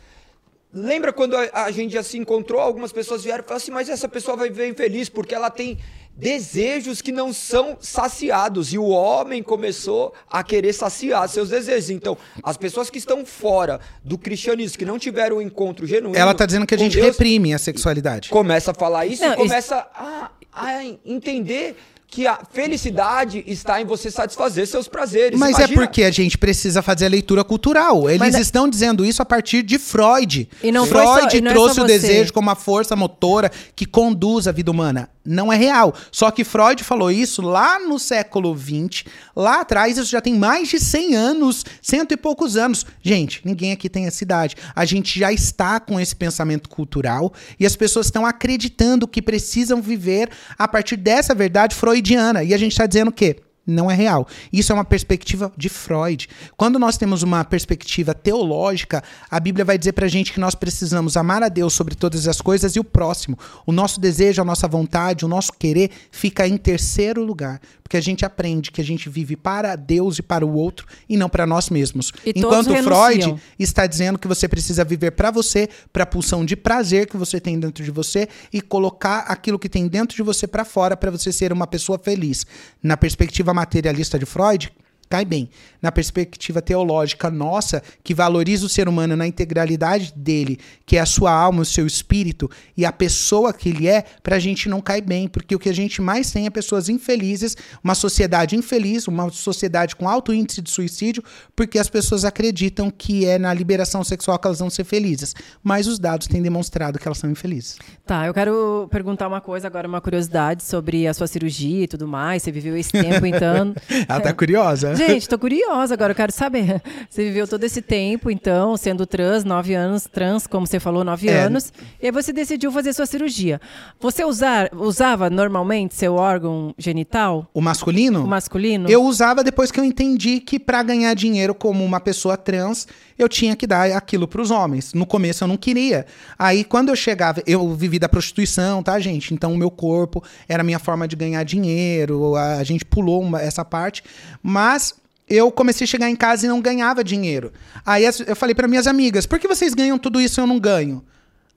Lembra 0.77 1.13
quando 1.13 1.37
a, 1.37 1.47
a, 1.53 1.71
gente 1.71 1.93
já 1.93 2.03
se 2.03 2.17
encontrou, 2.17 2.59
algumas 2.59 2.91
pessoas 2.91 3.23
vieram 3.23 3.41
e 3.41 3.47
falaram 3.47 3.63
assim, 3.63 3.71
mas 3.71 3.87
essa 3.87 4.09
pessoa 4.09 4.35
vai 4.35 4.49
viver 4.49 4.67
infeliz 4.67 5.07
porque 5.07 5.33
ela 5.33 5.49
tem 5.49 5.77
desejos 6.13 7.01
que 7.01 7.13
não 7.13 7.31
são 7.31 7.77
saciados. 7.79 8.73
E 8.73 8.77
o 8.77 8.87
homem 8.87 9.41
começou 9.41 10.13
a 10.29 10.43
querer 10.43 10.73
saciar 10.73 11.29
seus 11.29 11.47
desejos. 11.47 11.91
Então, 11.91 12.17
as 12.43 12.57
pessoas 12.57 12.89
que 12.89 12.97
estão 12.97 13.25
fora 13.25 13.79
do 14.03 14.17
cristianismo, 14.17 14.77
que 14.77 14.83
não 14.83 14.99
tiveram 14.99 15.37
um 15.37 15.41
encontro 15.41 15.87
genuíno. 15.87 16.17
Ela 16.17 16.33
está 16.33 16.45
dizendo 16.45 16.67
que 16.67 16.75
a 16.75 16.77
gente 16.77 16.97
Deus, 16.97 17.07
reprime 17.07 17.53
a 17.53 17.57
sexualidade. 17.57 18.29
Começa 18.29 18.71
a 18.71 18.73
falar 18.73 19.05
isso 19.05 19.23
não, 19.23 19.31
e 19.31 19.37
começa 19.37 19.77
isso... 19.77 19.89
A, 19.95 20.31
a 20.51 20.83
entender 21.05 21.77
que 22.15 22.25
a 22.25 22.39
felicidade 22.49 23.43
está 23.45 23.81
em 23.81 23.85
você 23.85 24.09
satisfazer 24.09 24.65
seus 24.65 24.87
prazeres. 24.87 25.37
Mas 25.37 25.55
é 25.55 25.63
Imagina. 25.63 25.81
é 25.81 25.85
porque 25.85 26.03
a 26.03 26.11
gente 26.11 26.37
precisa 26.37 26.81
fazer 26.81 27.07
a 27.07 27.09
leitura 27.09 27.43
cultural. 27.43 28.09
Eles 28.09 28.19
Mas 28.19 28.35
é- 28.35 28.39
estão 28.39 28.67
é... 28.67 28.69
dizendo 28.69 29.05
isso 29.05 29.21
a 29.21 29.25
partir 29.25 29.61
de 29.61 29.77
Freud. 29.77 30.47
E 30.63 30.71
não 30.71 30.85
Freud 30.85 31.29
só, 31.29 31.37
e 31.37 31.41
não 31.41 31.51
trouxe 31.51 31.81
é 31.81 31.83
o 31.83 31.85
desejo 31.85 32.31
como 32.31 32.49
a 32.49 32.55
força 32.55 32.95
motora 32.95 33.51
que 33.75 33.85
conduz 33.85 34.47
a 34.47 34.53
vida 34.53 34.71
humana 34.71 35.09
não 35.25 35.51
é 35.51 35.55
real. 35.55 35.93
Só 36.11 36.29
que 36.31 36.43
Freud 36.43 36.83
falou 36.83 37.11
isso 37.11 37.41
lá 37.41 37.79
no 37.79 37.97
século 37.97 38.55
XX, 38.57 39.03
lá 39.35 39.61
atrás, 39.61 39.97
isso 39.97 40.09
já 40.09 40.21
tem 40.21 40.35
mais 40.35 40.69
de 40.69 40.79
100 40.79 41.15
anos, 41.15 41.65
cento 41.81 42.11
e 42.13 42.17
poucos 42.17 42.55
anos. 42.55 42.85
Gente, 43.01 43.41
ninguém 43.43 43.71
aqui 43.71 43.89
tem 43.89 44.05
essa 44.05 44.23
idade. 44.23 44.55
A 44.75 44.85
gente 44.85 45.19
já 45.19 45.31
está 45.33 45.79
com 45.79 45.99
esse 45.99 46.15
pensamento 46.15 46.69
cultural 46.69 47.33
e 47.59 47.65
as 47.65 47.75
pessoas 47.75 48.07
estão 48.07 48.25
acreditando 48.25 49.07
que 49.07 49.21
precisam 49.21 49.81
viver 49.81 50.29
a 50.57 50.67
partir 50.67 50.97
dessa 50.97 51.33
verdade 51.33 51.75
freudiana. 51.75 52.43
E 52.43 52.53
a 52.53 52.57
gente 52.57 52.71
está 52.71 52.85
dizendo 52.85 53.09
o 53.09 53.13
quê? 53.13 53.37
Não 53.65 53.89
é 53.89 53.95
real. 53.95 54.27
Isso 54.51 54.71
é 54.71 54.75
uma 54.75 54.85
perspectiva 54.85 55.51
de 55.57 55.69
Freud. 55.69 56.29
Quando 56.55 56.77
nós 56.77 56.97
temos 56.97 57.23
uma 57.23 57.43
perspectiva 57.43 58.13
teológica, 58.13 59.03
a 59.29 59.39
Bíblia 59.39 59.65
vai 59.65 59.77
dizer 59.77 59.93
pra 59.93 60.07
gente 60.07 60.31
que 60.31 60.39
nós 60.39 60.55
precisamos 60.55 61.17
amar 61.17 61.43
a 61.43 61.49
Deus 61.49 61.73
sobre 61.73 61.95
todas 61.95 62.27
as 62.27 62.41
coisas 62.41 62.75
e 62.75 62.79
o 62.79 62.83
próximo. 62.83 63.37
O 63.65 63.71
nosso 63.71 63.99
desejo, 63.99 64.41
a 64.41 64.45
nossa 64.45 64.67
vontade, 64.67 65.25
o 65.25 65.27
nosso 65.27 65.53
querer 65.53 65.89
fica 66.11 66.47
em 66.47 66.57
terceiro 66.57 67.23
lugar. 67.23 67.59
Porque 67.81 67.97
a 67.97 68.01
gente 68.01 68.25
aprende 68.25 68.71
que 68.71 68.81
a 68.81 68.83
gente 68.83 69.09
vive 69.09 69.35
para 69.35 69.75
Deus 69.75 70.17
e 70.17 70.23
para 70.23 70.45
o 70.45 70.53
outro 70.53 70.87
e 71.07 71.15
não 71.15 71.29
para 71.29 71.45
nós 71.45 71.69
mesmos. 71.69 72.11
E 72.25 72.33
Enquanto 72.35 72.75
Freud 72.83 73.35
está 73.59 73.85
dizendo 73.85 74.17
que 74.17 74.27
você 74.27 74.47
precisa 74.47 74.83
viver 74.83 75.11
para 75.11 75.29
você, 75.29 75.69
para 75.93 76.03
a 76.03 76.07
pulsão 76.07 76.43
de 76.43 76.55
prazer 76.55 77.07
que 77.07 77.15
você 77.15 77.39
tem 77.39 77.59
dentro 77.59 77.83
de 77.83 77.91
você 77.91 78.27
e 78.51 78.59
colocar 78.59 79.19
aquilo 79.27 79.59
que 79.59 79.69
tem 79.69 79.87
dentro 79.87 80.15
de 80.15 80.23
você 80.23 80.47
para 80.47 80.65
fora 80.65 80.97
para 80.97 81.11
você 81.11 81.31
ser 81.31 81.53
uma 81.53 81.67
pessoa 81.67 81.99
feliz. 81.99 82.45
Na 82.81 82.97
perspectiva 82.97 83.53
materialista 83.55 84.19
de 84.19 84.25
Freud, 84.25 84.69
cai 85.09 85.25
bem. 85.25 85.49
Na 85.81 85.91
perspectiva 85.91 86.61
teológica 86.61 87.29
nossa, 87.29 87.81
que 88.03 88.13
valoriza 88.13 88.65
o 88.65 88.69
ser 88.69 88.87
humano 88.87 89.15
na 89.15 89.27
integralidade 89.27 90.13
dele, 90.15 90.59
que 90.85 90.97
é 90.97 90.99
a 90.99 91.05
sua 91.05 91.31
alma, 91.31 91.61
o 91.61 91.65
seu 91.65 91.85
espírito 91.85 92.49
e 92.75 92.85
a 92.85 92.91
pessoa 92.91 93.53
que 93.53 93.69
ele 93.69 93.87
é, 93.87 94.03
pra 94.23 94.39
gente 94.39 94.67
não 94.67 94.81
cai 94.81 95.01
bem, 95.01 95.27
porque 95.27 95.55
o 95.55 95.59
que 95.59 95.69
a 95.69 95.73
gente 95.73 96.01
mais 96.01 96.31
tem 96.31 96.45
é 96.45 96.49
pessoas 96.49 96.89
infelizes, 96.89 97.55
uma 97.83 97.95
sociedade 97.95 98.55
infeliz, 98.55 99.07
uma 99.07 99.29
sociedade 99.29 99.95
com 99.95 100.09
alto 100.09 100.33
índice 100.33 100.61
de 100.61 100.71
suicídio, 100.71 101.23
porque 101.55 101.77
as 101.77 101.89
pessoas 101.89 102.25
acreditam 102.25 102.89
que 102.89 103.25
é 103.25 103.37
na 103.37 103.53
liberação 103.53 104.03
sexual 104.03 104.39
que 104.39 104.47
elas 104.47 104.59
vão 104.59 104.69
ser 104.69 104.83
felizes, 104.83 105.35
mas 105.63 105.87
os 105.87 105.99
dados 105.99 106.27
têm 106.27 106.41
demonstrado 106.41 106.97
que 106.97 107.07
elas 107.07 107.17
são 107.17 107.29
infelizes. 107.29 107.77
Tá, 108.05 108.25
eu 108.25 108.33
quero 108.33 108.87
perguntar 108.91 109.27
uma 109.27 109.41
coisa 109.41 109.67
agora, 109.67 109.87
uma 109.87 110.01
curiosidade 110.01 110.63
sobre 110.63 111.07
a 111.07 111.13
sua 111.13 111.27
cirurgia 111.27 111.83
e 111.83 111.87
tudo 111.87 112.07
mais, 112.07 112.43
você 112.43 112.51
viveu 112.51 112.75
esse 112.75 112.91
tempo 112.91 113.25
então... 113.25 113.73
Ela 114.07 114.19
tá 114.19 114.33
curiosa. 114.33 114.94
Gente, 115.07 115.27
tô 115.27 115.37
curiosa 115.37 115.93
agora, 115.93 116.11
eu 116.11 116.15
quero 116.15 116.31
saber. 116.31 116.81
Você 117.09 117.23
viveu 117.25 117.47
todo 117.47 117.63
esse 117.63 117.81
tempo, 117.81 118.31
então, 118.31 118.77
sendo 118.77 119.05
trans, 119.05 119.43
nove 119.43 119.73
anos, 119.73 120.07
trans, 120.11 120.47
como 120.47 120.65
você 120.65 120.79
falou, 120.79 121.03
nove 121.03 121.27
é. 121.27 121.43
anos, 121.43 121.71
e 122.01 122.07
aí 122.07 122.11
você 122.11 122.33
decidiu 122.33 122.71
fazer 122.71 122.93
sua 122.93 123.05
cirurgia. 123.05 123.59
Você 123.99 124.23
usar, 124.23 124.69
usava 124.73 125.29
normalmente 125.29 125.95
seu 125.95 126.15
órgão 126.15 126.73
genital? 126.77 127.47
O 127.53 127.61
masculino? 127.61 128.23
O 128.23 128.27
masculino? 128.27 128.89
Eu 128.89 129.03
usava 129.03 129.43
depois 129.43 129.71
que 129.71 129.79
eu 129.79 129.83
entendi 129.83 130.39
que 130.39 130.59
para 130.59 130.81
ganhar 130.83 131.13
dinheiro 131.13 131.53
como 131.53 131.83
uma 131.83 131.99
pessoa 131.99 132.37
trans, 132.37 132.87
eu 133.17 133.29
tinha 133.29 133.55
que 133.55 133.65
dar 133.65 133.91
aquilo 133.91 134.27
para 134.27 134.41
os 134.41 134.51
homens. 134.51 134.93
No 134.93 135.05
começo 135.05 135.43
eu 135.43 135.47
não 135.47 135.57
queria. 135.57 136.05
Aí 136.37 136.63
quando 136.63 136.89
eu 136.89 136.95
chegava, 136.95 137.41
eu 137.45 137.73
vivi 137.73 137.97
da 137.97 138.09
prostituição, 138.09 138.83
tá, 138.83 138.99
gente? 138.99 139.33
Então 139.33 139.53
o 139.53 139.57
meu 139.57 139.71
corpo 139.71 140.23
era 140.47 140.61
a 140.61 140.63
minha 140.63 140.79
forma 140.79 141.07
de 141.07 141.15
ganhar 141.15 141.43
dinheiro, 141.43 142.35
a 142.35 142.63
gente 142.63 142.83
pulou 142.85 143.21
uma, 143.21 143.41
essa 143.41 143.63
parte, 143.63 144.03
mas 144.41 144.84
eu 145.27 145.51
comecei 145.51 145.85
a 145.85 145.87
chegar 145.87 146.09
em 146.09 146.15
casa 146.15 146.45
e 146.45 146.49
não 146.49 146.61
ganhava 146.61 147.03
dinheiro. 147.03 147.51
Aí 147.85 148.03
eu 148.05 148.35
falei 148.35 148.53
para 148.55 148.67
minhas 148.67 148.87
amigas: 148.87 149.25
"Por 149.25 149.39
que 149.39 149.47
vocês 149.47 149.73
ganham 149.73 149.97
tudo 149.97 150.21
isso 150.21 150.39
e 150.39 150.41
eu 150.41 150.47
não 150.47 150.59
ganho?" 150.59 151.03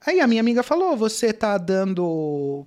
Aí 0.05 0.19
a 0.19 0.27
minha 0.27 0.41
amiga 0.41 0.63
falou: 0.63 0.95
"Você 0.97 1.33
tá 1.33 1.57
dando 1.57 2.65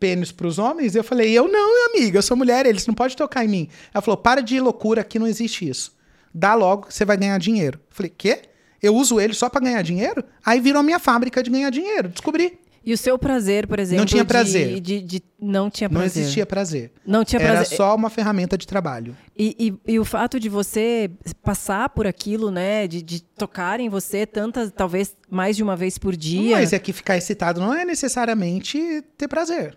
pênis 0.00 0.32
para 0.32 0.46
os 0.46 0.58
homens?" 0.58 0.94
Eu 0.94 1.04
falei: 1.04 1.30
"Eu 1.30 1.48
não, 1.48 1.86
amiga, 1.90 2.18
eu 2.18 2.22
sou 2.22 2.36
mulher, 2.36 2.66
eles 2.66 2.86
não 2.86 2.94
podem 2.94 3.16
tocar 3.16 3.44
em 3.44 3.48
mim." 3.48 3.68
Ela 3.92 4.02
falou: 4.02 4.16
"Para 4.16 4.40
de 4.40 4.60
loucura, 4.60 5.02
aqui 5.02 5.18
não 5.18 5.26
existe 5.26 5.68
isso." 5.68 5.92
dá 6.34 6.54
logo 6.54 6.86
você 6.90 7.04
vai 7.04 7.16
ganhar 7.16 7.38
dinheiro. 7.38 7.78
Eu 7.78 7.94
falei, 7.94 8.12
quê? 8.16 8.42
Eu 8.80 8.96
uso 8.96 9.20
ele 9.20 9.34
só 9.34 9.48
pra 9.48 9.60
ganhar 9.60 9.82
dinheiro? 9.82 10.24
Aí 10.44 10.60
virou 10.60 10.80
a 10.80 10.82
minha 10.82 10.98
fábrica 10.98 11.42
de 11.42 11.50
ganhar 11.50 11.70
dinheiro. 11.70 12.08
Descobri. 12.08 12.58
E 12.84 12.92
o 12.92 12.98
seu 12.98 13.18
prazer, 13.18 13.66
por 13.66 13.78
exemplo. 13.78 14.00
Não 14.00 14.06
tinha 14.06 14.22
de- 14.24 14.28
prazer. 14.28 14.80
De, 14.80 15.00
de- 15.00 15.22
não 15.40 15.70
tinha 15.70 15.88
Não 15.88 16.00
prazer. 16.00 16.22
existia 16.22 16.44
prazer. 16.46 16.92
Não 17.06 17.24
tinha 17.24 17.40
Era 17.40 17.54
prazer. 17.54 17.76
só 17.76 17.94
uma 17.94 18.10
ferramenta 18.10 18.58
de 18.58 18.66
trabalho. 18.66 19.16
E, 19.36 19.56
e- 19.86 19.92
e 19.94 19.98
o 19.98 20.04
fato 20.04 20.38
de 20.40 20.48
você 20.48 21.10
passar 21.42 21.88
por 21.90 22.06
aquilo, 22.06 22.50
né? 22.50 22.86
De, 22.88 23.02
de 23.02 23.22
tocar 23.22 23.78
em 23.80 23.88
você 23.88 24.26
tantas, 24.26 24.70
talvez 24.70 25.16
mais 25.30 25.56
de 25.56 25.62
uma 25.62 25.76
vez 25.76 25.96
por 25.98 26.14
dia. 26.16 26.56
Mas 26.56 26.72
é 26.72 26.78
que 26.78 26.92
ficar 26.92 27.16
excitado 27.16 27.60
não 27.60 27.72
é 27.72 27.84
necessariamente 27.84 29.02
ter 29.16 29.28
prazer. 29.28 29.76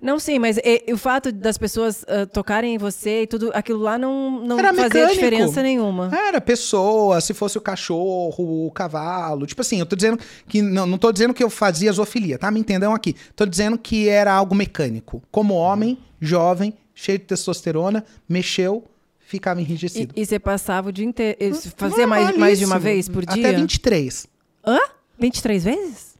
Não, 0.00 0.18
sim, 0.18 0.38
mas 0.38 0.56
e- 0.58 0.84
e 0.86 0.92
o 0.92 0.96
fato 0.98 1.30
das 1.32 1.58
pessoas 1.58 2.04
ah, 2.08 2.26
tocarem 2.26 2.74
em 2.74 2.78
você 2.78 3.22
e 3.22 3.26
tudo, 3.26 3.50
aquilo 3.54 3.80
lá 3.80 3.98
não, 3.98 4.40
não 4.44 4.58
Era 4.58 4.68
fazia 4.68 4.84
mecânico. 4.84 5.14
diferença 5.14 5.62
nenhuma. 5.62 6.10
Era 6.16 6.40
pessoa, 6.40 7.20
se 7.20 7.34
fosse 7.34 7.58
o 7.58 7.60
cachorro, 7.60 8.66
o 8.66 8.70
cavalo. 8.70 9.46
Tipo 9.46 9.60
assim, 9.60 9.78
eu 9.80 9.86
tô 9.86 9.94
dizendo 9.96 10.18
que. 10.48 10.62
Não, 10.62 10.86
não 10.86 10.98
tô 10.98 11.12
dizendo 11.12 11.34
que 11.34 11.42
eu 11.44 11.50
fazia 11.50 11.92
zoofilia, 11.92 12.38
tá? 12.38 12.50
Me 12.50 12.60
entendam 12.60 12.94
aqui. 12.94 13.14
Tô 13.36 13.44
dizendo 13.46 13.76
que 13.78 14.08
era 14.08 14.32
algo 14.32 14.54
mecânico. 14.54 15.22
Como 15.30 15.54
homem, 15.54 15.98
jovem, 16.20 16.74
cheio 16.94 17.18
de 17.18 17.24
testosterona, 17.24 18.04
mexeu, 18.28 18.84
ficava 19.20 19.60
E, 19.60 19.64
enrijecido. 19.64 20.14
e 20.16 20.24
você 20.24 20.38
passava 20.38 20.88
o 20.88 20.92
dia 20.92 21.04
inteiro. 21.04 21.36
e 21.40 21.52
Fazia 21.54 22.06
mais, 22.06 22.36
mais 22.36 22.58
de 22.58 22.64
uma 22.64 22.78
vez 22.78 23.08
por 23.08 23.24
dia? 23.26 23.48
Até 23.48 23.56
23. 23.56 24.26
Hã? 24.66 24.78
23 25.18 25.64
vezes? 25.64 26.14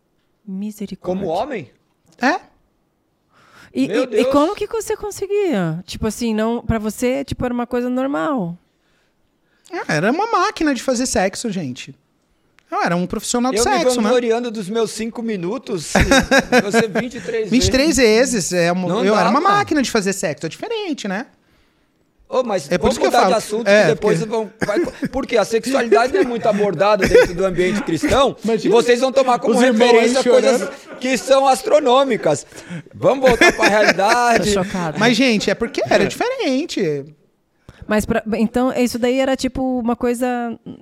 Misericórdia. 0.46 1.22
Como 1.24 1.32
homem? 1.34 1.70
É? 2.20 2.40
E, 3.74 3.86
e- 3.86 4.20
e 4.20 4.24
como 4.26 4.54
que 4.54 4.66
você 4.68 4.96
conseguia? 4.96 5.82
Tipo 5.84 6.06
assim, 6.06 6.32
não, 6.34 6.62
para 6.64 6.78
você, 6.78 7.24
tipo, 7.24 7.44
era 7.44 7.52
uma 7.52 7.66
coisa 7.66 7.88
normal. 7.90 8.56
É, 9.70 9.96
Era 9.96 10.12
uma 10.12 10.30
máquina 10.30 10.72
de 10.74 10.82
fazer 10.82 11.06
sexo, 11.06 11.50
gente. 11.50 11.94
Eu 12.70 12.82
era 12.82 12.94
um 12.96 13.06
profissional 13.06 13.50
de 13.52 13.58
Eu 13.58 13.64
me 13.64 13.70
sexo, 13.70 13.96
né? 13.96 14.02
vangloriando 14.02 14.50
dos 14.50 14.68
meus 14.68 14.90
cinco 14.92 15.22
minutos. 15.22 15.92
Você 16.62 16.86
23 16.88 17.50
23 17.50 17.96
vezes. 17.96 18.52
É 18.52 18.70
uma- 18.72 19.04
eu 19.04 19.14
dá, 19.14 19.20
era 19.20 19.30
uma 19.30 19.40
mano. 19.40 19.56
máquina 19.56 19.82
de 19.82 19.90
fazer 19.90 20.12
sexo. 20.12 20.46
É 20.46 20.48
diferente, 20.48 21.06
né? 21.08 21.26
Ô, 22.34 22.42
mas 22.42 22.64
É 22.68 22.76
por 22.76 22.90
vamos 22.90 22.94
isso 22.94 23.00
que 23.00 23.06
eu 23.06 23.10
mudar 23.12 23.28
de 23.28 23.34
assunto 23.34 23.68
É, 23.68 23.82
que 23.82 23.86
depois 23.90 24.18
porque- 24.18 24.30
vão. 24.32 24.50
Vai, 24.66 24.80
porque 25.12 25.36
a 25.36 25.44
sexualidade 25.44 26.12
não 26.12 26.20
é 26.20 26.24
muito 26.24 26.48
abordada 26.48 27.06
dentro 27.06 27.32
do 27.32 27.44
ambiente 27.46 27.80
cristão 27.82 28.36
e 28.60 28.68
vocês 28.68 28.98
vão 29.00 29.12
tomar 29.12 29.38
como 29.38 29.56
referência 29.56 30.22
coisas 30.24 30.68
que 30.98 31.16
são 31.16 31.46
astronômicas. 31.46 32.44
Vamos 32.92 33.28
voltar 33.28 33.52
pra 33.52 33.64
Tô 33.66 33.70
realidade. 33.70 34.52
Mas, 34.98 35.16
gente, 35.16 35.48
é 35.48 35.54
porque 35.54 35.80
era 35.88 36.04
diferente. 36.06 37.04
Mas 37.86 38.04
pra, 38.06 38.22
então, 38.34 38.72
isso 38.72 38.98
daí 38.98 39.18
era 39.18 39.36
tipo 39.36 39.80
uma 39.80 39.96
coisa, 39.96 40.26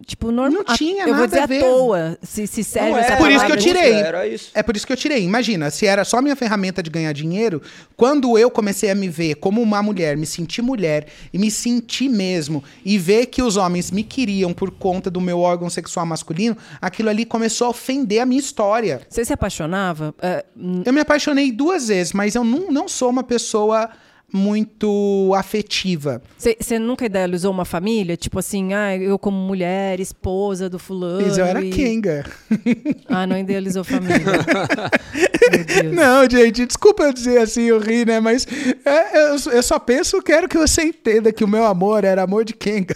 tipo, 0.07 0.31
normal. 0.31 0.65
Não 0.67 0.77
tinha 0.77 1.03
Eu 1.03 1.15
vou 1.15 1.27
nada 1.27 1.47
dizer 1.47 1.55
a 1.55 1.59
à 1.59 1.71
toa, 1.71 2.19
se, 2.23 2.47
se 2.47 2.65
serve 2.65 2.99
essa 2.99 3.13
era, 3.13 3.17
Por 3.17 3.31
isso 3.31 3.45
que 3.47 3.53
eu 3.53 3.57
tirei. 3.57 3.93
Era 3.95 4.27
isso. 4.27 4.51
É 4.55 4.63
por 4.63 4.77
isso 4.77 4.87
que 4.87 4.93
eu 4.93 4.97
tirei. 4.97 5.23
Imagina, 5.25 5.71
se 5.71 5.87
era 5.87 6.05
só 6.05 6.21
minha 6.23 6.37
ferramenta 6.37 6.83
de 6.83 6.91
ganhar 6.91 7.13
dinheiro, 7.13 7.61
quando 7.97 8.39
eu 8.39 8.51
comecei 8.51 8.91
a 8.91 8.95
me 8.95 9.09
ver 9.09 9.37
como 9.37 9.61
uma 9.61 9.83
mulher, 9.83 10.17
me 10.17 10.27
sentir 10.27 10.63
mulher 10.63 11.07
e 11.33 11.39
me 11.39 11.51
sentir 11.51 12.09
mesmo, 12.09 12.63
e 12.85 12.99
ver 12.99 13.27
que 13.27 13.43
os 13.43 13.57
homens 13.57 13.91
me 13.91 14.03
queriam 14.03 14.53
por 14.53 14.71
conta 14.71 15.11
do 15.11 15.21
meu 15.21 15.41
órgão 15.41 15.69
sexual 15.69 16.07
masculino, 16.07 16.57
aquilo 16.81 17.09
ali 17.09 17.25
começou 17.25 17.67
a 17.67 17.71
ofender 17.71 18.21
a 18.21 18.27
minha 18.27 18.41
história. 18.41 19.01
Você 19.09 19.25
se 19.25 19.33
apaixonava? 19.33 20.15
É, 20.21 20.45
hum, 20.57 20.83
Eu 20.85 20.93
me 20.93 21.01
apaixonei 21.01 21.51
duas 21.51 21.89
vezes, 21.89 22.13
mas 22.13 22.35
eu 22.35 22.45
não, 22.45 22.71
não 22.71 22.89
sou 22.89 23.11
uma 23.11 23.23
pessoa 23.23 23.89
muito 24.33 25.33
afetiva. 25.37 26.23
Você 26.39 26.79
nunca 26.79 27.05
idealizou 27.07 27.51
uma 27.51 27.65
família? 27.65 28.17
Tipo 28.17 28.39
assim, 28.39 28.73
ah, 28.73 28.97
eu 28.97 29.19
como 29.19 29.37
mulher, 29.37 30.01
esposa 30.01 30.69
do 30.69 30.79
fulano. 30.79 31.23
Mas 31.27 31.39
eu 31.39 31.45
era 31.45 31.63
e- 31.63 31.71
Kenga. 31.71 32.25
Ah, 33.09 33.27
não 33.27 33.37
idealizou 33.37 33.85
família. 33.85 34.17
Meu 35.51 35.65
Deus. 35.65 35.95
Não, 35.95 36.29
gente, 36.31 36.65
desculpa 36.67 37.03
eu 37.05 37.13
dizer 37.13 37.39
assim, 37.39 37.63
eu 37.65 37.79
ri, 37.79 38.05
né? 38.07 38.21
Mas 38.21 38.47
é, 38.85 39.29
eu, 39.31 39.37
eu 39.53 39.63
só 39.63 39.79
penso, 39.79 40.23
quero 40.23 40.49
que 40.49 40.57
você 40.57 40.83
entenda 40.83 41.33
que 41.33 41.45
o 41.45 41.49
meu 41.49 41.65
amor 41.67 42.05
era 42.05 42.23
amor 42.23 42.45
de 42.45 42.55
Kenga. 42.55 42.95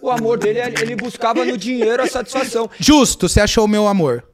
O 0.00 0.10
amor 0.10 0.38
dele, 0.38 0.58
ele 0.80 0.96
buscava 0.96 1.44
no 1.44 1.56
dinheiro 1.56 2.02
a 2.02 2.06
satisfação. 2.08 2.68
Justo, 2.78 3.28
você 3.28 3.40
achou 3.40 3.64
o 3.64 3.68
meu 3.68 3.86
amor. 3.86 4.24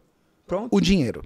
Pronto. 0.47 0.69
O 0.75 0.81
dinheiro. 0.81 1.23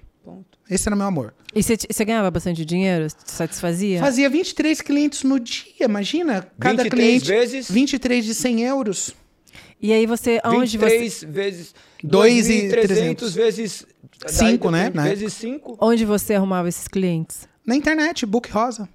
Esse 0.73 0.89
era 0.89 0.97
meu 0.97 1.07
amor. 1.07 1.35
E 1.55 1.63
você, 1.63 1.77
você 1.77 2.05
ganhava 2.05 2.31
bastante 2.31 2.65
dinheiro? 2.65 3.07
Te 3.09 3.31
Satisfazia? 3.31 4.01
Fazia 4.01 4.29
23 4.31 4.81
clientes 4.81 5.23
no 5.23 5.39
dia, 5.39 5.85
imagina? 5.85 6.49
Cada 6.59 6.83
23 6.85 6.91
cliente. 6.91 7.29
vezes? 7.29 7.71
23 7.71 8.25
de 8.25 8.35
100 8.35 8.63
euros. 8.63 9.15
E 9.81 9.93
aí 9.93 10.07
você, 10.07 10.41
aonde 10.43 10.79
você, 10.79 10.99
23 10.99 11.25
vezes. 11.25 11.75
Dois 12.03 12.49
e 12.49 12.69
2.300 12.69 12.71
300. 12.71 13.35
vezes. 13.35 13.87
Cinco, 14.29 14.71
daí 14.71 14.81
né, 14.81 14.85
depende, 14.85 14.97
na 14.97 15.15
Vezes 15.15 15.33
5. 15.35 15.79
onde 15.81 16.05
você 16.05 16.35
arrumava 16.35 16.69
esses 16.69 16.87
clientes? 16.87 17.49
Na 17.67 17.75
internet, 17.75 18.25
book 18.25 18.51
rosa. 18.51 18.89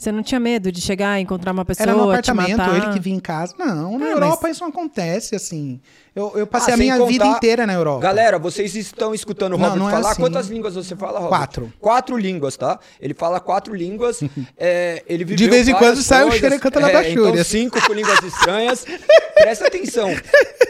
Você 0.00 0.10
não 0.10 0.22
tinha 0.22 0.40
medo 0.40 0.72
de 0.72 0.80
chegar 0.80 1.18
e 1.18 1.22
encontrar 1.24 1.52
uma 1.52 1.62
pessoa, 1.62 1.82
Era 1.82 1.92
no 1.92 2.06
te 2.06 2.30
apartamento, 2.30 2.56
matar? 2.56 2.74
ele 2.74 2.90
que 2.94 2.98
vinha 2.98 3.16
em 3.18 3.20
casa. 3.20 3.54
Não, 3.58 3.98
na 3.98 4.06
Ah, 4.06 4.08
Europa 4.12 4.38
mas- 4.44 4.52
isso 4.52 4.62
não 4.62 4.70
acontece, 4.70 5.36
assim. 5.36 5.78
Eu, 6.16 6.32
eu 6.36 6.46
passei 6.46 6.72
Ah, 6.72 6.74
a 6.74 6.78
minha 6.78 7.04
vida 7.04 7.22
contar- 7.22 7.36
inteira 7.36 7.66
na 7.66 7.74
Europa. 7.74 8.00
Galera, 8.00 8.38
vocês 8.38 8.74
estão 8.74 9.14
escutando 9.14 9.56
o 9.56 9.58
Não, 9.58 9.64
Robert 9.66 9.78
não 9.78 9.88
é 9.90 9.92
falar? 9.92 10.10
assim. 10.12 10.22
Quantas 10.22 10.48
línguas 10.48 10.74
você 10.74 10.96
fala, 10.96 11.18
Robert? 11.20 11.28
Quatro. 11.28 11.72
Quatro 11.78 12.16
línguas, 12.16 12.56
tá? 12.56 12.78
Ele 12.98 13.12
fala 13.12 13.40
quatro 13.40 13.74
línguas. 13.74 14.20
é, 14.56 15.02
ele 15.06 15.22
De 15.22 15.48
vez 15.50 15.68
em 15.68 15.74
quando 15.74 16.02
sai 16.02 16.20
o 16.24 16.28
coisas, 16.28 16.40
xerecanta 16.40 16.80
na 16.80 16.88
é, 16.88 16.92
baixúria. 16.94 17.28
Então, 17.32 17.44
cinco 17.44 17.86
com 17.86 17.92
línguas 17.92 18.22
estranhas. 18.22 18.86
Presta 19.34 19.66
atenção. 19.66 20.08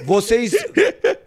Vocês 0.04 0.52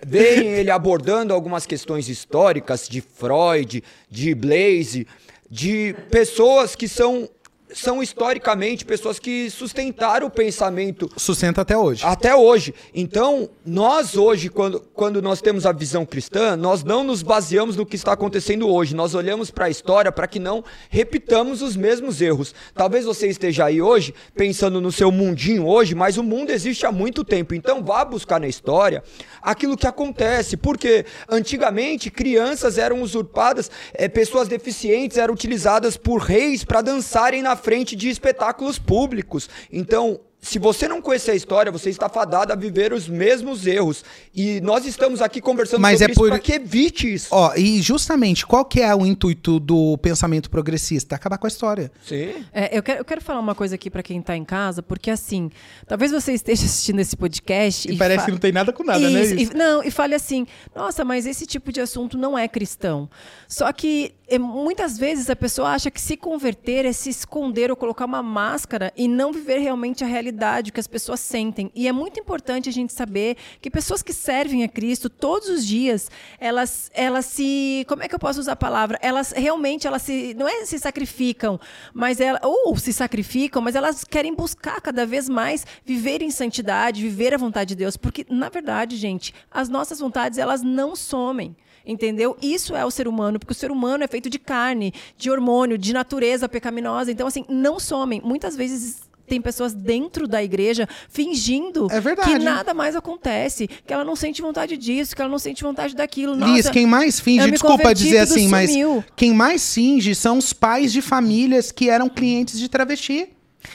veem 0.06 0.47
ele 0.49 0.70
abordando 0.72 1.34
algumas 1.34 1.66
questões 1.66 2.10
históricas 2.10 2.86
de 2.89 2.99
Freud, 2.99 3.82
de 4.10 4.36
Blaise, 4.36 5.08
de 5.49 5.95
pessoas 6.12 6.76
que 6.76 6.88
são, 6.88 7.30
são 7.74 8.02
historicamente 8.02 8.86
pessoas 8.86 9.20
que 9.20 9.50
sustentaram 9.50 10.28
o 10.28 10.30
pensamento 10.30 11.10
Sustenta 11.18 11.62
até 11.62 11.76
hoje. 11.76 12.06
até 12.06 12.36
hoje. 12.36 12.74
Então, 12.94 13.50
nós 13.66 14.16
hoje, 14.16 14.50
quando, 14.50 14.80
quando 14.94 15.22
nós 15.22 15.42
temos 15.42 15.66
a 15.66 15.72
visão 15.72 16.06
cristã, 16.06 16.56
nós 16.56 16.84
não 16.84 17.04
nos 17.04 17.22
baseamos 17.22 17.76
no 17.76 17.86
que 17.86 17.96
está 17.96 18.14
acontecendo 18.14 18.70
hoje. 18.70 18.96
Nós 18.96 19.16
olhamos 19.16 19.50
para 19.50 19.66
a 19.66 19.70
história 19.70 20.12
para 20.12 20.28
que 20.28 20.40
não 20.40 20.64
repitamos 20.90 21.62
os 21.62 21.76
mesmos 21.76 22.22
erros. 22.22 22.54
Talvez 22.74 23.06
você 23.06 23.28
esteja 23.28 23.66
aí 23.66 23.82
hoje 23.82 24.14
pensando 24.36 24.80
no 24.80 24.92
seu 24.92 25.12
mundinho 25.12 25.68
hoje, 25.68 25.96
mas 25.96 26.18
o 26.18 26.24
mundo 26.24 26.52
existe 26.52 26.86
há 26.86 26.92
muito 26.92 27.24
tempo. 27.24 27.54
Então, 27.56 27.84
vá 27.84 28.06
buscar 28.06 28.40
na 28.40 28.48
história 28.48 29.04
aquilo 29.42 29.76
que 29.76 29.88
acontece. 29.88 30.56
Porque 30.56 31.06
antigamente 31.28 32.12
crianças 32.12 32.78
eram 32.78 33.02
usurpadas, 33.02 33.72
eh, 33.94 34.08
pessoas 34.08 34.48
deficientes 34.48 35.18
eram 35.18 35.34
utilizadas 35.34 35.98
por 35.98 36.22
reis 36.22 36.64
para 36.64 36.82
dançarem 36.82 37.42
na 37.42 37.56
frente 37.64 37.95
de 37.95 38.09
espetáculos 38.09 38.78
públicos. 38.78 39.49
Então, 39.72 40.20
se 40.46 40.60
você 40.60 40.88
não 40.89 41.02
conhecer 41.02 41.32
a 41.32 41.36
história, 41.36 41.72
você 41.72 41.89
está 41.89 42.10
fadado 42.10 42.52
a 42.52 42.56
viver 42.56 42.91
os 42.91 43.08
mesmos 43.08 43.66
erros. 43.66 44.04
E 44.36 44.60
nós 44.62 44.86
estamos 44.86 45.22
aqui 45.22 45.39
conversando 45.39 45.80
Mas 45.80 46.00
sobre 46.00 46.12
é 46.12 46.14
isso 46.14 46.20
por- 46.20 46.30
para 46.30 46.39
que 46.39 46.52
evite 46.54 47.14
isso. 47.14 47.30
Ó, 47.32 47.54
e 47.56 47.82
justamente, 47.82 48.46
qual 48.46 48.66
que 48.66 48.82
é 48.82 48.94
o 48.94 49.06
intuito 49.06 49.58
do 49.60 49.98
pensamento 50.00 50.50
progressista? 50.50 51.16
Acabar 51.16 51.38
com 51.38 51.48
a 51.48 51.50
história. 51.50 51.89
Sim. 52.06 52.44
É, 52.52 52.78
eu, 52.78 52.84
quero, 52.84 53.00
eu 53.00 53.06
quero 53.06 53.22
falar 53.22 53.39
uma 53.39 53.56
coisa 53.56 53.76
aqui 53.76 53.89
pra 53.89 54.04
quem 54.04 54.22
tá 54.22 54.36
em 54.36 54.44
casa, 54.44 54.84
porque 54.84 55.10
assim, 55.10 55.50
talvez 55.88 56.12
você 56.12 56.34
esteja 56.34 56.66
assistindo 56.66 57.00
esse 57.00 57.16
podcast 57.16 57.89
E, 57.89 57.98
parece 57.98 58.20
fa- 58.20 58.26
que 58.26 58.32
não 58.32 58.38
tem 58.39 58.52
nada 58.52 58.74
com 58.74 58.84
nada, 58.84 59.00
né? 59.10 59.22
Isso, 59.24 59.36
Isso. 59.36 59.54
e- 59.54 59.56
não, 59.56 59.82
e 59.82 59.89
fale 59.89 60.14
assim, 60.14 60.46
nossa, 60.76 61.06
mas 61.06 61.26
esse 61.26 61.46
tipo 61.46 61.72
de 61.72 61.80
assunto 61.80 62.18
não 62.18 62.38
é 62.38 62.50
cristão. 62.50 63.10
Só 63.48 63.72
que 63.72 64.14
é, 64.28 64.38
muitas 64.38 64.98
vezes 64.98 65.30
a 65.30 65.36
pessoa 65.36 65.70
acha 65.70 65.89
que 65.89 66.02
se 66.02 66.18
converter 66.18 66.86
é 66.86 66.91
se 66.91 67.10
esconder 67.10 67.70
ou 67.72 67.78
colocar 67.78 68.06
uma 68.06 68.22
máscara 68.24 68.91
e 68.98 69.08
não 69.08 69.32
viver 69.32 69.60
realmente 69.60 70.04
a 70.04 70.08
realidade, 70.08 70.33
o 70.34 70.74
que 70.74 70.80
as 70.80 70.88
pessoas 70.88 71.20
sentem. 71.20 71.72
E 71.76 71.88
é 71.88 71.92
muito 71.92 72.20
importante 72.20 72.70
a 72.70 72.72
gente 72.72 72.92
saber 72.92 73.38
que 73.62 73.70
pessoas 73.70 74.02
que 74.02 74.14
servem 74.14 74.64
a 74.64 74.68
Cristo 74.68 75.10
todos 75.10 75.50
os 75.50 75.66
dias, 75.66 76.10
elas, 76.40 76.90
elas 76.94 77.26
se. 77.26 77.86
Como 77.88 78.04
é 78.04 78.08
que 78.08 78.16
eu 78.16 78.20
posso 78.20 78.40
usar 78.40 78.54
a 78.54 78.56
palavra? 78.56 78.98
Elas 79.02 79.32
realmente, 79.32 79.88
elas 79.88 80.02
se. 80.02 80.34
Não 80.34 80.48
é 80.48 80.66
se 80.66 80.80
sacrificam, 80.80 81.60
mas 81.94 82.20
ela, 82.20 82.40
ou 82.44 82.76
se 82.78 82.92
sacrificam, 82.92 83.62
mas 83.62 83.76
elas 83.76 84.04
querem 84.04 84.34
buscar 84.34 84.82
cada 84.82 85.06
vez 85.06 85.30
mais 85.30 85.66
viver 85.86 86.22
em 86.22 86.32
santidade, 86.32 87.02
viver 87.02 87.34
a 87.34 87.38
vontade 87.38 87.70
de 87.70 87.76
Deus. 87.76 87.98
Porque, 87.98 88.26
na 88.30 88.50
verdade, 88.50 88.98
gente, 88.98 89.34
as 89.52 89.70
nossas 89.70 90.00
vontades, 90.00 90.38
elas 90.38 90.62
não 90.62 90.96
somem. 90.96 91.56
Entendeu? 91.86 92.38
Isso 92.41 92.76
é 92.76 92.86
o 92.86 92.91
ser 92.91 93.10
humano, 93.10 93.38
porque 93.38 93.52
o 93.52 93.56
ser 93.56 93.70
humano 93.70 94.06
é 94.06 94.07
feito 94.07 94.30
de 94.30 94.40
carne, 94.40 94.94
de 95.18 95.30
hormônio, 95.30 95.78
de 95.78 95.91
natureza 95.91 96.48
pecaminosa. 96.48 97.12
Então, 97.12 97.28
assim, 97.28 97.44
não 97.49 97.78
somem. 97.78 98.22
Muitas 98.22 98.56
vezes 98.56 99.02
tem 99.28 99.41
pessoas 99.41 99.74
dentro 99.74 100.28
da 100.28 100.44
igreja 100.44 100.88
fingindo 101.10 101.88
É 101.90 102.00
verdade. 102.00 102.30
que 102.32 102.40
nada 102.40 102.74
mais 102.74 102.95
acontece, 102.95 103.68
que 103.68 103.94
ela 103.94 104.04
não 104.04 104.16
sente 104.16 104.41
vontade 104.41 104.78
disso, 104.78 105.16
que 105.16 105.22
ela 105.22 105.32
não 105.32 105.40
sente 105.40 105.64
vontade 105.64 105.95
daquilo. 105.95 106.36
Liz, 106.36 106.70
quem 106.70 106.86
mais 106.86 107.20
finge, 107.20 107.50
desculpa 107.52 107.94
dizer 107.94 108.20
assim, 108.20 108.48
mas 108.48 108.72
quem 109.16 109.34
mais 109.34 109.74
finge 109.74 110.14
são 110.14 110.38
os 110.38 110.54
pais 110.54 110.91
de 110.91 111.02
famílias 111.02 111.72
que 111.72 111.90
eram 111.90 112.10
clientes 112.10 112.60
de 112.60 112.68
travesti. 112.70 113.30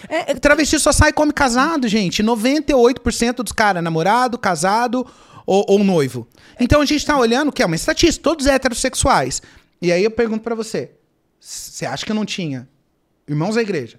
É, 0.09 0.35
travesti 0.35 0.79
só 0.79 0.93
sai 0.93 1.13
come 1.13 1.33
casado, 1.33 1.89
gente. 1.89 2.23
98% 2.23 3.37
dos 3.37 3.53
caras, 3.53 3.83
namorado, 3.83 4.39
casado 4.39 5.07
ou, 5.47 5.65
ou 5.67 5.83
noivo. 5.83 6.29
Então 6.61 6.81
a 6.83 6.85
gente 6.85 7.05
tá 7.05 7.19
olhando 7.19 7.51
que 7.51 7.63
é 7.63 7.67
uma 7.67 7.75
estatística, 7.75 8.23
todos 8.23 8.47
heterossexuais. 8.47 9.41
E 9.81 9.91
aí 9.91 10.05
eu 10.05 10.11
pergunto 10.11 10.43
para 10.43 10.55
você: 10.55 10.91
você 11.41 11.87
acha 11.87 12.05
que 12.05 12.13
eu 12.13 12.17
não 12.17 12.27
tinha 12.27 12.69
irmãos 13.27 13.55
da 13.55 13.63
igreja? 13.63 13.99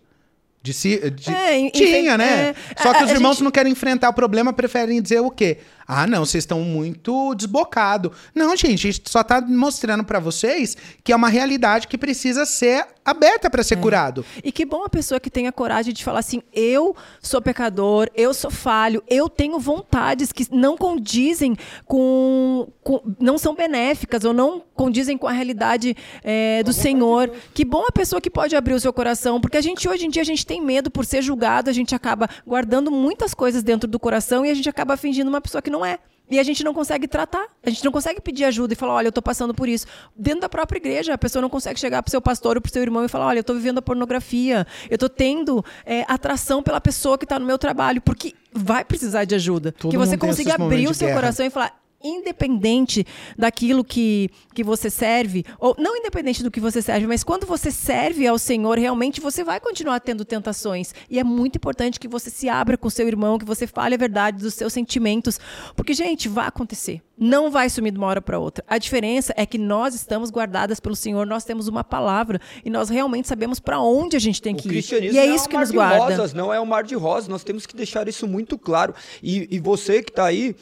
De 0.61 0.73
si, 0.73 0.98
de, 1.11 1.30
É, 1.31 1.69
tinha, 1.69 1.99
enfim, 2.10 2.18
né? 2.18 2.49
é, 2.49 2.56
Só 2.84 2.94
que 2.94 3.03
os 3.06 3.11
irmãos 3.11 3.36
gente- 3.36 3.44
não 3.45 3.52
querem 3.52 3.72
enfrentar 3.72 4.10
o 4.10 4.14
problema, 4.14 4.52
preferem 4.52 5.02
dizer 5.02 5.22
o 5.22 5.31
quê? 5.31 5.60
Ah, 5.91 6.06
não, 6.06 6.24
vocês 6.24 6.44
estão 6.44 6.61
muito 6.61 7.34
desbocados. 7.34 8.11
Não, 8.36 8.56
gente, 8.56 8.88
a 8.88 8.91
gente 8.91 9.10
só 9.10 9.24
tá 9.24 9.41
mostrando 9.41 10.03
para 10.03 10.20
vocês 10.20 10.78
que 11.03 11.11
é 11.11 11.16
uma 11.16 11.30
realidade 11.30 11.88
que 11.88 11.98
precisa 11.98 12.45
ser 12.45 12.86
aberta 13.03 13.49
para 13.49 13.64
ser 13.64 13.74
É. 13.74 13.82
curado. 13.82 14.24
E 14.44 14.52
que 14.52 14.66
bom 14.66 14.84
a 14.84 14.90
pessoa 14.90 15.20
que 15.20 15.32
tem 15.32 15.48
a 15.48 15.52
coragem 15.52 15.91
de 15.91 16.03
falar 16.03 16.20
assim: 16.20 16.44
eu 16.53 16.95
sou 17.20 17.41
pecador, 17.41 18.07
eu 18.14 18.36
sou 18.36 18.52
falho, 18.52 19.03
eu 19.07 19.28
tenho 19.28 19.57
vontades 19.57 20.32
que 20.32 20.45
não 20.52 20.78
condizem 20.78 21.56
com. 21.99 22.68
com- 22.84 23.02
não 23.20 23.38
são 23.40 23.56
benéficas 23.56 24.24
ou 24.24 24.34
não 24.34 24.61
condizem 24.76 25.18
com 25.18 25.28
a 25.28 25.32
realidade 25.32 25.95
é, 26.24 26.61
do 26.64 26.72
Senhor. 26.72 27.32
Que 27.53 27.66
bom 27.66 27.86
a 27.88 27.91
pessoa 27.91 28.22
que 28.22 28.30
pode 28.30 28.56
abrir 28.56 28.74
o 28.76 28.80
seu 28.80 28.94
coração, 28.94 29.41
porque 29.41 29.57
a 29.57 29.61
gente 29.61 29.90
hoje 29.90 30.06
em 30.06 30.10
dia 30.10 30.22
a 30.22 30.26
gente 30.26 30.45
tem 30.45 30.61
medo 30.61 30.91
por 30.91 31.03
ser 31.06 31.22
julgado, 31.24 31.70
a 31.70 31.74
gente 31.74 31.95
acaba 31.95 32.30
guardando 32.45 32.91
muitas 32.91 33.34
coisas 33.34 33.64
dentro 33.64 33.90
do 33.90 33.99
coração 33.99 34.45
e 34.45 34.49
a 34.52 34.53
gente 34.53 34.70
acaba 34.70 34.95
fingindo 34.95 35.28
uma 35.30 35.41
pessoa 35.41 35.61
que 35.61 35.70
não 35.70 35.79
é. 35.86 36.00
E 36.30 36.40
a 36.40 36.44
gente 36.44 36.64
não 36.64 36.76
consegue 36.76 37.08
tratar, 37.08 37.48
a 37.66 37.70
gente 37.72 37.84
não 37.84 37.92
consegue 37.92 38.22
pedir 38.22 38.44
ajuda 38.44 38.74
e 38.74 38.76
falar, 38.76 38.94
olha, 38.94 39.08
eu 39.08 39.10
estou 39.10 39.22
passando 39.22 39.52
por 39.54 39.68
isso. 39.68 39.88
Dentro 40.16 40.42
da 40.42 40.50
própria 40.50 40.78
igreja, 40.78 41.14
a 41.14 41.18
pessoa 41.18 41.42
não 41.42 41.50
consegue 41.50 41.80
chegar 41.80 42.04
para 42.04 42.10
o 42.10 42.12
seu 42.12 42.22
pastor 42.22 42.56
ou 42.56 42.62
para 42.62 42.70
o 42.70 42.72
seu 42.72 42.84
irmão 42.84 43.04
e 43.04 43.08
falar, 43.08 43.26
olha, 43.26 43.40
eu 43.40 43.42
estou 43.42 43.56
vivendo 43.56 43.80
a 43.80 43.82
pornografia, 43.82 44.68
eu 44.92 44.96
estou 44.96 45.10
tendo 45.10 45.66
é, 45.84 46.06
atração 46.08 46.62
pela 46.62 46.80
pessoa 46.80 47.18
que 47.18 47.26
está 47.26 47.40
no 47.40 47.48
meu 47.48 47.58
trabalho, 47.58 48.00
porque 48.00 48.36
vai 48.54 48.86
precisar 48.86 49.26
de 49.26 49.34
ajuda. 49.34 49.72
Todo 49.72 49.90
que 49.90 49.98
você 49.98 50.18
consiga 50.18 50.54
abrir 50.54 50.88
o 50.88 50.94
seu 50.94 51.08
guerra. 51.08 51.20
coração 51.20 51.46
e 51.48 51.50
falar, 51.50 51.76
independente 52.04 53.06
daquilo 53.38 53.84
que, 53.84 54.30
que 54.54 54.64
você 54.64 54.90
serve, 54.90 55.46
ou 55.60 55.76
não 55.78 55.96
independente 55.98 56.44
do 56.44 56.52
que 56.52 56.60
você 56.60 56.82
serve, 56.82 57.08
mas 57.08 57.24
quando 57.24 57.46
você 57.46 57.72
serve 57.72 58.26
ao 58.26 58.38
Senhor, 58.38 58.78
realmente 58.78 59.20
você 59.22 59.44
vai 59.44 59.60
continuar 59.60 60.00
tendo 60.00 60.24
tentações. 60.24 60.94
E 61.10 61.20
é 61.20 61.24
muito 61.24 61.58
importante 61.58 62.00
que 62.00 62.08
você 62.08 62.30
se 62.30 62.48
abra 62.48 62.78
com 62.78 62.88
o 62.88 62.92
seu 62.92 63.08
irmão, 63.08 63.38
que 63.38 63.46
você 63.46 63.68
fale 63.68 63.96
a 63.96 63.98
verdade 63.98 64.38
dos 64.38 64.54
seus 64.54 64.74
sentimentos, 64.74 65.40
porque, 65.76 65.94
gente, 65.94 66.30
vai 66.30 66.48
acontecer. 66.48 67.02
Não 67.18 67.52
vai 67.52 67.70
sumir 67.70 67.92
de 67.92 67.98
uma 67.98 68.08
hora 68.08 68.22
para 68.22 68.40
outra. 68.40 68.64
A 68.66 68.78
diferença 68.78 69.34
é 69.36 69.46
que 69.46 69.58
nós 69.58 69.94
estamos 69.94 70.30
guardadas 70.30 70.80
pelo 70.80 70.96
Senhor, 70.96 71.26
nós 71.26 71.44
temos 71.44 71.68
uma 71.68 71.84
palavra 71.84 72.40
e 72.64 72.70
nós 72.70 72.90
realmente 72.90 73.28
sabemos 73.28 73.60
para 73.60 73.82
onde 73.82 74.16
a 74.16 74.20
gente 74.20 74.42
tem 74.42 74.56
O 74.56 74.58
que 74.58 74.70
ir. 74.70 75.14
E 75.14 75.18
é 75.18 75.28
não 75.28 75.36
isso 75.36 75.46
um 75.46 75.48
que 75.50 75.54
mar 75.56 75.60
nos 75.60 75.70
de 75.70 75.76
guarda. 75.76 75.98
rosas, 75.98 76.34
não 76.34 76.54
é 76.54 76.62
um 76.62 76.66
mar 76.66 76.84
de 76.84 76.96
rosas. 76.96 77.28
Nós 77.28 77.44
temos 77.44 77.66
que 77.66 77.76
deixar 77.76 78.08
isso 78.08 78.26
muito 78.26 78.58
claro. 78.58 78.94
E, 79.22 79.48
e 79.52 79.60
você 79.60 80.02
que 80.02 80.12
está 80.12 80.26
aí, 80.26 80.56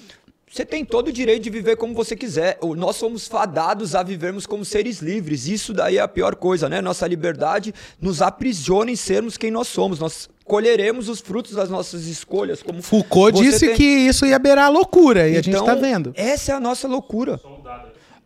você 0.49 0.65
tem 0.65 0.85
todo 0.85 1.09
o 1.09 1.11
direito 1.11 1.43
de 1.43 1.49
viver 1.49 1.75
como 1.75 1.93
você 1.93 2.15
quiser. 2.15 2.57
Nós 2.77 2.95
somos 2.95 3.27
fadados 3.27 3.93
a 3.95 4.01
vivermos 4.01 4.45
como 4.45 4.63
seres 4.63 4.99
livres. 5.01 5.47
Isso 5.47 5.73
daí 5.73 5.97
é 5.97 6.01
a 6.01 6.07
pior 6.07 6.35
coisa, 6.35 6.69
né? 6.69 6.81
Nossa 6.81 7.05
liberdade 7.05 7.73
nos 7.99 8.21
aprisiona 8.21 8.89
em 8.89 8.95
sermos 8.95 9.37
quem 9.37 9.51
nós 9.51 9.67
somos. 9.67 9.99
Nós 9.99 10.29
colheremos 10.45 11.09
os 11.09 11.19
frutos 11.19 11.53
das 11.53 11.69
nossas 11.69 12.05
escolhas. 12.07 12.63
Como 12.63 12.81
Foucault 12.81 13.37
disse 13.41 13.67
tem- 13.67 13.75
que 13.75 13.83
isso 13.83 14.25
ia 14.25 14.39
beirar 14.39 14.65
a 14.65 14.69
loucura, 14.69 15.27
e 15.27 15.33
a 15.33 15.35
gente 15.41 15.49
Então, 15.49 15.65
tá 15.65 15.75
vendo. 15.75 16.13
Essa 16.15 16.53
é 16.53 16.55
a 16.55 16.59
nossa 16.59 16.87
loucura. 16.87 17.37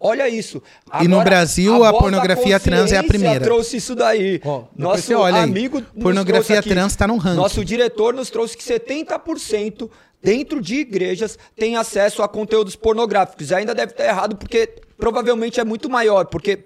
Olha 0.03 0.27
isso. 0.27 0.63
E 0.99 1.07
no 1.07 1.17
Agora, 1.17 1.29
Brasil, 1.29 1.83
a 1.83 1.91
da 1.91 1.97
pornografia 1.99 2.59
trans 2.59 2.91
é 2.91 2.97
a 2.97 3.03
primeira. 3.03 3.39
trouxe 3.39 3.77
isso 3.77 3.93
daí. 3.93 4.39
Depois 4.39 4.65
Nosso 4.75 5.13
olha 5.13 5.43
amigo 5.43 5.79
Pornografia 6.01 6.63
trans 6.63 6.95
tá 6.95 7.07
num 7.07 7.17
ranking. 7.17 7.37
Nosso 7.37 7.63
diretor 7.63 8.11
nos 8.11 8.31
trouxe 8.31 8.57
que 8.57 8.63
70% 8.63 9.87
dentro 10.19 10.59
de 10.59 10.77
igrejas 10.77 11.37
tem 11.55 11.77
acesso 11.77 12.23
a 12.23 12.27
conteúdos 12.27 12.75
pornográficos. 12.75 13.51
E 13.51 13.55
ainda 13.55 13.75
deve 13.75 13.91
estar 13.91 14.05
errado 14.05 14.35
porque 14.35 14.67
provavelmente 14.97 15.59
é 15.59 15.63
muito 15.63 15.87
maior, 15.87 16.25
porque 16.25 16.65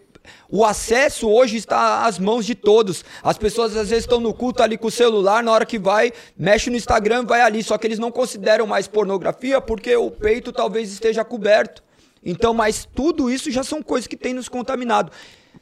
o 0.49 0.63
acesso 0.63 1.29
hoje 1.29 1.57
está 1.57 2.05
às 2.05 2.17
mãos 2.17 2.45
de 2.45 2.55
todos. 2.55 3.03
As 3.21 3.37
pessoas 3.37 3.75
às 3.75 3.89
vezes 3.89 4.05
estão 4.05 4.21
no 4.21 4.33
culto 4.33 4.63
ali 4.63 4.77
com 4.77 4.87
o 4.87 4.91
celular, 4.91 5.43
na 5.43 5.51
hora 5.51 5.65
que 5.65 5.77
vai, 5.77 6.13
mexe 6.37 6.69
no 6.69 6.77
Instagram, 6.77 7.25
vai 7.25 7.41
ali, 7.41 7.61
só 7.61 7.77
que 7.77 7.85
eles 7.85 7.99
não 7.99 8.11
consideram 8.11 8.65
mais 8.65 8.87
pornografia 8.87 9.59
porque 9.59 9.93
o 9.95 10.09
peito 10.09 10.53
talvez 10.53 10.91
esteja 10.91 11.25
coberto. 11.25 11.83
Então, 12.25 12.53
mas 12.53 12.87
tudo 12.93 13.29
isso 13.29 13.51
já 13.51 13.63
são 13.63 13.83
coisas 13.83 14.07
que 14.07 14.17
têm 14.17 14.33
nos 14.33 14.49
contaminado. 14.49 15.11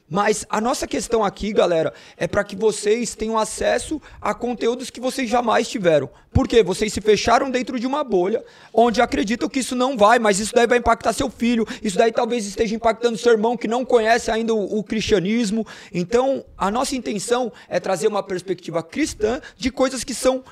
Mas 0.09 0.45
a 0.47 0.61
nossa 0.61 0.85
questão 0.85 1.23
aqui, 1.23 1.51
galera, 1.51 1.91
é 2.17 2.27
para 2.27 2.43
que 2.43 2.55
vocês 2.55 3.15
tenham 3.15 3.37
acesso 3.37 3.99
a 4.21 4.31
conteúdos 4.33 4.91
que 4.91 4.99
vocês 4.99 5.29
jamais 5.29 5.67
tiveram. 5.67 6.09
Por 6.31 6.47
quê? 6.47 6.61
Vocês 6.61 6.93
se 6.93 7.01
fecharam 7.01 7.49
dentro 7.49 7.79
de 7.79 7.87
uma 7.87 8.03
bolha 8.03 8.43
onde 8.71 9.01
acreditam 9.01 9.49
que 9.49 9.59
isso 9.59 9.75
não 9.75 9.97
vai, 9.97 10.19
mas 10.19 10.39
isso 10.39 10.53
daí 10.53 10.67
vai 10.67 10.77
impactar 10.77 11.13
seu 11.13 11.31
filho, 11.31 11.65
isso 11.81 11.97
daí 11.97 12.11
talvez 12.11 12.45
esteja 12.45 12.75
impactando 12.75 13.17
seu 13.17 13.31
irmão 13.31 13.57
que 13.57 13.67
não 13.67 13.83
conhece 13.83 14.29
ainda 14.29 14.53
o, 14.53 14.77
o 14.77 14.83
cristianismo. 14.83 15.65
Então, 15.91 16.45
a 16.55 16.69
nossa 16.69 16.95
intenção 16.95 17.51
é 17.67 17.79
trazer 17.79 18.07
uma 18.07 18.21
perspectiva 18.21 18.83
cristã 18.83 19.41
de 19.57 19.71
coisas 19.71 20.03
que 20.03 20.13
são 20.13 20.43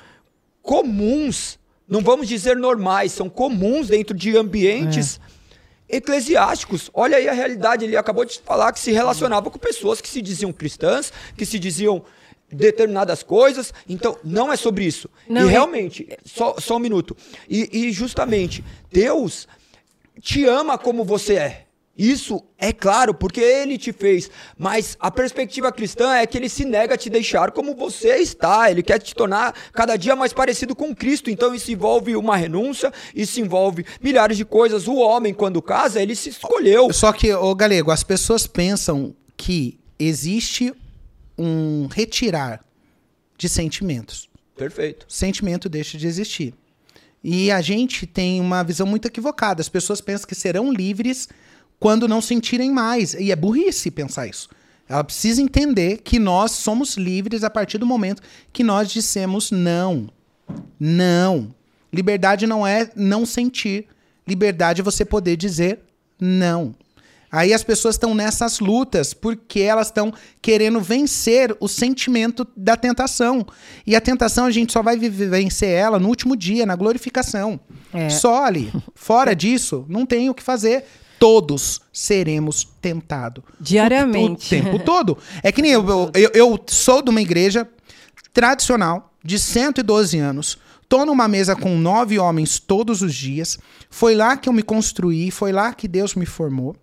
comuns, 0.60 1.58
não 1.88 2.00
vamos 2.00 2.26
dizer 2.26 2.56
normais, 2.56 3.12
são 3.12 3.28
comuns 3.28 3.88
dentro 3.88 4.16
de 4.16 4.36
ambientes 4.36 5.20
eclesiásticos. 5.92 6.90
Olha 6.94 7.18
aí 7.18 7.28
a 7.28 7.32
realidade, 7.32 7.84
ele 7.84 7.96
acabou 7.96 8.24
de 8.24 8.40
falar 8.40 8.72
que 8.72 8.80
se 8.80 8.90
relacionava 8.90 9.50
com 9.50 9.58
pessoas 9.58 10.00
que 10.00 10.08
se 10.08 10.22
diziam 10.22 10.52
cristãs, 10.52 11.12
que 11.36 11.44
se 11.44 11.58
diziam 11.58 12.02
determinadas 12.50 13.22
coisas. 13.22 13.72
Então, 13.88 14.16
não 14.24 14.50
é 14.50 14.56
sobre 14.56 14.84
isso. 14.84 15.08
Não, 15.28 15.46
e 15.46 15.50
realmente, 15.50 16.08
só, 16.24 16.56
só 16.58 16.76
um 16.76 16.80
minuto. 16.80 17.16
E, 17.48 17.86
e 17.86 17.92
justamente, 17.92 18.64
Deus 18.90 19.46
te 20.20 20.44
ama 20.46 20.78
como 20.78 21.04
você 21.04 21.34
é. 21.34 21.66
Isso 22.02 22.42
é 22.58 22.72
claro, 22.72 23.14
porque 23.14 23.40
ele 23.40 23.78
te 23.78 23.92
fez. 23.92 24.28
Mas 24.58 24.96
a 24.98 25.08
perspectiva 25.08 25.70
cristã 25.70 26.12
é 26.16 26.26
que 26.26 26.36
ele 26.36 26.48
se 26.48 26.64
nega 26.64 26.94
a 26.94 26.98
te 26.98 27.08
deixar 27.08 27.52
como 27.52 27.76
você 27.76 28.16
está. 28.16 28.68
Ele 28.68 28.82
quer 28.82 28.98
te 28.98 29.14
tornar 29.14 29.54
cada 29.72 29.96
dia 29.96 30.16
mais 30.16 30.32
parecido 30.32 30.74
com 30.74 30.92
Cristo. 30.92 31.30
Então 31.30 31.54
isso 31.54 31.70
envolve 31.70 32.16
uma 32.16 32.36
renúncia, 32.36 32.92
isso 33.14 33.40
envolve 33.40 33.86
milhares 34.00 34.36
de 34.36 34.44
coisas. 34.44 34.88
O 34.88 34.96
homem, 34.96 35.32
quando 35.32 35.62
casa, 35.62 36.02
ele 36.02 36.16
se 36.16 36.30
escolheu. 36.30 36.92
Só 36.92 37.12
que, 37.12 37.32
ô 37.32 37.54
Galego, 37.54 37.92
as 37.92 38.02
pessoas 38.02 38.48
pensam 38.48 39.14
que 39.36 39.78
existe 39.96 40.74
um 41.38 41.86
retirar 41.86 42.64
de 43.38 43.48
sentimentos. 43.48 44.28
Perfeito. 44.56 45.06
sentimento 45.08 45.68
deixa 45.68 45.96
de 45.96 46.08
existir. 46.08 46.52
E 47.22 47.48
a 47.52 47.60
gente 47.60 48.08
tem 48.08 48.40
uma 48.40 48.64
visão 48.64 48.88
muito 48.88 49.06
equivocada. 49.06 49.60
As 49.60 49.68
pessoas 49.68 50.00
pensam 50.00 50.26
que 50.26 50.34
serão 50.34 50.72
livres 50.72 51.28
quando 51.82 52.06
não 52.06 52.20
sentirem 52.20 52.70
mais. 52.70 53.12
E 53.14 53.32
é 53.32 53.36
burrice 53.36 53.90
pensar 53.90 54.28
isso. 54.28 54.48
Ela 54.88 55.02
precisa 55.02 55.42
entender 55.42 55.98
que 56.04 56.18
nós 56.18 56.52
somos 56.52 56.96
livres 56.96 57.42
a 57.42 57.50
partir 57.50 57.76
do 57.76 57.84
momento 57.86 58.22
que 58.52 58.62
nós 58.62 58.88
dissemos 58.88 59.50
não. 59.50 60.08
Não. 60.78 61.52
Liberdade 61.92 62.46
não 62.46 62.64
é 62.66 62.88
não 62.94 63.26
sentir. 63.26 63.86
Liberdade 64.26 64.80
é 64.80 64.84
você 64.84 65.04
poder 65.04 65.36
dizer 65.36 65.80
não. 66.20 66.72
Aí 67.32 67.52
as 67.54 67.64
pessoas 67.64 67.94
estão 67.94 68.14
nessas 68.14 68.60
lutas 68.60 69.14
porque 69.14 69.60
elas 69.60 69.86
estão 69.88 70.12
querendo 70.40 70.80
vencer 70.80 71.56
o 71.58 71.66
sentimento 71.66 72.46
da 72.56 72.76
tentação. 72.76 73.44
E 73.86 73.96
a 73.96 74.00
tentação 74.00 74.44
a 74.44 74.50
gente 74.50 74.72
só 74.72 74.82
vai 74.82 74.96
viver- 74.98 75.30
vencer 75.30 75.70
ela 75.70 75.98
no 75.98 76.08
último 76.08 76.36
dia, 76.36 76.64
na 76.66 76.76
glorificação. 76.76 77.58
É. 77.92 78.08
Só 78.10 78.44
ali. 78.44 78.70
Fora 78.94 79.34
disso, 79.34 79.84
não 79.88 80.04
tem 80.06 80.28
o 80.30 80.34
que 80.34 80.42
fazer. 80.42 80.84
Todos 81.22 81.80
seremos 81.92 82.64
tentados. 82.80 83.44
Diariamente. 83.60 84.44
O, 84.44 84.48
tempo 84.48 84.80
todo. 84.80 85.16
É 85.40 85.52
que 85.52 85.62
nem 85.62 85.70
eu, 85.70 86.10
eu, 86.14 86.30
eu- 86.34 86.64
sou 86.66 87.00
de 87.00 87.10
uma 87.10 87.20
igreja 87.22 87.68
tradicional 88.32 89.14
de 89.24 89.38
112 89.38 90.18
anos. 90.18 90.58
Tô 90.88 91.06
numa 91.06 91.28
mesa 91.28 91.54
com 91.54 91.78
nove 91.78 92.18
homens 92.18 92.58
todos 92.58 93.02
os 93.02 93.14
dias. 93.14 93.56
Foi 93.88 94.16
lá 94.16 94.36
que 94.36 94.48
eu 94.48 94.52
me 94.52 94.64
construí, 94.64 95.30
foi 95.30 95.52
lá 95.52 95.72
que 95.72 95.86
Deus 95.86 96.16
me 96.16 96.26
formou. 96.26 96.74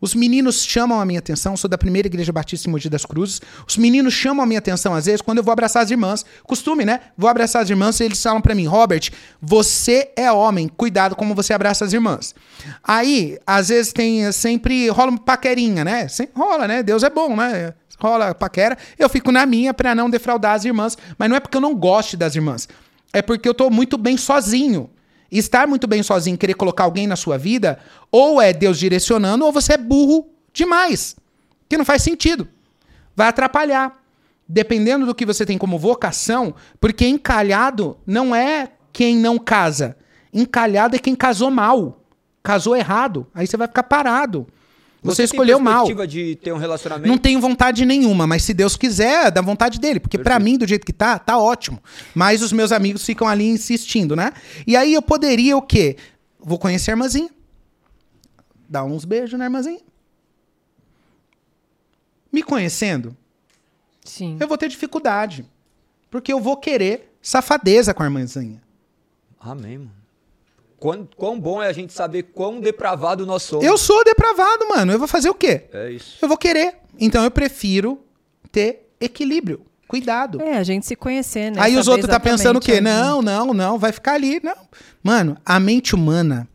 Os 0.00 0.14
meninos 0.14 0.64
chamam 0.64 1.00
a 1.00 1.04
minha 1.04 1.18
atenção, 1.18 1.56
sou 1.56 1.68
da 1.68 1.78
primeira 1.78 2.08
igreja 2.08 2.32
batista 2.32 2.68
em 2.68 2.72
Mogi 2.72 2.88
das 2.88 3.04
Cruzes. 3.04 3.40
Os 3.66 3.76
meninos 3.76 4.12
chamam 4.12 4.42
a 4.42 4.46
minha 4.46 4.58
atenção 4.58 4.94
às 4.94 5.06
vezes 5.06 5.20
quando 5.20 5.38
eu 5.38 5.44
vou 5.44 5.52
abraçar 5.52 5.82
as 5.82 5.90
irmãs. 5.90 6.24
Costume, 6.44 6.84
né? 6.84 7.00
Vou 7.16 7.28
abraçar 7.28 7.62
as 7.62 7.70
irmãs 7.70 7.98
e 8.00 8.04
eles 8.04 8.22
falam 8.22 8.40
pra 8.40 8.54
mim: 8.54 8.66
"Robert, 8.66 9.10
você 9.40 10.10
é 10.16 10.30
homem, 10.30 10.68
cuidado 10.68 11.16
como 11.16 11.34
você 11.34 11.52
abraça 11.52 11.84
as 11.84 11.92
irmãs". 11.92 12.34
Aí, 12.82 13.38
às 13.46 13.68
vezes 13.68 13.92
tem 13.92 14.30
sempre 14.32 14.88
rola 14.88 15.10
uma 15.10 15.18
paquerinha, 15.18 15.84
né? 15.84 16.08
Sempre 16.08 16.40
rola, 16.40 16.68
né? 16.68 16.82
Deus 16.82 17.02
é 17.02 17.10
bom, 17.10 17.36
né? 17.36 17.74
Rola 17.98 18.34
paquera. 18.34 18.76
Eu 18.98 19.08
fico 19.08 19.30
na 19.30 19.46
minha 19.46 19.72
pra 19.72 19.94
não 19.94 20.10
defraudar 20.10 20.54
as 20.54 20.64
irmãs, 20.64 20.98
mas 21.18 21.28
não 21.28 21.36
é 21.36 21.40
porque 21.40 21.56
eu 21.56 21.60
não 21.60 21.74
goste 21.74 22.16
das 22.16 22.34
irmãs. 22.34 22.68
É 23.12 23.22
porque 23.22 23.48
eu 23.48 23.54
tô 23.54 23.70
muito 23.70 23.96
bem 23.96 24.16
sozinho. 24.16 24.90
Estar 25.36 25.66
muito 25.66 25.86
bem 25.88 26.02
sozinho, 26.02 26.38
querer 26.38 26.54
colocar 26.54 26.84
alguém 26.84 27.06
na 27.08 27.16
sua 27.16 27.36
vida, 27.36 27.78
ou 28.10 28.40
é 28.40 28.52
Deus 28.52 28.78
direcionando, 28.78 29.44
ou 29.44 29.50
você 29.50 29.72
é 29.72 29.76
burro 29.76 30.30
demais. 30.52 31.16
Que 31.68 31.76
não 31.76 31.84
faz 31.84 32.02
sentido. 32.02 32.46
Vai 33.16 33.28
atrapalhar. 33.28 34.00
dependendo 34.46 35.06
do 35.06 35.14
que 35.14 35.26
você 35.26 35.44
tem 35.46 35.56
como 35.58 35.78
vocação, 35.78 36.54
porque 36.80 37.06
encalhado 37.06 37.96
não 38.06 38.34
é 38.34 38.70
quem 38.92 39.16
não 39.16 39.38
casa. 39.38 39.96
Encalhado 40.32 40.94
é 40.94 40.98
quem 40.98 41.14
casou 41.14 41.50
mal. 41.50 42.00
Casou 42.42 42.76
errado. 42.76 43.26
Aí 43.34 43.46
você 43.46 43.56
vai 43.56 43.66
ficar 43.66 43.84
parado. 43.84 44.46
Você, 45.04 45.18
tem 45.18 45.24
escolheu 45.26 45.60
mal. 45.60 45.86
de 46.06 46.34
ter 46.36 46.52
um 46.52 46.56
relacionamento? 46.56 47.06
Não 47.06 47.18
tenho 47.18 47.38
vontade 47.38 47.84
nenhuma, 47.84 48.26
mas 48.26 48.42
se 48.42 48.54
Deus 48.54 48.74
quiser, 48.74 49.30
da 49.30 49.42
vontade 49.42 49.78
dele. 49.78 50.00
Porque 50.00 50.16
pra 50.16 50.38
mim, 50.38 50.56
do 50.56 50.66
jeito 50.66 50.86
que 50.86 50.94
tá, 50.94 51.18
tá 51.18 51.38
ótimo. 51.38 51.78
Mas 52.14 52.40
os 52.40 52.52
meus 52.52 52.72
amigos 52.72 53.04
ficam 53.04 53.28
ali 53.28 53.44
insistindo, 53.44 54.16
né? 54.16 54.32
E 54.66 54.74
aí 54.74 54.94
eu 54.94 55.02
poderia 55.02 55.56
o 55.58 55.62
quê? 55.62 55.96
Vou 56.40 56.58
conhecer 56.58 56.90
a 56.90 56.94
irmãzinha. 56.94 57.28
Dar 58.66 58.84
uns 58.84 59.04
beijos 59.04 59.38
na 59.38 59.44
irmãzinha. 59.44 59.80
Me 62.32 62.42
conhecendo, 62.42 63.14
Sim. 64.04 64.38
eu 64.40 64.48
vou 64.48 64.58
ter 64.58 64.68
dificuldade. 64.68 65.46
Porque 66.10 66.32
eu 66.32 66.40
vou 66.40 66.56
querer 66.56 67.14
safadeza 67.20 67.92
com 67.92 68.02
a 68.02 68.06
irmãzinha. 68.06 68.60
Amém, 69.38 69.78
mano. 69.78 70.03
Quão, 70.84 71.08
quão 71.16 71.40
bom 71.40 71.62
é 71.62 71.68
a 71.68 71.72
gente 71.72 71.94
saber 71.94 72.24
quão 72.24 72.60
depravado 72.60 73.24
nós 73.24 73.42
somos. 73.42 73.64
Eu 73.64 73.78
sou 73.78 74.04
depravado, 74.04 74.68
mano. 74.68 74.92
Eu 74.92 74.98
vou 74.98 75.08
fazer 75.08 75.30
o 75.30 75.34
quê? 75.34 75.62
É 75.72 75.90
isso. 75.90 76.18
Eu 76.20 76.28
vou 76.28 76.36
querer. 76.36 76.74
Então 77.00 77.24
eu 77.24 77.30
prefiro 77.30 77.98
ter 78.52 78.90
equilíbrio, 79.00 79.62
cuidado. 79.88 80.42
É, 80.42 80.58
a 80.58 80.62
gente 80.62 80.84
se 80.84 80.94
conhecer, 80.94 81.50
né? 81.50 81.56
Aí 81.58 81.74
os 81.74 81.86
Saber 81.86 81.96
outros 81.96 82.10
tá 82.10 82.20
pensando 82.20 82.58
o 82.58 82.60
quê? 82.60 82.82
Não, 82.82 83.22
não, 83.22 83.54
não, 83.54 83.78
vai 83.78 83.92
ficar 83.92 84.12
ali. 84.12 84.42
Não. 84.44 84.56
Mano, 85.02 85.38
a 85.42 85.58
mente 85.58 85.94
humana, 85.94 86.46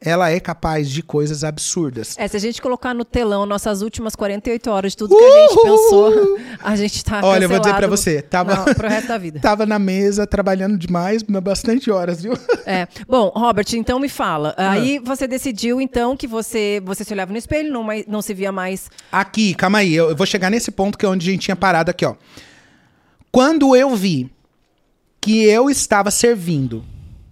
ela 0.00 0.30
é 0.30 0.40
capaz 0.40 0.88
de 0.88 1.02
coisas 1.02 1.44
absurdas. 1.44 2.16
É, 2.18 2.26
se 2.26 2.36
a 2.36 2.40
gente 2.40 2.62
colocar 2.62 2.94
no 2.94 3.04
telão 3.04 3.44
nossas 3.44 3.82
últimas 3.82 4.16
48 4.16 4.70
horas 4.70 4.92
de 4.92 4.96
tudo 4.98 5.16
que 5.16 5.22
a 5.22 5.40
gente 5.42 5.58
Uhul! 5.58 5.62
pensou, 5.64 6.38
a 6.64 6.76
gente 6.76 7.04
tá 7.04 7.20
Olha, 7.22 7.44
eu 7.44 7.48
vou 7.48 7.58
dizer 7.60 7.74
pra 7.74 7.86
você, 7.86 8.22
tava, 8.22 8.54
não, 8.54 8.74
pro 8.74 8.88
resto 8.88 9.08
da 9.08 9.18
vida. 9.18 9.40
tava 9.42 9.66
na 9.66 9.78
mesa 9.78 10.26
trabalhando 10.26 10.78
demais, 10.78 11.22
bastante 11.22 11.90
horas, 11.90 12.22
viu? 12.22 12.32
É. 12.64 12.86
Bom, 13.06 13.30
Robert, 13.34 13.66
então 13.74 13.98
me 13.98 14.08
fala. 14.08 14.54
Ah. 14.56 14.72
Aí 14.72 14.98
você 14.98 15.26
decidiu, 15.26 15.80
então, 15.80 16.16
que 16.16 16.26
você, 16.26 16.80
você 16.84 17.04
se 17.04 17.12
olhava 17.12 17.32
no 17.32 17.38
espelho, 17.38 17.72
não, 17.72 17.82
mais- 17.82 18.06
não 18.06 18.22
se 18.22 18.32
via 18.32 18.50
mais. 18.52 18.90
Aqui, 19.12 19.54
calma 19.54 19.78
aí, 19.78 19.94
eu 19.94 20.10
eu 20.10 20.16
vou 20.16 20.26
chegar 20.26 20.50
nesse 20.50 20.70
ponto 20.72 20.98
que 20.98 21.06
é 21.06 21.08
onde 21.08 21.28
a 21.28 21.32
gente 21.32 21.42
tinha 21.42 21.56
parado 21.56 21.90
aqui, 21.90 22.04
ó. 22.04 22.14
Quando 23.30 23.76
eu 23.76 23.94
vi 23.94 24.28
que 25.20 25.44
eu 25.44 25.70
estava 25.70 26.10
servindo 26.10 26.84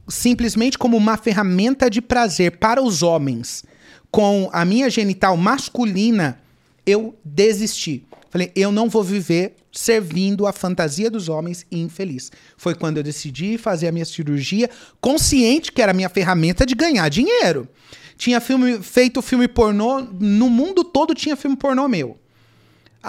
simplesmente 0.09 0.79
como 0.79 0.97
uma 0.97 1.17
ferramenta 1.17 1.91
de 1.91 2.01
prazer 2.01 2.59
para 2.59 2.83
os 2.83 3.03
homens 3.03 3.65
com 4.11 4.49
a 4.53 4.65
minha 4.65 4.89
genital 4.89 5.37
masculina, 5.37 6.41
eu 6.87 7.15
desisti. 7.25 8.05
Falei, 8.31 8.53
eu 8.55 8.71
não 8.71 8.89
vou 8.89 9.03
viver 9.03 9.57
servindo 9.73 10.47
a 10.47 10.53
fantasia 10.53 11.11
dos 11.11 11.29
homens 11.29 11.67
e 11.71 11.79
infeliz. 11.79 12.31
Foi 12.57 12.75
quando 12.75 12.99
eu 12.99 13.03
decidi 13.03 13.57
fazer 13.57 13.89
a 13.89 13.93
minha 13.93 14.05
cirurgia, 14.05 14.69
consciente 15.01 15.73
que 15.73 15.81
era 15.81 15.93
a 15.93 15.95
minha 15.95 16.09
ferramenta 16.09 16.67
de 16.67 16.75
ganhar 16.75 17.09
dinheiro. 17.09 17.69
Tinha 18.17 18.41
filme, 18.41 18.83
feito 18.83 19.23
filme 19.23 19.47
pornô, 19.47 20.01
no 20.01 20.51
mundo 20.51 20.83
todo 20.83 21.15
tinha 21.15 21.37
filme 21.37 21.57
pornô 21.57 21.87
meu. 21.87 22.19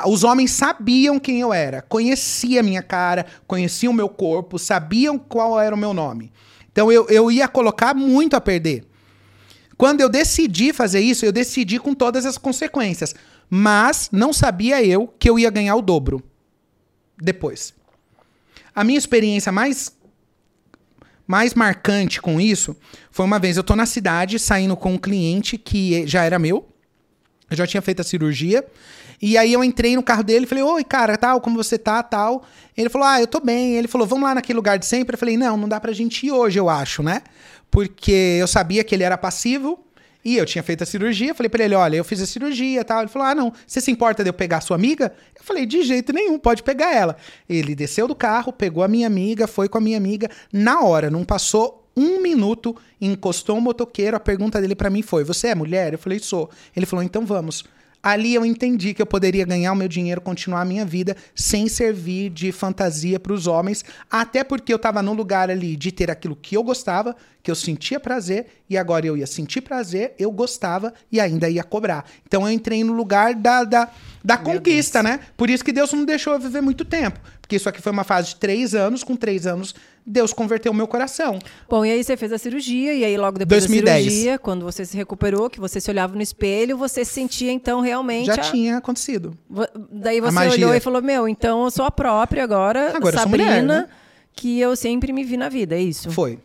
Os 0.05 0.23
homens 0.23 0.51
sabiam 0.51 1.19
quem 1.19 1.39
eu 1.39 1.51
era, 1.51 1.81
conheciam 1.81 2.59
a 2.59 2.63
minha 2.63 2.83
cara, 2.83 3.25
conheciam 3.47 3.91
o 3.91 3.95
meu 3.95 4.07
corpo, 4.07 4.59
sabiam 4.59 5.17
qual 5.17 5.59
era 5.59 5.73
o 5.73 5.77
meu 5.77 5.93
nome. 5.93 6.31
Então 6.71 6.91
eu, 6.91 7.07
eu 7.09 7.31
ia 7.31 7.47
colocar 7.47 7.93
muito 7.93 8.35
a 8.35 8.41
perder. 8.41 8.85
Quando 9.77 10.01
eu 10.01 10.09
decidi 10.09 10.73
fazer 10.73 10.99
isso, 10.99 11.25
eu 11.25 11.31
decidi 11.31 11.79
com 11.79 11.93
todas 11.93 12.25
as 12.25 12.37
consequências. 12.37 13.15
Mas 13.49 14.09
não 14.11 14.33
sabia 14.33 14.83
eu 14.83 15.07
que 15.07 15.29
eu 15.29 15.39
ia 15.39 15.49
ganhar 15.49 15.75
o 15.75 15.81
dobro 15.81 16.23
depois. 17.17 17.73
A 18.75 18.83
minha 18.83 18.97
experiência 18.97 19.51
mais 19.51 19.97
mais 21.25 21.53
marcante 21.53 22.19
com 22.19 22.41
isso 22.41 22.75
foi 23.11 23.23
uma 23.23 23.37
vez 23.37 23.55
eu 23.55 23.63
tô 23.63 23.75
na 23.75 23.85
cidade 23.85 24.39
saindo 24.39 24.75
com 24.75 24.93
um 24.93 24.97
cliente 24.97 25.59
que 25.59 26.07
já 26.07 26.23
era 26.23 26.39
meu. 26.39 26.67
Eu 27.49 27.55
já 27.55 27.67
tinha 27.67 27.81
feito 27.81 28.01
a 28.01 28.03
cirurgia. 28.03 28.65
E 29.21 29.37
aí 29.37 29.51
eu 29.51 29.63
entrei 29.63 29.95
no 29.95 30.03
carro 30.03 30.23
dele 30.23 30.45
e 30.45 30.47
falei, 30.47 30.63
oi, 30.63 30.83
cara, 30.83 31.17
tal, 31.17 31.41
como 31.41 31.57
você 31.57 31.77
tá, 31.77 32.01
tal. 32.01 32.43
Ele 32.75 32.89
falou, 32.89 33.07
ah, 33.07 33.19
eu 33.19 33.27
tô 33.27 33.39
bem. 33.39 33.75
Ele 33.75 33.87
falou, 33.87 34.07
vamos 34.07 34.23
lá 34.23 34.35
naquele 34.35 34.55
lugar 34.55 34.79
de 34.79 34.85
sempre. 34.85 35.15
Eu 35.15 35.19
falei, 35.19 35.37
não, 35.37 35.57
não 35.57 35.67
dá 35.67 35.79
pra 35.79 35.91
gente 35.91 36.25
ir 36.25 36.31
hoje, 36.31 36.57
eu 36.57 36.69
acho, 36.69 37.03
né? 37.03 37.21
Porque 37.69 38.37
eu 38.39 38.47
sabia 38.47 38.83
que 38.83 38.95
ele 38.95 39.03
era 39.03 39.17
passivo 39.17 39.79
e 40.23 40.37
eu 40.37 40.45
tinha 40.45 40.63
feito 40.63 40.83
a 40.83 40.85
cirurgia. 40.85 41.35
Falei 41.35 41.49
pra 41.49 41.63
ele, 41.63 41.75
olha, 41.75 41.97
eu 41.97 42.03
fiz 42.03 42.21
a 42.21 42.25
cirurgia 42.25 42.83
tal. 42.85 43.01
Ele 43.01 43.09
falou, 43.09 43.27
ah, 43.27 43.35
não, 43.35 43.53
você 43.67 43.81
se 43.81 43.91
importa 43.91 44.23
de 44.23 44.29
eu 44.29 44.33
pegar 44.33 44.57
a 44.57 44.61
sua 44.61 44.75
amiga? 44.75 45.13
Eu 45.37 45.43
falei, 45.43 45.65
de 45.65 45.81
jeito 45.83 46.13
nenhum, 46.13 46.39
pode 46.39 46.63
pegar 46.63 46.95
ela. 46.95 47.17
Ele 47.47 47.75
desceu 47.75 48.07
do 48.07 48.15
carro, 48.15 48.53
pegou 48.53 48.83
a 48.83 48.87
minha 48.87 49.07
amiga, 49.07 49.47
foi 49.47 49.67
com 49.67 49.77
a 49.77 49.81
minha 49.81 49.97
amiga. 49.97 50.29
Na 50.51 50.81
hora, 50.81 51.09
não 51.09 51.25
passou 51.25 51.85
um 51.95 52.21
minuto, 52.21 52.75
encostou 53.01 53.57
um 53.57 53.61
motoqueiro. 53.61 54.15
A 54.15 54.19
pergunta 54.19 54.61
dele 54.61 54.75
pra 54.75 54.89
mim 54.89 55.01
foi: 55.01 55.23
Você 55.25 55.47
é 55.47 55.55
mulher? 55.55 55.93
Eu 55.93 55.99
falei: 55.99 56.19
Sou. 56.19 56.49
Ele 56.75 56.85
falou: 56.85 57.03
Então 57.03 57.25
vamos. 57.25 57.65
Ali 58.01 58.33
eu 58.33 58.45
entendi 58.45 58.93
que 58.93 59.01
eu 59.01 59.05
poderia 59.05 59.45
ganhar 59.45 59.73
o 59.73 59.75
meu 59.75 59.87
dinheiro, 59.87 60.21
continuar 60.21 60.61
a 60.61 60.65
minha 60.65 60.85
vida 60.85 61.17
sem 61.35 61.67
servir 61.67 62.29
de 62.29 62.51
fantasia 62.51 63.19
para 63.19 63.33
os 63.33 63.45
homens, 63.45 63.83
até 64.09 64.43
porque 64.43 64.71
eu 64.71 64.77
estava 64.77 65.03
num 65.03 65.13
lugar 65.13 65.49
ali 65.49 65.75
de 65.75 65.91
ter 65.91 66.09
aquilo 66.09 66.35
que 66.35 66.55
eu 66.55 66.63
gostava, 66.63 67.15
que 67.43 67.51
eu 67.51 67.55
sentia 67.55 67.99
prazer, 67.99 68.47
e 68.69 68.77
agora 68.77 69.05
eu 69.05 69.17
ia 69.17 69.27
sentir 69.27 69.61
prazer, 69.61 70.13
eu 70.17 70.31
gostava 70.31 70.93
e 71.11 71.19
ainda 71.19 71.49
ia 71.49 71.63
cobrar. 71.63 72.05
Então 72.25 72.43
eu 72.43 72.51
entrei 72.51 72.83
no 72.85 72.93
lugar 72.93 73.35
da, 73.35 73.65
da, 73.65 73.89
da 74.23 74.37
conquista, 74.37 75.03
né? 75.03 75.19
Por 75.35 75.49
isso 75.49 75.63
que 75.63 75.73
Deus 75.73 75.91
não 75.91 76.05
deixou 76.05 76.33
eu 76.33 76.39
viver 76.39 76.61
muito 76.61 76.85
tempo. 76.85 77.19
Porque 77.41 77.55
isso 77.55 77.67
aqui 77.67 77.81
foi 77.81 77.91
uma 77.91 78.03
fase 78.03 78.29
de 78.29 78.35
três 78.35 78.75
anos, 78.75 79.03
com 79.03 79.15
três 79.15 79.47
anos, 79.47 79.73
Deus 80.11 80.33
converteu 80.33 80.71
o 80.71 80.75
meu 80.75 80.87
coração. 80.87 81.37
Bom, 81.69 81.85
e 81.85 81.91
aí 81.91 82.03
você 82.03 82.17
fez 82.17 82.33
a 82.33 82.37
cirurgia, 82.39 82.93
e 82.95 83.05
aí 83.05 83.15
logo 83.15 83.37
depois 83.37 83.61
2010. 83.67 83.85
da 84.05 84.09
cirurgia, 84.09 84.39
quando 84.39 84.65
você 84.65 84.83
se 84.83 84.97
recuperou, 84.97 85.49
que 85.49 85.59
você 85.59 85.79
se 85.79 85.89
olhava 85.91 86.15
no 86.15 86.21
espelho, 86.21 86.75
você 86.77 87.05
sentia 87.05 87.51
então 87.51 87.79
realmente. 87.79 88.25
Já 88.25 88.33
a- 88.33 88.37
tinha 88.39 88.77
acontecido. 88.77 89.37
Daí 89.91 90.19
você 90.19 90.37
olhou 90.47 90.73
e 90.73 90.79
falou: 90.79 91.01
Meu, 91.01 91.27
então 91.29 91.63
eu 91.65 91.69
sou 91.71 91.85
a 91.85 91.91
própria 91.91 92.43
agora, 92.43 92.95
Agora 92.95 93.15
eu 93.15 93.19
sou 93.19 93.29
Sabrina, 93.29 93.49
mulher, 93.49 93.63
né? 93.63 93.87
que 94.33 94.59
eu 94.59 94.75
sempre 94.75 95.13
me 95.13 95.23
vi 95.23 95.37
na 95.37 95.47
vida, 95.49 95.75
é 95.75 95.81
isso? 95.81 96.09
Foi. 96.11 96.39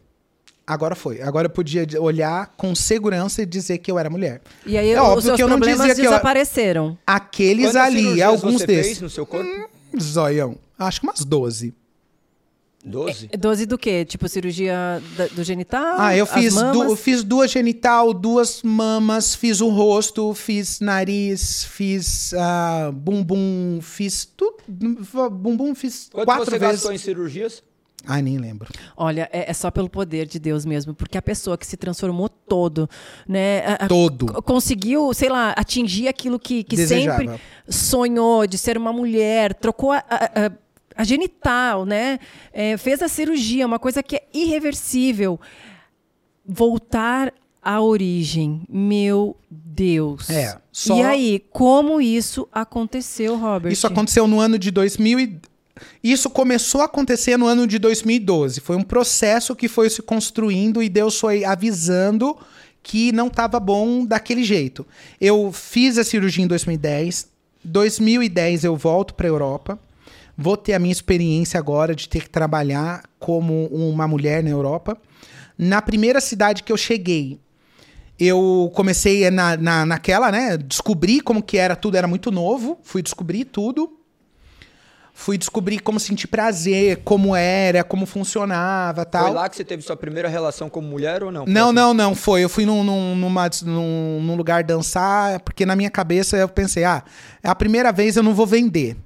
Agora 0.66 0.94
foi. 0.94 1.20
Agora 1.20 1.46
eu 1.46 1.50
podia 1.50 1.86
olhar 2.00 2.54
com 2.56 2.74
segurança 2.74 3.42
e 3.42 3.46
dizer 3.46 3.78
que 3.78 3.90
eu 3.90 3.98
era 3.98 4.08
mulher. 4.08 4.40
E 4.64 4.78
aí 4.78 4.90
É 4.90 5.00
os 5.00 5.08
óbvio 5.08 5.22
seus 5.22 5.36
que 5.36 5.42
eu 5.42 5.48
não 5.48 5.56
problemas 5.58 5.80
dizia 5.86 5.94
que 5.94 6.00
eu- 6.06 6.10
desapareceram. 6.10 6.98
Aqueles 7.06 7.66
Quantas 7.66 7.82
ali, 7.82 8.22
alguns 8.22 8.54
você 8.60 8.66
desses. 8.66 8.86
fez 8.86 9.00
no 9.00 9.10
seu 9.10 9.26
corpo? 9.26 9.68
Zoião. 10.00 10.56
Acho 10.78 11.00
que 11.00 11.06
umas 11.06 11.24
12. 11.24 11.74
12? 12.84 13.28
12 13.38 13.66
do 13.66 13.78
quê? 13.78 14.04
Tipo, 14.04 14.28
cirurgia 14.28 15.02
da- 15.16 15.26
do 15.28 15.42
genital? 15.42 15.94
Ah, 15.98 16.14
eu 16.16 16.26
fiz, 16.26 16.54
du- 16.54 16.82
eu 16.84 16.96
fiz 16.96 17.24
duas 17.24 17.50
genital, 17.50 18.12
duas 18.12 18.62
mamas, 18.62 19.34
fiz 19.34 19.60
o 19.60 19.68
rosto, 19.70 20.34
fiz 20.34 20.80
nariz, 20.80 21.64
fiz 21.64 22.34
ah, 22.34 22.90
bumbum, 22.92 23.78
fiz 23.80 24.24
tudo. 24.24 24.56
Bumbum 24.68 25.74
fiz 25.74 26.08
Quanto 26.12 26.26
quatro 26.26 26.44
você 26.44 26.58
vezes. 26.58 26.74
gastou 26.76 26.92
em 26.92 26.98
cirurgias? 26.98 27.62
Ai, 28.06 28.20
nem 28.20 28.36
lembro. 28.36 28.68
Olha, 28.98 29.30
é, 29.32 29.50
é 29.50 29.54
só 29.54 29.70
pelo 29.70 29.88
poder 29.88 30.26
de 30.26 30.38
Deus 30.38 30.66
mesmo, 30.66 30.92
porque 30.94 31.16
a 31.16 31.22
pessoa 31.22 31.56
que 31.56 31.66
se 31.66 31.74
transformou 31.78 32.28
todo, 32.28 32.86
né? 33.26 33.60
a- 33.80 33.88
Todo. 33.88 34.42
Conseguiu, 34.42 35.14
sei 35.14 35.30
lá, 35.30 35.52
atingir 35.56 36.06
aquilo 36.06 36.38
que, 36.38 36.62
que 36.64 36.76
Desejava. 36.76 37.16
sempre 37.18 37.40
sonhou 37.66 38.46
de 38.46 38.58
ser 38.58 38.76
uma 38.76 38.92
mulher, 38.92 39.54
trocou 39.54 39.90
a, 39.92 40.04
a- 40.96 41.04
genital, 41.04 41.84
né? 41.84 42.18
É, 42.52 42.76
fez 42.76 43.02
a 43.02 43.08
cirurgia, 43.08 43.66
uma 43.66 43.78
coisa 43.78 44.02
que 44.02 44.16
é 44.16 44.22
irreversível. 44.32 45.38
Voltar 46.46 47.32
à 47.62 47.80
origem, 47.80 48.62
meu 48.68 49.34
Deus. 49.50 50.28
É, 50.28 50.58
só- 50.70 50.96
E 50.98 51.02
aí, 51.02 51.44
como 51.50 52.00
isso 52.00 52.46
aconteceu, 52.52 53.36
Robert? 53.38 53.72
Isso 53.72 53.86
aconteceu 53.86 54.26
no 54.26 54.38
ano 54.40 54.58
de 54.58 54.70
2000 54.70 55.18
e... 55.20 55.38
Isso 56.02 56.30
começou 56.30 56.82
a 56.82 56.84
acontecer 56.84 57.36
no 57.36 57.46
ano 57.46 57.66
de 57.66 57.78
2012. 57.80 58.60
Foi 58.60 58.76
um 58.76 58.82
processo 58.82 59.56
que 59.56 59.66
foi 59.66 59.90
se 59.90 60.00
construindo 60.02 60.80
e 60.82 60.88
Deus 60.88 61.18
foi 61.18 61.44
avisando 61.44 62.36
que 62.82 63.10
não 63.10 63.26
estava 63.26 63.58
bom 63.58 64.04
daquele 64.04 64.44
jeito. 64.44 64.86
Eu 65.20 65.50
fiz 65.50 65.98
a 65.98 66.04
cirurgia 66.04 66.44
em 66.44 66.46
2010. 66.46 67.28
2010 67.64 68.62
eu 68.62 68.76
volto 68.76 69.14
para 69.14 69.26
a 69.26 69.30
Europa. 69.30 69.78
Vou 70.36 70.56
ter 70.56 70.72
a 70.74 70.78
minha 70.78 70.92
experiência 70.92 71.58
agora 71.58 71.94
de 71.94 72.08
ter 72.08 72.22
que 72.22 72.30
trabalhar 72.30 73.02
como 73.18 73.66
uma 73.66 74.08
mulher 74.08 74.42
na 74.42 74.50
Europa. 74.50 74.96
Na 75.56 75.80
primeira 75.80 76.20
cidade 76.20 76.62
que 76.64 76.72
eu 76.72 76.76
cheguei, 76.76 77.38
eu 78.18 78.70
comecei 78.74 79.30
na, 79.30 79.56
na, 79.56 79.86
naquela, 79.86 80.32
né? 80.32 80.56
Descobri 80.56 81.20
como 81.20 81.42
que 81.42 81.56
era 81.56 81.76
tudo, 81.76 81.96
era 81.96 82.08
muito 82.08 82.30
novo. 82.32 82.78
Fui 82.82 83.02
descobrir 83.02 83.44
tudo. 83.44 83.98
Fui 85.16 85.38
descobrir 85.38 85.78
como 85.78 86.00
sentir 86.00 86.26
prazer, 86.26 87.02
como 87.04 87.36
era, 87.36 87.84
como 87.84 88.04
funcionava 88.04 89.04
tal. 89.04 89.26
Foi 89.26 89.34
lá 89.34 89.48
que 89.48 89.54
você 89.54 89.64
teve 89.64 89.80
sua 89.80 89.96
primeira 89.96 90.28
relação 90.28 90.68
como 90.68 90.88
mulher 90.88 91.22
ou 91.22 91.30
não? 91.30 91.44
Não, 91.46 91.66
assim? 91.66 91.74
não, 91.74 91.94
não, 91.94 92.14
foi. 92.16 92.42
Eu 92.42 92.48
fui 92.48 92.66
num, 92.66 92.82
num, 92.82 93.14
numa- 93.14 93.48
num, 93.62 94.20
num 94.20 94.34
lugar 94.34 94.64
dançar, 94.64 95.38
porque 95.40 95.64
na 95.64 95.76
minha 95.76 95.88
cabeça 95.90 96.36
eu 96.36 96.48
pensei, 96.48 96.82
ah, 96.82 97.04
é 97.44 97.48
a 97.48 97.54
primeira 97.54 97.92
vez 97.92 98.16
eu 98.16 98.24
não 98.24 98.34
vou 98.34 98.44
vender. 98.44 98.96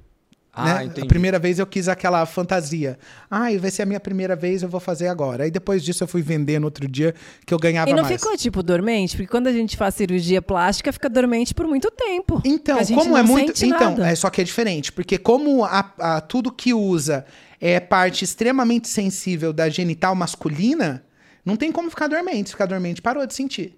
Ah, 0.59 0.83
né? 0.83 0.91
A 1.01 1.05
primeira 1.05 1.39
vez 1.39 1.59
eu 1.59 1.65
quis 1.67 1.87
aquela 1.87 2.25
fantasia. 2.25 2.97
Ai, 3.29 3.57
vai 3.57 3.71
ser 3.71 3.83
a 3.83 3.85
minha 3.85 3.99
primeira 3.99 4.35
vez, 4.35 4.61
eu 4.63 4.69
vou 4.69 4.79
fazer 4.79 5.07
agora. 5.07 5.43
Aí 5.43 5.51
depois 5.51 5.83
disso 5.83 6.03
eu 6.03 6.07
fui 6.07 6.21
vender 6.21 6.59
no 6.59 6.65
outro 6.67 6.87
dia 6.87 7.13
que 7.45 7.53
eu 7.53 7.57
ganhava 7.57 7.89
E 7.89 7.93
não 7.93 8.03
mais. 8.03 8.15
ficou, 8.21 8.35
tipo, 8.37 8.61
dormente? 8.63 9.15
Porque 9.15 9.27
quando 9.29 9.47
a 9.47 9.51
gente 9.53 9.77
faz 9.77 9.95
cirurgia 9.95 10.41
plástica, 10.41 10.91
fica 10.91 11.09
dormente 11.09 11.53
por 11.53 11.67
muito 11.67 11.89
tempo. 11.91 12.41
Então, 12.45 12.77
A 12.79 12.85
como 12.85 13.17
é 13.17 13.23
muito. 13.23 13.65
Então, 13.65 13.91
nada. 13.91 14.07
é 14.09 14.15
só 14.15 14.29
que 14.29 14.41
é 14.41 14.43
diferente, 14.43 14.91
porque 14.91 15.17
como 15.17 15.63
a, 15.63 15.91
a- 15.99 16.21
tudo 16.21 16.51
que 16.51 16.73
usa 16.73 17.25
é 17.61 17.79
parte 17.79 18.23
extremamente 18.23 18.87
sensível 18.87 19.51
da 19.53 19.69
genital 19.69 20.15
masculina, 20.15 21.03
não 21.45 21.55
tem 21.55 21.71
como 21.71 21.89
ficar 21.89 22.07
dormente. 22.07 22.47
Se 22.49 22.53
ficar 22.53 22.65
dormente, 22.65 23.01
parou 23.01 23.25
de 23.25 23.33
sentir. 23.33 23.77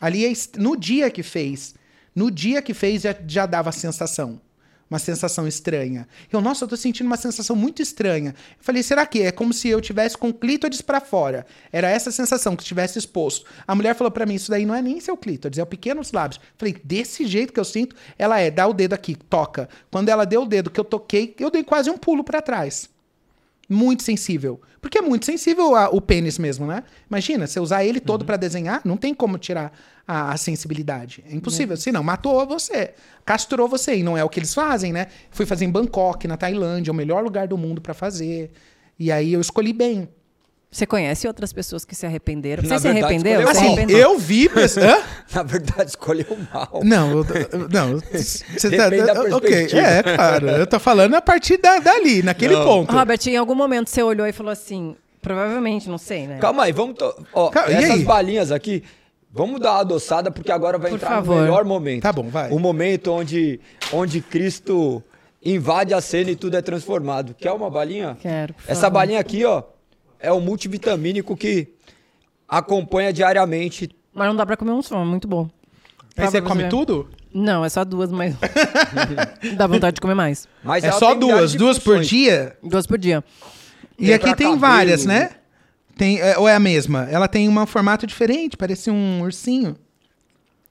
Ali 0.00 0.24
é 0.24 0.32
no 0.58 0.76
dia 0.76 1.10
que 1.10 1.22
fez, 1.22 1.74
no 2.14 2.30
dia 2.30 2.62
que 2.62 2.72
fez 2.72 3.02
já, 3.02 3.14
já 3.26 3.46
dava 3.46 3.72
sensação. 3.72 4.40
Uma 4.90 4.98
sensação 4.98 5.46
estranha. 5.46 6.08
Eu, 6.32 6.40
nossa, 6.40 6.64
eu 6.64 6.68
tô 6.68 6.76
sentindo 6.76 7.06
uma 7.06 7.16
sensação 7.16 7.54
muito 7.54 7.82
estranha. 7.82 8.30
Eu 8.30 8.64
falei, 8.64 8.82
será 8.82 9.04
que 9.04 9.20
é 9.22 9.30
como 9.30 9.52
se 9.52 9.68
eu 9.68 9.80
tivesse 9.80 10.16
com 10.16 10.30
o 10.30 10.34
clítoris 10.34 10.80
pra 10.80 11.00
fora? 11.00 11.46
Era 11.70 11.90
essa 11.90 12.10
sensação 12.10 12.56
que 12.56 12.62
estivesse 12.62 12.98
exposto. 12.98 13.44
A 13.66 13.74
mulher 13.74 13.94
falou 13.94 14.10
pra 14.10 14.24
mim, 14.24 14.34
isso 14.34 14.50
daí 14.50 14.64
não 14.64 14.74
é 14.74 14.80
nem 14.80 14.98
seu 14.98 15.16
clítoris, 15.16 15.58
é 15.58 15.62
o 15.62 15.66
pequenos 15.66 16.10
lábios. 16.12 16.40
Eu 16.42 16.52
falei, 16.56 16.76
desse 16.82 17.26
jeito 17.26 17.52
que 17.52 17.60
eu 17.60 17.64
sinto, 17.64 17.94
ela 18.18 18.40
é, 18.40 18.50
dá 18.50 18.66
o 18.66 18.72
dedo 18.72 18.94
aqui, 18.94 19.14
toca. 19.14 19.68
Quando 19.90 20.08
ela 20.08 20.24
deu 20.24 20.42
o 20.42 20.46
dedo 20.46 20.70
que 20.70 20.80
eu 20.80 20.84
toquei, 20.84 21.34
eu 21.38 21.50
dei 21.50 21.62
quase 21.62 21.90
um 21.90 21.98
pulo 21.98 22.24
pra 22.24 22.40
trás. 22.40 22.88
Muito 23.68 24.02
sensível. 24.02 24.60
Porque 24.80 24.98
é 24.98 25.02
muito 25.02 25.26
sensível 25.26 25.74
a- 25.74 25.88
o 25.90 26.00
pênis 26.00 26.38
mesmo, 26.38 26.66
né? 26.66 26.84
Imagina, 27.10 27.46
você 27.46 27.58
usar 27.60 27.84
ele 27.84 28.00
todo 28.00 28.24
pra 28.24 28.36
desenhar, 28.36 28.80
não 28.84 28.96
tem 28.96 29.12
como 29.12 29.36
tirar 29.38 29.72
a, 30.06 30.32
a 30.32 30.36
sensibilidade. 30.36 31.22
É 31.28 31.34
impossível. 31.34 31.76
Se 31.76 31.90
não, 31.92 32.02
matou 32.02 32.46
você. 32.46 32.94
Castrou 33.24 33.68
você. 33.68 33.96
E 33.96 34.02
não 34.02 34.16
é 34.16 34.22
o 34.24 34.28
que 34.28 34.38
eles 34.38 34.54
fazem, 34.54 34.92
né? 34.92 35.08
Fui 35.30 35.44
fazer 35.46 35.64
em 35.64 35.70
Bangkok, 35.70 36.26
na 36.28 36.36
Tailândia, 36.36 36.90
é 36.90 36.92
o 36.92 36.94
melhor 36.94 37.22
lugar 37.24 37.46
do 37.48 37.58
mundo 37.58 37.80
pra 37.80 37.92
fazer. 37.94 38.50
E 38.98 39.10
aí 39.12 39.32
eu 39.32 39.40
escolhi 39.40 39.72
bem. 39.72 40.08
Você 40.70 40.84
conhece 40.86 41.26
outras 41.26 41.50
pessoas 41.50 41.82
que 41.84 41.94
se 41.94 42.04
arrependeram? 42.04 42.62
Você 42.62 42.68
Na 42.68 42.78
se 42.78 42.82
verdade, 42.92 43.04
arrependeu? 43.06 43.40
mal. 43.42 43.50
Assim, 43.50 43.66
arrependeu? 43.68 43.98
eu 43.98 44.18
vi. 44.18 44.48
pessoas-? 44.50 45.02
Na 45.34 45.42
verdade, 45.42 45.90
escolheu 45.90 46.26
mal. 46.52 46.80
Não, 46.84 47.10
eu- 47.18 47.68
não. 47.70 47.98
Você 48.12 48.76
tá, 48.76 48.90
da 48.90 49.36
ok, 49.36 49.68
é, 49.72 50.02
claro. 50.02 50.48
Eu 50.50 50.66
tô 50.66 50.78
falando 50.78 51.14
a 51.14 51.22
partir 51.22 51.56
da, 51.56 51.78
dali, 51.78 52.22
naquele 52.22 52.54
Não. 52.54 52.64
ponto. 52.64 52.92
Robert, 52.92 53.18
em 53.26 53.36
algum 53.36 53.54
momento 53.54 53.88
você 53.88 54.02
olhou 54.02 54.26
e 54.26 54.32
falou 54.32 54.52
assim, 54.52 54.94
provavelmente, 55.22 55.88
não 55.88 55.96
sei, 55.98 56.26
né? 56.26 56.38
Calma 56.38 56.64
aí, 56.64 56.72
vamos. 56.72 56.96
To... 56.98 57.14
Ó, 57.32 57.48
Calma, 57.48 57.72
essas 57.72 57.90
aí? 57.92 58.04
balinhas 58.04 58.52
aqui, 58.52 58.84
vamos 59.32 59.60
dar 59.60 59.72
uma 59.72 59.80
adoçada, 59.80 60.30
porque 60.30 60.52
agora 60.52 60.76
vai 60.76 60.90
Por 60.90 60.96
entrar 60.96 61.08
favor. 61.08 61.36
no 61.36 61.42
melhor 61.42 61.64
momento. 61.64 62.02
Tá 62.02 62.12
bom, 62.12 62.28
vai. 62.28 62.50
O 62.50 62.58
momento 62.58 63.10
onde, 63.10 63.58
onde 63.90 64.20
Cristo 64.20 65.02
invade 65.42 65.94
a 65.94 66.00
cena 66.02 66.30
e 66.30 66.36
tudo 66.36 66.58
é 66.58 66.62
transformado. 66.62 67.34
Quer 67.34 67.52
uma 67.52 67.70
balinha? 67.70 68.18
Quero, 68.20 68.52
por 68.52 68.64
Essa 68.68 68.82
favor. 68.82 68.94
balinha 68.94 69.20
aqui, 69.20 69.44
ó, 69.46 69.62
é 70.20 70.32
um 70.32 70.40
multivitamínico 70.40 71.36
que 71.36 71.68
acompanha 72.48 73.12
diariamente. 73.12 73.90
Mas 74.12 74.26
não 74.28 74.36
dá 74.36 74.44
pra 74.46 74.56
comer 74.56 74.72
um 74.72 74.82
só, 74.82 75.04
muito 75.04 75.28
bom. 75.28 75.48
Aí 76.16 76.26
você 76.26 76.42
come 76.42 76.64
ver. 76.64 76.68
tudo? 76.68 77.08
Não, 77.32 77.64
é 77.64 77.68
só 77.68 77.84
duas, 77.84 78.10
mas 78.10 78.34
dá 79.56 79.66
vontade 79.66 79.96
de 79.96 80.00
comer 80.00 80.14
mais. 80.14 80.48
Mas 80.64 80.82
É 80.82 80.90
só 80.90 81.14
duas, 81.14 81.54
duas 81.54 81.78
por 81.78 82.00
dia? 82.00 82.56
Duas 82.62 82.86
por 82.86 82.98
dia. 82.98 83.22
E 83.98 84.06
Tem 84.06 84.14
aqui 84.14 84.24
tem 84.34 84.46
cabelo. 84.46 84.56
várias, 84.58 85.04
né? 85.04 85.30
Tem, 85.96 86.20
é, 86.20 86.38
ou 86.38 86.48
é 86.48 86.54
a 86.54 86.60
mesma? 86.60 87.06
Ela 87.10 87.28
tem 87.28 87.48
um 87.48 87.66
formato 87.66 88.06
diferente, 88.06 88.56
parece 88.56 88.90
um 88.90 89.22
ursinho. 89.22 89.76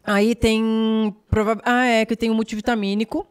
Aí 0.03 0.33
tem. 0.35 1.13
prova- 1.29 1.61
Ah, 1.63 1.85
é, 1.85 2.05
que 2.05 2.15
tem 2.15 2.31
um 2.31 2.33
multivitamínico. 2.33 3.27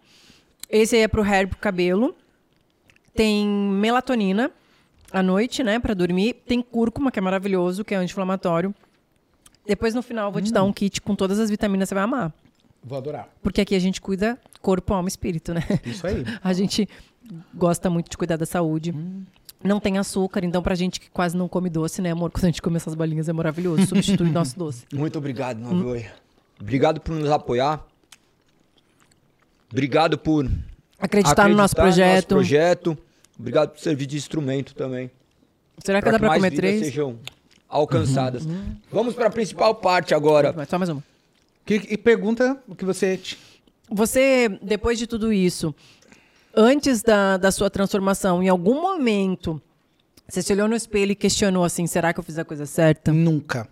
Esse 0.71 0.97
aí 0.97 1.03
é 1.03 1.09
pro 1.09 1.23
hair 1.23 1.45
e 1.45 1.47
pro 1.49 1.59
cabelo. 1.59 2.15
Tem 3.15 3.47
melatonina 3.47 4.51
à 5.13 5.23
noite, 5.23 5.63
né, 5.63 5.79
pra 5.79 5.95
dormir. 5.95 6.35
Tem 6.47 6.61
cúrcuma, 6.63 7.11
que 7.11 7.19
é 7.19 7.23
maravilhoso, 7.23 7.85
que 7.85 7.95
é 7.95 7.99
anti-inflamatório. 7.99 8.75
Depois, 9.67 9.95
no 9.95 10.03
final, 10.03 10.29
eu 10.29 10.33
vou 10.33 10.41
te 10.41 10.53
dar 10.53 10.63
um 10.63 10.73
kit 10.73 11.01
com 11.01 11.15
todas 11.17 11.39
as 11.41 11.51
vitaminas, 11.51 11.89
você 11.89 11.95
vai 11.95 12.05
amar. 12.05 12.33
Vou 12.83 12.97
adorar. 12.99 13.29
Porque 13.43 13.61
aqui 13.61 13.75
a 13.75 13.79
gente 13.81 14.01
cuida 14.01 14.39
corpo, 14.63 14.95
alma 14.95 15.09
e 15.09 15.11
espírito, 15.11 15.53
né? 15.53 15.63
Isso 15.85 16.07
aí. 16.07 16.25
A 16.43 16.53
gente 16.53 16.89
gosta 17.53 17.91
muito 17.91 18.09
de 18.09 18.17
cuidar 18.17 18.37
da 18.37 18.47
saúde. 18.47 18.95
Não 19.65 19.81
tem 19.81 19.99
açúcar, 19.99 20.45
então 20.45 20.63
pra 20.63 20.77
gente 20.77 21.01
que 21.01 21.11
quase 21.11 21.37
não 21.37 21.49
come 21.49 21.69
doce, 21.69 22.01
né, 22.01 22.13
amor? 22.13 22.31
Quando 22.33 22.45
a 22.45 22.47
gente 22.47 22.63
come 22.63 22.77
essas 22.77 22.95
balinhas 22.95 23.29
é 23.29 23.33
maravilhoso, 23.33 23.87
substitui 23.87 24.31
nosso 24.31 24.55
doce. 24.59 24.85
Muito 24.93 25.19
obrigado, 25.19 25.59
Novoia. 25.59 26.13
Obrigado 26.61 27.01
por 27.01 27.15
nos 27.15 27.29
apoiar. 27.31 27.85
Obrigado 29.71 30.17
por 30.17 30.49
Acreditar, 30.99 31.49
no 31.49 31.57
nosso 31.57 31.75
projeto. 31.75 32.29
projeto. 32.29 32.99
Obrigado 33.39 33.71
por 33.71 33.81
servir 33.81 34.07
de 34.07 34.17
instrumento 34.17 34.75
também. 34.75 35.11
Será 35.85 36.01
que 36.01 36.05
Pra 36.05 36.13
dá 36.13 36.19
pra 36.19 36.29
mais 36.29 36.41
comer 36.43 36.55
três? 36.57 36.79
Uhum. 36.81 36.85
sejam 36.85 37.19
alcançadas. 37.69 38.45
Vamos 38.91 39.15
para 39.15 39.27
a 39.27 39.31
principal 39.31 39.75
parte 39.75 40.15
agora. 40.15 40.55
Só 40.67 40.79
mais 40.79 40.89
uma. 40.89 41.03
Que, 41.65 41.75
e 41.91 41.99
pergunta 41.99 42.61
o 42.67 42.75
que 42.75 42.85
você. 42.85 43.21
Você, 43.91 44.49
depois 44.63 44.99
de 44.99 45.07
tudo 45.07 45.33
isso, 45.33 45.75
antes 46.55 47.03
da, 47.03 47.37
da 47.37 47.51
sua 47.53 47.69
transformação, 47.69 48.43
em 48.43 48.49
algum 48.49 48.81
momento, 48.81 49.61
você 50.29 50.43
se 50.43 50.53
olhou 50.53 50.67
no 50.69 50.75
espelho 50.75 51.13
e 51.13 51.17
questionou 51.17 51.65
assim: 51.65 51.87
será 51.87 52.13
que 52.15 52.21
eu 52.21 52.25
fiz 52.25 52.39
a 52.39 52.45
coisa 52.45 52.67
certa? 52.67 53.13
Nunca, 53.13 53.69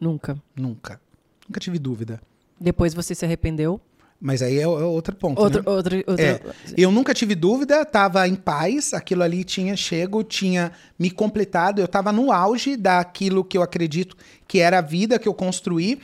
Nunca. 0.00 0.40
nunca. 0.56 1.00
Nunca 1.48 1.60
tive 1.60 1.78
dúvida. 1.78 2.20
Depois 2.58 2.94
você 2.94 3.14
se 3.14 3.24
arrependeu? 3.24 3.80
Mas 4.20 4.40
aí 4.40 4.58
é, 4.58 4.62
é 4.62 4.66
outro 4.66 5.14
ponto. 5.14 5.40
Outro, 5.40 5.62
né? 5.62 5.70
outro, 5.70 5.96
outro... 6.06 6.24
É, 6.24 6.40
eu 6.76 6.90
nunca 6.90 7.12
tive 7.12 7.34
dúvida, 7.34 7.84
tava 7.84 8.26
em 8.26 8.34
paz, 8.34 8.94
aquilo 8.94 9.22
ali 9.22 9.44
tinha 9.44 9.76
chego, 9.76 10.24
tinha 10.24 10.72
me 10.98 11.10
completado, 11.10 11.80
eu 11.80 11.88
tava 11.88 12.10
no 12.12 12.32
auge 12.32 12.76
daquilo 12.76 13.44
que 13.44 13.58
eu 13.58 13.62
acredito 13.62 14.16
que 14.48 14.58
era 14.58 14.78
a 14.78 14.82
vida 14.82 15.18
que 15.18 15.28
eu 15.28 15.34
construí, 15.34 16.00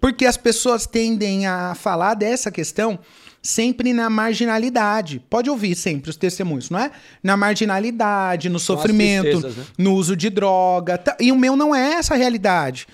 porque 0.00 0.26
as 0.26 0.36
pessoas 0.36 0.86
tendem 0.86 1.46
a 1.46 1.74
falar 1.74 2.14
dessa 2.14 2.50
questão 2.50 2.98
sempre 3.42 3.92
na 3.92 4.08
marginalidade. 4.10 5.22
Pode 5.30 5.48
ouvir 5.50 5.74
sempre 5.74 6.10
os 6.10 6.16
testemunhos, 6.16 6.70
não 6.70 6.78
é? 6.78 6.90
Na 7.22 7.36
marginalidade, 7.36 8.48
no 8.48 8.58
sofrimento, 8.58 9.22
tristezas, 9.40 9.56
né? 9.56 9.64
no 9.78 9.94
uso 9.94 10.16
de 10.16 10.30
droga. 10.30 10.96
tá- 10.98 11.16
E 11.20 11.30
o 11.30 11.36
meu 11.36 11.54
não 11.56 11.74
é 11.74 11.94
essa 11.94 12.14
a 12.14 12.16
realidade. 12.16 12.86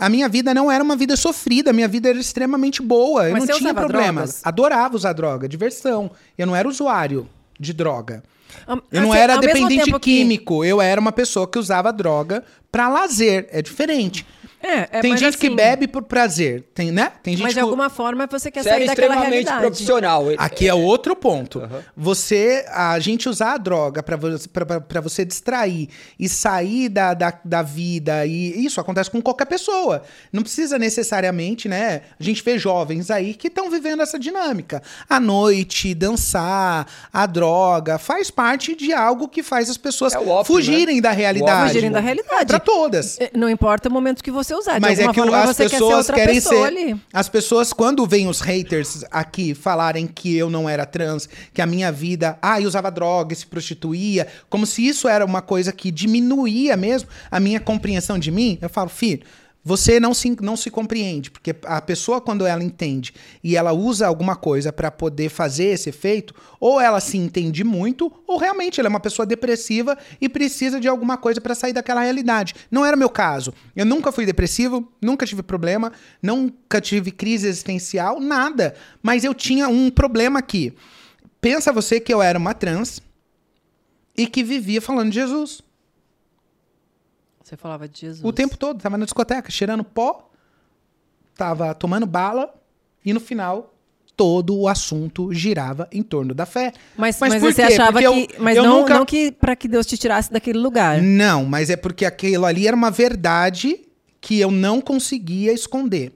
A 0.00 0.08
minha 0.08 0.28
vida 0.28 0.52
não 0.54 0.70
era 0.72 0.82
uma 0.82 0.96
vida 0.96 1.16
sofrida, 1.16 1.70
a 1.70 1.72
minha 1.72 1.86
vida 1.88 2.08
era 2.08 2.18
extremamente 2.18 2.80
boa. 2.82 3.26
Eu 3.28 3.32
Mas 3.32 3.40
não 3.42 3.46
você 3.46 3.58
tinha 3.58 3.70
usava 3.72 3.86
problema. 3.86 4.22
drogas? 4.22 4.40
Adorava 4.44 4.96
usar 4.96 5.12
droga, 5.12 5.48
diversão. 5.48 6.10
Eu 6.38 6.46
não 6.46 6.56
era 6.56 6.66
usuário 6.68 7.28
de 7.58 7.72
droga. 7.72 8.22
Am- 8.66 8.82
Eu 8.90 9.02
não 9.02 9.12
assim, 9.12 9.20
era 9.20 9.36
dependente 9.36 9.84
tempo 9.84 10.00
que- 10.00 10.18
químico. 10.18 10.64
Eu 10.64 10.80
era 10.80 11.00
uma 11.00 11.12
pessoa 11.12 11.46
que 11.46 11.58
usava 11.58 11.92
droga 11.92 12.42
pra 12.72 12.88
lazer. 12.88 13.48
É 13.52 13.60
diferente. 13.62 14.26
É, 14.62 14.98
é, 14.98 15.00
Tem 15.00 15.16
gente 15.16 15.38
que 15.38 15.46
assim, 15.46 15.56
bebe 15.56 15.88
por 15.88 16.02
prazer, 16.02 16.64
tem, 16.74 16.92
né? 16.92 17.12
Tem 17.22 17.34
gente 17.34 17.42
Mas 17.42 17.54
de 17.54 17.60
que 17.60 17.60
alguma 17.60 17.88
forma 17.88 18.26
você 18.30 18.50
quer 18.50 18.62
Você 18.62 18.68
sair 18.68 18.86
daquela 18.86 18.92
extremamente 19.14 19.30
realidade. 19.30 19.60
profissional. 19.60 20.24
Aqui 20.36 20.68
é 20.68 20.74
outro 20.74 21.16
ponto. 21.16 21.62
Você, 21.96 22.64
a 22.68 22.98
gente 22.98 23.28
usar 23.28 23.54
a 23.54 23.56
droga 23.58 24.02
pra 24.02 25.00
você, 25.00 25.24
distrair 25.24 25.88
e 26.18 26.28
sair 26.28 26.88
da, 26.88 27.14
da, 27.14 27.32
da 27.44 27.62
vida, 27.62 28.26
e 28.26 28.64
isso 28.64 28.80
acontece 28.80 29.10
com 29.10 29.22
qualquer 29.22 29.46
pessoa. 29.46 30.02
Não 30.32 30.42
precisa 30.42 30.78
necessariamente, 30.78 31.68
né? 31.68 32.02
A 32.18 32.22
gente 32.22 32.42
vê 32.42 32.58
jovens 32.58 33.10
aí 33.10 33.34
que 33.34 33.48
estão 33.48 33.70
vivendo 33.70 34.02
essa 34.02 34.18
dinâmica. 34.18 34.82
A 35.08 35.18
noite, 35.18 35.94
dançar, 35.94 36.86
a 37.12 37.26
droga, 37.26 37.98
faz 37.98 38.30
parte 38.30 38.74
de 38.76 38.92
algo 38.92 39.28
que 39.28 39.42
faz 39.42 39.70
as 39.70 39.76
pessoas 39.76 40.14
É 40.14 40.18
ópio, 40.18 40.44
fugirem 40.44 40.96
né? 40.96 41.02
da 41.02 41.10
realidade. 41.12 41.68
Fugirem 41.68 41.90
da 41.90 42.00
realidade. 42.00 42.46
Pra 42.46 42.58
todas. 42.60 43.18
É, 43.20 43.30
Não 43.34 43.48
importa 43.48 43.88
o 43.88 43.92
momento 43.92 44.22
que 44.22 44.30
você 44.30 44.49
usar. 44.54 44.74
De 44.74 44.80
Mas 44.80 44.98
é 44.98 45.08
que 45.08 45.20
forma 45.20 45.42
as 45.42 45.56
você 45.56 45.62
quer 45.64 45.68
ser 45.68 45.76
pessoas 45.76 45.96
outra 45.96 46.14
querem 46.16 46.34
pessoa 46.34 46.54
ser. 46.56 46.66
ali. 46.66 47.00
As 47.12 47.28
pessoas, 47.28 47.72
quando 47.72 48.06
vêm 48.06 48.28
os 48.28 48.40
haters 48.40 49.04
aqui 49.10 49.54
falarem 49.54 50.06
que 50.06 50.36
eu 50.36 50.48
não 50.50 50.68
era 50.68 50.84
trans, 50.86 51.28
que 51.52 51.62
a 51.62 51.66
minha 51.66 51.90
vida. 51.90 52.38
Ah, 52.42 52.60
eu 52.60 52.68
usava 52.68 52.90
droga, 52.90 53.32
e 53.32 53.36
se 53.36 53.46
prostituía, 53.46 54.26
como 54.48 54.66
se 54.66 54.86
isso 54.86 55.08
era 55.08 55.24
uma 55.24 55.42
coisa 55.42 55.72
que 55.72 55.90
diminuía 55.90 56.76
mesmo 56.76 57.08
a 57.30 57.40
minha 57.40 57.60
compreensão 57.60 58.18
de 58.18 58.30
mim, 58.30 58.58
eu 58.60 58.68
falo, 58.68 58.88
filho. 58.88 59.22
Você 59.62 60.00
não 60.00 60.14
se, 60.14 60.34
não 60.40 60.56
se 60.56 60.70
compreende, 60.70 61.30
porque 61.30 61.54
a 61.64 61.82
pessoa, 61.82 62.18
quando 62.18 62.46
ela 62.46 62.64
entende 62.64 63.12
e 63.44 63.56
ela 63.56 63.72
usa 63.72 64.06
alguma 64.06 64.34
coisa 64.34 64.72
pra 64.72 64.90
poder 64.90 65.28
fazer 65.28 65.66
esse 65.66 65.90
efeito, 65.90 66.34
ou 66.58 66.80
ela 66.80 66.98
se 66.98 67.18
entende 67.18 67.62
muito, 67.62 68.10
ou 68.26 68.38
realmente 68.38 68.80
ela 68.80 68.88
é 68.88 68.90
uma 68.90 69.00
pessoa 69.00 69.26
depressiva 69.26 69.98
e 70.18 70.30
precisa 70.30 70.80
de 70.80 70.88
alguma 70.88 71.18
coisa 71.18 71.42
pra 71.42 71.54
sair 71.54 71.74
daquela 71.74 72.00
realidade. 72.00 72.54
Não 72.70 72.86
era 72.86 72.96
meu 72.96 73.10
caso. 73.10 73.52
Eu 73.76 73.84
nunca 73.84 74.10
fui 74.10 74.24
depressivo, 74.24 74.90
nunca 75.00 75.26
tive 75.26 75.42
problema, 75.42 75.92
nunca 76.22 76.80
tive 76.80 77.10
crise 77.10 77.46
existencial, 77.46 78.18
nada. 78.18 78.74
Mas 79.02 79.24
eu 79.24 79.34
tinha 79.34 79.68
um 79.68 79.90
problema 79.90 80.38
aqui. 80.38 80.72
Pensa 81.38 81.70
você 81.70 82.00
que 82.00 82.12
eu 82.12 82.22
era 82.22 82.38
uma 82.38 82.54
trans 82.54 83.02
e 84.16 84.26
que 84.26 84.42
vivia 84.42 84.80
falando 84.80 85.10
de 85.10 85.16
Jesus. 85.16 85.62
Você 87.50 87.56
falava 87.56 87.88
de 87.88 88.00
Jesus. 88.02 88.24
O 88.24 88.32
tempo 88.32 88.56
todo, 88.56 88.80
tava 88.80 88.96
na 88.96 89.04
discoteca, 89.04 89.50
cheirando 89.50 89.82
pó, 89.82 90.30
tava 91.34 91.74
tomando 91.74 92.06
bala 92.06 92.54
e 93.04 93.12
no 93.12 93.18
final 93.18 93.74
todo 94.16 94.56
o 94.56 94.68
assunto 94.68 95.32
girava 95.32 95.88
em 95.90 96.00
torno 96.00 96.32
da 96.32 96.46
fé. 96.46 96.72
Mas, 96.96 97.18
Mas 97.18 97.32
mas, 97.32 97.42
por 97.42 97.52
você 97.52 97.66
quê? 97.66 97.72
achava 97.72 97.92
Porque 98.00 98.06
eu- 98.06 98.12
que. 98.28 98.38
Mas 98.40 98.56
eu 98.56 98.62
não, 98.62 98.80
nunca- 98.82 98.94
não 98.94 99.04
que 99.04 99.32
para 99.32 99.56
que 99.56 99.66
Deus 99.66 99.84
te 99.84 99.98
tirasse 99.98 100.30
daquele 100.32 100.60
lugar. 100.60 101.02
Não, 101.02 101.44
mas 101.44 101.70
é 101.70 101.76
porque 101.76 102.04
aquilo 102.04 102.46
ali 102.46 102.68
era 102.68 102.76
uma 102.76 102.90
verdade 102.90 103.80
que 104.20 104.38
eu 104.38 104.52
não 104.52 104.80
conseguia 104.80 105.52
esconder. 105.52 106.12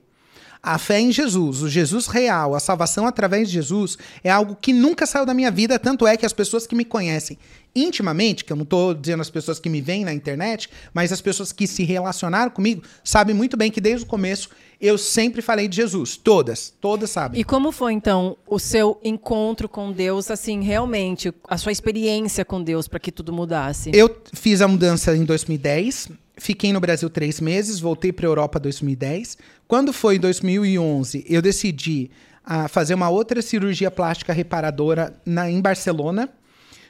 A 0.67 0.79
fé 0.79 0.99
em 0.99 1.11
Jesus, 1.11 1.61
o 1.61 1.69
Jesus 1.69 2.07
real, 2.07 2.55
a 2.55 2.59
salvação 2.59 3.05
através 3.05 3.49
de 3.49 3.53
Jesus 3.53 3.99
é 4.23 4.31
algo 4.31 4.57
que 4.59 4.73
nunca 4.73 5.05
saiu 5.05 5.23
da 5.23 5.31
minha 5.31 5.51
vida, 5.51 5.77
tanto 5.77 6.07
é 6.07 6.17
que 6.17 6.25
as 6.25 6.33
pessoas 6.33 6.65
que 6.65 6.73
me 6.73 6.83
conhecem 6.83 7.37
intimamente, 7.75 8.43
que 8.43 8.51
eu 8.51 8.57
não 8.57 8.63
estou 8.63 8.91
dizendo 8.91 9.21
as 9.21 9.29
pessoas 9.29 9.59
que 9.59 9.69
me 9.69 9.79
veem 9.79 10.03
na 10.03 10.11
internet, 10.11 10.67
mas 10.91 11.11
as 11.11 11.21
pessoas 11.21 11.51
que 11.51 11.67
se 11.67 11.83
relacionaram 11.83 12.49
comigo, 12.49 12.81
sabem 13.03 13.35
muito 13.35 13.55
bem 13.55 13.69
que 13.69 13.79
desde 13.79 14.05
o 14.05 14.07
começo 14.07 14.49
eu 14.81 14.97
sempre 14.97 15.39
falei 15.39 15.67
de 15.67 15.75
Jesus. 15.75 16.17
Todas, 16.17 16.73
todas 16.81 17.11
sabem. 17.11 17.39
E 17.39 17.43
como 17.43 17.71
foi, 17.71 17.93
então, 17.93 18.35
o 18.47 18.57
seu 18.57 18.99
encontro 19.03 19.69
com 19.69 19.91
Deus, 19.91 20.31
assim, 20.31 20.63
realmente, 20.63 21.31
a 21.47 21.59
sua 21.59 21.71
experiência 21.71 22.43
com 22.43 22.63
Deus 22.63 22.87
para 22.87 22.99
que 22.99 23.11
tudo 23.11 23.31
mudasse? 23.31 23.91
Eu 23.93 24.19
fiz 24.33 24.61
a 24.61 24.67
mudança 24.67 25.15
em 25.15 25.25
2010, 25.25 26.09
fiquei 26.37 26.71
no 26.73 26.79
Brasil 26.79 27.09
três 27.09 27.39
meses, 27.39 27.79
voltei 27.79 28.11
para 28.11 28.25
a 28.25 28.29
Europa 28.29 28.59
em 28.59 28.61
2010. 28.63 29.37
Quando 29.67 29.91
foi 29.91 30.15
em 30.15 30.19
2011, 30.19 31.25
eu 31.27 31.41
decidi 31.41 32.11
ah, 32.43 32.67
fazer 32.67 32.93
uma 32.93 33.09
outra 33.09 33.41
cirurgia 33.41 33.89
plástica 33.89 34.33
reparadora 34.33 35.13
na, 35.25 35.49
em 35.49 35.61
Barcelona. 35.61 36.29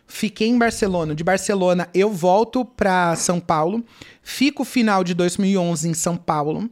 Fiquei 0.07 0.47
em 0.47 0.57
Barcelona. 0.57 1.15
De 1.15 1.23
Barcelona, 1.23 1.89
eu 1.93 2.11
volto 2.11 2.63
para 2.63 3.15
São 3.15 3.39
Paulo. 3.39 3.83
Fico 4.21 4.63
final 4.63 5.03
de 5.03 5.13
2011 5.13 5.89
em 5.89 5.93
São 5.93 6.15
Paulo 6.15 6.69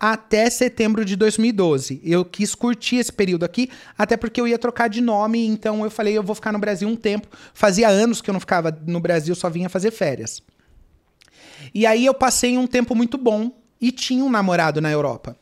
até 0.00 0.48
setembro 0.48 1.04
de 1.04 1.14
2012. 1.14 2.00
Eu 2.02 2.24
quis 2.24 2.54
curtir 2.54 2.96
esse 2.96 3.12
período 3.12 3.44
aqui, 3.44 3.68
até 3.98 4.16
porque 4.16 4.40
eu 4.40 4.48
ia 4.48 4.58
trocar 4.58 4.88
de 4.88 5.02
nome, 5.02 5.46
então 5.46 5.84
eu 5.84 5.90
falei, 5.90 6.16
eu 6.16 6.22
vou 6.22 6.34
ficar 6.34 6.52
no 6.52 6.58
Brasil 6.58 6.88
um 6.88 6.96
tempo. 6.96 7.28
Fazia 7.52 7.86
anos 7.86 8.22
que 8.22 8.30
eu 8.30 8.32
não 8.32 8.40
ficava 8.40 8.76
no 8.86 8.98
Brasil, 8.98 9.34
só 9.34 9.50
vinha 9.50 9.68
fazer 9.68 9.90
férias. 9.90 10.42
E 11.74 11.86
aí 11.86 12.06
eu 12.06 12.14
passei 12.14 12.56
um 12.58 12.66
tempo 12.66 12.94
muito 12.94 13.16
bom 13.18 13.50
e 13.80 13.90
tinha 13.92 14.24
um 14.24 14.30
namorado 14.30 14.80
na 14.80 14.90
Europa. 14.90 15.36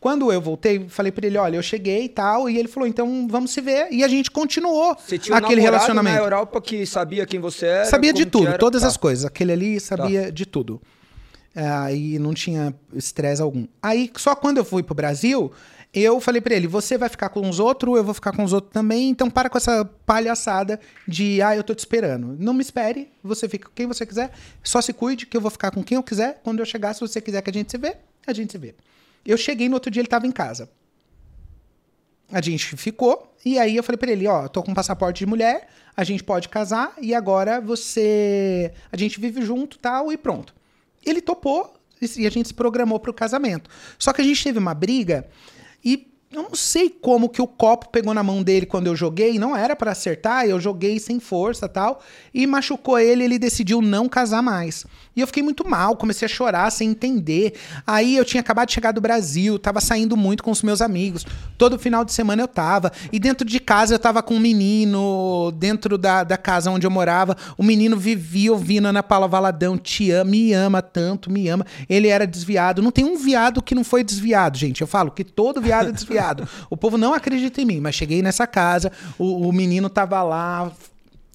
Quando 0.00 0.32
eu 0.32 0.40
voltei, 0.40 0.88
falei 0.88 1.12
pra 1.12 1.24
ele, 1.26 1.38
olha, 1.38 1.56
eu 1.56 1.62
cheguei 1.62 2.04
e 2.06 2.08
tal, 2.08 2.50
e 2.50 2.58
ele 2.58 2.66
falou, 2.66 2.88
então 2.88 3.28
vamos 3.30 3.52
se 3.52 3.60
ver. 3.60 3.86
E 3.92 4.02
a 4.02 4.08
gente 4.08 4.32
continuou 4.32 4.96
Você 4.98 5.16
tinha 5.16 5.34
um 5.36 5.38
aquele 5.38 5.60
relacionamento. 5.60 6.16
na 6.16 6.22
Europa 6.24 6.60
que 6.60 6.84
sabia 6.84 7.24
quem 7.24 7.38
você 7.38 7.66
era? 7.66 7.84
Sabia 7.84 8.12
de 8.12 8.26
tudo, 8.26 8.58
todas 8.58 8.82
Tá. 8.82 8.88
as 8.88 8.96
coisas. 8.96 9.24
Aquele 9.24 9.52
ali 9.52 9.78
sabia 9.78 10.32
de 10.32 10.44
tudo. 10.44 10.82
Ah, 11.54 11.92
e 11.92 12.18
não 12.18 12.34
tinha 12.34 12.74
estresse 12.94 13.40
algum. 13.42 13.66
Aí, 13.82 14.10
só 14.16 14.34
quando 14.34 14.56
eu 14.58 14.64
fui 14.64 14.82
pro 14.82 14.94
Brasil, 14.94 15.52
eu 15.92 16.20
falei 16.20 16.40
pra 16.40 16.54
ele: 16.54 16.66
você 16.66 16.96
vai 16.96 17.08
ficar 17.08 17.28
com 17.28 17.48
os 17.48 17.58
outros, 17.58 17.96
eu 17.96 18.04
vou 18.04 18.14
ficar 18.14 18.34
com 18.34 18.42
os 18.42 18.52
outros 18.52 18.72
também, 18.72 19.10
então 19.10 19.28
para 19.28 19.50
com 19.50 19.58
essa 19.58 19.84
palhaçada 20.06 20.80
de, 21.06 21.42
ah, 21.42 21.54
eu 21.54 21.62
tô 21.62 21.74
te 21.74 21.80
esperando. 21.80 22.36
Não 22.38 22.54
me 22.54 22.62
espere, 22.62 23.10
você 23.22 23.48
fica 23.48 23.68
com 23.68 23.74
quem 23.74 23.86
você 23.86 24.06
quiser, 24.06 24.32
só 24.62 24.80
se 24.80 24.92
cuide 24.92 25.26
que 25.26 25.36
eu 25.36 25.40
vou 25.40 25.50
ficar 25.50 25.70
com 25.70 25.82
quem 25.82 25.96
eu 25.96 26.02
quiser. 26.02 26.40
Quando 26.42 26.60
eu 26.60 26.66
chegar, 26.66 26.94
se 26.94 27.00
você 27.00 27.20
quiser 27.20 27.42
que 27.42 27.50
a 27.50 27.52
gente 27.52 27.70
se 27.70 27.78
vê, 27.78 27.96
a 28.26 28.32
gente 28.32 28.52
se 28.52 28.58
vê. 28.58 28.74
Eu 29.24 29.36
cheguei 29.36 29.68
no 29.68 29.74
outro 29.74 29.90
dia, 29.90 30.00
ele 30.00 30.08
tava 30.08 30.26
em 30.26 30.32
casa. 30.32 30.68
A 32.30 32.40
gente 32.40 32.76
ficou, 32.76 33.34
e 33.44 33.58
aí 33.58 33.76
eu 33.76 33.82
falei 33.82 33.98
pra 33.98 34.10
ele, 34.10 34.26
ó, 34.26 34.48
tô 34.48 34.62
com 34.62 34.72
passaporte 34.72 35.18
de 35.18 35.26
mulher, 35.26 35.68
a 35.94 36.02
gente 36.02 36.24
pode 36.24 36.48
casar, 36.48 36.94
e 37.00 37.14
agora 37.14 37.60
você... 37.60 38.72
A 38.90 38.96
gente 38.96 39.20
vive 39.20 39.42
junto 39.42 39.78
tal, 39.78 40.10
e 40.10 40.16
pronto. 40.16 40.54
Ele 41.04 41.20
topou, 41.20 41.74
e 42.16 42.26
a 42.26 42.30
gente 42.30 42.48
se 42.48 42.54
programou 42.54 42.98
pro 42.98 43.12
casamento. 43.12 43.70
Só 43.98 44.12
que 44.12 44.22
a 44.22 44.24
gente 44.24 44.42
teve 44.42 44.58
uma 44.58 44.72
briga, 44.74 45.28
e 45.84 46.12
eu 46.32 46.42
não 46.42 46.54
sei 46.54 46.88
como 46.88 47.28
que 47.28 47.42
o 47.42 47.46
copo 47.46 47.90
pegou 47.90 48.14
na 48.14 48.22
mão 48.22 48.42
dele 48.42 48.64
quando 48.64 48.86
eu 48.86 48.96
joguei, 48.96 49.38
não 49.38 49.54
era 49.54 49.76
pra 49.76 49.92
acertar, 49.92 50.46
eu 50.46 50.58
joguei 50.58 50.98
sem 50.98 51.20
força 51.20 51.68
tal, 51.68 52.02
e 52.32 52.46
machucou 52.46 52.98
ele, 52.98 53.24
ele 53.24 53.38
decidiu 53.38 53.82
não 53.82 54.08
casar 54.08 54.42
mais. 54.42 54.86
E 55.14 55.20
eu 55.20 55.26
fiquei 55.26 55.42
muito 55.42 55.68
mal, 55.68 55.96
comecei 55.96 56.26
a 56.26 56.28
chorar 56.28 56.70
sem 56.70 56.90
entender. 56.90 57.54
Aí 57.86 58.16
eu 58.16 58.24
tinha 58.24 58.40
acabado 58.40 58.68
de 58.68 58.74
chegar 58.74 58.92
do 58.92 59.00
Brasil, 59.00 59.58
tava 59.58 59.80
saindo 59.80 60.16
muito 60.16 60.42
com 60.42 60.50
os 60.50 60.62
meus 60.62 60.80
amigos. 60.80 61.26
Todo 61.58 61.78
final 61.78 62.04
de 62.04 62.12
semana 62.12 62.42
eu 62.42 62.48
tava. 62.48 62.90
E 63.12 63.18
dentro 63.18 63.46
de 63.46 63.60
casa 63.60 63.94
eu 63.94 63.98
tava 63.98 64.22
com 64.22 64.34
um 64.34 64.40
menino, 64.40 65.52
dentro 65.56 65.98
da, 65.98 66.24
da 66.24 66.36
casa 66.36 66.70
onde 66.70 66.86
eu 66.86 66.90
morava. 66.90 67.36
O 67.58 67.62
menino 67.62 67.96
vivia 67.96 68.52
ouvindo 68.52 68.86
Ana 68.88 69.02
Paula 69.02 69.28
Valadão, 69.28 69.76
te 69.76 70.10
ama, 70.10 70.30
me 70.30 70.52
ama 70.52 70.80
tanto, 70.80 71.30
me 71.30 71.48
ama. 71.48 71.66
Ele 71.88 72.08
era 72.08 72.26
desviado. 72.26 72.80
Não 72.80 72.90
tem 72.90 73.04
um 73.04 73.16
viado 73.16 73.62
que 73.62 73.74
não 73.74 73.84
foi 73.84 74.02
desviado, 74.02 74.56
gente. 74.56 74.80
Eu 74.80 74.86
falo 74.86 75.10
que 75.10 75.24
todo 75.24 75.60
viado 75.60 75.88
é 75.88 75.92
desviado. 75.92 76.48
o 76.70 76.76
povo 76.76 76.96
não 76.96 77.12
acredita 77.12 77.60
em 77.60 77.64
mim, 77.64 77.80
mas 77.80 77.94
cheguei 77.94 78.22
nessa 78.22 78.46
casa, 78.46 78.90
o, 79.18 79.48
o 79.48 79.52
menino 79.52 79.88
tava 79.88 80.22
lá, 80.22 80.72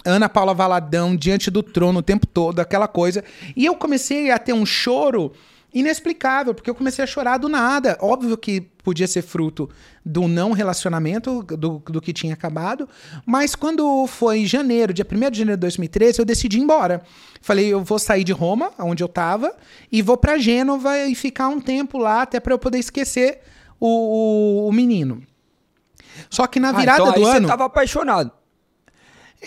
Ana 0.08 0.28
Paula 0.28 0.54
Valadão 0.54 1.14
diante 1.14 1.50
do 1.50 1.62
trono 1.62 2.00
o 2.00 2.02
tempo 2.02 2.26
todo, 2.26 2.60
aquela 2.60 2.88
coisa. 2.88 3.22
E 3.56 3.64
eu 3.66 3.74
comecei 3.76 4.30
a 4.30 4.38
ter 4.38 4.52
um 4.52 4.64
choro 4.66 5.32
inexplicável, 5.72 6.54
porque 6.54 6.70
eu 6.70 6.74
comecei 6.74 7.04
a 7.04 7.06
chorar 7.06 7.36
do 7.36 7.48
nada. 7.48 7.98
Óbvio 8.00 8.38
que 8.38 8.62
podia 8.82 9.06
ser 9.06 9.20
fruto 9.20 9.68
do 10.02 10.26
não 10.26 10.52
relacionamento, 10.52 11.42
do, 11.42 11.78
do 11.78 12.00
que 12.00 12.12
tinha 12.12 12.32
acabado. 12.32 12.88
Mas 13.26 13.54
quando 13.54 14.06
foi 14.06 14.38
em 14.38 14.46
janeiro, 14.46 14.94
dia 14.94 15.04
1 15.06 15.30
de 15.30 15.38
janeiro 15.38 15.58
de 15.58 15.60
2013, 15.60 16.20
eu 16.20 16.24
decidi 16.24 16.56
ir 16.58 16.62
embora. 16.62 17.02
Falei, 17.42 17.66
eu 17.68 17.84
vou 17.84 17.98
sair 17.98 18.24
de 18.24 18.32
Roma, 18.32 18.72
onde 18.78 19.02
eu 19.04 19.08
tava, 19.08 19.54
e 19.92 20.00
vou 20.00 20.16
para 20.16 20.38
Gênova 20.38 20.98
e 21.06 21.14
ficar 21.14 21.48
um 21.48 21.60
tempo 21.60 21.98
lá, 21.98 22.22
até 22.22 22.40
para 22.40 22.54
eu 22.54 22.58
poder 22.58 22.78
esquecer 22.78 23.40
o, 23.78 24.64
o, 24.64 24.68
o 24.68 24.72
menino. 24.72 25.22
Só 26.30 26.46
que 26.46 26.58
na 26.58 26.70
Ah, 26.70 26.72
virada 26.72 27.02
então 27.02 27.12
aí 27.14 27.20
do 27.20 27.26
você 27.26 27.36
ano. 27.36 27.46
tava 27.46 27.66
apaixonado. 27.66 28.32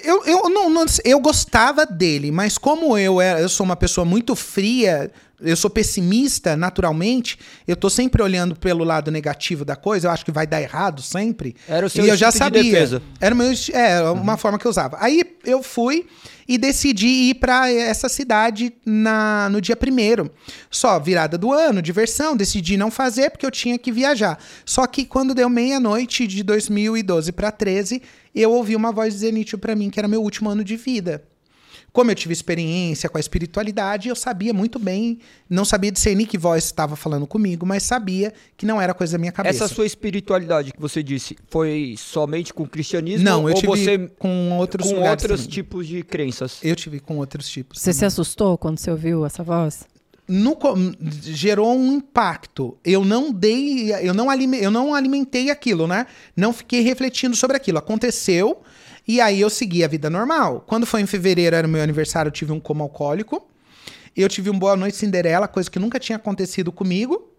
Eu, 0.03 0.23
eu, 0.25 0.49
não, 0.49 0.69
não- 0.69 0.85
eu 1.03 1.19
gostava 1.19 1.85
dele, 1.85 2.31
mas 2.31 2.57
como 2.57 2.97
eu, 2.97 3.19
era, 3.19 3.41
eu 3.41 3.49
sou 3.49 3.65
uma 3.65 3.75
pessoa 3.75 4.05
muito 4.05 4.35
fria, 4.37 5.11
eu 5.41 5.55
sou 5.57 5.69
pessimista 5.69 6.55
naturalmente, 6.55 7.37
eu 7.67 7.75
tô 7.75 7.89
sempre 7.89 8.21
olhando 8.23 8.55
pelo 8.55 8.85
lado 8.85 9.11
negativo 9.11 9.65
da 9.65 9.75
coisa, 9.75 10.07
eu 10.07 10.11
acho 10.11 10.23
que 10.23 10.31
vai 10.31 10.47
dar 10.47 10.61
errado 10.61 11.01
sempre. 11.01 11.55
Era 11.67 11.85
o 11.85 11.89
seu 11.89 12.05
e 12.05 12.09
eu 12.09 12.15
já 12.15 12.29
instinto 12.29 12.51
de 12.51 12.57
sabia. 12.57 12.71
defesa. 12.71 13.01
Era 13.19 13.35
meu, 13.35 13.51
é, 13.73 14.01
uma 14.11 14.37
forma 14.37 14.57
que 14.57 14.65
eu 14.65 14.71
usava. 14.71 14.97
Aí 14.99 15.23
eu 15.43 15.61
fui 15.61 16.05
e 16.47 16.57
decidi 16.57 17.07
ir 17.07 17.35
para 17.35 17.69
essa 17.71 18.07
cidade 18.07 18.73
na, 18.85 19.49
no 19.49 19.59
dia 19.59 19.75
primeiro. 19.75 20.31
Só 20.69 20.99
virada 20.99 21.37
do 21.37 21.51
ano, 21.51 21.81
diversão, 21.81 22.35
decidi 22.37 22.77
não 22.77 22.89
fazer 22.91 23.29
porque 23.31 23.45
eu 23.45 23.51
tinha 23.51 23.77
que 23.77 23.91
viajar. 23.91 24.37
Só 24.65 24.87
que 24.87 25.05
quando 25.05 25.33
deu 25.35 25.49
meia-noite 25.49 26.25
de 26.27 26.43
2012 26.43 27.31
para 27.33 27.51
13, 27.51 28.01
eu 28.33 28.51
ouvi 28.51 28.75
uma 28.75 28.91
voz 28.91 29.13
dizer 29.13 29.31
nítido 29.31 29.59
para 29.59 29.75
mim 29.75 29.89
que 29.89 29.99
era 29.99 30.07
meu 30.07 30.21
último 30.21 30.49
ano 30.49 30.63
de 30.63 30.75
vida. 30.75 31.23
Como 31.91 32.09
eu 32.09 32.15
tive 32.15 32.31
experiência 32.31 33.09
com 33.09 33.17
a 33.17 33.19
espiritualidade, 33.19 34.07
eu 34.07 34.15
sabia 34.15 34.53
muito 34.53 34.79
bem, 34.79 35.19
não 35.49 35.65
sabia 35.65 35.91
discernir 35.91 36.25
que 36.25 36.37
voz 36.37 36.63
estava 36.63 36.95
falando 36.95 37.27
comigo, 37.27 37.65
mas 37.65 37.83
sabia 37.83 38.33
que 38.55 38.65
não 38.65 38.79
era 38.79 38.93
coisa 38.93 39.13
da 39.13 39.17
minha 39.17 39.31
cabeça. 39.31 39.65
Essa 39.65 39.73
sua 39.73 39.85
espiritualidade 39.85 40.71
que 40.71 40.79
você 40.79 41.03
disse 41.03 41.35
foi 41.49 41.95
somente 41.97 42.53
com 42.53 42.63
o 42.63 42.67
cristianismo 42.67 43.25
não, 43.25 43.49
eu 43.49 43.55
ou 43.55 43.59
tive 43.59 43.67
você 43.67 43.97
com 44.17 44.57
outros 44.57 44.89
com 44.89 45.01
outros 45.01 45.41
também. 45.41 45.51
tipos 45.53 45.85
de 45.85 46.01
crenças? 46.01 46.59
Eu 46.63 46.77
tive 46.77 47.01
com 47.01 47.17
outros 47.17 47.49
tipos. 47.49 47.81
Você 47.81 47.91
se 47.91 48.05
assustou 48.05 48.57
quando 48.57 48.79
você 48.79 48.89
ouviu 48.89 49.25
essa 49.25 49.43
voz? 49.43 49.85
No 50.31 50.57
gerou 51.21 51.77
um 51.77 51.91
impacto. 51.91 52.77
Eu 52.85 53.03
não 53.03 53.33
dei, 53.33 53.93
eu 53.95 54.13
não, 54.13 54.29
alime, 54.29 54.63
eu 54.63 54.71
não 54.71 54.95
alimentei 54.95 55.49
aquilo, 55.51 55.87
né? 55.87 56.07
Não 56.37 56.53
fiquei 56.53 56.79
refletindo 56.79 57.35
sobre 57.35 57.57
aquilo. 57.57 57.77
Aconteceu 57.77 58.61
e 59.05 59.19
aí 59.19 59.41
eu 59.41 59.49
segui 59.49 59.83
a 59.83 59.89
vida 59.89 60.09
normal. 60.09 60.63
Quando 60.65 60.85
foi 60.85 61.01
em 61.01 61.05
fevereiro, 61.05 61.53
era 61.53 61.67
o 61.67 61.69
meu 61.69 61.83
aniversário, 61.83 62.29
eu 62.29 62.33
tive 62.33 62.53
um 62.53 62.61
coma 62.61 62.83
alcoólico. 62.83 63.45
Eu 64.15 64.29
tive 64.29 64.49
um 64.49 64.57
Boa 64.57 64.77
Noite 64.77 64.95
Cinderela, 64.95 65.49
coisa 65.49 65.69
que 65.69 65.79
nunca 65.79 65.99
tinha 65.99 66.15
acontecido 66.15 66.71
comigo. 66.71 67.29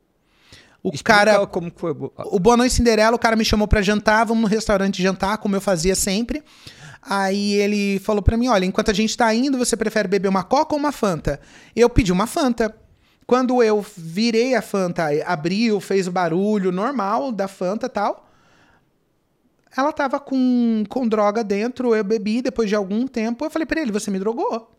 O 0.82 0.88
Explica 0.88 1.14
cara, 1.14 1.46
como 1.46 1.70
que 1.70 1.80
foi. 1.80 1.92
o 1.92 2.38
Boa 2.38 2.58
Noite 2.58 2.74
Cinderela, 2.74 3.16
o 3.16 3.18
cara 3.18 3.36
me 3.36 3.44
chamou 3.44 3.66
pra 3.66 3.80
jantar, 3.80 4.26
vamos 4.26 4.42
no 4.42 4.48
restaurante 4.48 5.02
jantar, 5.02 5.38
como 5.38 5.56
eu 5.56 5.60
fazia 5.62 5.94
sempre. 5.94 6.42
Aí 7.02 7.54
ele 7.54 7.98
falou 7.98 8.22
pra 8.22 8.36
mim, 8.36 8.46
olha, 8.46 8.64
enquanto 8.64 8.90
a 8.90 8.94
gente 8.94 9.16
tá 9.16 9.34
indo, 9.34 9.58
você 9.58 9.76
prefere 9.76 10.06
beber 10.06 10.28
uma 10.28 10.44
coca 10.44 10.74
ou 10.74 10.78
uma 10.78 10.92
Fanta? 10.92 11.40
Eu 11.74 11.90
pedi 11.90 12.12
uma 12.12 12.28
Fanta. 12.28 12.72
Quando 13.26 13.62
eu 13.62 13.84
virei 13.96 14.54
a 14.54 14.62
Fanta, 14.62 15.08
abriu, 15.26 15.80
fez 15.80 16.06
o 16.06 16.12
barulho 16.12 16.72
normal 16.72 17.32
da 17.32 17.48
Fanta 17.48 17.88
tal, 17.88 18.28
ela 19.76 19.92
tava 19.92 20.20
com, 20.20 20.84
com 20.88 21.08
droga 21.08 21.42
dentro, 21.42 21.94
eu 21.94 22.04
bebi, 22.04 22.42
depois 22.42 22.68
de 22.68 22.74
algum 22.74 23.06
tempo, 23.06 23.44
eu 23.44 23.50
falei 23.50 23.64
pra 23.64 23.80
ele, 23.80 23.90
você 23.90 24.10
me 24.10 24.18
drogou. 24.18 24.70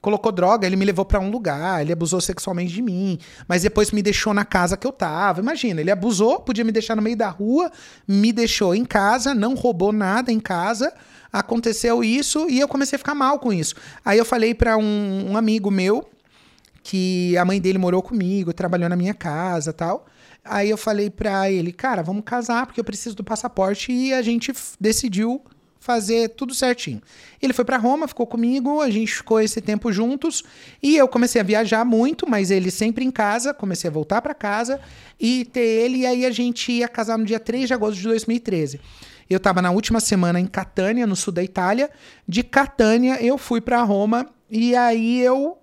Colocou 0.00 0.30
droga, 0.30 0.66
ele 0.66 0.76
me 0.76 0.84
levou 0.84 1.04
pra 1.04 1.18
um 1.18 1.28
lugar, 1.28 1.82
ele 1.82 1.92
abusou 1.92 2.20
sexualmente 2.20 2.72
de 2.72 2.80
mim, 2.80 3.18
mas 3.48 3.62
depois 3.62 3.90
me 3.90 4.00
deixou 4.00 4.32
na 4.32 4.44
casa 4.44 4.76
que 4.76 4.86
eu 4.86 4.92
tava. 4.92 5.40
Imagina, 5.40 5.80
ele 5.80 5.90
abusou, 5.90 6.40
podia 6.40 6.64
me 6.64 6.70
deixar 6.70 6.94
no 6.94 7.02
meio 7.02 7.16
da 7.16 7.28
rua, 7.28 7.70
me 8.06 8.32
deixou 8.32 8.74
em 8.74 8.84
casa, 8.84 9.34
não 9.34 9.54
roubou 9.54 9.92
nada 9.92 10.30
em 10.30 10.38
casa. 10.38 10.92
Aconteceu 11.32 12.02
isso 12.02 12.48
e 12.48 12.60
eu 12.60 12.68
comecei 12.68 12.96
a 12.96 12.98
ficar 12.98 13.14
mal 13.14 13.38
com 13.38 13.52
isso. 13.52 13.74
Aí 14.04 14.16
eu 14.16 14.24
falei 14.24 14.54
pra 14.54 14.78
um, 14.78 15.32
um 15.32 15.36
amigo 15.36 15.70
meu 15.70 16.08
que 16.88 17.36
a 17.36 17.44
mãe 17.44 17.60
dele 17.60 17.76
morou 17.76 18.02
comigo, 18.02 18.50
trabalhou 18.50 18.88
na 18.88 18.96
minha 18.96 19.12
casa 19.12 19.74
tal. 19.74 20.06
Aí 20.42 20.70
eu 20.70 20.78
falei 20.78 21.10
pra 21.10 21.50
ele, 21.50 21.70
cara, 21.70 22.02
vamos 22.02 22.22
casar 22.24 22.64
porque 22.64 22.80
eu 22.80 22.84
preciso 22.84 23.14
do 23.14 23.22
passaporte 23.22 23.92
e 23.92 24.14
a 24.14 24.22
gente 24.22 24.54
decidiu 24.80 25.42
fazer 25.78 26.30
tudo 26.30 26.54
certinho. 26.54 27.02
Ele 27.42 27.52
foi 27.52 27.62
pra 27.62 27.76
Roma, 27.76 28.08
ficou 28.08 28.26
comigo, 28.26 28.80
a 28.80 28.88
gente 28.88 29.12
ficou 29.16 29.38
esse 29.38 29.60
tempo 29.60 29.92
juntos 29.92 30.42
e 30.82 30.96
eu 30.96 31.06
comecei 31.06 31.42
a 31.42 31.44
viajar 31.44 31.84
muito, 31.84 32.26
mas 32.26 32.50
ele 32.50 32.70
sempre 32.70 33.04
em 33.04 33.10
casa, 33.10 33.52
comecei 33.52 33.90
a 33.90 33.92
voltar 33.92 34.22
pra 34.22 34.32
casa 34.32 34.80
e 35.20 35.44
ter 35.44 35.60
ele 35.60 35.98
e 35.98 36.06
aí 36.06 36.24
a 36.24 36.30
gente 36.30 36.72
ia 36.72 36.88
casar 36.88 37.18
no 37.18 37.26
dia 37.26 37.38
3 37.38 37.66
de 37.66 37.74
agosto 37.74 37.98
de 37.98 38.04
2013. 38.04 38.80
Eu 39.28 39.38
tava 39.38 39.60
na 39.60 39.70
última 39.70 40.00
semana 40.00 40.40
em 40.40 40.46
Catânia, 40.46 41.06
no 41.06 41.14
sul 41.14 41.34
da 41.34 41.44
Itália. 41.44 41.90
De 42.26 42.42
Catânia 42.42 43.22
eu 43.22 43.36
fui 43.36 43.60
pra 43.60 43.82
Roma 43.82 44.26
e 44.50 44.74
aí 44.74 45.20
eu 45.20 45.57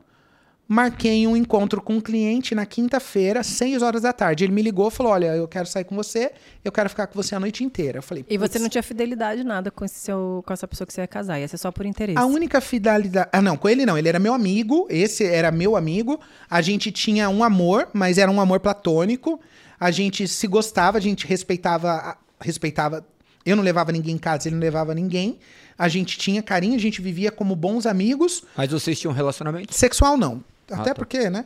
marquei 0.67 1.27
um 1.27 1.35
encontro 1.35 1.81
com 1.81 1.93
um 1.95 2.01
cliente 2.01 2.55
na 2.55 2.65
quinta-feira, 2.65 3.43
6 3.43 3.81
horas 3.81 4.01
da 4.01 4.11
tarde. 4.11 4.43
Ele 4.43 4.53
me 4.53 4.61
ligou 4.61 4.87
e 4.87 4.91
falou: 4.91 5.11
Olha, 5.11 5.27
eu 5.35 5.47
quero 5.47 5.67
sair 5.67 5.83
com 5.83 5.95
você, 5.95 6.31
eu 6.63 6.71
quero 6.71 6.89
ficar 6.89 7.07
com 7.07 7.13
você 7.21 7.35
a 7.35 7.39
noite 7.39 7.63
inteira. 7.63 7.99
Eu 7.99 8.03
falei: 8.03 8.25
E 8.29 8.37
você 8.37 8.53
"Putz, 8.53 8.61
não 8.61 8.69
tinha 8.69 8.83
fidelidade 8.83 9.43
nada 9.43 9.69
com, 9.71 9.85
esse 9.85 9.99
seu, 9.99 10.43
com 10.45 10.53
essa 10.53 10.67
pessoa 10.67 10.85
que 10.87 10.93
você 10.93 11.01
ia 11.01 11.07
casar, 11.07 11.39
ia 11.39 11.47
ser 11.47 11.57
só 11.57 11.71
por 11.71 11.85
interesse. 11.85 12.17
A 12.17 12.25
única 12.25 12.59
fidelidade. 12.59 13.29
Ah, 13.31 13.41
não, 13.41 13.57
com 13.57 13.69
ele 13.69 13.85
não. 13.85 13.97
Ele 13.97 14.09
era 14.09 14.19
meu 14.19 14.33
amigo. 14.33 14.87
Esse 14.89 15.23
era 15.23 15.51
meu 15.51 15.75
amigo. 15.75 16.19
A 16.49 16.61
gente 16.61 16.91
tinha 16.91 17.29
um 17.29 17.43
amor, 17.43 17.89
mas 17.93 18.17
era 18.17 18.31
um 18.31 18.41
amor 18.41 18.59
platônico. 18.59 19.39
A 19.79 19.91
gente 19.91 20.27
se 20.27 20.47
gostava, 20.47 20.97
a 20.97 21.01
gente 21.01 21.27
respeitava. 21.27 22.17
Respeitava. 22.39 23.05
Eu 23.45 23.55
não 23.55 23.63
levava 23.63 23.91
ninguém 23.91 24.15
em 24.15 24.17
casa, 24.17 24.47
ele 24.47 24.55
não 24.55 24.61
levava 24.61 24.95
ninguém. 24.95 25.37
A 25.77 25.87
gente 25.87 26.17
tinha 26.17 26.41
carinho, 26.41 26.75
a 26.75 26.79
gente 26.79 26.99
vivia 27.01 27.31
como 27.31 27.55
bons 27.55 27.85
amigos. 27.85 28.43
Mas 28.57 28.71
vocês 28.71 28.99
tinham 28.99 29.11
um 29.11 29.15
relacionamento? 29.15 29.73
Sexual 29.75 30.17
não. 30.17 30.43
Até 30.69 30.89
tá. 30.89 30.95
porque, 30.95 31.29
né? 31.29 31.45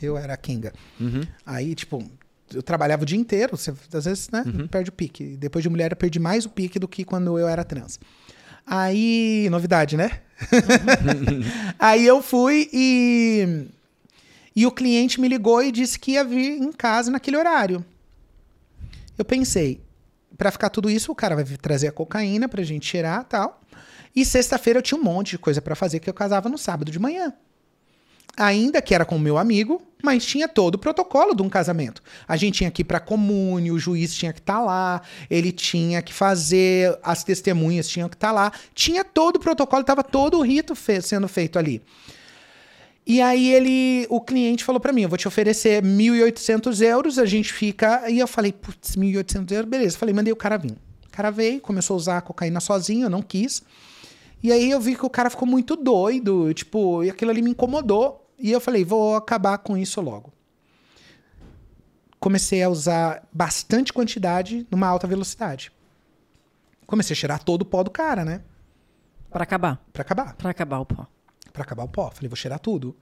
Eu 0.00 0.16
era 0.16 0.36
Kinga. 0.36 0.72
Uhum. 1.00 1.22
Aí, 1.44 1.74
tipo, 1.74 2.04
eu 2.52 2.62
trabalhava 2.62 3.02
o 3.02 3.06
dia 3.06 3.18
inteiro, 3.18 3.56
você, 3.56 3.72
às 3.92 4.04
vezes, 4.04 4.30
né, 4.30 4.44
perde 4.70 4.90
o 4.90 4.92
pique. 4.92 5.36
Depois 5.36 5.62
de 5.62 5.68
mulher, 5.68 5.92
eu 5.92 5.96
perdi 5.96 6.18
mais 6.18 6.44
o 6.44 6.50
pique 6.50 6.78
do 6.78 6.88
que 6.88 7.04
quando 7.04 7.38
eu 7.38 7.48
era 7.48 7.64
trans. 7.64 7.98
Aí, 8.66 9.48
novidade, 9.50 9.96
né? 9.96 10.20
Aí 11.78 12.06
eu 12.06 12.22
fui 12.22 12.68
e. 12.72 13.66
E 14.56 14.66
o 14.66 14.70
cliente 14.70 15.20
me 15.20 15.26
ligou 15.26 15.62
e 15.62 15.72
disse 15.72 15.98
que 15.98 16.12
ia 16.12 16.24
vir 16.24 16.62
em 16.62 16.70
casa 16.72 17.10
naquele 17.10 17.36
horário. 17.36 17.84
Eu 19.18 19.24
pensei, 19.24 19.80
pra 20.38 20.50
ficar 20.50 20.70
tudo 20.70 20.88
isso, 20.88 21.10
o 21.10 21.14
cara 21.14 21.34
vai 21.34 21.44
trazer 21.44 21.88
a 21.88 21.92
cocaína 21.92 22.48
pra 22.48 22.62
gente 22.62 22.86
cheirar 22.86 23.22
e 23.22 23.24
tal. 23.24 23.60
E 24.14 24.24
sexta-feira 24.24 24.78
eu 24.78 24.82
tinha 24.82 24.98
um 24.98 25.02
monte 25.02 25.30
de 25.30 25.38
coisa 25.38 25.60
pra 25.60 25.74
fazer, 25.74 25.98
que 25.98 26.08
eu 26.08 26.14
casava 26.14 26.48
no 26.48 26.56
sábado 26.56 26.90
de 26.90 27.00
manhã 27.00 27.34
ainda 28.36 28.80
que 28.82 28.94
era 28.94 29.04
com 29.04 29.18
meu 29.18 29.38
amigo, 29.38 29.82
mas 30.02 30.24
tinha 30.24 30.46
todo 30.46 30.74
o 30.74 30.78
protocolo 30.78 31.34
de 31.34 31.42
um 31.42 31.48
casamento. 31.48 32.02
A 32.28 32.36
gente 32.36 32.58
tinha 32.58 32.70
que 32.70 32.82
ir 32.82 32.84
para 32.84 33.00
comúnio, 33.00 33.74
o 33.74 33.78
juiz 33.78 34.14
tinha 34.14 34.32
que 34.32 34.40
estar 34.40 34.60
lá, 34.60 35.00
ele 35.30 35.50
tinha 35.50 36.02
que 36.02 36.12
fazer, 36.12 36.98
as 37.02 37.24
testemunhas 37.24 37.88
tinham 37.88 38.08
que 38.08 38.16
estar 38.16 38.32
lá, 38.32 38.52
tinha 38.74 39.04
todo 39.04 39.36
o 39.36 39.40
protocolo, 39.40 39.80
estava 39.80 40.02
todo 40.02 40.38
o 40.38 40.42
rito 40.42 40.74
fe- 40.74 41.00
sendo 41.00 41.26
feito 41.26 41.58
ali. 41.58 41.82
E 43.06 43.20
aí 43.20 43.52
ele, 43.52 44.06
o 44.08 44.20
cliente 44.20 44.64
falou 44.64 44.80
para 44.80 44.92
mim, 44.92 45.02
eu 45.02 45.08
vou 45.08 45.18
te 45.18 45.28
oferecer 45.28 45.82
1.800 45.82 46.80
euros, 46.80 47.18
a 47.18 47.26
gente 47.26 47.52
fica... 47.52 48.08
E 48.10 48.18
eu 48.18 48.26
falei, 48.26 48.50
putz, 48.50 48.96
1.800 48.96 49.52
euros, 49.52 49.70
beleza. 49.70 49.98
Falei, 49.98 50.14
mandei 50.14 50.32
o 50.32 50.36
cara 50.36 50.56
vir. 50.56 50.72
O 50.72 51.10
cara 51.12 51.30
veio, 51.30 51.60
começou 51.60 51.94
a 51.94 51.96
usar 51.98 52.18
a 52.18 52.20
cocaína 52.22 52.60
sozinho, 52.60 53.04
eu 53.04 53.10
não 53.10 53.20
quis. 53.20 53.62
E 54.42 54.50
aí 54.50 54.70
eu 54.70 54.80
vi 54.80 54.96
que 54.96 55.04
o 55.04 55.10
cara 55.10 55.28
ficou 55.28 55.46
muito 55.46 55.76
doido, 55.76 56.52
tipo, 56.54 57.04
e 57.04 57.10
aquilo 57.10 57.30
ali 57.30 57.42
me 57.42 57.50
incomodou. 57.50 58.23
E 58.38 58.50
eu 58.50 58.60
falei, 58.60 58.84
vou 58.84 59.16
acabar 59.16 59.58
com 59.58 59.76
isso 59.76 60.00
logo. 60.00 60.32
Comecei 62.18 62.62
a 62.62 62.68
usar 62.68 63.26
bastante 63.32 63.92
quantidade 63.92 64.66
numa 64.70 64.86
alta 64.86 65.06
velocidade. 65.06 65.70
Comecei 66.86 67.14
a 67.14 67.16
cheirar 67.16 67.42
todo 67.42 67.62
o 67.62 67.64
pó 67.64 67.82
do 67.82 67.90
cara, 67.90 68.24
né? 68.24 68.42
Pra 69.30 69.44
acabar. 69.44 69.84
Pra 69.92 70.02
acabar. 70.02 70.34
Pra 70.34 70.50
acabar 70.50 70.78
o 70.78 70.86
pó. 70.86 71.06
Pra 71.52 71.62
acabar 71.62 71.84
o 71.84 71.88
pó. 71.88 72.10
Falei, 72.10 72.28
vou 72.28 72.36
cheirar 72.36 72.58
tudo. 72.58 72.96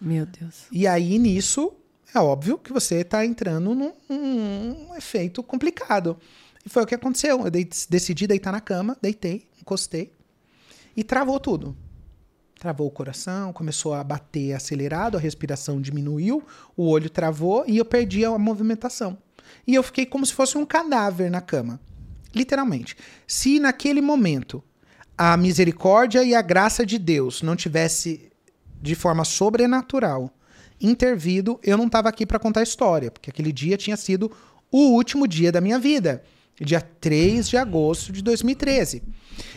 Meu 0.00 0.26
Deus. 0.26 0.66
E 0.70 0.86
aí, 0.86 1.18
nisso, 1.18 1.72
é 2.14 2.18
óbvio 2.18 2.58
que 2.58 2.72
você 2.72 3.02
tá 3.04 3.24
entrando 3.24 3.74
num, 3.74 3.92
num 4.08 4.94
efeito 4.96 5.42
complicado. 5.42 6.18
E 6.64 6.68
foi 6.68 6.82
o 6.82 6.86
que 6.86 6.94
aconteceu. 6.94 7.44
Eu 7.44 7.50
decidi 7.50 8.26
deitar 8.26 8.52
na 8.52 8.60
cama, 8.60 8.96
deitei, 9.00 9.48
encostei 9.60 10.12
e 10.96 11.04
travou 11.04 11.38
tudo. 11.38 11.76
Travou 12.58 12.88
o 12.88 12.90
coração, 12.90 13.52
começou 13.52 13.94
a 13.94 14.02
bater 14.02 14.52
acelerado, 14.52 15.16
a 15.16 15.20
respiração 15.20 15.80
diminuiu, 15.80 16.42
o 16.76 16.88
olho 16.88 17.08
travou 17.08 17.64
e 17.68 17.78
eu 17.78 17.84
perdi 17.84 18.24
a 18.24 18.36
movimentação. 18.36 19.16
E 19.64 19.76
eu 19.76 19.82
fiquei 19.82 20.04
como 20.04 20.26
se 20.26 20.34
fosse 20.34 20.58
um 20.58 20.66
cadáver 20.66 21.30
na 21.30 21.40
cama. 21.40 21.80
Literalmente. 22.34 22.96
Se 23.28 23.60
naquele 23.60 24.00
momento 24.00 24.62
a 25.16 25.36
misericórdia 25.36 26.24
e 26.24 26.34
a 26.34 26.42
graça 26.42 26.84
de 26.84 26.98
Deus 26.98 27.42
não 27.42 27.54
tivesse 27.54 28.30
de 28.82 28.96
forma 28.96 29.24
sobrenatural 29.24 30.30
intervido, 30.80 31.60
eu 31.62 31.76
não 31.76 31.86
estava 31.86 32.08
aqui 32.08 32.26
para 32.26 32.38
contar 32.40 32.60
a 32.60 32.64
história, 32.64 33.10
porque 33.10 33.30
aquele 33.30 33.52
dia 33.52 33.76
tinha 33.76 33.96
sido 33.96 34.30
o 34.70 34.90
último 34.90 35.26
dia 35.26 35.50
da 35.50 35.60
minha 35.60 35.78
vida, 35.78 36.22
dia 36.64 36.80
3 36.80 37.48
de 37.48 37.56
agosto 37.56 38.12
de 38.12 38.22
2013. 38.22 39.02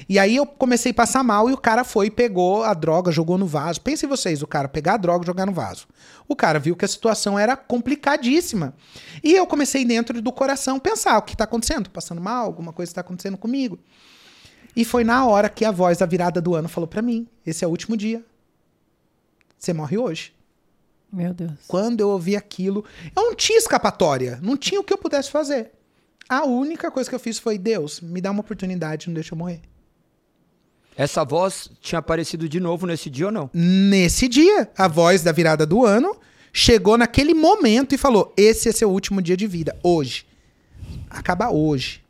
E 0.07 0.19
aí 0.19 0.35
eu 0.35 0.45
comecei 0.45 0.91
a 0.91 0.95
passar 0.95 1.23
mal 1.23 1.49
e 1.49 1.53
o 1.53 1.57
cara 1.57 1.83
foi 1.83 2.07
e 2.07 2.11
pegou 2.11 2.63
a 2.63 2.73
droga, 2.73 3.11
jogou 3.11 3.37
no 3.37 3.47
vaso. 3.47 3.81
Pensem 3.81 4.07
vocês, 4.07 4.41
o 4.41 4.47
cara 4.47 4.67
pegar 4.67 4.95
a 4.95 4.97
droga 4.97 5.23
e 5.23 5.27
jogar 5.27 5.45
no 5.45 5.53
vaso. 5.53 5.87
O 6.27 6.35
cara 6.35 6.59
viu 6.59 6.75
que 6.75 6.85
a 6.85 6.87
situação 6.87 7.37
era 7.37 7.55
complicadíssima. 7.55 8.75
E 9.23 9.33
eu 9.33 9.47
comecei 9.47 9.85
dentro 9.85 10.21
do 10.21 10.31
coração 10.31 10.79
pensar, 10.79 11.17
o 11.17 11.21
que 11.21 11.33
está 11.33 11.45
acontecendo? 11.45 11.85
Tô 11.85 11.91
passando 11.91 12.21
mal? 12.21 12.45
Alguma 12.45 12.73
coisa 12.73 12.91
está 12.91 13.01
acontecendo 13.01 13.37
comigo? 13.37 13.79
E 14.75 14.85
foi 14.85 15.03
na 15.03 15.25
hora 15.25 15.49
que 15.49 15.65
a 15.65 15.71
voz 15.71 15.97
da 15.97 16.05
virada 16.05 16.39
do 16.39 16.55
ano 16.55 16.69
falou 16.69 16.87
para 16.87 17.01
mim, 17.01 17.27
esse 17.45 17.63
é 17.63 17.67
o 17.67 17.71
último 17.71 17.97
dia. 17.97 18.23
Você 19.57 19.73
morre 19.73 19.97
hoje. 19.97 20.33
Meu 21.11 21.33
Deus. 21.33 21.51
Quando 21.67 21.99
eu 21.99 22.09
ouvi 22.09 22.37
aquilo, 22.37 22.85
eu 23.15 23.23
não 23.23 23.35
tinha 23.35 23.57
escapatória, 23.57 24.39
não 24.41 24.55
tinha 24.55 24.79
o 24.79 24.83
que 24.83 24.93
eu 24.93 24.97
pudesse 24.97 25.29
fazer. 25.29 25.71
A 26.27 26.45
única 26.45 26.89
coisa 26.89 27.09
que 27.09 27.15
eu 27.15 27.19
fiz 27.19 27.39
foi: 27.39 27.57
Deus, 27.57 28.01
me 28.01 28.21
dá 28.21 28.31
uma 28.31 28.41
oportunidade, 28.41 29.07
não 29.07 29.13
deixa 29.13 29.33
eu 29.33 29.37
morrer. 29.37 29.61
Essa 30.95 31.23
voz 31.23 31.69
tinha 31.81 31.99
aparecido 31.99 32.47
de 32.47 32.59
novo 32.59 32.85
nesse 32.85 33.09
dia 33.09 33.27
ou 33.27 33.31
não? 33.31 33.49
Nesse 33.53 34.27
dia, 34.27 34.69
a 34.77 34.87
voz 34.87 35.23
da 35.23 35.31
virada 35.31 35.65
do 35.65 35.85
ano 35.85 36.15
chegou 36.53 36.97
naquele 36.97 37.33
momento 37.33 37.95
e 37.95 37.97
falou: 37.97 38.33
Esse 38.37 38.69
é 38.69 38.71
seu 38.71 38.89
último 38.89 39.21
dia 39.21 39.37
de 39.37 39.47
vida, 39.47 39.77
hoje. 39.83 40.25
Acaba 41.09 41.49
hoje. 41.49 42.03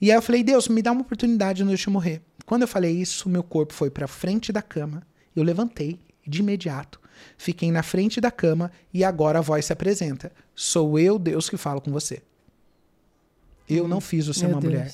E 0.00 0.10
aí 0.10 0.16
eu 0.16 0.22
falei: 0.22 0.42
Deus, 0.42 0.68
me 0.68 0.82
dá 0.82 0.92
uma 0.92 1.00
oportunidade, 1.00 1.62
não 1.62 1.70
deixa 1.70 1.88
eu 1.88 1.92
morrer. 1.92 2.20
Quando 2.44 2.62
eu 2.62 2.68
falei 2.68 2.92
isso, 2.92 3.28
meu 3.28 3.42
corpo 3.42 3.74
foi 3.74 3.90
pra 3.90 4.06
frente 4.06 4.52
da 4.52 4.62
cama. 4.62 5.02
Eu 5.34 5.42
levantei 5.42 5.98
de 6.26 6.40
imediato. 6.40 7.00
Fiquei 7.36 7.72
na 7.72 7.82
frente 7.82 8.20
da 8.20 8.30
cama 8.30 8.70
e 8.92 9.02
agora 9.02 9.38
a 9.38 9.42
voz 9.42 9.64
se 9.64 9.72
apresenta. 9.72 10.30
Sou 10.54 10.98
eu, 10.98 11.18
Deus, 11.18 11.48
que 11.48 11.56
falo 11.56 11.80
com 11.80 11.90
você. 11.90 12.22
Eu 13.68 13.88
não 13.88 14.00
fiz 14.00 14.26
você 14.26 14.46
Meu 14.46 14.56
uma 14.56 14.60
Deus. 14.60 14.72
mulher. 14.72 14.92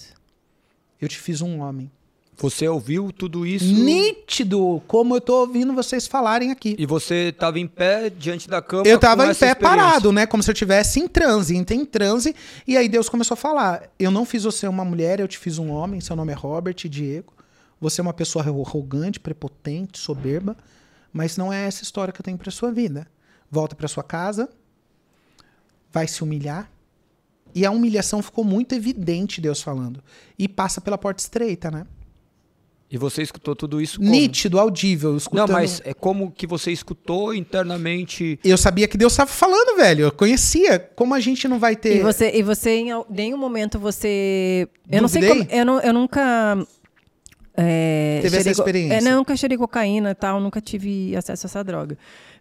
Eu 1.00 1.08
te 1.08 1.18
fiz 1.18 1.40
um 1.40 1.60
homem. 1.60 1.90
Você 2.38 2.66
ouviu 2.66 3.12
tudo 3.12 3.46
isso 3.46 3.66
Nítido, 3.66 4.82
como 4.88 5.14
eu 5.14 5.20
tô 5.20 5.40
ouvindo 5.40 5.74
vocês 5.74 6.06
falarem 6.06 6.50
aqui. 6.50 6.74
e 6.78 6.86
você 6.86 7.28
estava 7.28 7.60
em 7.60 7.66
pé 7.68 8.08
diante 8.08 8.48
da 8.48 8.62
cama 8.62 8.84
Eu 8.88 8.98
tava 8.98 9.22
com 9.22 9.28
em 9.28 9.30
essa 9.30 9.46
pé 9.46 9.54
parado, 9.54 10.10
né? 10.10 10.26
Como 10.26 10.42
se 10.42 10.50
eu 10.50 10.54
tivesse 10.54 10.98
em 10.98 11.06
transe, 11.06 11.54
entrei 11.54 11.78
em 11.78 11.84
transe. 11.84 12.34
E 12.66 12.76
aí 12.76 12.88
Deus 12.88 13.08
começou 13.08 13.34
a 13.34 13.36
falar: 13.36 13.90
Eu 13.98 14.10
não 14.10 14.24
fiz 14.24 14.44
você 14.44 14.66
uma 14.66 14.84
mulher, 14.84 15.20
eu 15.20 15.28
te 15.28 15.38
fiz 15.38 15.58
um 15.58 15.70
homem. 15.70 16.00
Seu 16.00 16.16
nome 16.16 16.32
é 16.32 16.34
Robert 16.34 16.74
Diego. 16.74 17.32
Você 17.78 18.00
é 18.00 18.02
uma 18.02 18.14
pessoa 18.14 18.42
arrogante, 18.42 19.20
prepotente, 19.20 19.98
soberba. 19.98 20.56
Mas 21.12 21.36
não 21.36 21.52
é 21.52 21.66
essa 21.66 21.82
história 21.82 22.12
que 22.12 22.20
eu 22.20 22.24
tenho 22.24 22.38
pra 22.38 22.50
sua 22.50 22.72
vida. 22.72 23.06
Volta 23.50 23.76
pra 23.76 23.86
sua 23.86 24.02
casa, 24.02 24.48
vai 25.92 26.08
se 26.08 26.22
humilhar. 26.22 26.71
E 27.54 27.66
a 27.66 27.70
humilhação 27.70 28.22
ficou 28.22 28.44
muito 28.44 28.74
evidente, 28.74 29.40
Deus 29.40 29.62
falando. 29.62 30.02
E 30.38 30.48
passa 30.48 30.80
pela 30.80 30.96
porta 30.96 31.22
estreita, 31.22 31.70
né? 31.70 31.86
E 32.92 32.98
você 32.98 33.22
escutou 33.22 33.56
tudo 33.56 33.80
isso 33.80 33.98
como? 33.98 34.10
Nítido, 34.10 34.60
audível, 34.60 35.16
escutando. 35.16 35.48
Não, 35.48 35.54
mas 35.54 35.80
é 35.82 35.94
como 35.94 36.30
que 36.30 36.46
você 36.46 36.70
escutou 36.70 37.32
internamente. 37.32 38.38
Eu 38.44 38.58
sabia 38.58 38.86
que 38.86 38.98
Deus 38.98 39.14
estava 39.14 39.30
falando, 39.30 39.78
velho. 39.78 40.04
Eu 40.04 40.12
conhecia. 40.12 40.78
Como 40.78 41.14
a 41.14 41.20
gente 41.20 41.48
não 41.48 41.58
vai 41.58 41.74
ter. 41.74 41.96
E 41.96 42.00
você, 42.02 42.30
e 42.34 42.42
você 42.42 42.70
em 42.80 42.88
nenhum 43.08 43.38
momento 43.38 43.78
você. 43.78 44.68
Eu 44.90 45.00
não 45.00 45.08
sei 45.08 45.26
como. 45.26 45.46
Eu, 45.50 45.64
não, 45.64 45.80
eu 45.80 45.92
nunca. 45.94 46.66
É, 47.56 48.18
Teve 48.20 48.36
essa 48.36 48.50
experiência? 48.50 48.96
É, 48.96 49.00
não, 49.00 49.18
nunca 49.18 49.34
cheirei 49.36 49.56
cocaína 49.56 50.10
e 50.10 50.14
tal, 50.14 50.38
nunca 50.38 50.60
tive 50.60 51.16
acesso 51.16 51.46
a 51.46 51.48
essa 51.48 51.64
droga. 51.64 51.96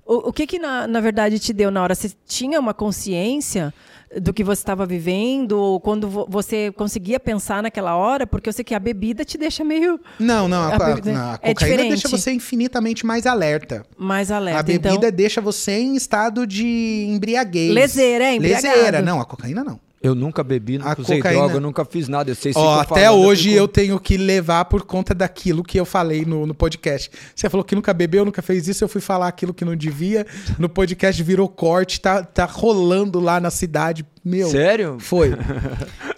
O, 0.06 0.30
o 0.30 0.34
que 0.34 0.46
que 0.46 0.60
na, 0.60 0.86
na 0.86 1.00
verdade 1.00 1.40
te 1.40 1.54
deu 1.54 1.72
na 1.72 1.82
hora? 1.82 1.96
Você 1.96 2.12
tinha 2.28 2.60
uma 2.60 2.74
consciência 2.74 3.74
do 4.20 4.34
que 4.34 4.44
você 4.44 4.62
estava 4.62 4.86
vivendo? 4.86 5.54
Ou 5.54 5.80
quando 5.80 6.10
vo- 6.10 6.26
você 6.30 6.72
conseguia 6.72 7.20
pensar 7.20 7.62
naquela 7.64 7.96
hora? 7.96 8.26
Porque 8.28 8.50
eu 8.50 8.54
sei 8.54 8.64
que 8.66 8.74
a 8.76 8.80
bebida 8.80 9.24
te 9.24 9.38
deixa 9.38 9.64
meio 9.64 10.00
Não, 10.20 10.48
não, 10.48 10.62
a, 10.64 10.68
A 10.70 10.76
a- 10.76 10.80
bebida 10.80 11.14
não, 11.14 11.22
a 11.32 11.40
é 11.42 11.54
cocaína 11.54 11.78
deixa 11.78 11.96
diferente. 11.96 12.22
você 12.22 12.32
infinitamente 12.34 13.06
mais 13.06 13.26
alerta. 13.26 13.86
mais 13.98 14.32
alerta. 14.32 14.60
a 14.60 14.64
bebida 14.64 14.90
então, 14.94 15.12
deixa 15.12 15.40
você 15.42 15.74
em 15.80 15.96
estado 15.96 16.46
de 16.48 17.06
embriaguez. 17.10 17.74
Leseira, 17.74 18.26
é, 18.26 18.36
embriagado. 18.36 18.68
Leseira, 18.76 19.02
não, 19.02 19.22
a 19.22 19.26
cocaína 19.26 19.64
não. 19.64 19.80
Eu 20.04 20.16
nunca 20.16 20.44
bebi, 20.44 20.80
nunca 20.80 20.94
A 20.98 21.02
usei 21.02 21.18
cocaína- 21.18 21.40
droga, 21.42 21.54
eu 21.58 21.62
nunca 21.62 21.86
fiz 21.86 22.08
nada. 22.08 22.32
Ó, 22.32 22.36
ficam 22.36 22.80
até 22.80 23.06
falando, 23.06 23.24
hoje 23.24 23.50
fico- 23.50 23.56
eu 23.62 23.68
tenho 23.68 24.00
que 24.00 24.18
levar 24.18 24.66
por 24.66 24.82
conta 24.84 25.14
daquilo 25.14 25.64
que 25.64 25.80
eu 25.80 25.86
falei 25.86 26.26
no, 26.26 26.48
no 26.48 26.56
podcast. 26.56 27.12
Você 27.36 27.48
falou 27.50 27.64
que 27.64 27.76
nunca 27.76 27.94
bebeu, 27.94 28.26
nunca 28.26 28.42
fez 28.42 28.68
isso, 28.68 28.84
eu 28.84 28.88
fui 28.88 29.00
falar 29.00 29.28
aquilo 29.28 29.54
que 29.54 29.64
não 29.64 29.76
devia. 29.76 30.26
No 30.58 30.68
podcast 30.68 31.22
virou 31.22 31.48
corte, 31.48 32.02
tá, 32.02 32.24
tá 32.24 32.46
rolando 32.46 33.20
lá 33.20 33.40
na 33.40 33.52
cidade. 33.52 34.04
Meu, 34.26 34.50
Sério? 34.50 34.98
foi. 35.00 35.34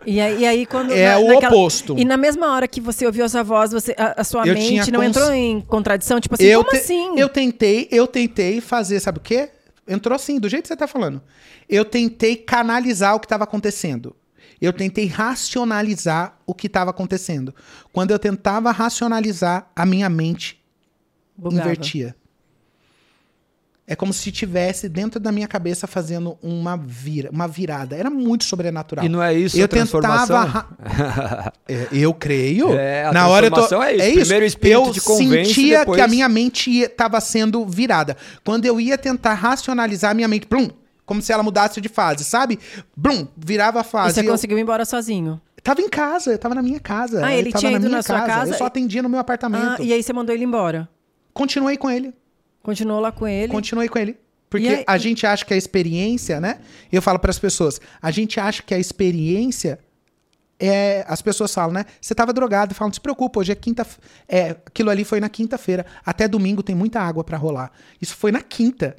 E 0.06 0.20
aí, 0.20 0.42
e 0.42 0.46
aí 0.46 0.66
quando. 0.66 0.92
É 0.92 1.12
na- 1.14 1.20
o 1.20 1.28
naquela- 1.30 1.48
oposto. 1.56 1.96
E 1.98 2.04
na 2.04 2.18
mesma 2.18 2.54
hora 2.54 2.68
que 2.68 2.82
você 2.82 3.06
ouviu 3.06 3.24
essa 3.24 3.42
voz, 3.42 3.72
você, 3.72 3.96
a, 3.98 4.20
a 4.20 4.24
sua 4.26 4.46
Eu 4.46 4.54
mente 4.54 4.92
não 4.92 5.00
cons- 5.00 5.08
entrou 5.10 5.32
em 5.32 5.62
contradição? 5.62 6.20
Tipo 6.20 6.36
assim, 6.36 6.44
eu, 6.44 6.60
como 6.62 6.72
te- 6.72 6.84
assim? 6.84 7.18
eu 7.18 7.30
tentei, 7.30 7.88
eu 7.90 8.06
tentei 8.06 8.60
fazer, 8.60 9.00
sabe 9.00 9.20
o 9.20 9.22
quê? 9.22 9.48
Entrou 9.88 10.16
assim, 10.16 10.40
do 10.40 10.48
jeito 10.48 10.64
que 10.64 10.68
você 10.70 10.78
tá 10.78 10.88
falando. 10.88 11.22
Eu 11.68 11.84
tentei 11.84 12.36
canalizar 12.36 13.16
o 13.16 13.20
que 13.20 13.26
estava 13.26 13.44
acontecendo. 13.44 14.16
Eu 14.62 14.72
tentei 14.72 15.08
racionalizar 15.08 16.40
o 16.46 16.54
que 16.54 16.68
estava 16.68 16.92
acontecendo. 16.92 17.54
Quando 17.92 18.12
eu 18.12 18.20
tentava 18.20 18.72
racionalizar, 18.72 19.70
a 19.76 19.86
minha 19.86 20.10
mente 20.10 20.64
Bugava. 21.36 21.64
invertia. 21.64 22.16
É 23.86 23.98
como 23.98 24.14
se 24.14 24.30
estivesse 24.30 24.88
dentro 24.88 25.20
da 25.20 25.30
minha 25.30 25.48
cabeça 25.48 25.86
fazendo 25.88 26.38
uma, 26.42 26.78
vira, 26.78 27.30
uma 27.30 27.50
virada. 27.50 27.98
Era 27.98 28.10
muito 28.10 28.46
sobrenatural. 28.46 29.04
E 29.06 29.10
não 29.10 29.22
é 29.22 29.34
isso 29.34 29.58
eu 29.58 29.66
a 29.66 29.68
transformação? 29.68 30.38
ra- 30.46 30.68
É, 31.68 31.88
eu 31.92 32.14
creio. 32.14 32.74
É, 32.74 33.06
a 33.06 33.12
Na 33.12 33.28
hora 33.28 33.48
eu 33.48 33.52
tô... 33.52 33.84
é 33.84 33.94
isso. 33.96 34.20
Primeiro 34.22 34.46
o 34.46 34.48
espírito 34.48 34.88
eu 34.88 34.94
te 34.94 35.02
convence, 35.02 35.54
sentia 35.54 35.80
depois- 35.80 35.98
que 35.98 36.02
a 36.02 36.08
minha 36.08 36.30
mente 36.30 36.72
estava 36.80 37.20
sendo 37.20 37.66
virada. 37.66 38.16
Quando 38.46 38.66
eu 38.66 38.80
ia 38.80 38.98
tentar 38.98 39.34
racionalizar 39.34 40.12
a 40.12 40.14
minha 40.14 40.28
mente, 40.30 40.48
blum, 40.48 40.70
como 41.06 41.22
se 41.22 41.34
ela 41.34 41.44
mudasse 41.44 41.82
de 41.82 41.90
fase, 41.90 42.24
sabe? 42.24 42.58
Blum, 42.96 43.28
virava 43.38 43.80
a 43.80 43.82
E 43.82 43.86
fase. 43.86 44.14
você 44.16 44.22
Eu 44.22 44.32
conseguiu 44.32 44.58
ir 44.58 44.62
embora 44.62 44.86
sozinho. 44.86 45.42
tava 45.62 45.82
em 45.82 45.90
casa, 45.90 46.32
eu 46.32 46.38
tava 46.38 46.56
na 46.56 46.62
minha 46.62 46.80
casa. 46.80 47.26
Ah, 47.26 47.34
eu 47.34 47.40
ele 47.40 47.52
tava 47.52 47.60
tinha 47.60 47.72
na 47.72 47.78
ido 47.80 47.86
minha 47.88 47.98
na 47.98 48.04
sua 48.04 48.22
casa 48.22 48.54
Eu 48.54 48.58
só 48.58 48.64
e- 48.64 48.68
atendia 48.68 49.04
no 49.04 49.10
meu 49.10 49.20
apartamento. 49.20 49.82
Ah, 49.82 49.84
e 49.84 49.92
aí 49.92 50.02
você 50.02 50.14
mandou 50.14 50.34
ele 50.34 50.46
embora. 50.46 50.88
Continuei 51.34 51.76
com 51.76 51.90
ele. 51.90 52.14
Continuou 52.64 53.00
lá 53.00 53.12
com 53.12 53.28
ele. 53.28 53.52
Continuei 53.52 53.88
com 53.90 54.00
ele. 54.00 54.18
Porque 54.50 54.68
aí- 54.68 54.84
a 54.88 54.98
gente 54.98 55.28
acha 55.28 55.44
que 55.46 55.54
a 55.54 55.58
experiência, 55.58 56.40
né? 56.40 56.60
Eu 56.92 57.02
falo 57.02 57.20
para 57.20 57.30
as 57.30 57.38
pessoas, 57.40 57.82
a 58.02 58.10
gente 58.10 58.40
acha 58.40 58.64
que 58.64 58.74
a 58.74 58.80
experiência 58.80 59.80
é, 60.60 61.04
as 61.10 61.22
pessoas 61.22 61.54
falam, 61.54 61.74
né? 61.74 61.86
Você 62.00 62.16
tava 62.16 62.32
drogado, 62.32 62.74
falam, 62.74 62.88
não 62.90 62.94
se 62.94 63.02
preocupa, 63.02 63.40
hoje 63.40 63.52
é 63.52 63.56
quinta, 63.56 63.86
é, 64.30 64.52
aquilo 64.66 64.90
ali 64.90 65.04
foi 65.04 65.20
na 65.20 65.28
quinta-feira, 65.28 65.86
até 66.06 66.26
domingo 66.26 66.64
tem 66.64 66.74
muita 66.74 67.02
água 67.02 67.22
para 67.24 67.38
rolar. 67.38 67.70
Isso 68.02 68.16
foi 68.16 68.32
na 68.32 68.42
quinta. 68.42 68.96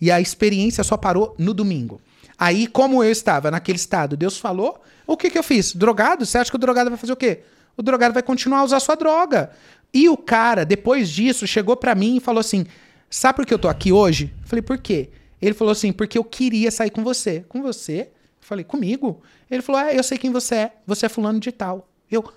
E 0.00 0.10
a 0.10 0.18
experiência 0.20 0.82
só 0.82 0.96
parou 0.96 1.34
no 1.38 1.52
domingo. 1.52 2.00
Aí, 2.38 2.66
como 2.66 3.04
eu 3.04 3.10
estava 3.10 3.50
naquele 3.50 3.76
estado, 3.76 4.16
Deus 4.16 4.38
falou, 4.38 4.80
o 5.06 5.16
que 5.16 5.28
que 5.28 5.36
eu 5.36 5.42
fiz? 5.42 5.74
Drogado? 5.74 6.24
Você 6.24 6.38
acha 6.38 6.50
que 6.50 6.56
o 6.56 6.60
drogado 6.60 6.88
vai 6.88 6.98
fazer 6.98 7.12
o 7.12 7.16
quê? 7.16 7.40
O 7.76 7.82
drogado 7.82 8.14
vai 8.14 8.22
continuar 8.22 8.60
a 8.60 8.64
usar 8.64 8.80
sua 8.80 8.94
droga. 8.94 9.50
E 9.92 10.08
o 10.08 10.16
cara, 10.16 10.64
depois 10.64 11.10
disso, 11.10 11.46
chegou 11.46 11.76
pra 11.76 11.94
mim 11.94 12.16
e 12.16 12.20
falou 12.20 12.40
assim: 12.40 12.64
Sabe 13.16 13.36
por 13.36 13.46
que 13.46 13.54
eu 13.54 13.58
tô 13.60 13.68
aqui 13.68 13.92
hoje? 13.92 14.34
Eu 14.42 14.48
falei, 14.48 14.60
por 14.60 14.76
quê? 14.76 15.08
Ele 15.40 15.54
falou 15.54 15.70
assim, 15.70 15.92
porque 15.92 16.18
eu 16.18 16.24
queria 16.24 16.68
sair 16.68 16.90
com 16.90 17.04
você. 17.04 17.44
Com 17.48 17.62
você? 17.62 18.10
Eu 18.10 18.40
falei, 18.40 18.64
comigo? 18.64 19.22
Ele 19.48 19.62
falou, 19.62 19.80
é, 19.80 19.96
eu 19.96 20.02
sei 20.02 20.18
quem 20.18 20.32
você 20.32 20.54
é. 20.56 20.72
Você 20.84 21.06
é 21.06 21.08
fulano 21.08 21.38
de 21.38 21.52
tal. 21.52 21.88
Eu, 22.10 22.28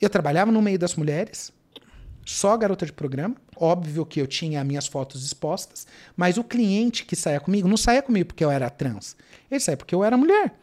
eu 0.00 0.08
trabalhava 0.08 0.50
no 0.50 0.62
meio 0.62 0.78
das 0.78 0.94
mulheres, 0.94 1.52
só 2.24 2.56
garota 2.56 2.86
de 2.86 2.94
programa. 2.94 3.36
Óbvio 3.54 4.06
que 4.06 4.18
eu 4.18 4.26
tinha 4.26 4.64
minhas 4.64 4.86
fotos 4.86 5.22
expostas, 5.22 5.86
mas 6.16 6.38
o 6.38 6.44
cliente 6.44 7.04
que 7.04 7.14
saía 7.14 7.38
comigo 7.38 7.68
não 7.68 7.76
saía 7.76 8.00
comigo 8.00 8.28
porque 8.28 8.42
eu 8.42 8.50
era 8.50 8.70
trans. 8.70 9.14
Ele 9.50 9.60
saía 9.60 9.76
porque 9.76 9.94
eu 9.94 10.02
era 10.02 10.16
mulher. 10.16 10.58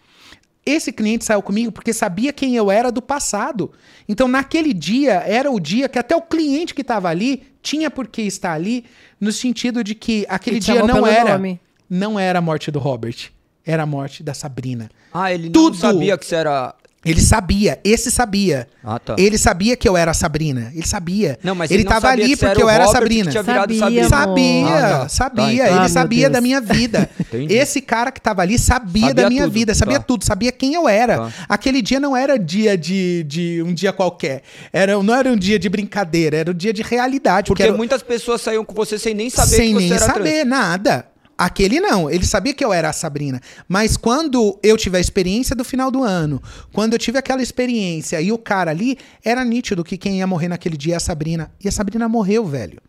Esse 0.69 0.91
cliente 0.91 1.23
saiu 1.23 1.41
comigo 1.41 1.71
porque 1.71 1.93
sabia 1.93 2.33
quem 2.33 2.57
eu 2.57 2.69
era 2.69 2.91
do 2.91 3.01
passado. 3.01 3.71
Então, 4.05 4.27
naquele 4.27 4.73
dia, 4.73 5.23
era 5.25 5.49
o 5.49 5.61
dia 5.61 5.87
que 5.87 5.97
até 5.97 6.13
o 6.13 6.21
cliente 6.21 6.73
que 6.75 6.81
estava 6.81 7.07
ali 7.07 7.43
tinha 7.61 7.89
por 7.89 8.05
que 8.05 8.21
estar 8.23 8.51
ali, 8.51 8.83
no 9.19 9.31
sentido 9.31 9.81
de 9.81 9.95
que 9.95 10.25
aquele 10.27 10.59
dia 10.59 10.83
não 10.83 11.07
era. 11.07 11.37
nome. 11.37 11.57
Não 11.89 12.19
era 12.19 12.39
a 12.39 12.41
morte 12.41 12.69
do 12.69 12.79
Robert. 12.79 13.31
Era 13.65 13.83
a 13.83 13.85
morte 13.85 14.21
da 14.21 14.33
Sabrina. 14.33 14.89
Ah, 15.13 15.33
ele 15.33 15.49
Tudo. 15.49 15.73
não 15.75 15.79
sabia 15.79 16.17
que 16.17 16.25
você 16.25 16.35
era... 16.35 16.75
Ele 17.05 17.21
sabia, 17.21 17.79
esse 17.85 18.11
sabia. 18.11 18.67
Ah, 18.83 18.99
tá. 18.99 19.15
Ele 19.17 19.37
sabia 19.37 19.77
que 19.77 19.87
eu 19.87 19.95
era 19.95 20.11
a 20.11 20.13
Sabrina. 20.13 20.71
Ele 20.73 20.85
sabia. 20.85 21.39
Não, 21.41 21.55
mas 21.55 21.71
ele 21.71 21.83
ele 21.83 21.89
tava 21.89 22.09
ali 22.09 22.35
porque 22.35 22.61
eu 22.61 22.67
era 22.67 22.83
a 22.83 22.87
Sabrina. 22.87 23.31
tinha 23.31 23.43
virado 23.43 23.73
Sabia. 23.75 24.09
Sabia, 24.09 24.67
Ah, 24.67 24.89
tá. 25.03 25.09
sabia. 25.09 25.45
Tá, 25.45 25.53
então. 25.53 25.65
ele 25.67 25.85
Ah, 25.85 25.89
sabia 25.89 26.21
Deus. 26.23 26.33
da 26.33 26.41
minha 26.41 26.59
vida. 26.59 27.09
Esse 27.49 27.81
cara 27.81 28.11
que 28.11 28.19
tava 28.19 28.41
ali 28.41 28.57
sabia, 28.59 29.07
Sabia 29.07 29.13
da 29.13 29.29
minha 29.29 29.43
tudo, 29.43 29.53
vida, 29.53 29.73
sabia 29.75 29.99
tá. 29.99 30.05
tudo, 30.05 30.25
sabia 30.25 30.51
quem 30.51 30.73
eu 30.73 30.89
era. 30.89 31.17
Tá. 31.17 31.31
Aquele 31.47 31.81
dia 31.81 31.99
não 31.99 32.17
era 32.17 32.37
dia 32.37 32.77
de, 32.77 33.23
de 33.25 33.63
um 33.65 33.73
dia 33.73 33.93
qualquer. 33.93 34.41
Era, 34.73 35.01
não 35.01 35.15
era 35.15 35.31
um 35.31 35.37
dia 35.37 35.57
de 35.59 35.69
brincadeira, 35.69 36.35
era 36.37 36.51
um 36.51 36.55
dia 36.55 36.73
de 36.73 36.81
realidade. 36.81 37.47
Porque 37.47 37.63
era- 37.63 37.73
muitas 37.73 38.01
pessoas 38.03 38.41
saíam 38.41 38.65
com 38.65 38.73
você 38.73 38.97
sem 38.99 39.13
nem 39.13 39.29
saber 39.29 39.55
sem 39.55 39.67
que 39.67 39.73
você 39.75 39.79
nem 39.79 39.93
era 39.93 40.05
saber 40.05 40.31
trans. 40.41 40.47
nada. 40.49 41.05
Aquele 41.37 41.79
não, 41.79 42.09
ele 42.09 42.25
sabia 42.25 42.53
que 42.53 42.65
eu 42.65 42.73
era 42.73 42.89
a 42.89 42.93
Sabrina. 42.93 43.39
Mas 43.67 43.95
quando 43.95 44.57
eu 44.63 44.75
tive 44.75 44.97
a 44.97 44.99
experiência 44.99 45.55
do 45.55 45.63
final 45.63 45.91
do 45.91 46.03
ano, 46.03 46.41
quando 46.73 46.93
eu 46.93 46.99
tive 46.99 47.19
aquela 47.19 47.43
experiência 47.43 48.19
e 48.19 48.31
o 48.31 48.37
cara 48.39 48.71
ali, 48.71 48.97
era 49.23 49.45
nítido 49.45 49.83
que 49.83 49.97
quem 49.97 50.17
ia 50.17 50.25
morrer 50.25 50.47
naquele 50.47 50.75
dia 50.75 50.95
é 50.95 50.97
a 50.97 50.99
Sabrina. 50.99 51.51
E 51.63 51.67
a 51.67 51.71
Sabrina 51.71 52.09
morreu, 52.09 52.45
velho. 52.45 52.81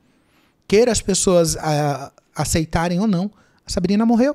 Queira 0.66 0.90
as 0.90 1.02
pessoas 1.02 1.56
ah, 1.56 2.10
aceitarem 2.34 3.00
ou 3.00 3.06
não, 3.06 3.30
a 3.66 3.70
Sabrina 3.70 4.06
morreu. 4.06 4.34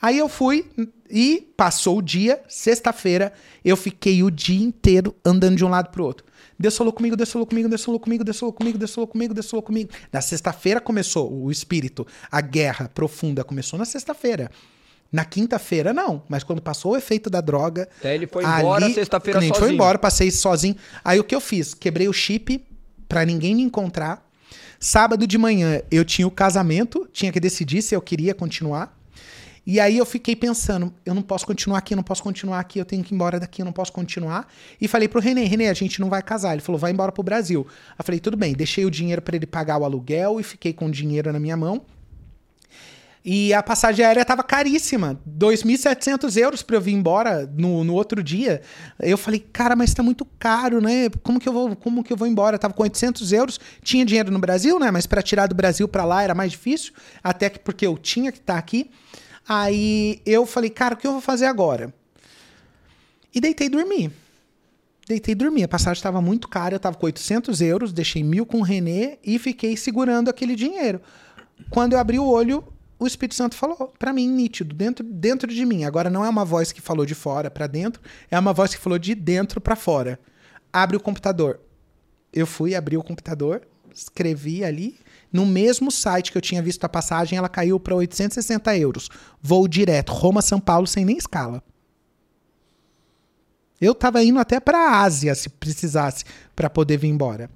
Aí 0.00 0.18
eu 0.18 0.28
fui 0.28 0.70
e 1.10 1.48
passou 1.56 1.98
o 1.98 2.02
dia, 2.02 2.40
sexta-feira, 2.48 3.32
eu 3.64 3.76
fiquei 3.76 4.22
o 4.22 4.30
dia 4.30 4.62
inteiro 4.62 5.16
andando 5.24 5.56
de 5.56 5.64
um 5.64 5.68
lado 5.68 5.90
pro 5.90 6.04
outro. 6.04 6.27
Deus 6.58 6.76
falou 6.76 6.92
comigo, 6.92 7.16
Deus 7.16 7.30
falou 7.30 7.46
comigo, 7.46 7.68
Deus 7.68 7.84
falou 7.84 8.00
comigo, 8.00 8.24
Deus 8.24 8.38
falou 8.38 8.52
comigo, 8.52 8.78
Deus 8.78 8.90
falou 8.90 9.06
comigo, 9.06 9.34
Deus 9.34 9.48
falou 9.48 9.62
comigo. 9.62 9.90
Na 10.12 10.20
sexta-feira 10.20 10.80
começou 10.80 11.32
o 11.32 11.50
espírito, 11.50 12.06
a 12.30 12.40
guerra 12.40 12.90
profunda 12.92 13.44
começou 13.44 13.78
na 13.78 13.84
sexta-feira. 13.84 14.50
Na 15.10 15.24
quinta-feira, 15.24 15.94
não. 15.94 16.22
Mas 16.28 16.42
quando 16.44 16.60
passou 16.60 16.92
o 16.92 16.96
efeito 16.96 17.30
da 17.30 17.40
droga. 17.40 17.88
Aí 18.04 18.14
ele 18.14 18.26
foi 18.26 18.44
embora 18.44 18.84
ali, 18.84 18.94
sexta-feira 18.94 19.38
A 19.38 19.42
gente 19.42 19.52
foi 19.52 19.60
sozinho. 19.60 19.74
embora, 19.74 19.98
passei 19.98 20.30
sozinho. 20.30 20.76
Aí 21.02 21.18
o 21.18 21.24
que 21.24 21.34
eu 21.34 21.40
fiz? 21.40 21.72
Quebrei 21.72 22.08
o 22.08 22.12
chip 22.12 22.62
pra 23.08 23.24
ninguém 23.24 23.54
me 23.54 23.62
encontrar. 23.62 24.28
Sábado 24.78 25.26
de 25.26 25.38
manhã 25.38 25.80
eu 25.90 26.04
tinha 26.04 26.26
o 26.26 26.30
casamento, 26.30 27.08
tinha 27.12 27.32
que 27.32 27.40
decidir 27.40 27.80
se 27.82 27.94
eu 27.94 28.02
queria 28.02 28.34
continuar. 28.34 28.97
E 29.70 29.78
aí 29.78 29.98
eu 29.98 30.06
fiquei 30.06 30.34
pensando, 30.34 30.90
eu 31.04 31.14
não 31.14 31.20
posso 31.20 31.44
continuar 31.44 31.76
aqui, 31.76 31.92
eu 31.92 31.96
não 31.96 32.02
posso 32.02 32.22
continuar 32.22 32.58
aqui, 32.58 32.78
eu 32.78 32.86
tenho 32.86 33.04
que 33.04 33.12
ir 33.12 33.14
embora 33.14 33.38
daqui, 33.38 33.60
eu 33.60 33.66
não 33.66 33.72
posso 33.72 33.92
continuar. 33.92 34.48
E 34.80 34.88
falei 34.88 35.08
pro 35.08 35.20
Renê, 35.20 35.44
Renê, 35.44 35.68
a 35.68 35.74
gente 35.74 36.00
não 36.00 36.08
vai 36.08 36.22
casar. 36.22 36.54
Ele 36.54 36.62
falou, 36.62 36.78
vai 36.78 36.90
embora 36.90 37.12
pro 37.12 37.22
Brasil. 37.22 37.66
Eu 37.98 38.02
falei, 38.02 38.18
tudo 38.18 38.34
bem, 38.34 38.54
deixei 38.54 38.86
o 38.86 38.90
dinheiro 38.90 39.20
pra 39.20 39.36
ele 39.36 39.46
pagar 39.46 39.76
o 39.76 39.84
aluguel 39.84 40.40
e 40.40 40.42
fiquei 40.42 40.72
com 40.72 40.86
o 40.86 40.90
dinheiro 40.90 41.30
na 41.30 41.38
minha 41.38 41.54
mão. 41.54 41.82
E 43.22 43.52
a 43.52 43.62
passagem 43.62 44.06
aérea 44.06 44.24
tava 44.24 44.42
caríssima, 44.42 45.20
2.700 45.28 46.34
euros 46.38 46.62
para 46.62 46.76
eu 46.76 46.80
vir 46.80 46.94
embora 46.94 47.46
no, 47.54 47.84
no 47.84 47.92
outro 47.92 48.22
dia. 48.22 48.62
Eu 48.98 49.18
falei, 49.18 49.38
cara, 49.52 49.76
mas 49.76 49.92
tá 49.92 50.02
muito 50.02 50.24
caro, 50.38 50.80
né? 50.80 51.10
Como 51.22 51.38
que 51.38 51.46
eu 51.46 51.52
vou, 51.52 51.76
como 51.76 52.02
que 52.02 52.10
eu 52.10 52.16
vou 52.16 52.26
embora? 52.26 52.54
Eu 52.56 52.58
tava 52.58 52.72
com 52.72 52.84
800 52.84 53.34
euros, 53.34 53.60
tinha 53.82 54.02
dinheiro 54.06 54.32
no 54.32 54.38
Brasil, 54.38 54.78
né? 54.78 54.90
Mas 54.90 55.06
para 55.06 55.20
tirar 55.20 55.46
do 55.46 55.54
Brasil 55.54 55.86
para 55.86 56.06
lá 56.06 56.22
era 56.22 56.34
mais 56.34 56.52
difícil, 56.52 56.94
até 57.22 57.50
que 57.50 57.58
porque 57.58 57.86
eu 57.86 57.98
tinha 57.98 58.32
que 58.32 58.38
estar 58.38 58.56
aqui. 58.56 58.90
Aí 59.48 60.20
eu 60.26 60.44
falei, 60.44 60.68
cara, 60.68 60.94
o 60.94 60.98
que 60.98 61.06
eu 61.06 61.12
vou 61.12 61.22
fazer 61.22 61.46
agora? 61.46 61.94
E 63.34 63.40
deitei 63.40 63.68
e 63.68 63.70
dormi. 63.70 64.12
Deitei 65.08 65.32
e 65.32 65.34
dormi. 65.34 65.62
A 65.62 65.68
passagem 65.68 65.98
estava 65.98 66.20
muito 66.20 66.48
cara, 66.48 66.74
eu 66.74 66.80
tava 66.80 66.98
com 66.98 67.06
800 67.06 67.62
euros, 67.62 67.92
deixei 67.92 68.22
mil 68.22 68.44
com 68.44 68.58
o 68.58 68.62
Renê 68.62 69.18
e 69.24 69.38
fiquei 69.38 69.74
segurando 69.74 70.28
aquele 70.28 70.54
dinheiro. 70.54 71.00
Quando 71.70 71.94
eu 71.94 71.98
abri 71.98 72.18
o 72.18 72.26
olho, 72.26 72.62
o 72.98 73.06
Espírito 73.06 73.36
Santo 73.36 73.54
falou 73.54 73.94
para 73.98 74.12
mim, 74.12 74.28
nítido, 74.28 74.74
dentro, 74.74 75.02
dentro 75.02 75.52
de 75.52 75.64
mim. 75.64 75.84
Agora 75.84 76.10
não 76.10 76.24
é 76.24 76.28
uma 76.28 76.44
voz 76.44 76.70
que 76.70 76.82
falou 76.82 77.06
de 77.06 77.14
fora 77.14 77.50
para 77.50 77.66
dentro, 77.66 78.02
é 78.30 78.38
uma 78.38 78.52
voz 78.52 78.74
que 78.74 78.80
falou 78.80 78.98
de 78.98 79.14
dentro 79.14 79.62
para 79.62 79.74
fora. 79.74 80.20
Abre 80.70 80.96
o 80.96 81.00
computador. 81.00 81.58
Eu 82.30 82.46
fui 82.46 82.74
abrir 82.74 82.98
o 82.98 83.02
computador, 83.02 83.62
escrevi 83.94 84.62
ali. 84.62 84.98
No 85.32 85.44
mesmo 85.44 85.90
site 85.90 86.32
que 86.32 86.38
eu 86.38 86.42
tinha 86.42 86.62
visto 86.62 86.84
a 86.84 86.88
passagem, 86.88 87.38
ela 87.38 87.48
caiu 87.48 87.78
para 87.78 87.94
860 87.94 88.76
euros. 88.78 89.08
Voo 89.42 89.68
direto, 89.68 90.12
Roma-São 90.12 90.58
Paulo, 90.58 90.86
sem 90.86 91.04
nem 91.04 91.16
escala. 91.16 91.62
Eu 93.80 93.94
tava 93.94 94.22
indo 94.22 94.38
até 94.38 94.58
para 94.58 94.78
a 94.78 95.02
Ásia, 95.02 95.34
se 95.34 95.48
precisasse, 95.48 96.24
para 96.56 96.68
poder 96.68 96.96
vir 96.96 97.08
embora. 97.08 97.50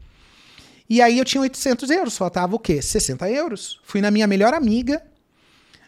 E 0.89 1.01
aí 1.01 1.19
eu 1.19 1.25
tinha 1.25 1.41
800 1.41 1.91
euros, 1.91 2.17
faltava 2.17 2.55
o 2.55 2.59
quê? 2.59 2.81
60 2.81 3.29
euros. 3.31 3.81
Fui 3.83 4.01
na 4.01 4.11
minha 4.11 4.27
melhor 4.27 4.55
amiga, 4.55 5.03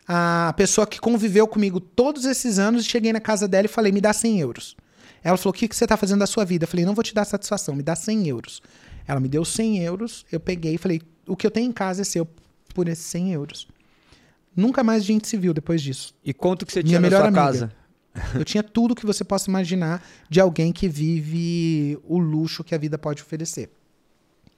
a 0.06 0.52
pessoa 0.56 0.86
que 0.86 1.00
conviveu 1.00 1.46
comigo 1.46 1.80
todos 1.80 2.24
esses 2.24 2.58
anos, 2.58 2.84
cheguei 2.84 3.12
na 3.12 3.20
casa 3.20 3.48
dela 3.48 3.66
e 3.66 3.68
falei, 3.68 3.92
me 3.92 4.00
dá 4.00 4.12
100 4.12 4.40
euros. 4.40 4.76
Ela 5.22 5.36
falou, 5.38 5.50
o 5.50 5.56
que, 5.56 5.68
que 5.68 5.74
você 5.74 5.86
tá 5.86 5.96
fazendo 5.96 6.18
da 6.18 6.26
sua 6.26 6.44
vida? 6.44 6.64
Eu 6.64 6.68
falei, 6.68 6.84
não 6.84 6.94
vou 6.94 7.02
te 7.02 7.14
dar 7.14 7.24
satisfação, 7.24 7.74
me 7.74 7.82
dá 7.82 7.96
100 7.96 8.28
euros. 8.28 8.60
Ela 9.06 9.20
me 9.20 9.28
deu 9.28 9.44
100 9.44 9.78
euros, 9.78 10.26
eu 10.30 10.38
peguei 10.38 10.74
e 10.74 10.78
falei, 10.78 11.00
o 11.26 11.36
que 11.36 11.46
eu 11.46 11.50
tenho 11.50 11.68
em 11.68 11.72
casa 11.72 12.02
é 12.02 12.04
seu 12.04 12.26
por 12.74 12.88
esses 12.88 13.04
100 13.06 13.32
euros. 13.32 13.68
Nunca 14.56 14.82
mais 14.84 15.02
a 15.02 15.06
gente 15.06 15.26
se 15.28 15.36
viu 15.36 15.52
depois 15.52 15.82
disso. 15.82 16.14
E 16.24 16.32
quanto 16.32 16.64
que 16.64 16.72
você 16.72 16.80
Minha 16.82 16.88
tinha 16.90 17.00
na 17.00 17.06
melhor 17.08 17.18
sua 17.20 17.28
amiga. 17.28 17.42
casa? 17.42 17.72
Eu 18.38 18.44
tinha 18.44 18.62
tudo 18.62 18.94
que 18.94 19.04
você 19.04 19.24
possa 19.24 19.50
imaginar 19.50 20.00
de 20.30 20.38
alguém 20.40 20.72
que 20.72 20.88
vive 20.88 21.98
o 22.04 22.16
luxo 22.18 22.62
que 22.62 22.72
a 22.72 22.78
vida 22.78 22.96
pode 22.96 23.20
oferecer. 23.22 23.68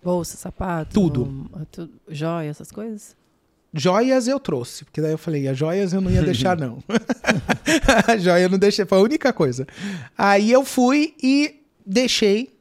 Bolsa, 0.04 0.36
sapato. 0.36 0.92
Tudo. 0.92 1.24
um, 1.24 1.48
tu- 1.72 1.88
joia, 2.08 2.50
essas 2.50 2.70
coisas? 2.70 3.16
Joias 3.72 4.28
eu 4.28 4.38
trouxe, 4.38 4.84
porque 4.84 5.00
daí 5.00 5.12
eu 5.12 5.18
falei, 5.18 5.48
as 5.48 5.56
joias 5.56 5.92
eu 5.94 6.00
não 6.02 6.10
ia 6.10 6.22
deixar, 6.22 6.56
não. 6.60 6.82
a 8.06 8.16
joia 8.18 8.42
eu 8.42 8.50
não 8.50 8.58
deixei, 8.58 8.84
foi 8.84 8.98
a 8.98 9.00
única 9.00 9.32
coisa. 9.32 9.66
Aí 10.16 10.52
eu 10.52 10.62
fui 10.64 11.14
e 11.22 11.60
deixei. 11.84 12.54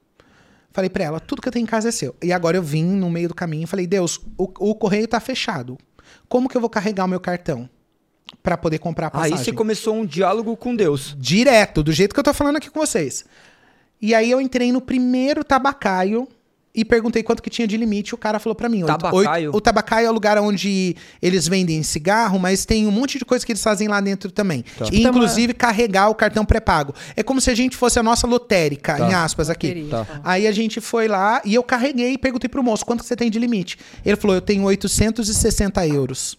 Falei 0.76 0.90
pra 0.90 1.06
ela, 1.06 1.22
tudo 1.22 1.42
que 1.42 1.48
eu 1.48 1.54
tenho 1.54 1.64
em 1.64 1.66
casa 1.66 1.88
é 1.88 1.92
seu. 1.92 2.14
E 2.22 2.34
agora 2.34 2.58
eu 2.58 2.62
vim 2.62 2.84
no 2.84 3.10
meio 3.10 3.30
do 3.30 3.34
caminho 3.34 3.64
e 3.64 3.66
falei, 3.66 3.88
Deus, 3.88 4.20
o, 4.38 4.44
o 4.72 4.76
correio 4.76 5.08
tá 5.08 5.22
fechado. 5.22 5.78
Como 6.28 6.50
que 6.50 6.58
eu 6.58 6.60
vou 6.60 6.70
carregar 6.70 7.06
o 7.06 7.08
meu 7.08 7.20
cartão? 7.22 7.70
Pra 8.44 8.58
poder 8.58 8.80
comprar 8.80 9.06
a 9.06 9.08
Aí 9.08 9.30
passagem? 9.30 9.38
você 9.38 9.54
começou 9.54 9.96
um 9.96 10.06
diálogo 10.06 10.54
com 10.58 10.76
Deus. 10.76 11.16
Direto, 11.18 11.82
do 11.82 11.94
jeito 11.94 12.14
que 12.14 12.20
eu 12.20 12.24
tô 12.26 12.34
falando 12.34 12.58
aqui 12.58 12.70
com 12.70 12.78
vocês. 12.78 13.24
E 14.02 14.14
aí 14.14 14.30
eu 14.30 14.42
entrei 14.42 14.74
no 14.74 14.82
primeiro 14.82 15.46
tabacaio 15.46 16.28
e 16.76 16.84
perguntei 16.84 17.24
quanto 17.24 17.42
que 17.42 17.50
tinha 17.50 17.68
de 17.68 17.78
limite. 17.78 18.14
O 18.14 18.18
cara 18.18 18.40
falou 18.40 18.56
pra 18.56 18.68
mim: 18.70 18.84
Tabacaio? 18.86 19.48
oito- 19.50 19.58
o 19.58 19.62
tabacaio 19.62 20.08
é 20.08 20.10
o 20.10 20.14
lugar 20.14 20.38
onde 20.38 20.96
eles 21.22 21.48
vendem 21.48 21.82
cigarro, 21.84 22.38
mas 22.40 22.66
tem 22.66 22.86
um 22.88 22.92
monte 22.92 23.18
de 23.18 23.26
coisa 23.26 23.46
que 23.46 23.52
eles 23.52 23.64
fazem 23.64 23.88
lá 23.88 24.02
dentro 24.02 24.32
também. 24.32 24.64
Tá. 24.78 24.86
E, 24.92 25.04
inclusive 25.04 25.54
carregar 25.54 26.10
o 26.10 26.16
cartão 26.16 26.46
pré-pago. 26.46 26.94
É 27.16 27.24
como 27.24 27.40
se 27.40 27.50
a 27.50 27.56
gente 27.56 27.78
fosse 27.78 27.98
a 28.00 28.04
nossa 28.04 28.28
lotérica, 28.28 28.98
Tá. 28.98 29.10
em 29.10 29.14
aspas 29.14 29.50
aqui. 29.50 29.88
Tá. 29.90 30.06
falar. 30.06 30.22
Aí 30.24 30.48
a 30.48 30.52
gente 30.52 30.82
foi 30.82 31.08
lá 31.08 31.42
e 31.46 31.54
eu 31.56 31.64
carreguei 31.64 32.14
e 32.14 32.18
perguntei 32.18 32.50
pro 32.50 32.62
moço 32.64 32.86
quanto 32.86 33.02
que 33.02 33.08
você 33.08 33.16
tem 33.16 33.30
de 33.32 33.40
limite. 33.40 33.78
Ele 34.06 34.16
falou: 34.16 34.36
eu 34.36 34.42
tenho 34.42 34.64
860 34.64 35.88
euros. 35.88 36.38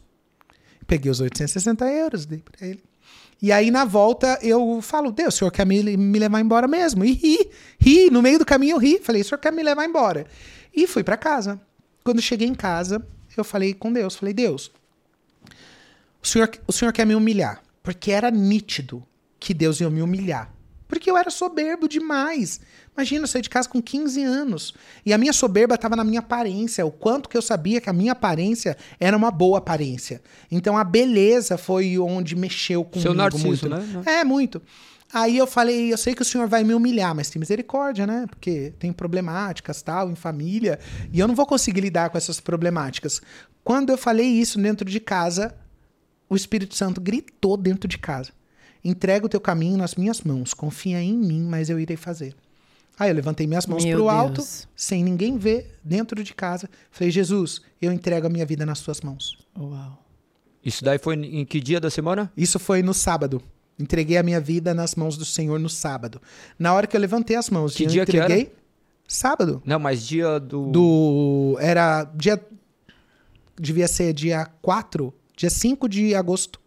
Peguei 0.87 1.11
os 1.11 1.19
860 1.21 1.85
euros, 1.87 2.27
dei 2.27 2.39
pra 2.39 2.67
ele. 2.67 2.81
E 3.41 3.53
aí, 3.53 3.71
na 3.71 3.85
volta, 3.85 4.39
eu 4.43 4.81
falo, 4.81 5.13
Deus, 5.13 5.35
o 5.35 5.39
senhor 5.39 5.51
quer 5.51 5.67
me, 5.67 5.97
me 5.97 6.19
levar 6.19 6.41
embora 6.41 6.67
mesmo? 6.67 7.05
E 7.05 7.13
ri, 7.13 7.51
ri, 7.79 8.11
no 8.11 8.23
meio 8.23 8.39
do 8.39 8.47
caminho 8.47 8.77
eu 8.77 8.79
ri. 8.79 8.99
Falei, 8.99 9.21
o 9.23 9.25
senhor 9.25 9.39
quer 9.39 9.53
me 9.53 9.63
levar 9.63 9.85
embora? 9.85 10.27
E 10.75 10.87
fui 10.87 11.05
pra 11.05 11.17
casa. 11.17 11.61
Quando 12.03 12.23
cheguei 12.23 12.49
em 12.49 12.55
casa, 12.55 13.07
eu 13.37 13.45
falei 13.45 13.75
com 13.75 13.93
Deus, 13.93 14.17
falei, 14.17 14.33
Deus, 14.33 14.71
o 16.23 16.27
senhor, 16.27 16.51
o 16.67 16.73
senhor 16.73 16.93
quer 16.93 17.05
me 17.05 17.15
humilhar? 17.15 17.63
Porque 17.83 18.11
era 18.11 18.31
nítido 18.31 19.07
que 19.39 19.53
Deus 19.53 19.81
ia 19.81 19.91
me 19.91 20.03
humilhar. 20.03 20.53
Porque 20.89 21.11
eu 21.11 21.17
era 21.17 21.31
soberbo 21.31 21.89
demais. 21.89 22.61
Imagina, 22.97 23.25
eu 23.25 23.29
saí 23.29 23.43
de 23.43 23.51
casa 23.51 23.69
com 23.69 23.83
15 23.83 24.23
anos. 24.23 24.75
E 25.05 25.13
a 25.13 25.19
minha 25.19 25.33
soberba 25.33 25.75
estava 25.75 25.97
na 25.97 26.05
minha 26.05 26.21
aparência. 26.21 26.87
O 26.87 26.91
quanto 26.91 27.29
que 27.29 27.37
eu 27.37 27.43
sabia 27.43 27.81
que 27.81 27.91
a 27.91 27.93
minha 27.93 28.13
aparência 28.13 28.77
era 28.99 29.17
uma 29.17 29.31
boa 29.31 29.59
aparência. 29.59 30.23
Então 30.51 30.79
a 30.79 30.85
beleza 30.85 31.59
foi 31.59 31.99
onde 31.99 32.37
mexeu 32.37 32.85
comigo 32.85 33.03
Seu 33.03 33.15
narciso, 33.15 33.47
muito. 33.47 33.69
né? 33.69 34.03
É, 34.07 34.25
muito. 34.25 34.63
Aí 35.13 35.39
eu 35.39 35.47
falei, 35.47 35.93
eu 35.93 35.97
sei 35.97 36.15
que 36.15 36.23
o 36.23 36.25
senhor 36.25 36.49
vai 36.49 36.65
me 36.65 36.75
humilhar, 36.75 37.15
mas 37.15 37.31
tem 37.31 37.39
misericórdia, 37.39 38.07
né? 38.07 38.27
Porque 38.29 38.73
tem 38.79 38.93
problemáticas, 38.93 39.81
tal, 39.81 40.11
em 40.11 40.17
família, 40.17 40.81
e 41.13 41.21
eu 41.21 41.29
não 41.29 41.35
vou 41.35 41.47
conseguir 41.47 41.81
lidar 41.81 42.11
com 42.11 42.19
essas 42.19 42.41
problemáticas. 42.41 43.23
Quando 43.63 43.91
eu 43.91 43.99
falei 43.99 44.27
isso 44.27 44.61
dentro 44.61 44.89
de 44.89 44.99
casa, 44.99 45.55
o 46.29 46.35
Espírito 46.35 46.75
Santo 46.75 47.01
gritou 47.01 47.57
dentro 47.57 47.89
de 47.89 47.99
casa: 47.99 48.33
Entrega 48.89 49.27
o 49.27 49.29
teu 49.29 49.41
caminho 49.41 49.77
nas 49.77 49.95
minhas 49.97 50.21
mãos, 50.21 50.55
confia 50.55 51.01
em 51.03 51.17
mim, 51.17 51.43
mas 51.43 51.69
eu 51.69 51.79
irei 51.81 51.97
fazer. 51.97 52.35
Aí 52.99 53.11
eu 53.11 53.15
levantei 53.15 53.47
minhas 53.47 53.67
mãos 53.67 53.85
Meu 53.85 53.99
pro 53.99 54.09
alto, 54.09 54.43
sem 54.75 55.05
ninguém 55.05 55.37
ver, 55.37 55.79
dentro 55.85 56.23
de 56.23 56.33
casa. 56.33 56.69
Falei: 56.91 57.11
Jesus, 57.11 57.61
eu 57.83 57.93
entrego 57.93 58.27
a 58.27 58.31
minha 58.31 58.47
vida 58.47 58.65
nas 58.65 58.81
tuas 58.81 59.01
mãos. 59.01 59.37
Uau. 59.59 60.03
Isso 60.65 60.83
daí 60.85 60.99
foi 60.99 61.15
em 61.15 61.45
que 61.45 61.61
dia 61.61 61.79
da 61.79 61.91
semana? 61.91 62.33
Isso 62.37 62.59
foi 62.59 62.83
no 62.83 62.95
sábado. 62.95 63.43
Entreguei 63.79 64.17
a 64.17 64.23
minha 64.23 64.41
vida 64.41 64.73
nas 64.73 64.95
mãos 64.95 65.17
do 65.19 65.25
Senhor 65.25 65.61
no 65.61 65.69
sábado. 65.69 66.21
Na 66.59 66.73
hora 66.73 66.87
que 66.87 66.97
eu 66.97 67.01
levantei 67.01 67.37
as 67.37 67.51
mãos 67.51 67.75
Que 67.75 67.83
e 67.83 67.87
eu 67.87 67.91
dia 67.91 68.07
que 68.07 68.17
entreguei, 68.17 68.41
era? 68.43 68.53
sábado. 69.07 69.63
Não, 69.65 69.79
mas 69.79 70.07
dia 70.07 70.41
do. 70.41 70.71
Do 70.71 71.57
era 71.61 72.05
dia 72.05 72.41
devia 73.61 73.89
ser 73.89 74.13
dia 74.13 74.47
4, 74.63 75.13
dia 75.37 75.51
5 75.51 75.89
de 75.89 76.15
agosto. 76.15 76.61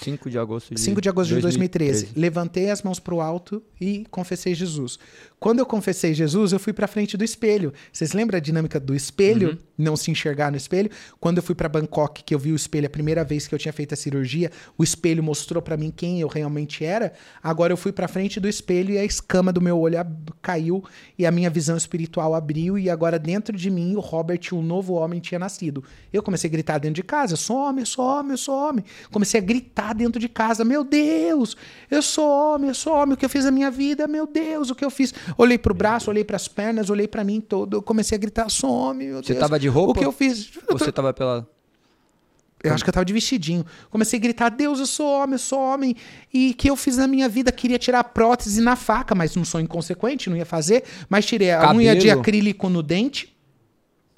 5 0.00 0.30
de 0.30 0.38
agosto 0.38 0.74
de 0.74 0.80
5 0.80 1.00
de 1.00 1.08
agosto 1.08 1.34
de 1.34 1.40
2013. 1.40 2.10
Levantei 2.16 2.70
as 2.70 2.82
mãos 2.82 2.98
pro 2.98 3.20
alto 3.20 3.62
e 3.80 4.06
confessei 4.10 4.54
Jesus. 4.54 4.98
Quando 5.44 5.58
eu 5.58 5.66
confessei 5.66 6.14
Jesus, 6.14 6.52
eu 6.52 6.58
fui 6.58 6.72
pra 6.72 6.86
frente 6.86 7.18
do 7.18 7.22
espelho. 7.22 7.70
Vocês 7.92 8.14
lembram 8.14 8.38
a 8.38 8.40
dinâmica 8.40 8.80
do 8.80 8.94
espelho? 8.94 9.50
Uhum. 9.50 9.58
Não 9.76 9.94
se 9.94 10.10
enxergar 10.10 10.50
no 10.50 10.56
espelho? 10.56 10.90
Quando 11.20 11.36
eu 11.36 11.42
fui 11.42 11.54
pra 11.54 11.68
Bangkok, 11.68 12.24
que 12.24 12.34
eu 12.34 12.38
vi 12.38 12.50
o 12.50 12.56
espelho 12.56 12.86
a 12.86 12.88
primeira 12.88 13.22
vez 13.22 13.46
que 13.46 13.54
eu 13.54 13.58
tinha 13.58 13.72
feito 13.72 13.92
a 13.92 13.96
cirurgia, 13.96 14.50
o 14.78 14.82
espelho 14.82 15.22
mostrou 15.22 15.60
pra 15.60 15.76
mim 15.76 15.92
quem 15.94 16.18
eu 16.18 16.28
realmente 16.28 16.82
era. 16.82 17.12
Agora 17.42 17.74
eu 17.74 17.76
fui 17.76 17.92
pra 17.92 18.08
frente 18.08 18.40
do 18.40 18.48
espelho 18.48 18.94
e 18.94 18.98
a 18.98 19.04
escama 19.04 19.52
do 19.52 19.60
meu 19.60 19.78
olho 19.78 19.98
caiu 20.40 20.82
e 21.18 21.26
a 21.26 21.30
minha 21.30 21.50
visão 21.50 21.76
espiritual 21.76 22.34
abriu 22.34 22.78
e 22.78 22.88
agora 22.88 23.18
dentro 23.18 23.54
de 23.54 23.68
mim 23.68 23.96
o 23.96 24.00
Robert, 24.00 24.40
um 24.52 24.62
novo 24.62 24.94
homem, 24.94 25.20
tinha 25.20 25.38
nascido. 25.38 25.84
Eu 26.10 26.22
comecei 26.22 26.48
a 26.48 26.52
gritar 26.52 26.78
dentro 26.78 26.94
de 26.94 27.02
casa: 27.02 27.36
sou 27.36 27.58
homem, 27.58 27.80
eu 27.80 27.86
sou 27.86 28.06
homem, 28.06 28.30
eu 28.30 28.38
sou 28.38 28.54
homem. 28.54 28.82
Comecei 29.12 29.40
a 29.40 29.44
gritar 29.44 29.92
dentro 29.92 30.18
de 30.18 30.28
casa: 30.28 30.64
meu 30.64 30.82
Deus, 30.84 31.54
eu 31.90 32.00
sou 32.00 32.30
homem, 32.30 32.68
eu 32.68 32.74
sou 32.74 32.94
homem. 32.94 33.12
O 33.12 33.16
que 33.16 33.26
eu 33.26 33.28
fiz 33.28 33.44
na 33.44 33.50
minha 33.50 33.70
vida, 33.70 34.06
meu 34.06 34.26
Deus, 34.26 34.70
o 34.70 34.74
que 34.74 34.84
eu 34.84 34.90
fiz. 34.90 35.12
Olhei 35.36 35.58
pro 35.58 35.74
braço, 35.74 36.10
olhei 36.10 36.24
pras 36.24 36.48
pernas, 36.48 36.90
olhei 36.90 37.08
pra 37.08 37.24
mim 37.24 37.40
todo. 37.40 37.78
Eu 37.78 37.82
comecei 37.82 38.16
a 38.16 38.20
gritar: 38.20 38.48
sou 38.48 38.70
homem, 38.70 39.08
meu 39.08 39.22
Você 39.22 39.32
Deus. 39.32 39.40
tava 39.40 39.58
de 39.58 39.68
roupa? 39.68 39.92
O 39.92 39.94
que 39.94 40.04
eu 40.06 40.12
fiz? 40.12 40.50
Ou 40.68 40.78
você 40.78 40.92
tava 40.92 41.12
pela. 41.12 41.46
Eu 42.62 42.72
acho 42.72 42.82
que 42.82 42.88
eu 42.88 42.94
tava 42.94 43.04
de 43.04 43.12
vestidinho. 43.12 43.64
Comecei 43.90 44.18
a 44.18 44.22
gritar: 44.22 44.48
Deus, 44.48 44.78
eu 44.80 44.86
sou 44.86 45.06
homem, 45.06 45.34
eu 45.34 45.38
sou 45.38 45.58
homem. 45.58 45.94
E 46.32 46.52
o 46.52 46.54
que 46.54 46.70
eu 46.70 46.76
fiz 46.76 46.96
na 46.96 47.06
minha 47.06 47.28
vida? 47.28 47.52
Queria 47.52 47.78
tirar 47.78 48.00
a 48.00 48.04
prótese 48.04 48.60
na 48.62 48.74
faca, 48.74 49.14
mas 49.14 49.36
não 49.36 49.44
sou 49.44 49.60
inconsequente, 49.60 50.30
não 50.30 50.36
ia 50.36 50.46
fazer. 50.46 50.82
Mas 51.08 51.26
tirei 51.26 51.50
a 51.50 51.60
Cabelo. 51.60 51.78
unha 51.80 51.94
de 51.94 52.10
acrílico 52.10 52.68
no 52.70 52.82
dente. 52.82 53.33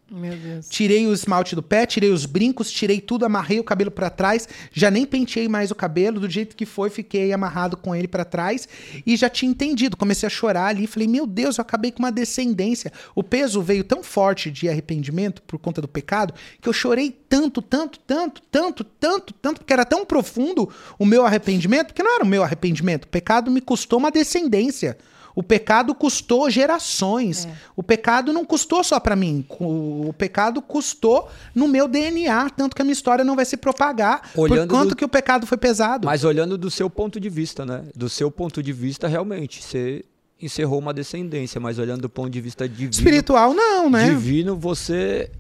Meu 0.09 0.37
Deus. 0.37 0.69
Tirei 0.69 1.05
o 1.05 1.13
esmalte 1.13 1.57
do 1.57 1.63
pé, 1.63 1.85
tirei 1.85 2.11
os 2.11 2.27
brincos, 2.27 2.71
tirei 2.71 3.01
tudo, 3.01 3.25
amarrei 3.25 3.59
o 3.59 3.65
cabelo 3.65 3.91
pra 3.91 4.09
trás, 4.09 4.49
já 4.73 4.89
nem 4.89 5.05
penteei 5.05 5.49
mais 5.49 5.73
o 5.73 5.75
cabelo, 5.75 6.21
do 6.21 6.31
jeito 6.31 6.55
que 6.55 6.65
foi, 6.65 6.91
fiquei 6.91 7.33
amarrado 7.33 7.77
com 7.77 7.93
ele 7.93 8.07
pra 8.07 8.25
trás 8.25 8.69
e 9.05 9.17
já 9.17 9.29
tinha 9.29 9.51
entendido. 9.51 9.97
Comecei 9.97 10.27
a 10.29 10.31
chorar 10.31 10.67
ali, 10.67 10.87
falei: 10.87 11.09
"Meu 11.09 11.27
Deus, 11.27 11.59
eu 11.59 11.63
acabei 11.63 11.91
com 11.91 11.99
uma 11.99 12.13
descendência". 12.13 12.93
O 13.17 13.23
peso 13.23 13.61
veio 13.61 13.83
tão 13.83 14.01
forte 14.03 14.49
de 14.49 14.69
arrependimento 14.69 15.43
por 15.43 15.59
conta 15.59 15.81
do 15.81 15.89
pecado 15.89 16.33
que 16.61 16.69
eu 16.69 16.73
chorei 16.73 17.11
tanto, 17.29 17.61
tanto, 17.61 17.99
tanto, 17.99 18.41
tanto, 18.49 18.85
tanto, 18.85 19.35
tanto, 19.35 19.59
porque 19.59 19.73
era 19.73 19.85
tão 19.85 20.07
profundo 20.07 20.71
o 21.01 21.05
meu 21.05 21.27
arrependimento, 21.27 21.89
porque 21.89 22.03
não 22.03 22.15
era 22.15 22.25
o 22.25 22.29
meu 22.29 22.45
arrependimento, 22.45 23.05
o 23.07 23.09
pecado 23.09 23.51
me 23.51 23.61
custou 23.61 23.99
uma 23.99 24.13
descendência. 24.13 24.97
O 25.37 25.43
pecado 25.43 25.95
custou 25.95 26.49
gerações. 26.51 27.47
O 27.77 27.83
pecado 27.83 28.33
não 28.33 28.43
custou 28.43 28.83
só 28.83 28.99
pra 28.99 29.15
mim. 29.15 29.45
O 29.61 30.15
pecado 30.17 30.63
custou 30.63 31.29
no 31.55 31.69
meu 31.69 31.87
DNA, 31.87 32.49
tanto 32.49 32.75
que 32.75 32.81
a 32.81 32.85
minha 32.85 32.95
história 32.95 33.23
não 33.23 33.37
vai 33.37 33.45
se 33.45 33.59
propagar 33.59 34.31
Olhando 34.35 34.67
por 34.67 34.75
quanto 34.75 34.89
do- 34.91 34.97
que 34.97 35.05
o 35.05 35.09
pecado 35.09 35.47
foi 35.47 35.59
pesado. 35.59 36.07
Mas 36.07 36.25
olhando 36.25 36.57
do 36.57 36.71
seu 36.71 36.89
ponto 36.89 37.21
de 37.21 37.29
vista, 37.29 37.67
né? 37.67 37.85
Do 37.95 38.09
seu 38.09 38.31
ponto 38.31 38.63
de 38.63 38.73
vista, 38.73 39.07
realmente, 39.07 39.63
você 39.63 40.03
encerrou 40.41 40.79
uma 40.79 40.95
descendência, 40.95 41.61
mas 41.61 41.79
olhando 41.79 42.01
do 42.03 42.09
ponto 42.09 42.31
de 42.31 42.41
vista 42.41 42.67
divino, 42.67 42.91
Espiritual 42.93 43.53
não, 43.53 43.91
né? 43.91 44.09
divino 44.09 44.57
você 44.57 45.31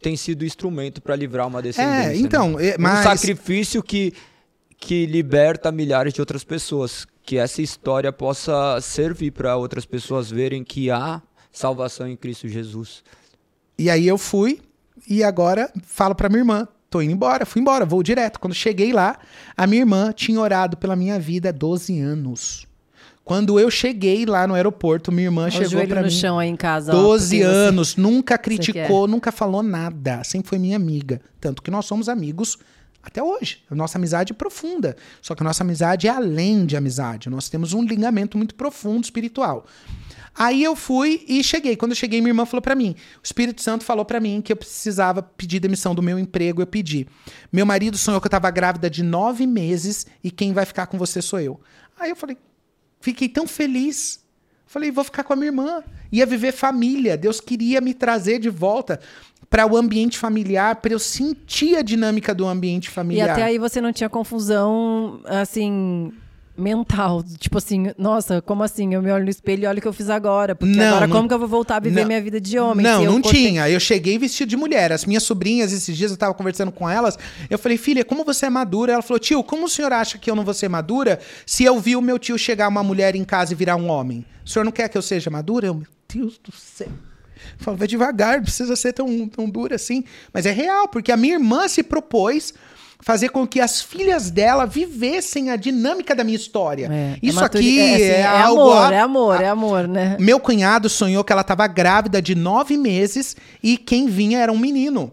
tem 0.00 0.16
sido 0.16 0.44
instrumento 0.44 1.02
para 1.02 1.14
livrar 1.16 1.46
uma 1.46 1.60
descendência. 1.60 2.12
É, 2.12 2.16
então, 2.16 2.52
né? 2.52 2.68
é, 2.68 2.78
mas 2.78 3.00
um 3.00 3.02
sacrifício 3.02 3.82
que 3.82 4.14
que 4.78 5.06
liberta 5.06 5.72
milhares 5.72 6.12
de 6.12 6.20
outras 6.20 6.44
pessoas, 6.44 7.06
que 7.26 7.36
essa 7.36 7.60
história 7.60 8.12
possa 8.12 8.80
servir 8.80 9.32
para 9.32 9.56
outras 9.56 9.84
pessoas 9.84 10.30
verem 10.30 10.62
que 10.62 10.90
há 10.90 11.20
salvação 11.52 12.06
em 12.08 12.16
Cristo 12.16 12.46
Jesus. 12.48 13.02
E 13.78 13.90
aí 13.90 14.06
eu 14.06 14.16
fui 14.16 14.60
e 15.08 15.22
agora 15.24 15.70
falo 15.84 16.14
pra 16.14 16.28
minha 16.28 16.40
irmã, 16.40 16.68
tô 16.88 17.02
indo 17.02 17.12
embora, 17.12 17.44
fui 17.44 17.60
embora, 17.60 17.84
vou 17.84 18.02
direto. 18.02 18.38
Quando 18.38 18.54
cheguei 18.54 18.92
lá, 18.92 19.18
a 19.56 19.66
minha 19.66 19.82
irmã 19.82 20.12
tinha 20.12 20.40
orado 20.40 20.76
pela 20.76 20.94
minha 20.94 21.18
vida 21.18 21.48
há 21.48 21.52
12 21.52 21.98
anos. 22.00 22.64
Quando 23.24 23.58
eu 23.58 23.68
cheguei 23.72 24.24
lá 24.24 24.46
no 24.46 24.54
aeroporto, 24.54 25.10
minha 25.10 25.26
irmã 25.26 25.48
o 25.48 25.50
chegou 25.50 25.68
joelho 25.70 25.88
pra 25.88 26.00
no 26.02 26.06
mim. 26.06 26.12
chão 26.12 26.38
aí 26.38 26.48
em 26.48 26.54
casa. 26.54 26.92
ó, 26.94 27.02
12 27.02 27.38
porque 27.38 27.44
você- 27.44 27.50
anos, 27.52 27.96
nunca 27.96 28.38
quer. 28.38 28.42
criticou, 28.44 29.08
nunca 29.08 29.32
falou 29.32 29.64
nada. 29.64 30.22
Sempre 30.22 30.48
foi 30.48 30.58
minha 30.58 30.76
amiga. 30.76 31.20
Tanto 31.40 31.60
que 31.60 31.70
nós 31.72 31.86
somos 31.86 32.08
amigos 32.08 32.56
até 33.06 33.22
hoje. 33.22 33.62
A 33.70 33.74
nossa 33.74 33.98
amizade 33.98 34.32
é 34.32 34.34
profunda. 34.34 34.96
Só 35.22 35.34
que 35.34 35.42
a 35.42 35.44
nossa 35.44 35.62
amizade 35.62 36.08
é 36.08 36.10
além 36.10 36.66
de 36.66 36.76
amizade. 36.76 37.30
Nós 37.30 37.48
temos 37.48 37.72
um 37.72 37.82
ligamento 37.82 38.36
muito 38.36 38.54
profundo 38.56 39.04
espiritual. 39.04 39.64
Aí 40.34 40.62
eu 40.62 40.74
fui 40.74 41.24
e 41.28 41.42
cheguei. 41.42 41.76
Quando 41.76 41.92
eu 41.92 41.96
cheguei, 41.96 42.20
minha 42.20 42.30
irmã 42.30 42.44
falou 42.44 42.60
pra 42.60 42.74
mim: 42.74 42.96
o 43.18 43.24
Espírito 43.24 43.62
Santo 43.62 43.84
falou 43.84 44.04
pra 44.04 44.18
mim 44.18 44.42
que 44.42 44.52
eu 44.52 44.56
precisava 44.56 45.22
pedir 45.22 45.60
demissão 45.60 45.94
do 45.94 46.02
meu 46.02 46.18
emprego. 46.18 46.60
Eu 46.60 46.66
pedi. 46.66 47.06
Meu 47.52 47.64
marido 47.64 47.96
sonhou 47.96 48.20
que 48.20 48.26
eu 48.26 48.30
tava 48.30 48.50
grávida 48.50 48.90
de 48.90 49.04
nove 49.04 49.46
meses 49.46 50.04
e 50.22 50.30
quem 50.30 50.52
vai 50.52 50.66
ficar 50.66 50.88
com 50.88 50.98
você 50.98 51.22
sou 51.22 51.38
eu. 51.38 51.60
Aí 51.98 52.10
eu 52.10 52.16
falei: 52.16 52.36
fiquei 53.00 53.28
tão 53.28 53.46
feliz. 53.46 54.24
Falei: 54.66 54.90
vou 54.90 55.04
ficar 55.04 55.22
com 55.22 55.32
a 55.32 55.36
minha 55.36 55.48
irmã. 55.48 55.82
Ia 56.10 56.26
viver 56.26 56.52
família. 56.52 57.16
Deus 57.16 57.40
queria 57.40 57.80
me 57.80 57.94
trazer 57.94 58.40
de 58.40 58.50
volta 58.50 59.00
para 59.48 59.66
o 59.66 59.76
ambiente 59.76 60.18
familiar, 60.18 60.76
para 60.76 60.92
eu 60.92 60.98
sentir 60.98 61.76
a 61.76 61.82
dinâmica 61.82 62.34
do 62.34 62.46
ambiente 62.46 62.90
familiar. 62.90 63.28
E 63.28 63.30
até 63.30 63.42
aí 63.44 63.58
você 63.58 63.80
não 63.80 63.92
tinha 63.92 64.08
confusão, 64.08 65.20
assim, 65.24 66.12
mental. 66.58 67.22
Tipo 67.38 67.58
assim, 67.58 67.92
nossa, 67.98 68.40
como 68.42 68.62
assim? 68.62 68.94
Eu 68.94 69.02
me 69.02 69.10
olho 69.12 69.24
no 69.24 69.30
espelho 69.30 69.64
e 69.64 69.66
olho 69.66 69.78
o 69.78 69.82
que 69.82 69.86
eu 69.88 69.92
fiz 69.92 70.08
agora. 70.10 70.54
Porque 70.54 70.74
Não, 70.76 70.86
agora 70.88 71.06
não- 71.06 71.16
como 71.16 71.28
que 71.28 71.34
eu 71.34 71.38
vou 71.38 71.46
voltar 71.48 71.76
a 71.76 71.80
viver 71.80 72.00
não. 72.00 72.06
minha 72.08 72.20
vida 72.20 72.40
de 72.40 72.58
homem? 72.58 72.84
Não, 72.84 73.04
não 73.04 73.20
cortei- 73.20 73.48
tinha. 73.48 73.68
Eu 73.70 73.78
cheguei 73.78 74.18
vestido 74.18 74.48
de 74.48 74.56
mulher. 74.56 74.90
As 74.92 75.04
minhas 75.04 75.22
sobrinhas, 75.22 75.72
esses 75.72 75.96
dias 75.96 76.10
eu 76.10 76.16
tava 76.16 76.34
conversando 76.34 76.72
com 76.72 76.88
elas. 76.88 77.18
Eu 77.48 77.58
falei, 77.58 77.76
filha, 77.78 78.04
como 78.04 78.24
você 78.24 78.46
é 78.46 78.50
madura? 78.50 78.94
Ela 78.94 79.02
falou, 79.02 79.18
tio, 79.20 79.42
como 79.44 79.66
o 79.66 79.68
senhor 79.68 79.92
acha 79.92 80.18
que 80.18 80.30
eu 80.30 80.34
não 80.34 80.44
vou 80.44 80.54
ser 80.54 80.68
madura 80.68 81.18
se 81.44 81.62
eu 81.64 81.78
vi 81.78 81.94
o 81.94 82.00
meu 82.02 82.18
tio 82.18 82.38
chegar 82.38 82.68
uma 82.68 82.82
mulher 82.82 83.14
em 83.14 83.24
casa 83.24 83.52
e 83.52 83.56
virar 83.56 83.76
um 83.76 83.88
homem? 83.88 84.24
O 84.44 84.48
senhor 84.48 84.64
não 84.64 84.72
quer 84.72 84.88
que 84.88 84.96
eu 84.96 85.02
seja 85.02 85.28
madura? 85.30 85.66
Eu, 85.66 85.74
meu 85.74 85.86
Deus 86.12 86.38
do 86.42 86.52
céu. 86.52 86.88
Eu 87.58 87.64
falo, 87.64 87.76
vai 87.76 87.86
devagar, 87.86 88.36
não 88.36 88.44
precisa 88.44 88.76
ser 88.76 88.92
tão, 88.92 89.28
tão 89.28 89.48
dura 89.48 89.76
assim. 89.76 90.04
Mas 90.32 90.46
é 90.46 90.50
real, 90.50 90.88
porque 90.88 91.12
a 91.12 91.16
minha 91.16 91.34
irmã 91.34 91.68
se 91.68 91.82
propôs 91.82 92.54
fazer 93.00 93.28
com 93.28 93.46
que 93.46 93.60
as 93.60 93.82
filhas 93.82 94.30
dela 94.30 94.66
vivessem 94.66 95.50
a 95.50 95.56
dinâmica 95.56 96.14
da 96.14 96.24
minha 96.24 96.36
história. 96.36 96.88
É, 96.90 97.18
Isso 97.22 97.40
é 97.40 97.44
aqui 97.44 97.78
é, 97.78 97.94
assim, 97.94 98.02
é, 98.04 98.20
é 98.20 98.26
algo... 98.26 98.72
amor, 98.72 98.92
é 98.92 98.98
amor, 98.98 99.40
é 99.42 99.48
amor, 99.48 99.88
né? 99.88 100.16
Meu 100.18 100.40
cunhado 100.40 100.88
sonhou 100.88 101.22
que 101.22 101.32
ela 101.32 101.42
estava 101.42 101.66
grávida 101.66 102.20
de 102.20 102.34
nove 102.34 102.76
meses 102.76 103.36
e 103.62 103.76
quem 103.76 104.06
vinha 104.06 104.40
era 104.40 104.52
um 104.52 104.58
menino. 104.58 105.12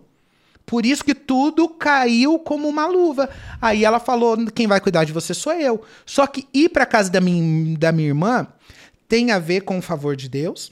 Por 0.66 0.86
isso 0.86 1.04
que 1.04 1.14
tudo 1.14 1.68
caiu 1.68 2.40
como 2.40 2.68
uma 2.68 2.88
luva. 2.88 3.30
Aí 3.62 3.84
ela 3.84 4.00
falou: 4.00 4.38
quem 4.54 4.66
vai 4.66 4.80
cuidar 4.80 5.04
de 5.04 5.12
você 5.12 5.34
sou 5.34 5.54
eu. 5.54 5.84
Só 6.06 6.26
que 6.26 6.48
ir 6.54 6.70
para 6.70 6.86
casa 6.86 7.12
da 7.12 7.20
minha, 7.20 7.78
da 7.78 7.92
minha 7.92 8.08
irmã 8.08 8.48
tem 9.08 9.32
a 9.32 9.40
ver 9.40 9.62
com 9.62 9.78
o 9.78 9.82
favor 9.82 10.16
de 10.16 10.28
Deus, 10.30 10.72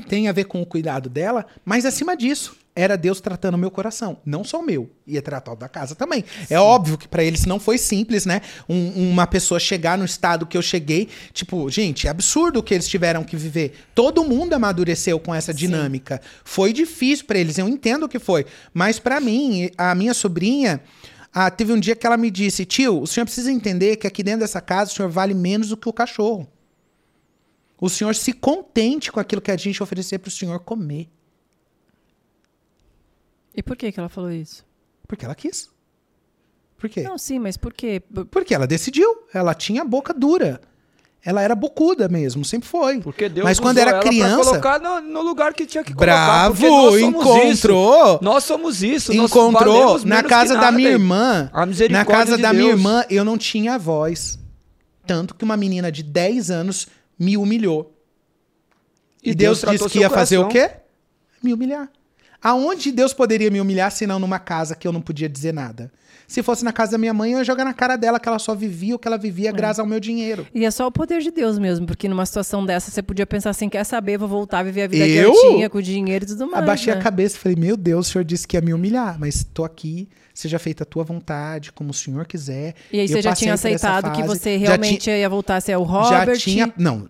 tem 0.00 0.28
a 0.28 0.32
ver 0.32 0.44
com 0.44 0.60
o 0.60 0.66
cuidado 0.66 1.08
dela, 1.08 1.46
mas 1.64 1.84
acima 1.84 2.16
disso, 2.16 2.56
era 2.74 2.96
Deus 2.96 3.20
tratando 3.20 3.54
o 3.54 3.58
meu 3.58 3.70
coração, 3.70 4.18
não 4.24 4.44
só 4.44 4.60
o 4.60 4.62
meu, 4.62 4.88
ia 5.06 5.20
tratar 5.20 5.52
o 5.52 5.56
da 5.56 5.68
casa 5.68 5.94
também. 5.94 6.24
É 6.48 6.58
óbvio 6.58 6.96
que 6.96 7.08
para 7.08 7.22
eles 7.22 7.44
não 7.44 7.58
foi 7.58 7.76
simples, 7.76 8.24
né? 8.24 8.40
Um- 8.68 9.10
uma 9.10 9.26
pessoa 9.26 9.58
chegar 9.58 9.98
no 9.98 10.04
estado 10.04 10.46
que 10.46 10.56
eu 10.56 10.62
cheguei, 10.62 11.08
tipo, 11.32 11.68
gente, 11.68 12.06
é 12.06 12.10
absurdo 12.10 12.60
o 12.60 12.62
que 12.62 12.72
eles 12.72 12.88
tiveram 12.88 13.24
que 13.24 13.36
viver. 13.36 13.74
Todo 13.94 14.24
mundo 14.24 14.54
amadureceu 14.54 15.18
com 15.18 15.34
essa 15.34 15.52
dinâmica. 15.52 16.20
Foi 16.44 16.72
difícil 16.72 17.26
para 17.26 17.38
eles, 17.38 17.58
eu 17.58 17.68
entendo 17.68 18.08
que 18.08 18.18
foi, 18.18 18.46
mas 18.72 18.98
para 18.98 19.20
mim, 19.20 19.68
a 19.76 19.94
minha 19.94 20.14
sobrinha 20.14 20.80
ah, 21.32 21.50
teve 21.50 21.72
um 21.72 21.78
dia 21.78 21.94
que 21.96 22.06
ela 22.06 22.16
me 22.16 22.30
disse: 22.30 22.64
Tio, 22.64 23.00
o 23.02 23.06
senhor 23.06 23.24
precisa 23.26 23.50
entender 23.52 23.96
que 23.96 24.06
aqui 24.06 24.22
dentro 24.22 24.40
dessa 24.40 24.60
casa 24.60 24.90
o 24.90 24.94
senhor 24.94 25.08
vale 25.10 25.34
menos 25.34 25.68
do 25.68 25.76
que 25.76 25.88
o 25.88 25.92
cachorro. 25.92 26.48
O 27.80 27.88
senhor 27.88 28.14
se 28.14 28.32
contente 28.32 29.10
com 29.10 29.18
aquilo 29.18 29.40
que 29.40 29.50
a 29.50 29.56
gente 29.56 29.82
oferecer 29.82 30.18
para 30.18 30.28
o 30.28 30.32
senhor 30.32 30.58
comer. 30.60 31.08
E 33.54 33.62
por 33.62 33.76
que 33.76 33.90
que 33.90 33.98
ela 33.98 34.08
falou 34.08 34.30
isso? 34.30 34.64
Porque 35.06 35.24
ela 35.24 35.34
quis. 35.34 35.68
Por 36.78 36.88
quê? 36.88 37.02
Não, 37.02 37.18
sim, 37.18 37.38
mas 37.38 37.56
por 37.56 37.72
quê? 37.72 38.02
Porque 38.30 38.54
ela 38.54 38.66
decidiu. 38.66 39.24
Ela 39.34 39.54
tinha 39.54 39.82
a 39.82 39.84
boca 39.84 40.14
dura. 40.14 40.60
Ela 41.22 41.42
era 41.42 41.54
bocuda 41.54 42.08
mesmo, 42.08 42.44
sempre 42.46 42.66
foi. 42.66 43.00
Porque 43.00 43.28
Deus 43.28 43.44
Mas 43.44 43.60
quando 43.60 43.76
era 43.76 44.00
criança- 44.00 44.36
colocar 44.42 44.80
no, 44.80 45.00
no 45.02 45.20
lugar 45.20 45.52
que 45.52 45.66
tinha 45.66 45.84
que 45.84 45.92
colocar. 45.92 46.06
Bravo, 46.06 46.54
porque 46.54 46.68
nós 46.70 47.00
somos 47.00 47.00
encontrou. 47.02 48.14
Isso. 48.14 48.18
Nós 48.24 48.44
somos 48.44 48.82
isso. 48.82 49.12
Encontrou 49.12 49.98
na 50.06 50.22
casa 50.22 50.54
da 50.54 50.60
nada. 50.62 50.72
minha 50.76 50.88
irmã. 50.88 51.50
A 51.52 51.66
Na 51.90 52.04
casa 52.06 52.36
de 52.36 52.42
da 52.42 52.52
minha 52.54 52.68
Deus. 52.68 52.78
irmã, 52.78 53.04
eu 53.10 53.22
não 53.24 53.36
tinha 53.36 53.78
voz. 53.78 54.38
Tanto 55.06 55.34
que 55.34 55.44
uma 55.44 55.58
menina 55.58 55.92
de 55.92 56.02
10 56.02 56.50
anos 56.50 56.86
me 57.20 57.36
humilhou. 57.36 57.94
E, 59.22 59.30
E 59.30 59.34
Deus, 59.34 59.60
Deus 59.60 59.72
disse 59.72 59.90
que 59.90 59.98
ia 59.98 60.08
fazer 60.08 60.38
o 60.38 60.48
quê? 60.48 60.70
Me 61.42 61.52
humilhar. 61.52 61.90
Aonde 62.42 62.90
Deus 62.90 63.12
poderia 63.12 63.50
me 63.50 63.60
humilhar 63.60 63.92
se 63.92 64.06
não 64.06 64.18
numa 64.18 64.38
casa 64.38 64.74
que 64.74 64.88
eu 64.88 64.92
não 64.92 65.02
podia 65.02 65.28
dizer 65.28 65.52
nada? 65.52 65.92
Se 66.30 66.44
fosse 66.44 66.64
na 66.64 66.72
casa 66.72 66.92
da 66.92 66.98
minha 66.98 67.12
mãe, 67.12 67.32
eu 67.32 67.38
ia 67.38 67.44
jogar 67.44 67.64
na 67.64 67.74
cara 67.74 67.96
dela 67.96 68.20
que 68.20 68.28
ela 68.28 68.38
só 68.38 68.54
vivia 68.54 68.94
o 68.94 68.98
que 69.00 69.08
ela 69.08 69.18
vivia 69.18 69.50
graças 69.50 69.80
ao 69.80 69.84
meu 69.84 69.98
dinheiro. 69.98 70.46
E 70.54 70.64
é 70.64 70.70
só 70.70 70.86
o 70.86 70.92
poder 70.92 71.20
de 71.20 71.32
Deus 71.32 71.58
mesmo, 71.58 71.88
porque 71.88 72.08
numa 72.08 72.24
situação 72.24 72.64
dessa 72.64 72.88
você 72.88 73.02
podia 73.02 73.26
pensar 73.26 73.50
assim, 73.50 73.68
quer 73.68 73.82
saber, 73.82 74.16
vou 74.16 74.28
voltar 74.28 74.60
a 74.60 74.62
viver 74.62 74.82
a 74.82 74.86
vida 74.86 75.08
Eu? 75.08 75.32
que 75.32 75.38
eu 75.38 75.50
tinha, 75.50 75.68
com 75.68 75.78
o 75.78 75.82
dinheiro 75.82 76.24
e 76.24 76.28
tudo 76.28 76.46
mais. 76.46 76.62
Abaixei 76.62 76.94
né? 76.94 77.00
a 77.00 77.02
cabeça 77.02 77.36
e 77.36 77.40
falei: 77.40 77.58
Meu 77.58 77.76
Deus, 77.76 78.06
o 78.06 78.12
senhor 78.12 78.22
disse 78.22 78.46
que 78.46 78.56
ia 78.56 78.60
me 78.60 78.72
humilhar, 78.72 79.18
mas 79.18 79.42
tô 79.42 79.64
aqui, 79.64 80.08
seja 80.32 80.56
feita 80.60 80.84
a 80.84 80.86
tua 80.86 81.02
vontade, 81.02 81.72
como 81.72 81.90
o 81.90 81.94
senhor 81.94 82.24
quiser. 82.24 82.76
E 82.92 83.00
aí 83.00 83.08
você 83.08 83.20
já 83.20 83.34
tinha 83.34 83.54
aceitado 83.54 84.12
que 84.12 84.22
você 84.22 84.56
realmente 84.56 85.10
ia 85.10 85.28
voltar 85.28 85.56
a 85.56 85.60
ser 85.60 85.76
o 85.76 85.82
Robert. 85.82 86.36
Já 86.36 86.40
tinha. 86.40 86.72
Não, 86.78 87.08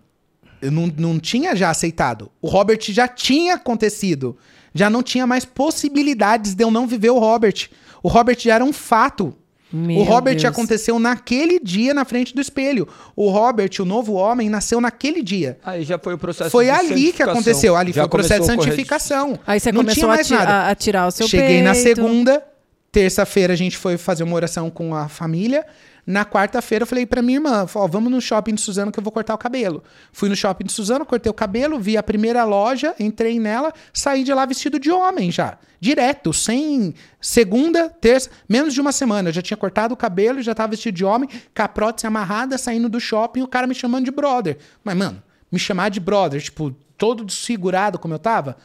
eu 0.59 0.71
não, 0.71 0.91
não 0.97 1.19
tinha 1.19 1.55
já 1.55 1.69
aceitado. 1.69 2.31
O 2.41 2.47
Robert 2.47 2.79
já 2.89 3.07
tinha 3.07 3.53
acontecido. 3.53 4.35
Já 4.73 4.89
não 4.89 5.03
tinha 5.03 5.27
mais 5.27 5.45
possibilidades 5.45 6.55
de 6.55 6.63
eu 6.63 6.71
não 6.71 6.87
viver 6.87 7.11
o 7.11 7.19
Robert. 7.19 7.69
O 8.03 8.07
Robert 8.07 8.37
já 8.39 8.55
era 8.55 8.63
um 8.63 8.73
fato. 8.73 9.35
Meu 9.73 9.99
o 9.99 10.03
Robert 10.03 10.33
Deus. 10.35 10.45
aconteceu 10.45 10.99
naquele 10.99 11.57
dia 11.57 11.93
na 11.93 12.03
frente 12.03 12.35
do 12.35 12.41
espelho. 12.41 12.85
O 13.15 13.29
Robert, 13.29 13.69
o 13.79 13.85
novo 13.85 14.13
homem, 14.13 14.49
nasceu 14.49 14.81
naquele 14.81 15.23
dia. 15.23 15.57
Aí 15.63 15.83
já 15.83 15.97
foi 15.97 16.13
o 16.13 16.17
processo 16.17 16.49
Foi 16.49 16.65
de 16.65 16.71
ali 16.71 17.13
que 17.13 17.23
aconteceu. 17.23 17.77
Ali 17.77 17.93
Já 17.93 18.01
foi 18.01 18.07
o 18.07 18.09
processo 18.09 18.41
de 18.41 18.47
santificação. 18.47 19.39
Aí 19.47 19.61
você 19.61 19.71
não 19.71 19.79
começou 19.81 20.13
tinha 20.25 20.39
a, 20.39 20.45
nada. 20.45 20.69
a- 20.71 20.75
tirar 20.75 21.07
o 21.07 21.11
seu 21.11 21.25
Cheguei 21.25 21.61
na 21.61 21.71
peito. 21.71 21.83
segunda, 22.01 22.43
terça-feira 22.91 23.53
a 23.53 23.55
gente 23.55 23.77
foi 23.77 23.97
fazer 23.97 24.23
uma 24.23 24.35
oração 24.35 24.69
com 24.69 24.93
a 24.93 25.07
família. 25.07 25.65
Na 26.05 26.25
quarta-feira 26.25 26.83
eu 26.83 26.87
falei 26.87 27.05
pra 27.05 27.21
minha 27.21 27.37
irmã, 27.37 27.67
ó, 27.75 27.87
vamos 27.87 28.11
no 28.11 28.19
shopping 28.19 28.55
de 28.55 28.61
Suzano 28.61 28.91
que 28.91 28.99
eu 28.99 29.03
vou 29.03 29.11
cortar 29.11 29.35
o 29.35 29.37
cabelo. 29.37 29.83
Fui 30.11 30.27
no 30.27 30.35
shopping 30.35 30.65
de 30.65 30.71
Suzano, 30.71 31.05
cortei 31.05 31.29
o 31.29 31.33
cabelo, 31.33 31.79
vi 31.79 31.95
a 31.95 32.03
primeira 32.03 32.43
loja, 32.43 32.95
entrei 32.99 33.39
nela, 33.39 33.71
saí 33.93 34.23
de 34.23 34.33
lá 34.33 34.45
vestido 34.45 34.79
de 34.79 34.91
homem 34.91 35.31
já. 35.31 35.57
Direto, 35.79 36.33
sem 36.33 36.93
segunda, 37.19 37.89
terça, 37.89 38.29
menos 38.47 38.73
de 38.73 38.81
uma 38.81 38.91
semana. 38.91 39.29
Eu 39.29 39.33
já 39.33 39.41
tinha 39.41 39.57
cortado 39.57 39.93
o 39.93 39.97
cabelo, 39.97 40.41
já 40.41 40.53
tava 40.55 40.71
vestido 40.71 40.95
de 40.95 41.05
homem, 41.05 41.29
prótese 41.73 42.07
amarrada, 42.07 42.57
saindo 42.57 42.89
do 42.89 42.99
shopping, 42.99 43.41
o 43.41 43.47
cara 43.47 43.67
me 43.67 43.75
chamando 43.75 44.05
de 44.05 44.11
brother. 44.11 44.57
Mas, 44.83 44.95
mano, 44.95 45.21
me 45.51 45.59
chamar 45.59 45.89
de 45.89 45.99
brother, 45.99 46.41
tipo, 46.41 46.71
todo 46.97 47.23
desfigurado 47.23 47.97
como 47.97 48.13
eu 48.13 48.19
tava, 48.19 48.57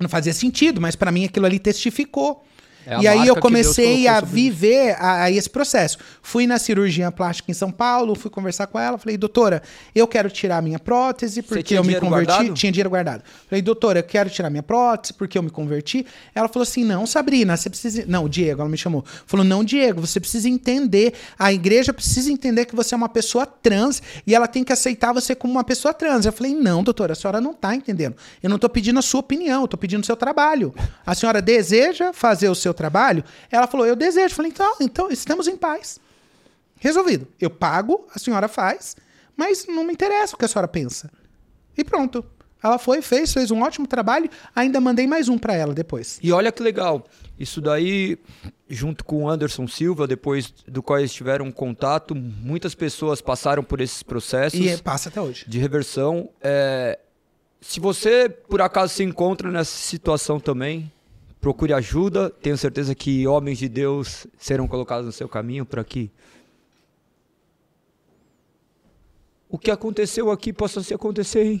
não 0.00 0.08
fazia 0.08 0.32
sentido, 0.32 0.80
mas 0.80 0.96
pra 0.96 1.12
mim 1.12 1.26
aquilo 1.26 1.44
ali 1.44 1.58
testificou. 1.58 2.44
É 2.86 3.00
e 3.00 3.08
aí 3.08 3.26
eu 3.26 3.36
comecei 3.36 4.08
a 4.08 4.20
viver 4.20 4.96
a, 4.98 5.24
a 5.24 5.30
esse 5.30 5.48
processo. 5.48 5.98
Fui 6.22 6.46
na 6.46 6.58
cirurgia 6.58 7.10
plástica 7.12 7.50
em 7.50 7.54
São 7.54 7.70
Paulo, 7.70 8.14
fui 8.14 8.30
conversar 8.30 8.66
com 8.66 8.78
ela, 8.78 8.98
falei, 8.98 9.16
doutora, 9.16 9.62
eu 9.94 10.06
quero 10.06 10.30
tirar 10.30 10.62
minha 10.62 10.78
prótese 10.78 11.42
porque 11.42 11.76
eu 11.76 11.84
me 11.84 11.94
converti. 11.98 12.26
guardado? 12.26 12.54
Tinha 12.54 12.72
dinheiro 12.72 12.90
guardado. 12.90 13.22
Falei, 13.48 13.62
doutora, 13.62 14.00
eu 14.00 14.04
quero 14.04 14.30
tirar 14.30 14.50
minha 14.50 14.62
prótese 14.62 15.14
porque 15.14 15.36
eu 15.36 15.42
me 15.42 15.50
converti. 15.50 16.06
Ela 16.34 16.48
falou 16.48 16.62
assim: 16.62 16.84
não, 16.84 17.06
Sabrina, 17.06 17.56
você 17.56 17.68
precisa. 17.68 18.04
Não, 18.06 18.28
Diego, 18.28 18.60
ela 18.60 18.70
me 18.70 18.76
chamou. 18.76 19.04
Falou, 19.26 19.44
não, 19.44 19.62
Diego, 19.62 20.00
você 20.00 20.20
precisa 20.20 20.48
entender. 20.48 21.14
A 21.38 21.52
igreja 21.52 21.92
precisa 21.92 22.30
entender 22.32 22.66
que 22.66 22.74
você 22.74 22.94
é 22.94 22.96
uma 22.96 23.08
pessoa 23.08 23.46
trans 23.46 24.02
e 24.26 24.34
ela 24.34 24.46
tem 24.46 24.64
que 24.64 24.72
aceitar 24.72 25.12
você 25.12 25.34
como 25.34 25.52
uma 25.52 25.64
pessoa 25.64 25.92
trans. 25.92 26.26
Eu 26.26 26.32
falei, 26.32 26.54
não, 26.54 26.82
doutora, 26.82 27.12
a 27.12 27.16
senhora 27.16 27.40
não 27.40 27.52
tá 27.52 27.74
entendendo. 27.74 28.16
Eu 28.42 28.50
não 28.50 28.58
tô 28.58 28.68
pedindo 28.68 28.98
a 28.98 29.02
sua 29.02 29.20
opinião, 29.20 29.62
eu 29.62 29.68
tô 29.68 29.76
pedindo 29.76 30.02
o 30.02 30.06
seu 30.06 30.16
trabalho. 30.16 30.74
A 31.04 31.14
senhora 31.14 31.42
deseja 31.42 32.12
fazer 32.12 32.48
o 32.48 32.54
seu 32.54 32.69
trabalho? 32.74 33.24
Ela 33.50 33.66
falou, 33.66 33.86
eu 33.86 33.96
desejo. 33.96 34.26
Eu 34.26 34.36
falei, 34.36 34.50
então, 34.50 34.76
então 34.80 35.10
estamos 35.10 35.46
em 35.48 35.56
paz. 35.56 35.98
Resolvido. 36.76 37.28
Eu 37.40 37.50
pago, 37.50 38.06
a 38.14 38.18
senhora 38.18 38.48
faz, 38.48 38.96
mas 39.36 39.66
não 39.68 39.84
me 39.84 39.92
interessa 39.92 40.34
o 40.34 40.38
que 40.38 40.44
a 40.44 40.48
senhora 40.48 40.68
pensa. 40.68 41.10
E 41.76 41.84
pronto. 41.84 42.24
Ela 42.62 42.78
foi, 42.78 43.00
fez, 43.00 43.32
fez 43.32 43.50
um 43.50 43.62
ótimo 43.62 43.86
trabalho. 43.86 44.28
Ainda 44.54 44.80
mandei 44.80 45.06
mais 45.06 45.28
um 45.28 45.38
pra 45.38 45.54
ela 45.54 45.72
depois. 45.72 46.18
E 46.22 46.30
olha 46.30 46.52
que 46.52 46.62
legal. 46.62 47.06
Isso 47.38 47.58
daí, 47.58 48.18
junto 48.68 49.02
com 49.02 49.24
o 49.24 49.28
Anderson 49.30 49.66
Silva, 49.66 50.06
depois 50.06 50.52
do 50.68 50.82
qual 50.82 50.98
eles 50.98 51.10
tiveram 51.12 51.50
contato, 51.50 52.14
muitas 52.14 52.74
pessoas 52.74 53.22
passaram 53.22 53.62
por 53.64 53.80
esses 53.80 54.02
processos 54.02 54.60
E 54.60 54.76
passa 54.82 55.08
até 55.08 55.20
hoje. 55.22 55.46
de 55.48 55.58
reversão. 55.58 56.28
É, 56.38 56.98
se 57.62 57.80
você, 57.80 58.28
por 58.28 58.60
acaso, 58.60 58.92
se 58.92 59.02
encontra 59.02 59.50
nessa 59.50 59.74
situação 59.76 60.38
também, 60.38 60.92
procure 61.40 61.72
ajuda. 61.72 62.30
Tenho 62.30 62.56
certeza 62.58 62.94
que 62.94 63.26
homens 63.26 63.58
de 63.58 63.68
Deus 63.68 64.26
serão 64.38 64.68
colocados 64.68 65.06
no 65.06 65.12
seu 65.12 65.28
caminho 65.28 65.64
para 65.64 65.82
que 65.82 66.10
o 69.48 69.58
que 69.58 69.70
aconteceu 69.70 70.30
aqui 70.30 70.52
possa 70.52 70.82
se 70.82 70.94
acontecer 70.94 71.44
em, 71.44 71.60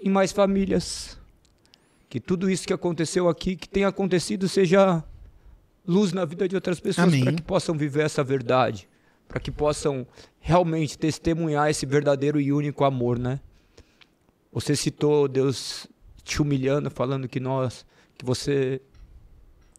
em 0.00 0.10
mais 0.10 0.30
famílias. 0.30 1.18
Que 2.08 2.20
tudo 2.20 2.48
isso 2.48 2.66
que 2.66 2.72
aconteceu 2.72 3.28
aqui, 3.28 3.56
que 3.56 3.68
tenha 3.68 3.88
acontecido, 3.88 4.48
seja 4.48 5.02
luz 5.86 6.12
na 6.12 6.24
vida 6.24 6.48
de 6.48 6.54
outras 6.54 6.78
pessoas 6.80 7.18
para 7.18 7.32
que 7.32 7.42
possam 7.42 7.76
viver 7.76 8.04
essa 8.04 8.22
verdade. 8.22 8.88
para 9.28 9.38
que 9.38 9.50
possam 9.50 10.06
realmente 10.40 10.98
testemunhar 10.98 11.68
esse 11.68 11.84
verdadeiro 11.84 12.40
e 12.40 12.52
único 12.52 12.84
amor, 12.84 13.18
né? 13.18 13.40
Você 14.50 14.74
citou 14.74 15.28
Deus 15.28 15.86
te 16.24 16.40
humilhando, 16.40 16.90
falando 16.90 17.28
que 17.28 17.38
nós, 17.38 17.84
que 18.18 18.24
você 18.24 18.82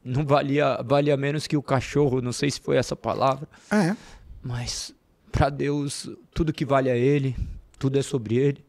não 0.03 0.25
valia, 0.25 0.81
valia 0.83 1.15
menos 1.17 1.45
que 1.45 1.57
o 1.57 1.61
cachorro, 1.61 2.21
não 2.21 2.31
sei 2.31 2.49
se 2.49 2.59
foi 2.59 2.77
essa 2.77 2.95
palavra. 2.95 3.47
É. 3.69 3.95
Mas 4.41 4.95
para 5.31 5.49
Deus, 5.49 6.09
tudo 6.33 6.53
que 6.53 6.65
vale 6.65 6.89
a 6.89 6.95
Ele, 6.95 7.35
tudo 7.77 7.99
é 7.99 8.01
sobre 8.01 8.37
Ele. 8.37 8.65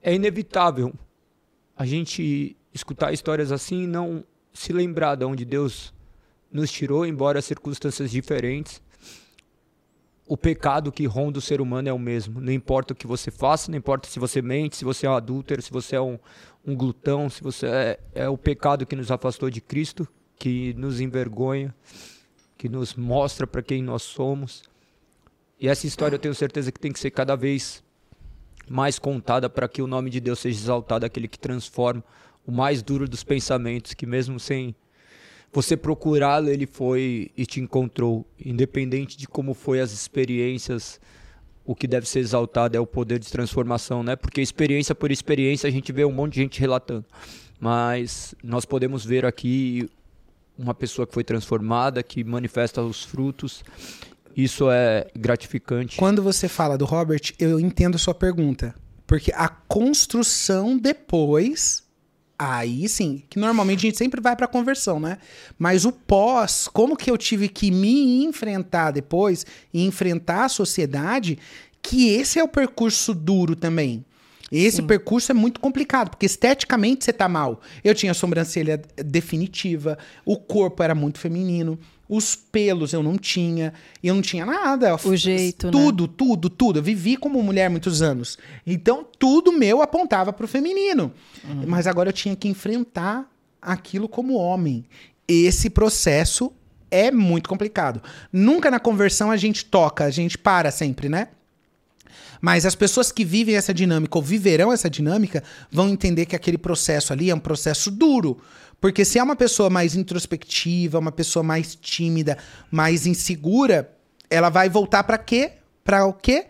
É 0.00 0.14
inevitável 0.14 0.94
a 1.76 1.84
gente 1.84 2.56
escutar 2.72 3.12
histórias 3.12 3.50
assim 3.50 3.84
e 3.84 3.86
não 3.86 4.24
se 4.52 4.72
lembrar 4.72 5.16
de 5.16 5.24
onde 5.24 5.44
Deus 5.44 5.92
nos 6.52 6.70
tirou, 6.70 7.04
embora 7.04 7.42
circunstâncias 7.42 8.10
diferentes. 8.10 8.80
O 10.26 10.36
pecado 10.36 10.90
que 10.90 11.06
ronda 11.06 11.38
o 11.38 11.42
ser 11.42 11.60
humano 11.60 11.88
é 11.88 11.92
o 11.92 11.98
mesmo. 11.98 12.40
Não 12.40 12.52
importa 12.52 12.94
o 12.94 12.96
que 12.96 13.06
você 13.06 13.30
faça, 13.30 13.70
não 13.70 13.76
importa 13.76 14.08
se 14.08 14.18
você 14.18 14.40
mente, 14.40 14.76
se 14.76 14.84
você 14.84 15.06
é 15.06 15.10
um 15.10 15.14
adúltero, 15.14 15.60
se 15.60 15.70
você 15.70 15.96
é 15.96 16.00
um, 16.00 16.18
um 16.66 16.74
glutão, 16.74 17.28
se 17.28 17.42
você 17.42 17.66
é, 17.66 18.00
é 18.14 18.28
o 18.28 18.38
pecado 18.38 18.86
que 18.86 18.96
nos 18.96 19.10
afastou 19.10 19.50
de 19.50 19.60
Cristo, 19.60 20.08
que 20.38 20.72
nos 20.74 20.98
envergonha, 20.98 21.74
que 22.56 22.68
nos 22.68 22.94
mostra 22.94 23.46
para 23.46 23.62
quem 23.62 23.82
nós 23.82 24.02
somos. 24.02 24.62
E 25.60 25.68
essa 25.68 25.86
história 25.86 26.14
eu 26.14 26.18
tenho 26.18 26.34
certeza 26.34 26.72
que 26.72 26.80
tem 26.80 26.92
que 26.92 26.98
ser 26.98 27.10
cada 27.10 27.36
vez 27.36 27.84
mais 28.68 28.98
contada 28.98 29.50
para 29.50 29.68
que 29.68 29.82
o 29.82 29.86
nome 29.86 30.08
de 30.08 30.20
Deus 30.20 30.38
seja 30.38 30.58
exaltado, 30.58 31.04
aquele 31.04 31.28
que 31.28 31.38
transforma 31.38 32.02
o 32.46 32.52
mais 32.52 32.82
duro 32.82 33.08
dos 33.08 33.22
pensamentos, 33.22 33.94
que 33.94 34.06
mesmo 34.06 34.40
sem 34.40 34.74
você 35.54 35.76
procurá-lo, 35.76 36.50
ele 36.50 36.66
foi 36.66 37.30
e 37.36 37.46
te 37.46 37.60
encontrou. 37.60 38.26
Independente 38.44 39.16
de 39.16 39.28
como 39.28 39.54
foi 39.54 39.80
as 39.80 39.92
experiências, 39.92 41.00
o 41.64 41.74
que 41.76 41.86
deve 41.86 42.08
ser 42.08 42.18
exaltado 42.18 42.76
é 42.76 42.80
o 42.80 42.86
poder 42.86 43.20
de 43.20 43.30
transformação, 43.30 44.02
né? 44.02 44.16
Porque 44.16 44.40
experiência 44.40 44.94
por 44.94 45.12
experiência 45.12 45.68
a 45.68 45.70
gente 45.70 45.92
vê 45.92 46.04
um 46.04 46.10
monte 46.10 46.34
de 46.34 46.40
gente 46.40 46.60
relatando. 46.60 47.04
Mas 47.60 48.34
nós 48.42 48.64
podemos 48.64 49.04
ver 49.04 49.24
aqui 49.24 49.88
uma 50.58 50.74
pessoa 50.74 51.06
que 51.06 51.14
foi 51.14 51.22
transformada, 51.22 52.02
que 52.02 52.24
manifesta 52.24 52.82
os 52.82 53.04
frutos. 53.04 53.62
Isso 54.36 54.68
é 54.70 55.06
gratificante. 55.16 55.96
Quando 55.96 56.20
você 56.20 56.48
fala 56.48 56.76
do 56.76 56.84
Robert, 56.84 57.32
eu 57.38 57.60
entendo 57.60 57.94
a 57.94 57.98
sua 57.98 58.14
pergunta. 58.14 58.74
Porque 59.06 59.30
a 59.32 59.48
construção 59.48 60.76
depois 60.76 61.83
Aí 62.46 62.88
sim, 62.88 63.22
que 63.30 63.38
normalmente 63.38 63.78
a 63.78 63.88
gente 63.88 63.96
sempre 63.96 64.20
vai 64.20 64.36
para 64.36 64.46
conversão, 64.46 65.00
né? 65.00 65.18
Mas 65.58 65.84
o 65.84 65.92
pós, 65.92 66.68
como 66.68 66.96
que 66.96 67.10
eu 67.10 67.16
tive 67.16 67.48
que 67.48 67.70
me 67.70 68.24
enfrentar 68.24 68.90
depois 68.90 69.46
e 69.72 69.84
enfrentar 69.86 70.44
a 70.44 70.48
sociedade, 70.48 71.38
que 71.80 72.10
esse 72.10 72.38
é 72.38 72.44
o 72.44 72.48
percurso 72.48 73.14
duro 73.14 73.56
também. 73.56 74.04
Esse 74.52 74.76
Sim. 74.76 74.86
percurso 74.86 75.32
é 75.32 75.34
muito 75.34 75.58
complicado, 75.58 76.10
porque 76.10 76.26
esteticamente 76.26 77.04
você 77.04 77.12
tá 77.12 77.28
mal. 77.28 77.60
Eu 77.82 77.94
tinha 77.94 78.12
sobrancelha 78.14 78.80
definitiva, 78.96 79.98
o 80.24 80.36
corpo 80.36 80.82
era 80.82 80.94
muito 80.94 81.18
feminino, 81.18 81.78
os 82.08 82.36
pelos 82.36 82.92
eu 82.92 83.02
não 83.02 83.16
tinha, 83.16 83.72
eu 84.02 84.14
não 84.14 84.22
tinha 84.22 84.44
nada. 84.44 84.96
O 85.04 85.16
jeito, 85.16 85.70
Tudo, 85.70 86.06
né? 86.06 86.12
tudo, 86.16 86.50
tudo. 86.50 86.78
Eu 86.78 86.82
vivi 86.82 87.16
como 87.16 87.42
mulher 87.42 87.70
muitos 87.70 88.02
anos. 88.02 88.38
Então, 88.66 89.06
tudo 89.18 89.52
meu 89.52 89.82
apontava 89.82 90.32
para 90.32 90.44
o 90.44 90.48
feminino. 90.48 91.12
Uhum. 91.44 91.64
Mas 91.66 91.86
agora 91.86 92.10
eu 92.10 92.12
tinha 92.12 92.36
que 92.36 92.48
enfrentar 92.48 93.28
aquilo 93.60 94.08
como 94.08 94.34
homem. 94.34 94.84
Esse 95.26 95.70
processo 95.70 96.52
é 96.90 97.10
muito 97.10 97.48
complicado. 97.48 98.02
Nunca 98.32 98.70
na 98.70 98.78
conversão 98.78 99.30
a 99.30 99.36
gente 99.36 99.64
toca, 99.64 100.04
a 100.04 100.10
gente 100.10 100.36
para 100.36 100.70
sempre, 100.70 101.08
né? 101.08 101.28
Mas 102.40 102.66
as 102.66 102.74
pessoas 102.74 103.10
que 103.10 103.24
vivem 103.24 103.56
essa 103.56 103.72
dinâmica 103.72 104.18
ou 104.18 104.22
viverão 104.22 104.70
essa 104.70 104.90
dinâmica 104.90 105.42
vão 105.72 105.88
entender 105.88 106.26
que 106.26 106.36
aquele 106.36 106.58
processo 106.58 107.10
ali 107.10 107.30
é 107.30 107.34
um 107.34 107.40
processo 107.40 107.90
duro. 107.90 108.38
Porque 108.84 109.02
se 109.02 109.18
é 109.18 109.22
uma 109.22 109.34
pessoa 109.34 109.70
mais 109.70 109.94
introspectiva, 109.96 110.98
uma 110.98 111.10
pessoa 111.10 111.42
mais 111.42 111.74
tímida, 111.74 112.36
mais 112.70 113.06
insegura, 113.06 113.90
ela 114.28 114.50
vai 114.50 114.68
voltar 114.68 115.04
para 115.04 115.16
quê? 115.16 115.52
Para 115.82 116.04
o 116.04 116.12
quê? 116.12 116.48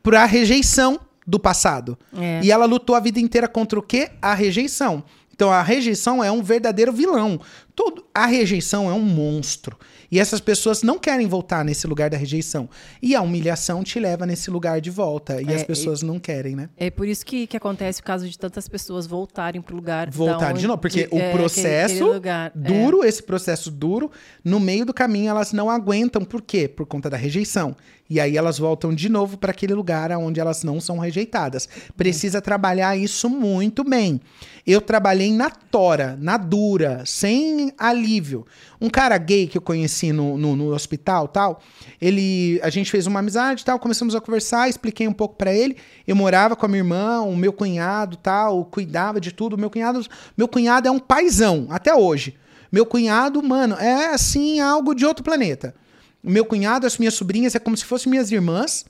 Para 0.00 0.22
a 0.22 0.26
rejeição 0.26 1.00
do 1.26 1.40
passado. 1.40 1.98
É. 2.16 2.40
E 2.40 2.52
ela 2.52 2.66
lutou 2.66 2.94
a 2.94 3.00
vida 3.00 3.18
inteira 3.18 3.48
contra 3.48 3.76
o 3.76 3.82
quê? 3.82 4.12
A 4.22 4.32
rejeição. 4.32 5.02
Então 5.34 5.50
a 5.50 5.60
rejeição 5.60 6.22
é 6.22 6.30
um 6.30 6.40
verdadeiro 6.40 6.92
vilão. 6.92 7.40
Todo, 7.74 8.06
a 8.14 8.26
rejeição 8.26 8.88
é 8.88 8.94
um 8.94 9.02
monstro. 9.02 9.76
E 10.10 10.18
essas 10.18 10.40
pessoas 10.40 10.82
não 10.82 10.98
querem 10.98 11.26
voltar 11.26 11.64
nesse 11.64 11.86
lugar 11.86 12.10
da 12.10 12.16
rejeição. 12.16 12.68
E 13.02 13.14
a 13.14 13.22
humilhação 13.22 13.82
te 13.82 13.98
leva 13.98 14.26
nesse 14.26 14.50
lugar 14.50 14.80
de 14.80 14.90
volta. 14.90 15.40
E 15.42 15.46
é, 15.52 15.54
as 15.54 15.62
pessoas 15.62 16.02
não 16.02 16.18
querem, 16.18 16.54
né? 16.54 16.68
É 16.76 16.90
por 16.90 17.06
isso 17.06 17.24
que, 17.24 17.46
que 17.46 17.56
acontece 17.56 18.00
o 18.00 18.04
caso 18.04 18.28
de 18.28 18.38
tantas 18.38 18.68
pessoas 18.68 19.06
voltarem 19.06 19.60
para 19.60 19.72
o 19.72 19.76
lugar. 19.76 20.10
Voltar 20.10 20.52
de 20.52 20.66
novo, 20.66 20.78
porque 20.78 21.06
de, 21.06 21.14
o 21.14 21.18
é, 21.18 21.32
processo 21.32 22.12
aquele, 22.12 22.28
aquele 22.28 22.66
é. 22.66 22.68
duro, 22.68 23.04
esse 23.04 23.22
processo 23.22 23.70
duro, 23.70 24.10
no 24.44 24.60
meio 24.60 24.84
do 24.84 24.94
caminho 24.94 25.30
elas 25.30 25.52
não 25.52 25.70
aguentam. 25.70 26.24
Por 26.24 26.42
quê? 26.42 26.68
Por 26.68 26.86
conta 26.86 27.10
da 27.10 27.16
rejeição. 27.16 27.76
E 28.08 28.20
aí 28.20 28.36
elas 28.36 28.58
voltam 28.58 28.94
de 28.94 29.08
novo 29.08 29.36
para 29.36 29.50
aquele 29.50 29.74
lugar 29.74 30.12
onde 30.12 30.38
elas 30.38 30.62
não 30.62 30.80
são 30.80 30.98
rejeitadas. 30.98 31.68
Precisa 31.96 32.40
trabalhar 32.40 32.96
isso 32.96 33.28
muito 33.28 33.82
bem. 33.82 34.20
Eu 34.66 34.80
trabalhei 34.80 35.32
na 35.32 35.50
tora, 35.50 36.16
na 36.20 36.36
dura, 36.36 37.02
sem 37.04 37.72
alívio. 37.78 38.46
Um 38.80 38.88
cara 38.88 39.18
gay 39.18 39.46
que 39.46 39.58
eu 39.58 39.62
conheci 39.62 40.05
no, 40.12 40.36
no, 40.36 40.56
no 40.56 40.74
hospital 40.74 41.28
tal, 41.28 41.60
ele, 42.00 42.60
a 42.62 42.70
gente 42.70 42.90
fez 42.90 43.06
uma 43.06 43.20
amizade 43.20 43.64
tal, 43.64 43.78
começamos 43.78 44.14
a 44.14 44.20
conversar, 44.20 44.68
expliquei 44.68 45.06
um 45.06 45.12
pouco 45.12 45.36
para 45.36 45.52
ele. 45.52 45.76
Eu 46.06 46.16
morava 46.16 46.56
com 46.56 46.66
a 46.66 46.68
minha 46.68 46.80
irmã, 46.80 47.20
o 47.20 47.36
meu 47.36 47.52
cunhado 47.52 48.16
tal, 48.16 48.64
cuidava 48.64 49.20
de 49.20 49.32
tudo. 49.32 49.56
Meu 49.56 49.70
cunhado, 49.70 50.04
meu 50.36 50.48
cunhado 50.48 50.88
é 50.88 50.90
um 50.90 50.98
paizão 50.98 51.66
até 51.70 51.94
hoje. 51.94 52.36
Meu 52.70 52.84
cunhado, 52.84 53.42
mano, 53.42 53.76
é 53.76 54.12
assim 54.12 54.60
algo 54.60 54.94
de 54.94 55.06
outro 55.06 55.24
planeta. 55.24 55.74
Meu 56.22 56.44
cunhado, 56.44 56.86
as 56.86 56.98
minhas 56.98 57.14
sobrinhas, 57.14 57.54
é 57.54 57.58
como 57.58 57.76
se 57.76 57.84
fossem 57.84 58.10
minhas 58.10 58.32
irmãs. 58.32 58.84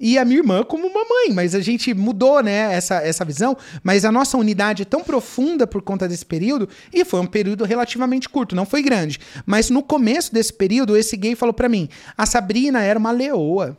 E 0.00 0.16
a 0.16 0.24
minha 0.24 0.38
irmã 0.38 0.64
como 0.64 0.86
uma 0.86 1.04
mãe, 1.04 1.34
mas 1.34 1.54
a 1.54 1.60
gente 1.60 1.92
mudou, 1.92 2.42
né, 2.42 2.72
essa, 2.74 2.96
essa 2.96 3.22
visão. 3.22 3.54
Mas 3.82 4.06
a 4.06 4.10
nossa 4.10 4.38
unidade 4.38 4.82
é 4.82 4.86
tão 4.86 5.04
profunda 5.04 5.66
por 5.66 5.82
conta 5.82 6.08
desse 6.08 6.24
período, 6.24 6.66
e 6.90 7.04
foi 7.04 7.20
um 7.20 7.26
período 7.26 7.64
relativamente 7.64 8.26
curto, 8.26 8.56
não 8.56 8.64
foi 8.64 8.82
grande. 8.82 9.20
Mas 9.44 9.68
no 9.68 9.82
começo 9.82 10.32
desse 10.32 10.54
período, 10.54 10.96
esse 10.96 11.16
gay 11.18 11.34
falou 11.34 11.52
para 11.52 11.68
mim: 11.68 11.86
a 12.16 12.24
Sabrina 12.24 12.82
era 12.82 12.98
uma 12.98 13.10
leoa. 13.10 13.76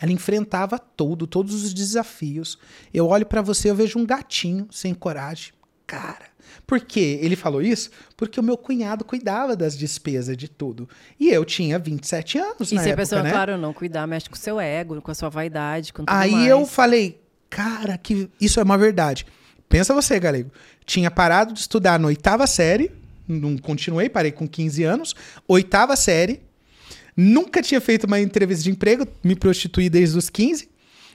Ela 0.00 0.12
enfrentava 0.12 0.78
tudo, 0.78 1.26
todos 1.26 1.62
os 1.62 1.74
desafios. 1.74 2.56
Eu 2.94 3.08
olho 3.08 3.26
para 3.26 3.42
você, 3.42 3.68
eu 3.68 3.74
vejo 3.74 3.98
um 3.98 4.06
gatinho 4.06 4.66
sem 4.70 4.94
coragem. 4.94 5.52
Cara, 5.86 6.29
por 6.70 6.78
que 6.78 7.18
ele 7.20 7.34
falou 7.34 7.60
isso? 7.60 7.90
Porque 8.16 8.38
o 8.38 8.42
meu 8.44 8.56
cunhado 8.56 9.04
cuidava 9.04 9.56
das 9.56 9.76
despesas 9.76 10.36
de 10.36 10.46
tudo. 10.46 10.88
E 11.18 11.28
eu 11.28 11.44
tinha 11.44 11.80
27 11.80 12.38
anos 12.38 12.70
e 12.70 12.76
na 12.76 12.82
se 12.82 12.90
época, 12.90 12.92
a 12.92 12.96
pessoa, 12.96 13.22
né? 13.24 13.32
claro, 13.32 13.58
não 13.58 13.72
cuidar, 13.72 14.06
mexe 14.06 14.30
com 14.30 14.36
o 14.36 14.38
seu 14.38 14.60
ego, 14.60 15.02
com 15.02 15.10
a 15.10 15.14
sua 15.14 15.28
vaidade, 15.28 15.92
com 15.92 16.04
tudo 16.04 16.16
Aí 16.16 16.30
mais. 16.30 16.46
eu 16.46 16.64
falei, 16.64 17.20
cara, 17.50 17.98
que 17.98 18.30
isso 18.40 18.60
é 18.60 18.62
uma 18.62 18.78
verdade. 18.78 19.26
Pensa 19.68 19.92
você, 19.92 20.20
Galego. 20.20 20.52
Tinha 20.86 21.10
parado 21.10 21.52
de 21.52 21.58
estudar 21.58 21.98
na 21.98 22.06
oitava 22.06 22.46
série, 22.46 22.92
não 23.26 23.58
continuei, 23.58 24.08
parei 24.08 24.30
com 24.30 24.46
15 24.46 24.84
anos, 24.84 25.16
oitava 25.48 25.96
série, 25.96 26.40
nunca 27.16 27.60
tinha 27.62 27.80
feito 27.80 28.04
uma 28.04 28.20
entrevista 28.20 28.62
de 28.62 28.70
emprego, 28.70 29.08
me 29.24 29.34
prostituí 29.34 29.90
desde 29.90 30.16
os 30.16 30.30
15, 30.30 30.68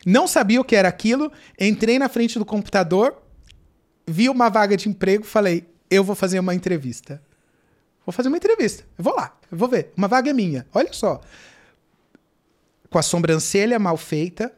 não 0.06 0.28
sabia 0.28 0.60
o 0.60 0.66
que 0.66 0.76
era 0.76 0.90
aquilo, 0.90 1.32
entrei 1.58 1.98
na 1.98 2.10
frente 2.10 2.38
do 2.38 2.44
computador, 2.44 3.24
vi 4.06 4.30
uma 4.30 4.50
vaga 4.50 4.78
de 4.78 4.90
emprego, 4.90 5.24
falei, 5.26 5.66
eu 5.90 6.04
vou 6.04 6.16
fazer 6.16 6.40
uma 6.40 6.54
entrevista. 6.54 7.22
Vou 8.06 8.14
fazer 8.14 8.28
uma 8.28 8.38
entrevista. 8.38 8.84
Eu 8.98 9.04
vou 9.04 9.16
lá, 9.16 9.36
eu 9.52 9.58
vou 9.58 9.68
ver. 9.68 9.92
Uma 9.98 10.08
vaga 10.08 10.30
é 10.30 10.34
minha. 10.34 10.66
Olha 10.74 10.94
só. 10.94 11.22
Com 12.90 13.00
a 13.00 13.02
sobrancelha 13.02 13.80
mal 13.80 13.98
feita, 13.98 14.54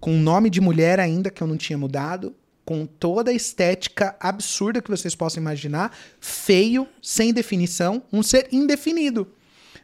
com 0.00 0.14
o 0.14 0.20
nome 0.20 0.50
de 0.50 0.60
mulher 0.60 0.98
ainda 0.98 1.30
que 1.30 1.42
eu 1.42 1.46
não 1.46 1.56
tinha 1.56 1.78
mudado, 1.78 2.34
com 2.64 2.86
toda 2.86 3.30
a 3.30 3.34
estética 3.34 4.16
absurda 4.18 4.82
que 4.82 4.90
vocês 4.90 5.14
possam 5.14 5.40
imaginar, 5.40 5.96
feio, 6.20 6.88
sem 7.02 7.32
definição, 7.32 8.02
um 8.12 8.22
ser 8.22 8.48
indefinido. 8.50 9.30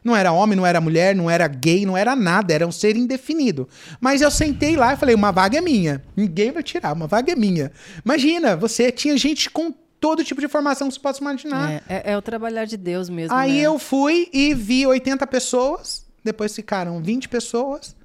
Não 0.03 0.15
era 0.15 0.31
homem, 0.31 0.55
não 0.55 0.65
era 0.65 0.81
mulher, 0.81 1.15
não 1.15 1.29
era 1.29 1.47
gay, 1.47 1.85
não 1.85 1.95
era 1.95 2.15
nada, 2.15 2.53
era 2.53 2.65
um 2.65 2.71
ser 2.71 2.95
indefinido. 2.95 3.69
Mas 3.99 4.21
eu 4.21 4.31
sentei 4.31 4.75
lá 4.75 4.93
e 4.93 4.97
falei: 4.97 5.13
uma 5.13 5.31
vaga 5.31 5.57
é 5.57 5.61
minha. 5.61 6.03
Ninguém 6.15 6.51
vai 6.51 6.63
tirar, 6.63 6.93
uma 6.93 7.07
vaga 7.07 7.31
é 7.31 7.35
minha. 7.35 7.71
Imagina, 8.03 8.55
você 8.55 8.91
tinha 8.91 9.15
gente 9.17 9.49
com 9.49 9.71
todo 9.99 10.23
tipo 10.23 10.41
de 10.41 10.47
formação 10.47 10.87
que 10.87 10.95
você 10.95 10.99
possa 10.99 11.21
imaginar. 11.21 11.71
É, 11.71 11.83
é, 11.87 12.11
é 12.13 12.17
o 12.17 12.21
trabalhar 12.21 12.65
de 12.65 12.75
Deus 12.75 13.07
mesmo. 13.07 13.37
Aí 13.37 13.59
né? 13.59 13.67
eu 13.67 13.77
fui 13.77 14.27
e 14.33 14.53
vi 14.55 14.85
80 14.87 15.25
pessoas, 15.27 16.05
depois 16.23 16.55
ficaram 16.55 17.01
20 17.01 17.29
pessoas, 17.29 17.95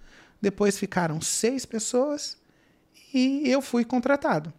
depois 0.40 0.78
ficaram 0.78 1.20
6 1.20 1.64
pessoas 1.64 2.36
e 3.14 3.42
eu 3.46 3.62
fui 3.62 3.84
contratado. 3.84 4.52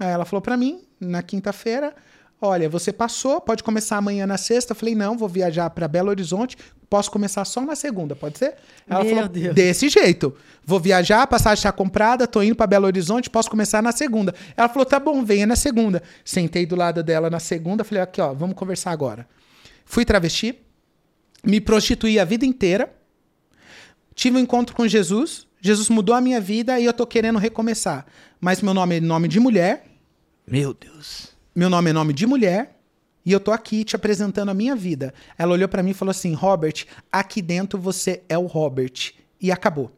Aí 0.00 0.08
ela 0.08 0.24
falou 0.24 0.42
para 0.42 0.56
mim, 0.56 0.82
na 0.98 1.22
quinta-feira, 1.22 1.94
Olha, 2.42 2.70
você 2.70 2.90
passou, 2.90 3.38
pode 3.38 3.62
começar 3.62 3.98
amanhã 3.98 4.26
na 4.26 4.38
sexta. 4.38 4.72
Eu 4.72 4.76
falei, 4.76 4.94
não, 4.94 5.18
vou 5.18 5.28
viajar 5.28 5.68
para 5.70 5.86
Belo 5.86 6.08
Horizonte, 6.08 6.56
posso 6.88 7.10
começar 7.10 7.44
só 7.44 7.60
na 7.60 7.76
segunda, 7.76 8.16
pode 8.16 8.38
ser? 8.38 8.56
Ela 8.88 9.04
Meu 9.04 9.14
falou, 9.14 9.28
Deus. 9.28 9.54
desse 9.54 9.90
jeito. 9.90 10.34
Vou 10.64 10.80
viajar, 10.80 11.22
a 11.22 11.26
passagem 11.26 11.58
está 11.58 11.70
comprada, 11.70 12.26
tô 12.26 12.42
indo 12.42 12.56
para 12.56 12.66
Belo 12.66 12.86
Horizonte, 12.86 13.28
posso 13.28 13.50
começar 13.50 13.82
na 13.82 13.92
segunda. 13.92 14.34
Ela 14.56 14.68
falou, 14.70 14.86
tá 14.86 14.98
bom, 14.98 15.22
venha 15.22 15.46
na 15.46 15.54
segunda. 15.54 16.02
Sentei 16.24 16.64
do 16.64 16.74
lado 16.74 17.02
dela 17.02 17.28
na 17.28 17.40
segunda, 17.40 17.84
falei, 17.84 18.02
aqui, 18.02 18.22
ó, 18.22 18.32
vamos 18.32 18.56
conversar 18.56 18.90
agora. 18.90 19.28
Fui 19.84 20.04
travesti, 20.06 20.58
me 21.44 21.60
prostituí 21.60 22.18
a 22.18 22.24
vida 22.24 22.46
inteira, 22.46 22.90
tive 24.14 24.38
um 24.38 24.40
encontro 24.40 24.74
com 24.74 24.88
Jesus, 24.88 25.46
Jesus 25.60 25.90
mudou 25.90 26.14
a 26.14 26.20
minha 26.22 26.40
vida 26.40 26.80
e 26.80 26.86
eu 26.86 26.92
tô 26.92 27.06
querendo 27.06 27.38
recomeçar. 27.38 28.06
Mas 28.40 28.62
meu 28.62 28.72
nome 28.72 28.96
é 28.96 29.00
nome 29.00 29.28
de 29.28 29.38
mulher, 29.38 29.84
Meu 30.46 30.74
Deus. 30.74 31.39
Meu 31.54 31.70
nome 31.70 31.90
é 31.90 31.92
nome 31.92 32.12
de 32.12 32.26
mulher 32.26 32.76
e 33.24 33.32
eu 33.32 33.40
tô 33.40 33.52
aqui 33.52 33.84
te 33.84 33.96
apresentando 33.96 34.50
a 34.50 34.54
minha 34.54 34.74
vida. 34.74 35.12
Ela 35.36 35.52
olhou 35.52 35.68
pra 35.68 35.82
mim 35.82 35.90
e 35.90 35.94
falou 35.94 36.10
assim: 36.10 36.32
Robert, 36.32 36.84
aqui 37.10 37.42
dentro 37.42 37.78
você 37.78 38.22
é 38.28 38.38
o 38.38 38.46
Robert. 38.46 39.12
E 39.40 39.50
acabou. 39.50 39.90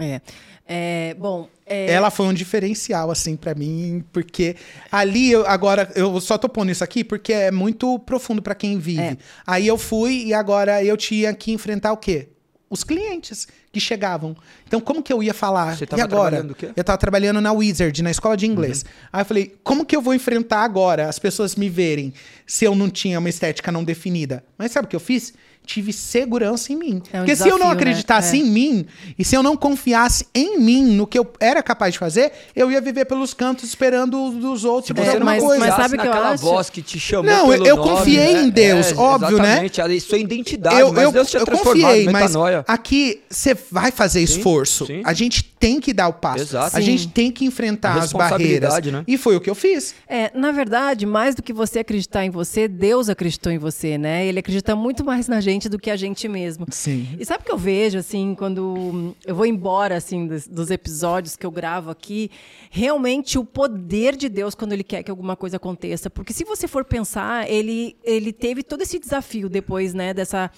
É. 0.00 0.20
É, 0.66 1.14
bom, 1.18 1.48
é, 1.66 1.90
Ela 1.92 2.10
foi 2.10 2.26
um 2.26 2.32
diferencial, 2.32 3.10
assim, 3.10 3.36
pra 3.36 3.54
mim, 3.54 4.02
porque 4.12 4.56
ali, 4.90 5.30
eu, 5.30 5.46
agora, 5.46 5.90
eu 5.94 6.18
só 6.20 6.38
tô 6.38 6.48
pondo 6.48 6.70
isso 6.70 6.82
aqui 6.82 7.04
porque 7.04 7.32
é 7.32 7.50
muito 7.50 7.98
profundo 8.00 8.40
pra 8.40 8.54
quem 8.54 8.78
vive. 8.78 9.02
É. 9.02 9.16
Aí 9.46 9.66
eu 9.66 9.76
fui 9.76 10.24
e 10.24 10.34
agora 10.34 10.82
eu 10.82 10.96
tinha 10.96 11.34
que 11.34 11.52
enfrentar 11.52 11.92
o 11.92 11.96
quê? 11.98 12.28
Os 12.70 12.82
clientes 12.82 13.46
que 13.74 13.80
chegavam. 13.80 14.36
Então, 14.66 14.80
como 14.80 15.02
que 15.02 15.12
eu 15.12 15.22
ia 15.22 15.34
falar? 15.34 15.76
Você 15.76 15.84
e 15.84 15.86
tava 15.86 16.02
agora? 16.02 16.30
trabalhando 16.30 16.50
o 16.52 16.54
quê? 16.54 16.70
Eu 16.74 16.84
tava 16.84 16.96
trabalhando 16.96 17.40
na 17.40 17.52
Wizard, 17.52 18.02
na 18.02 18.10
escola 18.10 18.36
de 18.36 18.46
inglês. 18.46 18.84
Aí 19.12 19.20
eu 19.20 19.24
falei, 19.26 19.54
como 19.64 19.84
que 19.84 19.94
eu 19.94 20.00
vou 20.00 20.14
enfrentar 20.14 20.62
agora 20.62 21.08
as 21.08 21.18
pessoas 21.18 21.56
me 21.56 21.68
verem 21.68 22.14
se 22.46 22.64
eu 22.64 22.74
não 22.74 22.88
tinha 22.88 23.18
uma 23.18 23.28
estética 23.28 23.72
não 23.72 23.82
definida? 23.82 24.44
Mas 24.56 24.70
sabe 24.72 24.86
o 24.86 24.88
que 24.88 24.96
eu 24.96 25.00
fiz? 25.00 25.34
Tive 25.66 25.92
segurança 25.94 26.72
em 26.72 26.76
mim. 26.76 27.02
É 27.12 27.16
um 27.16 27.20
Porque 27.20 27.34
se 27.34 27.42
eu 27.44 27.52
não 27.52 27.56
desafio, 27.58 27.66
né? 27.68 27.72
acreditasse 27.72 28.36
É. 28.36 28.40
em 28.40 28.44
mim, 28.50 28.86
e 29.18 29.24
se 29.24 29.34
eu 29.34 29.42
não 29.42 29.56
confiasse 29.56 30.26
em 30.34 30.58
mim, 30.60 30.82
no 30.94 31.06
que 31.06 31.18
eu 31.18 31.26
era 31.40 31.62
capaz 31.62 31.94
de 31.94 31.98
fazer, 31.98 32.32
eu 32.54 32.70
ia 32.70 32.80
viver 32.82 33.06
pelos 33.06 33.32
cantos 33.32 33.64
esperando 33.64 34.22
os 34.22 34.34
dos 34.34 34.64
outros 34.64 34.94
você 34.94 35.02
É, 35.02 35.18
não 35.18 35.26
alguma 35.28 35.32
mas- 35.32 35.42
coisa. 35.42 35.66
mas 35.66 35.74
sabe 35.74 35.96
que 35.98 36.06
eu 36.06 36.12
acho? 36.12 36.42
voz 36.44 36.68
que 36.68 36.82
te 36.82 37.00
chamou 37.00 37.24
Não, 37.30 37.48
pelo 37.48 37.66
eu 37.66 37.76
nome, 37.76 37.88
confiei 37.90 38.34
né? 38.34 38.42
em 38.42 38.50
Deus, 38.50 38.92
óbvio, 38.96 39.38
né? 39.38 39.64
exatamente. 39.64 40.00
Sua 40.00 40.18
identidade, 40.18 40.80
eu, 40.80 40.92
mas 40.92 41.02
eu, 41.04 41.12
Deus 41.12 41.30
tinha 41.30 41.40
eu 41.42 41.46
confiei, 41.46 42.04
mas 42.10 42.22
metanoia. 42.32 42.64
aqui 42.68 43.22
você 43.30 43.56
vai 43.70 43.90
fazer 43.90 44.20
esforço. 44.20 44.86
sim. 44.86 45.00
A 45.04 45.12
gente 45.14 45.53
tem 45.64 45.80
que 45.80 45.94
dar 45.94 46.08
o 46.08 46.12
passo. 46.12 46.42
Exato. 46.42 46.76
A 46.76 46.80
Sim. 46.80 46.84
gente 46.84 47.08
tem 47.08 47.32
que 47.32 47.46
enfrentar 47.46 47.96
as 47.96 48.12
barreiras. 48.12 48.84
Né? 48.84 49.02
E 49.08 49.16
foi 49.16 49.34
o 49.34 49.40
que 49.40 49.48
eu 49.48 49.54
fiz. 49.54 49.94
É, 50.06 50.30
na 50.36 50.52
verdade, 50.52 51.06
mais 51.06 51.34
do 51.34 51.42
que 51.42 51.54
você 51.54 51.78
acreditar 51.78 52.22
em 52.22 52.28
você, 52.28 52.68
Deus 52.68 53.08
acreditou 53.08 53.50
em 53.50 53.56
você, 53.56 53.96
né? 53.96 54.26
Ele 54.26 54.38
acredita 54.38 54.76
muito 54.76 55.02
mais 55.02 55.26
na 55.26 55.40
gente 55.40 55.66
do 55.66 55.78
que 55.78 55.90
a 55.90 55.96
gente 55.96 56.28
mesmo. 56.28 56.66
Sim. 56.70 57.08
E 57.18 57.24
sabe 57.24 57.44
o 57.44 57.46
que 57.46 57.52
eu 57.52 57.56
vejo, 57.56 57.96
assim, 57.96 58.34
quando 58.34 59.14
eu 59.24 59.34
vou 59.34 59.46
embora, 59.46 59.96
assim, 59.96 60.26
dos, 60.26 60.46
dos 60.46 60.70
episódios 60.70 61.34
que 61.34 61.46
eu 61.46 61.50
gravo 61.50 61.90
aqui? 61.90 62.30
Realmente 62.68 63.38
o 63.38 63.44
poder 63.44 64.16
de 64.16 64.28
Deus 64.28 64.54
quando 64.54 64.74
Ele 64.74 64.84
quer 64.84 65.02
que 65.02 65.10
alguma 65.10 65.34
coisa 65.34 65.56
aconteça. 65.56 66.10
Porque 66.10 66.34
se 66.34 66.44
você 66.44 66.68
for 66.68 66.84
pensar, 66.84 67.50
Ele, 67.50 67.96
ele 68.04 68.34
teve 68.34 68.62
todo 68.62 68.82
esse 68.82 68.98
desafio 68.98 69.48
depois, 69.48 69.94
né, 69.94 70.12
dessa, 70.12 70.50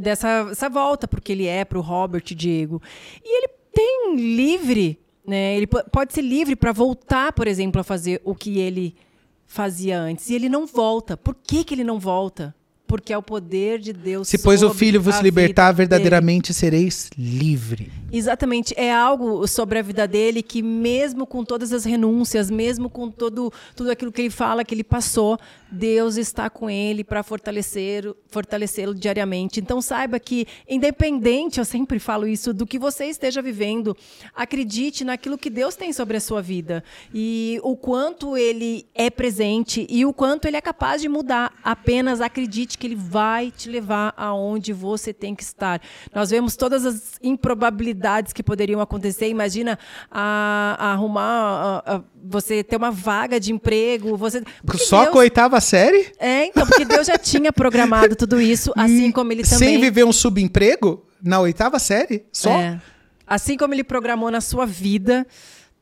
dessa 0.00 0.48
essa 0.50 0.70
volta, 0.70 1.06
porque 1.06 1.32
Ele 1.32 1.46
é 1.46 1.66
para 1.66 1.78
o 1.78 1.82
Robert 1.82 2.24
Diego. 2.34 2.80
E 3.22 3.36
Ele 3.36 3.57
tem 3.72 4.14
livre, 4.16 4.98
né? 5.26 5.56
Ele 5.56 5.66
po- 5.66 5.84
pode 5.90 6.12
ser 6.14 6.22
livre 6.22 6.56
para 6.56 6.72
voltar, 6.72 7.32
por 7.32 7.46
exemplo, 7.46 7.80
a 7.80 7.84
fazer 7.84 8.20
o 8.24 8.34
que 8.34 8.58
Ele 8.58 8.94
fazia 9.46 9.98
antes. 10.00 10.28
E 10.30 10.34
Ele 10.34 10.48
não 10.48 10.66
volta. 10.66 11.16
Por 11.16 11.34
que, 11.34 11.64
que 11.64 11.74
Ele 11.74 11.84
não 11.84 11.98
volta? 11.98 12.54
Porque 12.86 13.12
é 13.12 13.18
o 13.18 13.22
poder 13.22 13.78
de 13.78 13.92
Deus. 13.92 14.28
Se 14.28 14.38
pois 14.38 14.62
o 14.62 14.72
filho 14.72 14.98
vos 14.98 15.20
libertar, 15.20 15.72
vida 15.72 15.88
dele. 15.88 15.88
verdadeiramente 16.08 16.54
sereis 16.54 17.10
livre. 17.18 17.92
Exatamente, 18.10 18.72
é 18.78 18.90
algo 18.90 19.46
sobre 19.46 19.78
a 19.78 19.82
vida 19.82 20.08
dele 20.08 20.42
que 20.42 20.62
mesmo 20.62 21.26
com 21.26 21.44
todas 21.44 21.70
as 21.74 21.84
renúncias, 21.84 22.50
mesmo 22.50 22.88
com 22.88 23.10
todo 23.10 23.52
tudo 23.76 23.90
aquilo 23.90 24.10
que 24.10 24.22
ele 24.22 24.30
fala 24.30 24.64
que 24.64 24.74
ele 24.74 24.82
passou, 24.82 25.38
Deus 25.70 26.16
está 26.16 26.48
com 26.48 26.68
ele 26.70 27.04
para 27.04 27.22
fortalecer, 27.22 28.04
fortalecê-lo 28.28 28.94
diariamente. 28.94 29.60
Então 29.60 29.80
saiba 29.82 30.18
que 30.18 30.46
independente, 30.68 31.58
eu 31.58 31.64
sempre 31.64 31.98
falo 31.98 32.26
isso, 32.26 32.54
do 32.54 32.66
que 32.66 32.78
você 32.78 33.06
esteja 33.06 33.42
vivendo, 33.42 33.96
acredite 34.34 35.04
naquilo 35.04 35.36
que 35.36 35.50
Deus 35.50 35.76
tem 35.76 35.92
sobre 35.92 36.16
a 36.16 36.20
sua 36.20 36.40
vida 36.40 36.82
e 37.12 37.60
o 37.62 37.76
quanto 37.76 38.36
ele 38.36 38.86
é 38.94 39.10
presente 39.10 39.86
e 39.90 40.06
o 40.06 40.12
quanto 40.12 40.46
ele 40.46 40.56
é 40.56 40.60
capaz 40.60 41.02
de 41.02 41.08
mudar. 41.08 41.52
Apenas 41.62 42.20
acredite 42.20 42.78
que 42.78 42.86
ele 42.86 42.96
vai 42.96 43.50
te 43.50 43.68
levar 43.68 44.14
aonde 44.16 44.72
você 44.72 45.12
tem 45.12 45.34
que 45.34 45.42
estar. 45.42 45.80
Nós 46.14 46.30
vemos 46.30 46.56
todas 46.56 46.86
as 46.86 47.18
improbabilidades 47.22 48.32
que 48.32 48.42
poderiam 48.42 48.80
acontecer. 48.80 49.28
Imagina 49.28 49.78
a, 50.10 50.76
a 50.78 50.92
arrumar, 50.92 51.82
a- 51.86 51.96
a- 51.96 52.02
você 52.30 52.62
ter 52.64 52.76
uma 52.76 52.90
vaga 52.90 53.38
de 53.40 53.52
emprego, 53.52 54.16
você 54.16 54.42
porque 54.64 54.84
Só 54.84 55.00
Deus- 55.02 55.12
com 55.12 55.18
a 55.18 55.20
oitava 55.22 55.57
série? 55.60 56.12
É, 56.18 56.46
então, 56.46 56.66
porque 56.66 56.84
Deus 56.84 57.06
já 57.06 57.18
tinha 57.18 57.52
programado 57.52 58.14
tudo 58.16 58.40
isso, 58.40 58.72
assim 58.76 59.10
como 59.10 59.32
ele 59.32 59.42
também. 59.42 59.58
Sem 59.58 59.80
viver 59.80 60.04
um 60.04 60.12
subemprego? 60.12 61.04
Na 61.22 61.40
oitava 61.40 61.78
série? 61.78 62.24
Só? 62.32 62.50
É. 62.50 62.80
Assim 63.26 63.56
como 63.56 63.74
ele 63.74 63.84
programou 63.84 64.30
na 64.30 64.40
sua 64.40 64.64
vida 64.64 65.26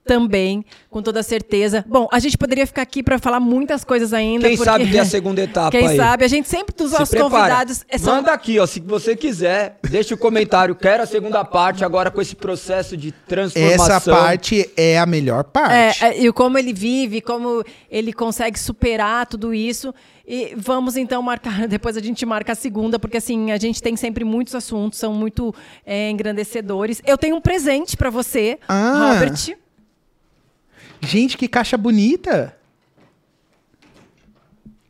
também, 0.06 0.64
com 0.88 1.02
toda 1.02 1.22
certeza. 1.22 1.84
Bom, 1.88 2.08
a 2.12 2.18
gente 2.18 2.38
poderia 2.38 2.66
ficar 2.66 2.82
aqui 2.82 3.02
para 3.02 3.18
falar 3.18 3.40
muitas 3.40 3.84
coisas 3.84 4.12
ainda. 4.12 4.46
Quem 4.48 4.56
porque- 4.56 4.70
sabe 4.70 4.90
ter 4.90 4.98
a 5.00 5.04
segunda 5.04 5.42
etapa 5.42 5.70
Quem 5.72 5.86
aí. 5.88 5.96
sabe? 5.96 6.24
A 6.24 6.28
gente 6.28 6.48
sempre 6.48 6.74
dos 6.76 6.92
nossos 6.92 7.10
prepara. 7.10 7.30
convidados. 7.30 7.84
é 7.88 7.98
só- 7.98 8.14
Manda 8.16 8.32
aqui, 8.32 8.58
ó, 8.58 8.66
se 8.66 8.80
você 8.80 9.14
quiser, 9.16 9.78
deixa 9.82 10.14
o 10.14 10.18
comentário. 10.18 10.74
Quero 10.74 11.02
a 11.02 11.06
segunda 11.06 11.44
parte 11.44 11.84
agora 11.84 12.10
com 12.10 12.20
esse 12.20 12.36
processo 12.36 12.96
de 12.96 13.12
transformação. 13.12 13.96
Essa 13.96 14.00
parte 14.10 14.70
é 14.76 14.98
a 14.98 15.04
melhor 15.06 15.44
parte. 15.44 16.04
É, 16.04 16.08
é, 16.08 16.22
e 16.24 16.32
como 16.32 16.56
ele 16.56 16.72
vive, 16.72 17.20
como 17.20 17.62
ele 17.90 18.12
consegue 18.12 18.58
superar 18.58 19.26
tudo 19.26 19.52
isso. 19.52 19.92
E 20.28 20.54
vamos 20.56 20.96
então 20.96 21.22
marcar, 21.22 21.66
depois 21.68 21.96
a 21.96 22.00
gente 22.00 22.26
marca 22.26 22.52
a 22.52 22.54
segunda, 22.56 22.98
porque 22.98 23.16
assim, 23.18 23.52
a 23.52 23.56
gente 23.58 23.80
tem 23.82 23.94
sempre 23.96 24.24
muitos 24.24 24.54
assuntos, 24.56 24.98
são 24.98 25.12
muito 25.14 25.54
é, 25.84 26.10
engrandecedores. 26.10 27.00
Eu 27.06 27.16
tenho 27.16 27.36
um 27.36 27.40
presente 27.40 27.96
para 27.96 28.10
você, 28.10 28.58
Ah. 28.68 29.12
Robert. 29.14 29.56
Gente, 31.00 31.36
que 31.36 31.48
caixa 31.48 31.76
bonita. 31.76 32.56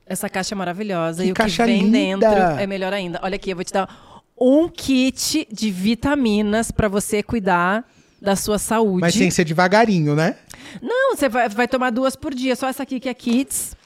Essa 0.07 0.29
caixa 0.29 0.55
é 0.55 0.57
maravilhosa. 0.57 1.23
Que 1.23 1.29
e 1.29 1.33
o 1.33 1.35
que 1.35 1.43
vem 1.49 1.91
linda. 1.91 2.31
dentro 2.31 2.61
é 2.61 2.67
melhor 2.67 2.93
ainda. 2.93 3.19
Olha 3.23 3.37
aqui, 3.37 3.51
eu 3.51 3.57
vou 3.57 3.65
te 3.65 3.73
dar 3.73 4.23
um 4.39 4.69
kit 4.69 5.47
de 5.51 5.71
vitaminas 5.71 6.71
para 6.71 6.89
você 6.89 7.23
cuidar 7.23 7.85
da 8.21 8.37
sua 8.37 8.59
saúde. 8.59 9.01
Mas 9.01 9.15
tem 9.15 9.29
que 9.29 9.35
ser 9.35 9.45
devagarinho, 9.45 10.15
né? 10.15 10.37
Não, 10.81 11.17
você 11.17 11.29
vai, 11.29 11.49
vai 11.49 11.67
tomar 11.67 11.91
duas 11.91 12.15
por 12.15 12.35
dia. 12.35 12.55
Só 12.55 12.69
essa 12.69 12.83
aqui 12.83 13.01
que 13.01 13.09
é 13.09 13.15
Kids. 13.15 13.77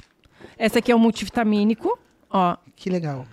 Essa 0.59 0.79
aqui 0.79 0.93
é 0.93 0.97
um 0.97 0.99
multivitamínico. 0.99 1.99
Ó, 2.29 2.57
Que 2.77 2.91
legal. 2.91 3.27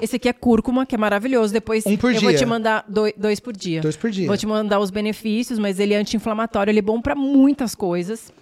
Esse 0.00 0.16
aqui 0.16 0.28
é 0.28 0.32
cúrcuma, 0.32 0.84
que 0.86 0.94
é 0.94 0.98
maravilhoso. 0.98 1.52
Depois 1.52 1.84
Um 1.86 1.96
por 1.96 2.14
eu 2.14 2.20
vou 2.20 2.30
dia. 2.30 2.38
te 2.38 2.46
mandar 2.46 2.84
doi- 2.88 3.14
dois 3.16 3.40
por 3.40 3.52
dia. 3.56 3.80
Dois 3.80 3.96
por 3.96 4.10
dia. 4.10 4.26
Vou 4.26 4.36
te 4.36 4.46
mandar 4.46 4.78
os 4.80 4.90
benefícios, 4.90 5.58
mas 5.58 5.78
ele 5.78 5.94
é 5.94 5.96
anti-inflamatório, 5.96 6.70
ele 6.70 6.78
é 6.80 6.82
bom 6.82 7.00
para 7.00 7.14
muitas 7.14 7.74
coisas. 7.74 8.32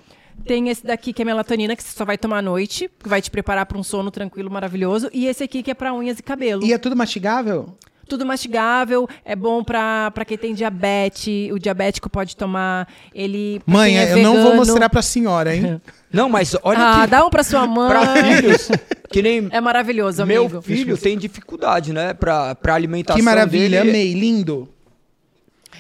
Tem 0.47 0.69
esse 0.71 0.85
daqui 0.85 1.13
que 1.13 1.23
é 1.23 1.25
melatonina, 1.25 1.77
que 1.77 1.83
você 1.83 1.97
só 1.97 2.05
vai 2.05 2.17
tomar 2.19 2.39
à 2.39 2.43
noite, 2.43 2.91
que 3.03 3.09
vai 3.09 3.21
te 3.23 3.31
preparar 3.31 3.67
para 3.67 3.79
um 3.79 3.83
sono 3.83 4.11
tranquilo, 4.11 4.51
maravilhoso. 4.51 5.09
E 5.13 5.27
esse 5.27 5.45
aqui 5.45 5.63
que 5.63 5.71
é 5.71 5.75
para 5.75 5.93
unhas 5.93 6.19
e 6.19 6.23
cabelo. 6.23 6.65
E 6.65 6.73
é 6.73 6.79
tudo 6.79 6.97
mastigável? 6.97 7.75
Tudo 8.13 8.27
mastigável, 8.27 9.09
é 9.25 9.35
bom 9.35 9.65
para 9.65 10.13
quem 10.27 10.37
tem 10.37 10.53
diabetes, 10.53 11.51
o 11.51 11.59
diabético 11.59 12.11
pode 12.11 12.37
tomar. 12.37 12.87
Ele 13.15 13.59
Mãe, 13.65 13.97
é 13.97 14.13
eu 14.13 14.19
não 14.19 14.35
vou 14.35 14.43
vegano- 14.51 14.57
mostrar 14.57 14.91
pra 14.91 15.01
senhora, 15.01 15.57
hein? 15.57 15.81
Não, 16.13 16.29
mas 16.29 16.55
olha 16.63 16.79
Ah, 16.79 17.01
que 17.05 17.07
dá 17.11 17.25
um 17.25 17.31
para 17.31 17.43
sua 17.43 17.67
mãe. 17.67 17.89
pra 17.89 18.23
filhos, 18.23 18.69
que 19.11 19.23
nem 19.23 19.49
É 19.51 19.63
maravilhoso, 19.63 20.27
meu 20.27 20.43
amigo. 20.45 20.61
filho 20.61 20.99
tem 20.99 21.17
dificuldade, 21.17 21.91
né, 21.95 22.13
pra, 22.13 22.55
pra 22.55 22.75
alimentação 22.75 23.17
que 23.17 23.23
maravilha, 23.23 23.79
dele. 23.83 23.91
amei, 23.91 24.13
lindo. 24.13 24.69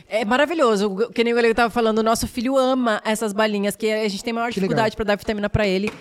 É 0.09 0.25
maravilhoso. 0.25 1.11
Que 1.15 1.23
nem 1.23 1.35
o 1.35 1.37
Galego 1.37 1.53
estava 1.53 1.69
falando, 1.69 1.99
o 1.99 2.03
nosso 2.03 2.27
filho 2.27 2.57
ama 2.57 3.03
essas 3.05 3.35
balinhas, 3.35 3.77
que 3.77 3.91
a 3.93 4.09
gente 4.09 4.25
tem 4.25 4.33
maior 4.33 4.49
Que 4.49 4.55
dificuldade 4.55 4.97
para 4.97 5.05
dar 5.05 5.17
vitamina 5.17 5.51
para 5.51 5.67
ele. 5.67 5.93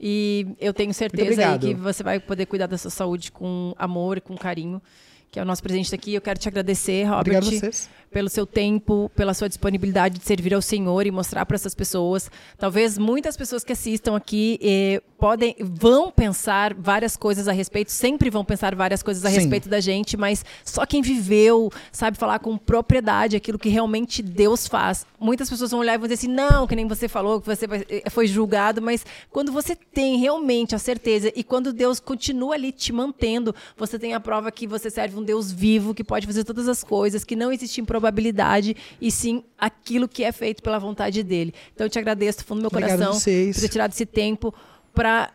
E 0.00 0.48
eu 0.60 0.74
tenho 0.74 0.92
certeza 0.92 1.56
que 1.58 1.72
você 1.74 2.02
vai 2.02 2.18
poder 2.18 2.46
cuidar 2.46 2.66
da 2.66 2.76
sua 2.76 2.90
saúde 2.90 3.30
com 3.32 3.72
amor 3.78 4.18
e 4.18 4.20
com 4.20 4.36
carinho, 4.36 4.82
que 5.36 5.40
é 5.40 5.42
o 5.42 5.44
nosso 5.44 5.62
presente 5.62 5.94
aqui. 5.94 6.14
Eu 6.14 6.22
quero 6.22 6.38
te 6.38 6.48
agradecer, 6.48 7.04
Robert, 7.04 7.42
pelo 8.10 8.30
seu 8.30 8.46
tempo, 8.46 9.10
pela 9.14 9.34
sua 9.34 9.48
disponibilidade 9.48 10.18
de 10.18 10.24
servir 10.24 10.54
ao 10.54 10.62
Senhor 10.62 11.06
e 11.06 11.10
mostrar 11.10 11.44
para 11.44 11.56
essas 11.56 11.74
pessoas. 11.74 12.30
Talvez 12.56 12.96
muitas 12.96 13.36
pessoas 13.36 13.62
que 13.62 13.70
assistam 13.70 14.16
aqui 14.16 14.58
eh, 14.62 15.02
podem, 15.18 15.56
vão 15.60 16.10
pensar 16.10 16.74
várias 16.74 17.16
coisas 17.16 17.48
a 17.48 17.52
respeito, 17.52 17.90
sempre 17.90 18.30
vão 18.30 18.44
pensar 18.44 18.74
várias 18.74 19.02
coisas 19.02 19.24
a 19.24 19.30
Sim. 19.30 19.36
respeito 19.36 19.68
da 19.68 19.80
gente, 19.80 20.16
mas 20.16 20.44
só 20.64 20.84
quem 20.84 21.02
viveu 21.02 21.70
sabe 21.90 22.16
falar 22.16 22.38
com 22.38 22.56
propriedade 22.56 23.36
aquilo 23.36 23.58
que 23.58 23.68
realmente 23.68 24.22
Deus 24.22 24.66
faz. 24.66 25.06
Muitas 25.18 25.48
pessoas 25.48 25.70
vão 25.70 25.80
olhar 25.80 25.94
e 25.94 25.98
vão 25.98 26.06
dizer 26.06 26.14
assim, 26.14 26.32
não, 26.32 26.66
que 26.66 26.76
nem 26.76 26.86
você 26.86 27.08
falou, 27.08 27.40
que 27.40 27.46
você 27.46 27.66
eh, 27.88 28.10
foi 28.10 28.26
julgado, 28.26 28.82
mas 28.82 29.04
quando 29.30 29.50
você 29.50 29.74
tem 29.74 30.18
realmente 30.18 30.74
a 30.74 30.78
certeza 30.78 31.32
e 31.34 31.42
quando 31.42 31.72
Deus 31.72 31.98
continua 31.98 32.54
ali 32.54 32.70
te 32.70 32.92
mantendo, 32.92 33.54
você 33.76 33.98
tem 33.98 34.14
a 34.14 34.20
prova 34.20 34.52
que 34.52 34.66
você 34.66 34.90
serve 34.90 35.18
um 35.18 35.22
Deus 35.22 35.50
vivo, 35.50 35.94
que 35.94 36.04
pode 36.04 36.26
fazer 36.26 36.44
todas 36.44 36.68
as 36.68 36.84
coisas, 36.84 37.24
que 37.24 37.34
não 37.34 37.50
existe 37.52 37.80
improbabilidade, 37.80 38.76
e 39.00 39.10
sim 39.10 39.42
aquilo 39.58 40.06
que 40.06 40.22
é 40.22 40.32
feito 40.32 40.62
pela 40.62 40.78
vontade 40.78 41.22
dele. 41.22 41.54
Então 41.74 41.86
eu 41.86 41.90
te 41.90 41.98
agradeço 41.98 42.38
do 42.38 42.44
fundo 42.44 42.58
do 42.58 42.62
meu 42.62 42.68
Obrigado 42.68 42.98
coração 42.98 43.52
por 43.52 43.60
ter 43.60 43.68
tirado 43.68 43.92
esse 43.92 44.04
tempo 44.04 44.54
para 44.96 45.30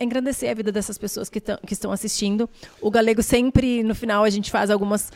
engrandecer 0.00 0.50
a 0.50 0.54
vida 0.54 0.70
dessas 0.70 0.96
pessoas 0.96 1.28
que, 1.28 1.40
que 1.40 1.72
estão 1.72 1.90
assistindo. 1.90 2.48
O 2.80 2.90
Galego 2.90 3.22
sempre, 3.22 3.82
no 3.82 3.94
final, 3.94 4.22
a 4.22 4.30
gente 4.30 4.50
faz 4.52 4.70
algumas. 4.70 5.10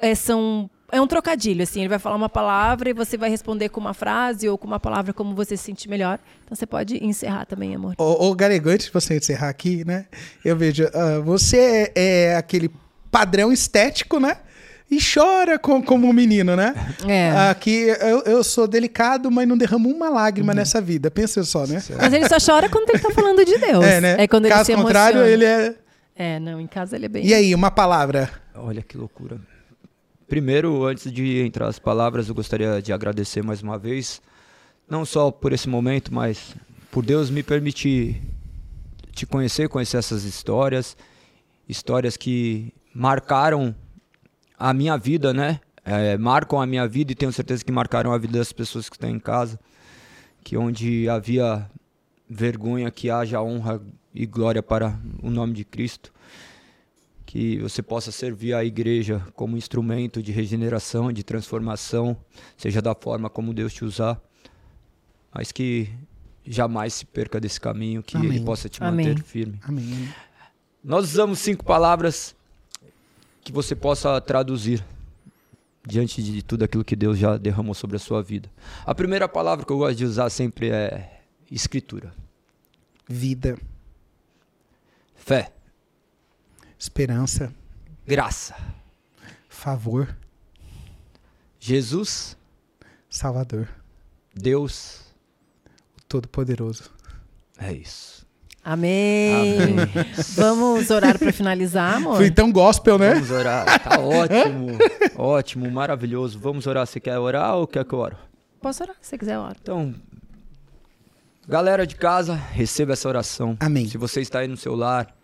é, 0.00 0.14
são, 0.14 0.70
é 0.92 1.00
um 1.00 1.06
trocadilho, 1.08 1.64
assim. 1.64 1.80
Ele 1.80 1.88
vai 1.88 1.98
falar 1.98 2.14
uma 2.14 2.28
palavra 2.28 2.88
e 2.88 2.92
você 2.92 3.16
vai 3.16 3.28
responder 3.28 3.68
com 3.68 3.80
uma 3.80 3.92
frase 3.92 4.48
ou 4.48 4.56
com 4.56 4.68
uma 4.68 4.78
palavra 4.78 5.12
como 5.12 5.34
você 5.34 5.56
se 5.56 5.64
sentir 5.64 5.88
melhor. 5.88 6.20
Então 6.44 6.54
você 6.54 6.66
pode 6.66 7.04
encerrar 7.04 7.44
também, 7.46 7.74
amor. 7.74 7.96
Ô, 7.98 8.30
ô 8.30 8.36
antes 8.40 8.86
de 8.86 8.92
você 8.92 9.16
encerrar 9.16 9.48
aqui, 9.48 9.84
né? 9.84 10.06
Eu 10.44 10.56
vejo, 10.56 10.88
ah, 10.94 11.18
você 11.18 11.90
é, 11.96 12.28
é 12.30 12.36
aquele 12.36 12.70
padrão 13.10 13.52
estético, 13.52 14.20
né? 14.20 14.38
E 14.94 14.98
chora 15.00 15.58
com- 15.58 15.82
como 15.82 16.06
um 16.08 16.12
menino, 16.12 16.54
né? 16.56 16.74
É. 17.08 17.30
Aqui 17.50 17.86
eu, 18.00 18.22
eu 18.24 18.44
sou 18.44 18.66
delicado, 18.66 19.30
mas 19.30 19.46
não 19.48 19.56
derramo 19.56 19.88
uma 19.88 20.08
lágrima 20.08 20.54
nessa 20.54 20.80
vida. 20.80 21.10
Pensa 21.10 21.42
só, 21.44 21.66
né? 21.66 21.82
Mas 21.98 22.12
ele 22.12 22.28
só 22.28 22.36
chora 22.38 22.68
quando 22.68 22.88
ele 22.90 22.98
tá 23.00 23.10
falando 23.10 23.44
de 23.44 23.58
Deus. 23.58 23.84
É, 23.84 24.00
né? 24.00 24.16
É 24.18 24.28
quando 24.28 24.44
ele 24.46 24.54
Caso 24.54 24.66
se 24.66 24.74
contrário, 24.76 25.18
emociona. 25.20 25.32
ele 25.32 25.44
é. 25.44 25.74
É, 26.16 26.38
não, 26.40 26.60
em 26.60 26.66
casa 26.66 26.94
ele 26.96 27.06
é 27.06 27.08
bem. 27.08 27.26
E 27.26 27.34
aí, 27.34 27.54
uma 27.54 27.70
palavra. 27.70 28.30
Olha 28.54 28.82
que 28.82 28.96
loucura. 28.96 29.36
Primeiro, 30.28 30.84
antes 30.84 31.12
de 31.12 31.40
entrar 31.40 31.66
as 31.68 31.78
palavras, 31.78 32.28
eu 32.28 32.34
gostaria 32.34 32.80
de 32.80 32.92
agradecer 32.92 33.42
mais 33.42 33.62
uma 33.62 33.76
vez, 33.78 34.22
não 34.88 35.04
só 35.04 35.30
por 35.30 35.52
esse 35.52 35.68
momento, 35.68 36.12
mas 36.14 36.54
por 36.90 37.04
Deus 37.04 37.30
me 37.30 37.42
permitir 37.42 38.22
te 39.12 39.26
conhecer, 39.26 39.68
conhecer 39.68 39.96
essas 39.98 40.24
histórias, 40.24 40.96
histórias 41.68 42.16
que 42.16 42.72
marcaram 42.94 43.74
a 44.68 44.72
minha 44.72 44.96
vida, 44.96 45.34
né? 45.34 45.60
É, 45.84 46.16
marcam 46.16 46.58
a 46.58 46.66
minha 46.66 46.88
vida 46.88 47.12
e 47.12 47.14
tenho 47.14 47.30
certeza 47.30 47.62
que 47.62 47.70
marcaram 47.70 48.12
a 48.12 48.16
vida 48.16 48.38
das 48.38 48.50
pessoas 48.50 48.88
que 48.88 48.96
estão 48.96 49.10
em 49.10 49.18
casa, 49.18 49.60
que 50.42 50.56
onde 50.56 51.06
havia 51.06 51.70
vergonha, 52.26 52.90
que 52.90 53.10
haja 53.10 53.42
honra 53.42 53.78
e 54.14 54.24
glória 54.24 54.62
para 54.62 54.98
o 55.22 55.28
nome 55.28 55.52
de 55.52 55.64
Cristo 55.64 56.14
que 57.26 57.58
você 57.58 57.82
possa 57.82 58.12
servir 58.12 58.54
a 58.54 58.64
igreja 58.64 59.20
como 59.34 59.56
instrumento 59.56 60.22
de 60.22 60.30
regeneração, 60.30 61.12
de 61.12 61.24
transformação, 61.24 62.16
seja 62.56 62.80
da 62.80 62.94
forma 62.94 63.28
como 63.28 63.52
Deus 63.52 63.74
te 63.74 63.84
usar, 63.84 64.22
mas 65.34 65.50
que 65.50 65.90
jamais 66.46 66.94
se 66.94 67.04
perca 67.04 67.40
desse 67.40 67.60
caminho, 67.60 68.04
que 68.04 68.16
Amém. 68.16 68.36
Ele 68.36 68.44
possa 68.44 68.68
te 68.68 68.82
Amém. 68.84 69.08
manter 69.08 69.20
firme. 69.24 69.58
Amém. 69.64 70.08
Nós 70.82 71.06
usamos 71.06 71.40
cinco 71.40 71.64
palavras 71.64 72.36
que 73.44 73.52
você 73.52 73.76
possa 73.76 74.18
traduzir 74.20 74.82
diante 75.86 76.22
de 76.22 76.42
tudo 76.42 76.64
aquilo 76.64 76.82
que 76.82 76.96
Deus 76.96 77.18
já 77.18 77.36
derramou 77.36 77.74
sobre 77.74 77.96
a 77.96 78.00
sua 78.00 78.22
vida. 78.22 78.50
A 78.86 78.94
primeira 78.94 79.28
palavra 79.28 79.66
que 79.66 79.70
eu 79.70 79.76
gosto 79.78 79.96
de 79.96 80.04
usar 80.06 80.30
sempre 80.30 80.70
é 80.70 81.22
escritura, 81.50 82.12
Vida, 83.06 83.58
fé, 85.14 85.52
esperança, 86.78 87.54
graça, 88.06 88.56
favor, 89.46 90.16
Jesus, 91.60 92.34
Salvador, 93.10 93.68
Deus, 94.34 95.02
Todo-Poderoso. 96.08 96.90
é 97.58 97.74
isso. 97.74 98.23
Amém. 98.64 99.58
Amém. 99.60 99.76
Vamos 100.36 100.90
orar 100.90 101.18
para 101.18 101.30
finalizar, 101.32 101.96
amor? 101.96 102.16
Foi 102.16 102.30
tão 102.30 102.50
gospel, 102.50 102.98
né? 102.98 103.12
Vamos 103.14 103.30
orar. 103.30 103.78
Tá 103.82 104.00
ótimo. 104.00 104.78
ótimo, 105.16 105.70
maravilhoso. 105.70 106.38
Vamos 106.38 106.66
orar. 106.66 106.86
Você 106.86 106.98
quer 106.98 107.18
orar 107.18 107.56
ou 107.56 107.66
quer 107.66 107.84
que 107.84 107.92
eu 107.92 107.98
oro? 107.98 108.16
Posso 108.62 108.82
orar, 108.82 108.96
se 109.02 109.10
você 109.10 109.18
quiser, 109.18 109.38
ora. 109.38 109.54
Então, 109.60 109.94
galera 111.46 111.86
de 111.86 111.94
casa, 111.94 112.34
receba 112.34 112.94
essa 112.94 113.06
oração. 113.06 113.54
Amém. 113.60 113.86
Se 113.86 113.98
você 113.98 114.22
está 114.22 114.38
aí 114.38 114.48
no 114.48 114.56
seu 114.56 114.74
lar, 114.74 115.14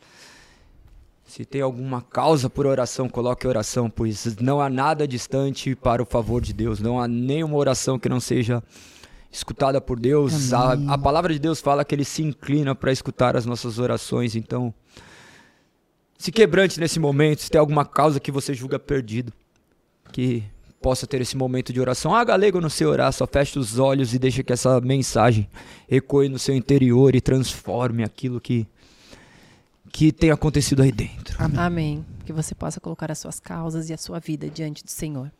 se 1.24 1.46
tem 1.46 1.62
alguma 1.62 2.02
causa 2.02 2.50
por 2.50 2.66
oração, 2.66 3.08
coloque 3.08 3.46
oração, 3.46 3.88
pois 3.88 4.36
não 4.36 4.60
há 4.60 4.68
nada 4.68 5.08
distante 5.08 5.74
para 5.74 6.02
o 6.02 6.04
favor 6.04 6.42
de 6.42 6.52
Deus. 6.52 6.80
Não 6.80 7.00
há 7.00 7.08
nenhuma 7.08 7.56
oração 7.56 7.98
que 7.98 8.08
não 8.08 8.20
seja 8.20 8.62
escutada 9.30 9.80
por 9.80 9.98
Deus. 9.98 10.52
A, 10.52 10.72
Amém. 10.72 10.88
a 10.88 10.98
palavra 10.98 11.32
de 11.32 11.38
Deus 11.38 11.60
fala 11.60 11.84
que 11.84 11.94
ele 11.94 12.04
se 12.04 12.22
inclina 12.22 12.74
para 12.74 12.92
escutar 12.92 13.36
as 13.36 13.46
nossas 13.46 13.78
orações. 13.78 14.34
Então, 14.34 14.74
se 16.18 16.32
quebrante 16.32 16.80
nesse 16.80 16.98
momento, 16.98 17.42
se 17.42 17.50
tem 17.50 17.58
alguma 17.58 17.84
causa 17.84 18.20
que 18.20 18.30
você 18.30 18.52
julga 18.52 18.78
perdido, 18.78 19.32
que 20.12 20.44
possa 20.80 21.06
ter 21.06 21.20
esse 21.20 21.36
momento 21.36 21.72
de 21.72 21.80
oração. 21.80 22.14
Ah, 22.14 22.24
galego, 22.24 22.58
eu 22.58 22.62
não 22.62 22.70
sei 22.70 22.86
orar, 22.86 23.12
só 23.12 23.26
feche 23.26 23.58
os 23.58 23.78
olhos 23.78 24.14
e 24.14 24.18
deixa 24.18 24.42
que 24.42 24.52
essa 24.52 24.80
mensagem 24.80 25.48
ecoe 25.88 26.28
no 26.28 26.38
seu 26.38 26.54
interior 26.54 27.14
e 27.14 27.20
transforme 27.20 28.02
aquilo 28.02 28.40
que 28.40 28.66
que 29.92 30.12
tem 30.12 30.30
acontecido 30.30 30.82
aí 30.82 30.92
dentro. 30.92 31.36
Amém. 31.58 32.04
Que 32.24 32.32
você 32.32 32.54
possa 32.54 32.80
colocar 32.80 33.10
as 33.10 33.18
suas 33.18 33.40
causas 33.40 33.90
e 33.90 33.92
a 33.92 33.98
sua 33.98 34.20
vida 34.20 34.48
diante 34.48 34.84
do 34.84 34.90
Senhor. 34.90 35.32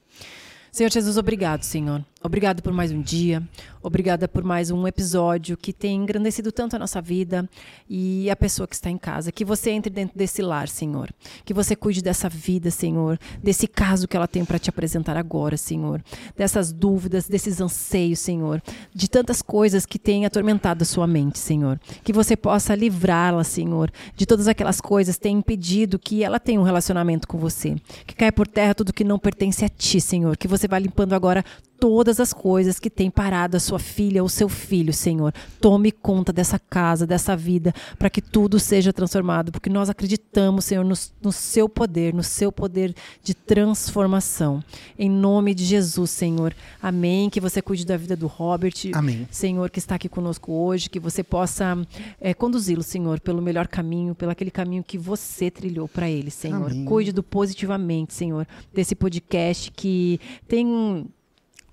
Senhor 0.72 0.90
Jesus, 0.90 1.16
obrigado, 1.16 1.62
Senhor. 1.62 2.04
Obrigado 2.22 2.62
por 2.62 2.72
mais 2.72 2.92
um 2.92 3.00
dia. 3.00 3.42
Obrigada 3.82 4.28
por 4.28 4.44
mais 4.44 4.70
um 4.70 4.86
episódio 4.86 5.56
que 5.56 5.72
tem 5.72 5.96
engrandecido 5.96 6.52
tanto 6.52 6.76
a 6.76 6.78
nossa 6.78 7.00
vida 7.00 7.48
e 7.88 8.28
a 8.28 8.36
pessoa 8.36 8.68
que 8.68 8.74
está 8.74 8.90
em 8.90 8.98
casa. 8.98 9.32
Que 9.32 9.42
você 9.42 9.70
entre 9.70 9.90
dentro 9.90 10.18
desse 10.18 10.42
lar, 10.42 10.68
Senhor. 10.68 11.08
Que 11.46 11.54
você 11.54 11.74
cuide 11.74 12.02
dessa 12.02 12.28
vida, 12.28 12.70
Senhor. 12.70 13.18
Desse 13.42 13.66
caso 13.66 14.06
que 14.06 14.14
ela 14.14 14.28
tem 14.28 14.44
para 14.44 14.58
te 14.58 14.68
apresentar 14.68 15.16
agora, 15.16 15.56
Senhor. 15.56 16.04
Dessas 16.36 16.72
dúvidas, 16.72 17.26
desses 17.26 17.58
anseios, 17.58 18.18
Senhor. 18.18 18.62
De 18.94 19.08
tantas 19.08 19.40
coisas 19.40 19.86
que 19.86 19.98
têm 19.98 20.26
atormentado 20.26 20.82
a 20.82 20.84
sua 20.86 21.06
mente, 21.06 21.38
Senhor. 21.38 21.80
Que 22.04 22.12
você 22.12 22.36
possa 22.36 22.74
livrá-la, 22.74 23.44
Senhor, 23.44 23.90
de 24.14 24.26
todas 24.26 24.46
aquelas 24.46 24.78
coisas 24.78 25.16
que 25.16 25.22
têm 25.22 25.38
impedido 25.38 25.98
que 25.98 26.22
ela 26.22 26.38
tenha 26.38 26.60
um 26.60 26.64
relacionamento 26.64 27.26
com 27.26 27.38
você. 27.38 27.76
Que 28.06 28.14
caia 28.14 28.30
por 28.30 28.46
terra 28.46 28.74
tudo 28.74 28.92
que 28.92 29.04
não 29.04 29.18
pertence 29.18 29.64
a 29.64 29.70
ti, 29.70 30.02
Senhor. 30.02 30.36
Que 30.36 30.46
você 30.46 30.59
vá 30.68 30.78
limpando 30.78 31.14
agora 31.14 31.44
todas 31.80 32.20
as 32.20 32.32
coisas 32.32 32.78
que 32.78 32.90
têm 32.90 33.10
parado 33.10 33.56
a 33.56 33.60
sua 33.60 33.78
filha 33.78 34.22
ou 34.22 34.28
seu 34.28 34.48
filho, 34.48 34.92
Senhor. 34.92 35.32
Tome 35.60 35.90
conta 35.90 36.30
dessa 36.32 36.58
casa, 36.58 37.06
dessa 37.06 37.34
vida, 37.34 37.74
para 37.98 38.10
que 38.10 38.20
tudo 38.20 38.60
seja 38.60 38.92
transformado, 38.92 39.50
porque 39.50 39.70
nós 39.70 39.88
acreditamos, 39.88 40.66
Senhor, 40.66 40.84
no, 40.84 40.94
no 41.22 41.32
seu 41.32 41.68
poder, 41.68 42.12
no 42.12 42.22
seu 42.22 42.52
poder 42.52 42.94
de 43.24 43.32
transformação. 43.32 44.62
Em 44.98 45.08
nome 45.08 45.54
de 45.54 45.64
Jesus, 45.64 46.10
Senhor. 46.10 46.54
Amém. 46.82 47.30
Que 47.30 47.40
você 47.40 47.62
cuide 47.62 47.86
da 47.86 47.96
vida 47.96 48.14
do 48.14 48.26
Robert. 48.26 48.74
Amém. 48.92 49.26
Senhor, 49.30 49.70
que 49.70 49.78
está 49.78 49.94
aqui 49.94 50.08
conosco 50.08 50.52
hoje, 50.52 50.90
que 50.90 51.00
você 51.00 51.22
possa 51.22 51.78
eh, 52.20 52.34
conduzi-lo, 52.34 52.82
Senhor, 52.82 53.18
pelo 53.20 53.40
melhor 53.40 53.66
caminho, 53.66 54.14
pelo 54.14 54.30
aquele 54.30 54.50
caminho 54.50 54.84
que 54.84 54.98
você 54.98 55.50
trilhou 55.50 55.88
para 55.88 56.10
ele, 56.10 56.30
Senhor. 56.30 56.70
Amém. 56.70 56.84
Cuide 56.84 57.10
do 57.10 57.22
positivamente, 57.22 58.12
Senhor, 58.12 58.46
desse 58.74 58.94
podcast 58.94 59.70
que 59.70 60.20
tem 60.46 61.08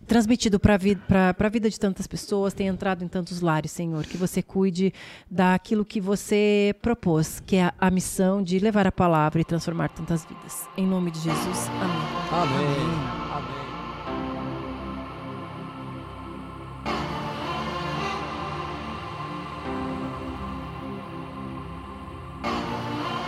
transmitido 0.07 0.59
para 0.59 0.77
vi 0.77 0.97
a 1.09 1.49
vida 1.49 1.69
de 1.69 1.79
tantas 1.79 2.07
pessoas, 2.07 2.53
tem 2.53 2.67
entrado 2.67 3.03
em 3.03 3.07
tantos 3.07 3.41
lares, 3.41 3.71
Senhor. 3.71 4.05
Que 4.05 4.17
você 4.17 4.41
cuide 4.41 4.93
daquilo 5.29 5.85
que 5.85 5.99
você 5.99 6.75
propôs, 6.81 7.41
que 7.45 7.57
é 7.57 7.65
a, 7.65 7.73
a 7.79 7.91
missão 7.91 8.41
de 8.41 8.59
levar 8.59 8.87
a 8.87 8.91
palavra 8.91 9.41
e 9.41 9.45
transformar 9.45 9.89
tantas 9.89 10.25
vidas. 10.25 10.67
Em 10.77 10.87
nome 10.87 11.11
de 11.11 11.19
Jesus. 11.19 11.67
Amém. 12.31 12.67
Amém. 13.33 13.56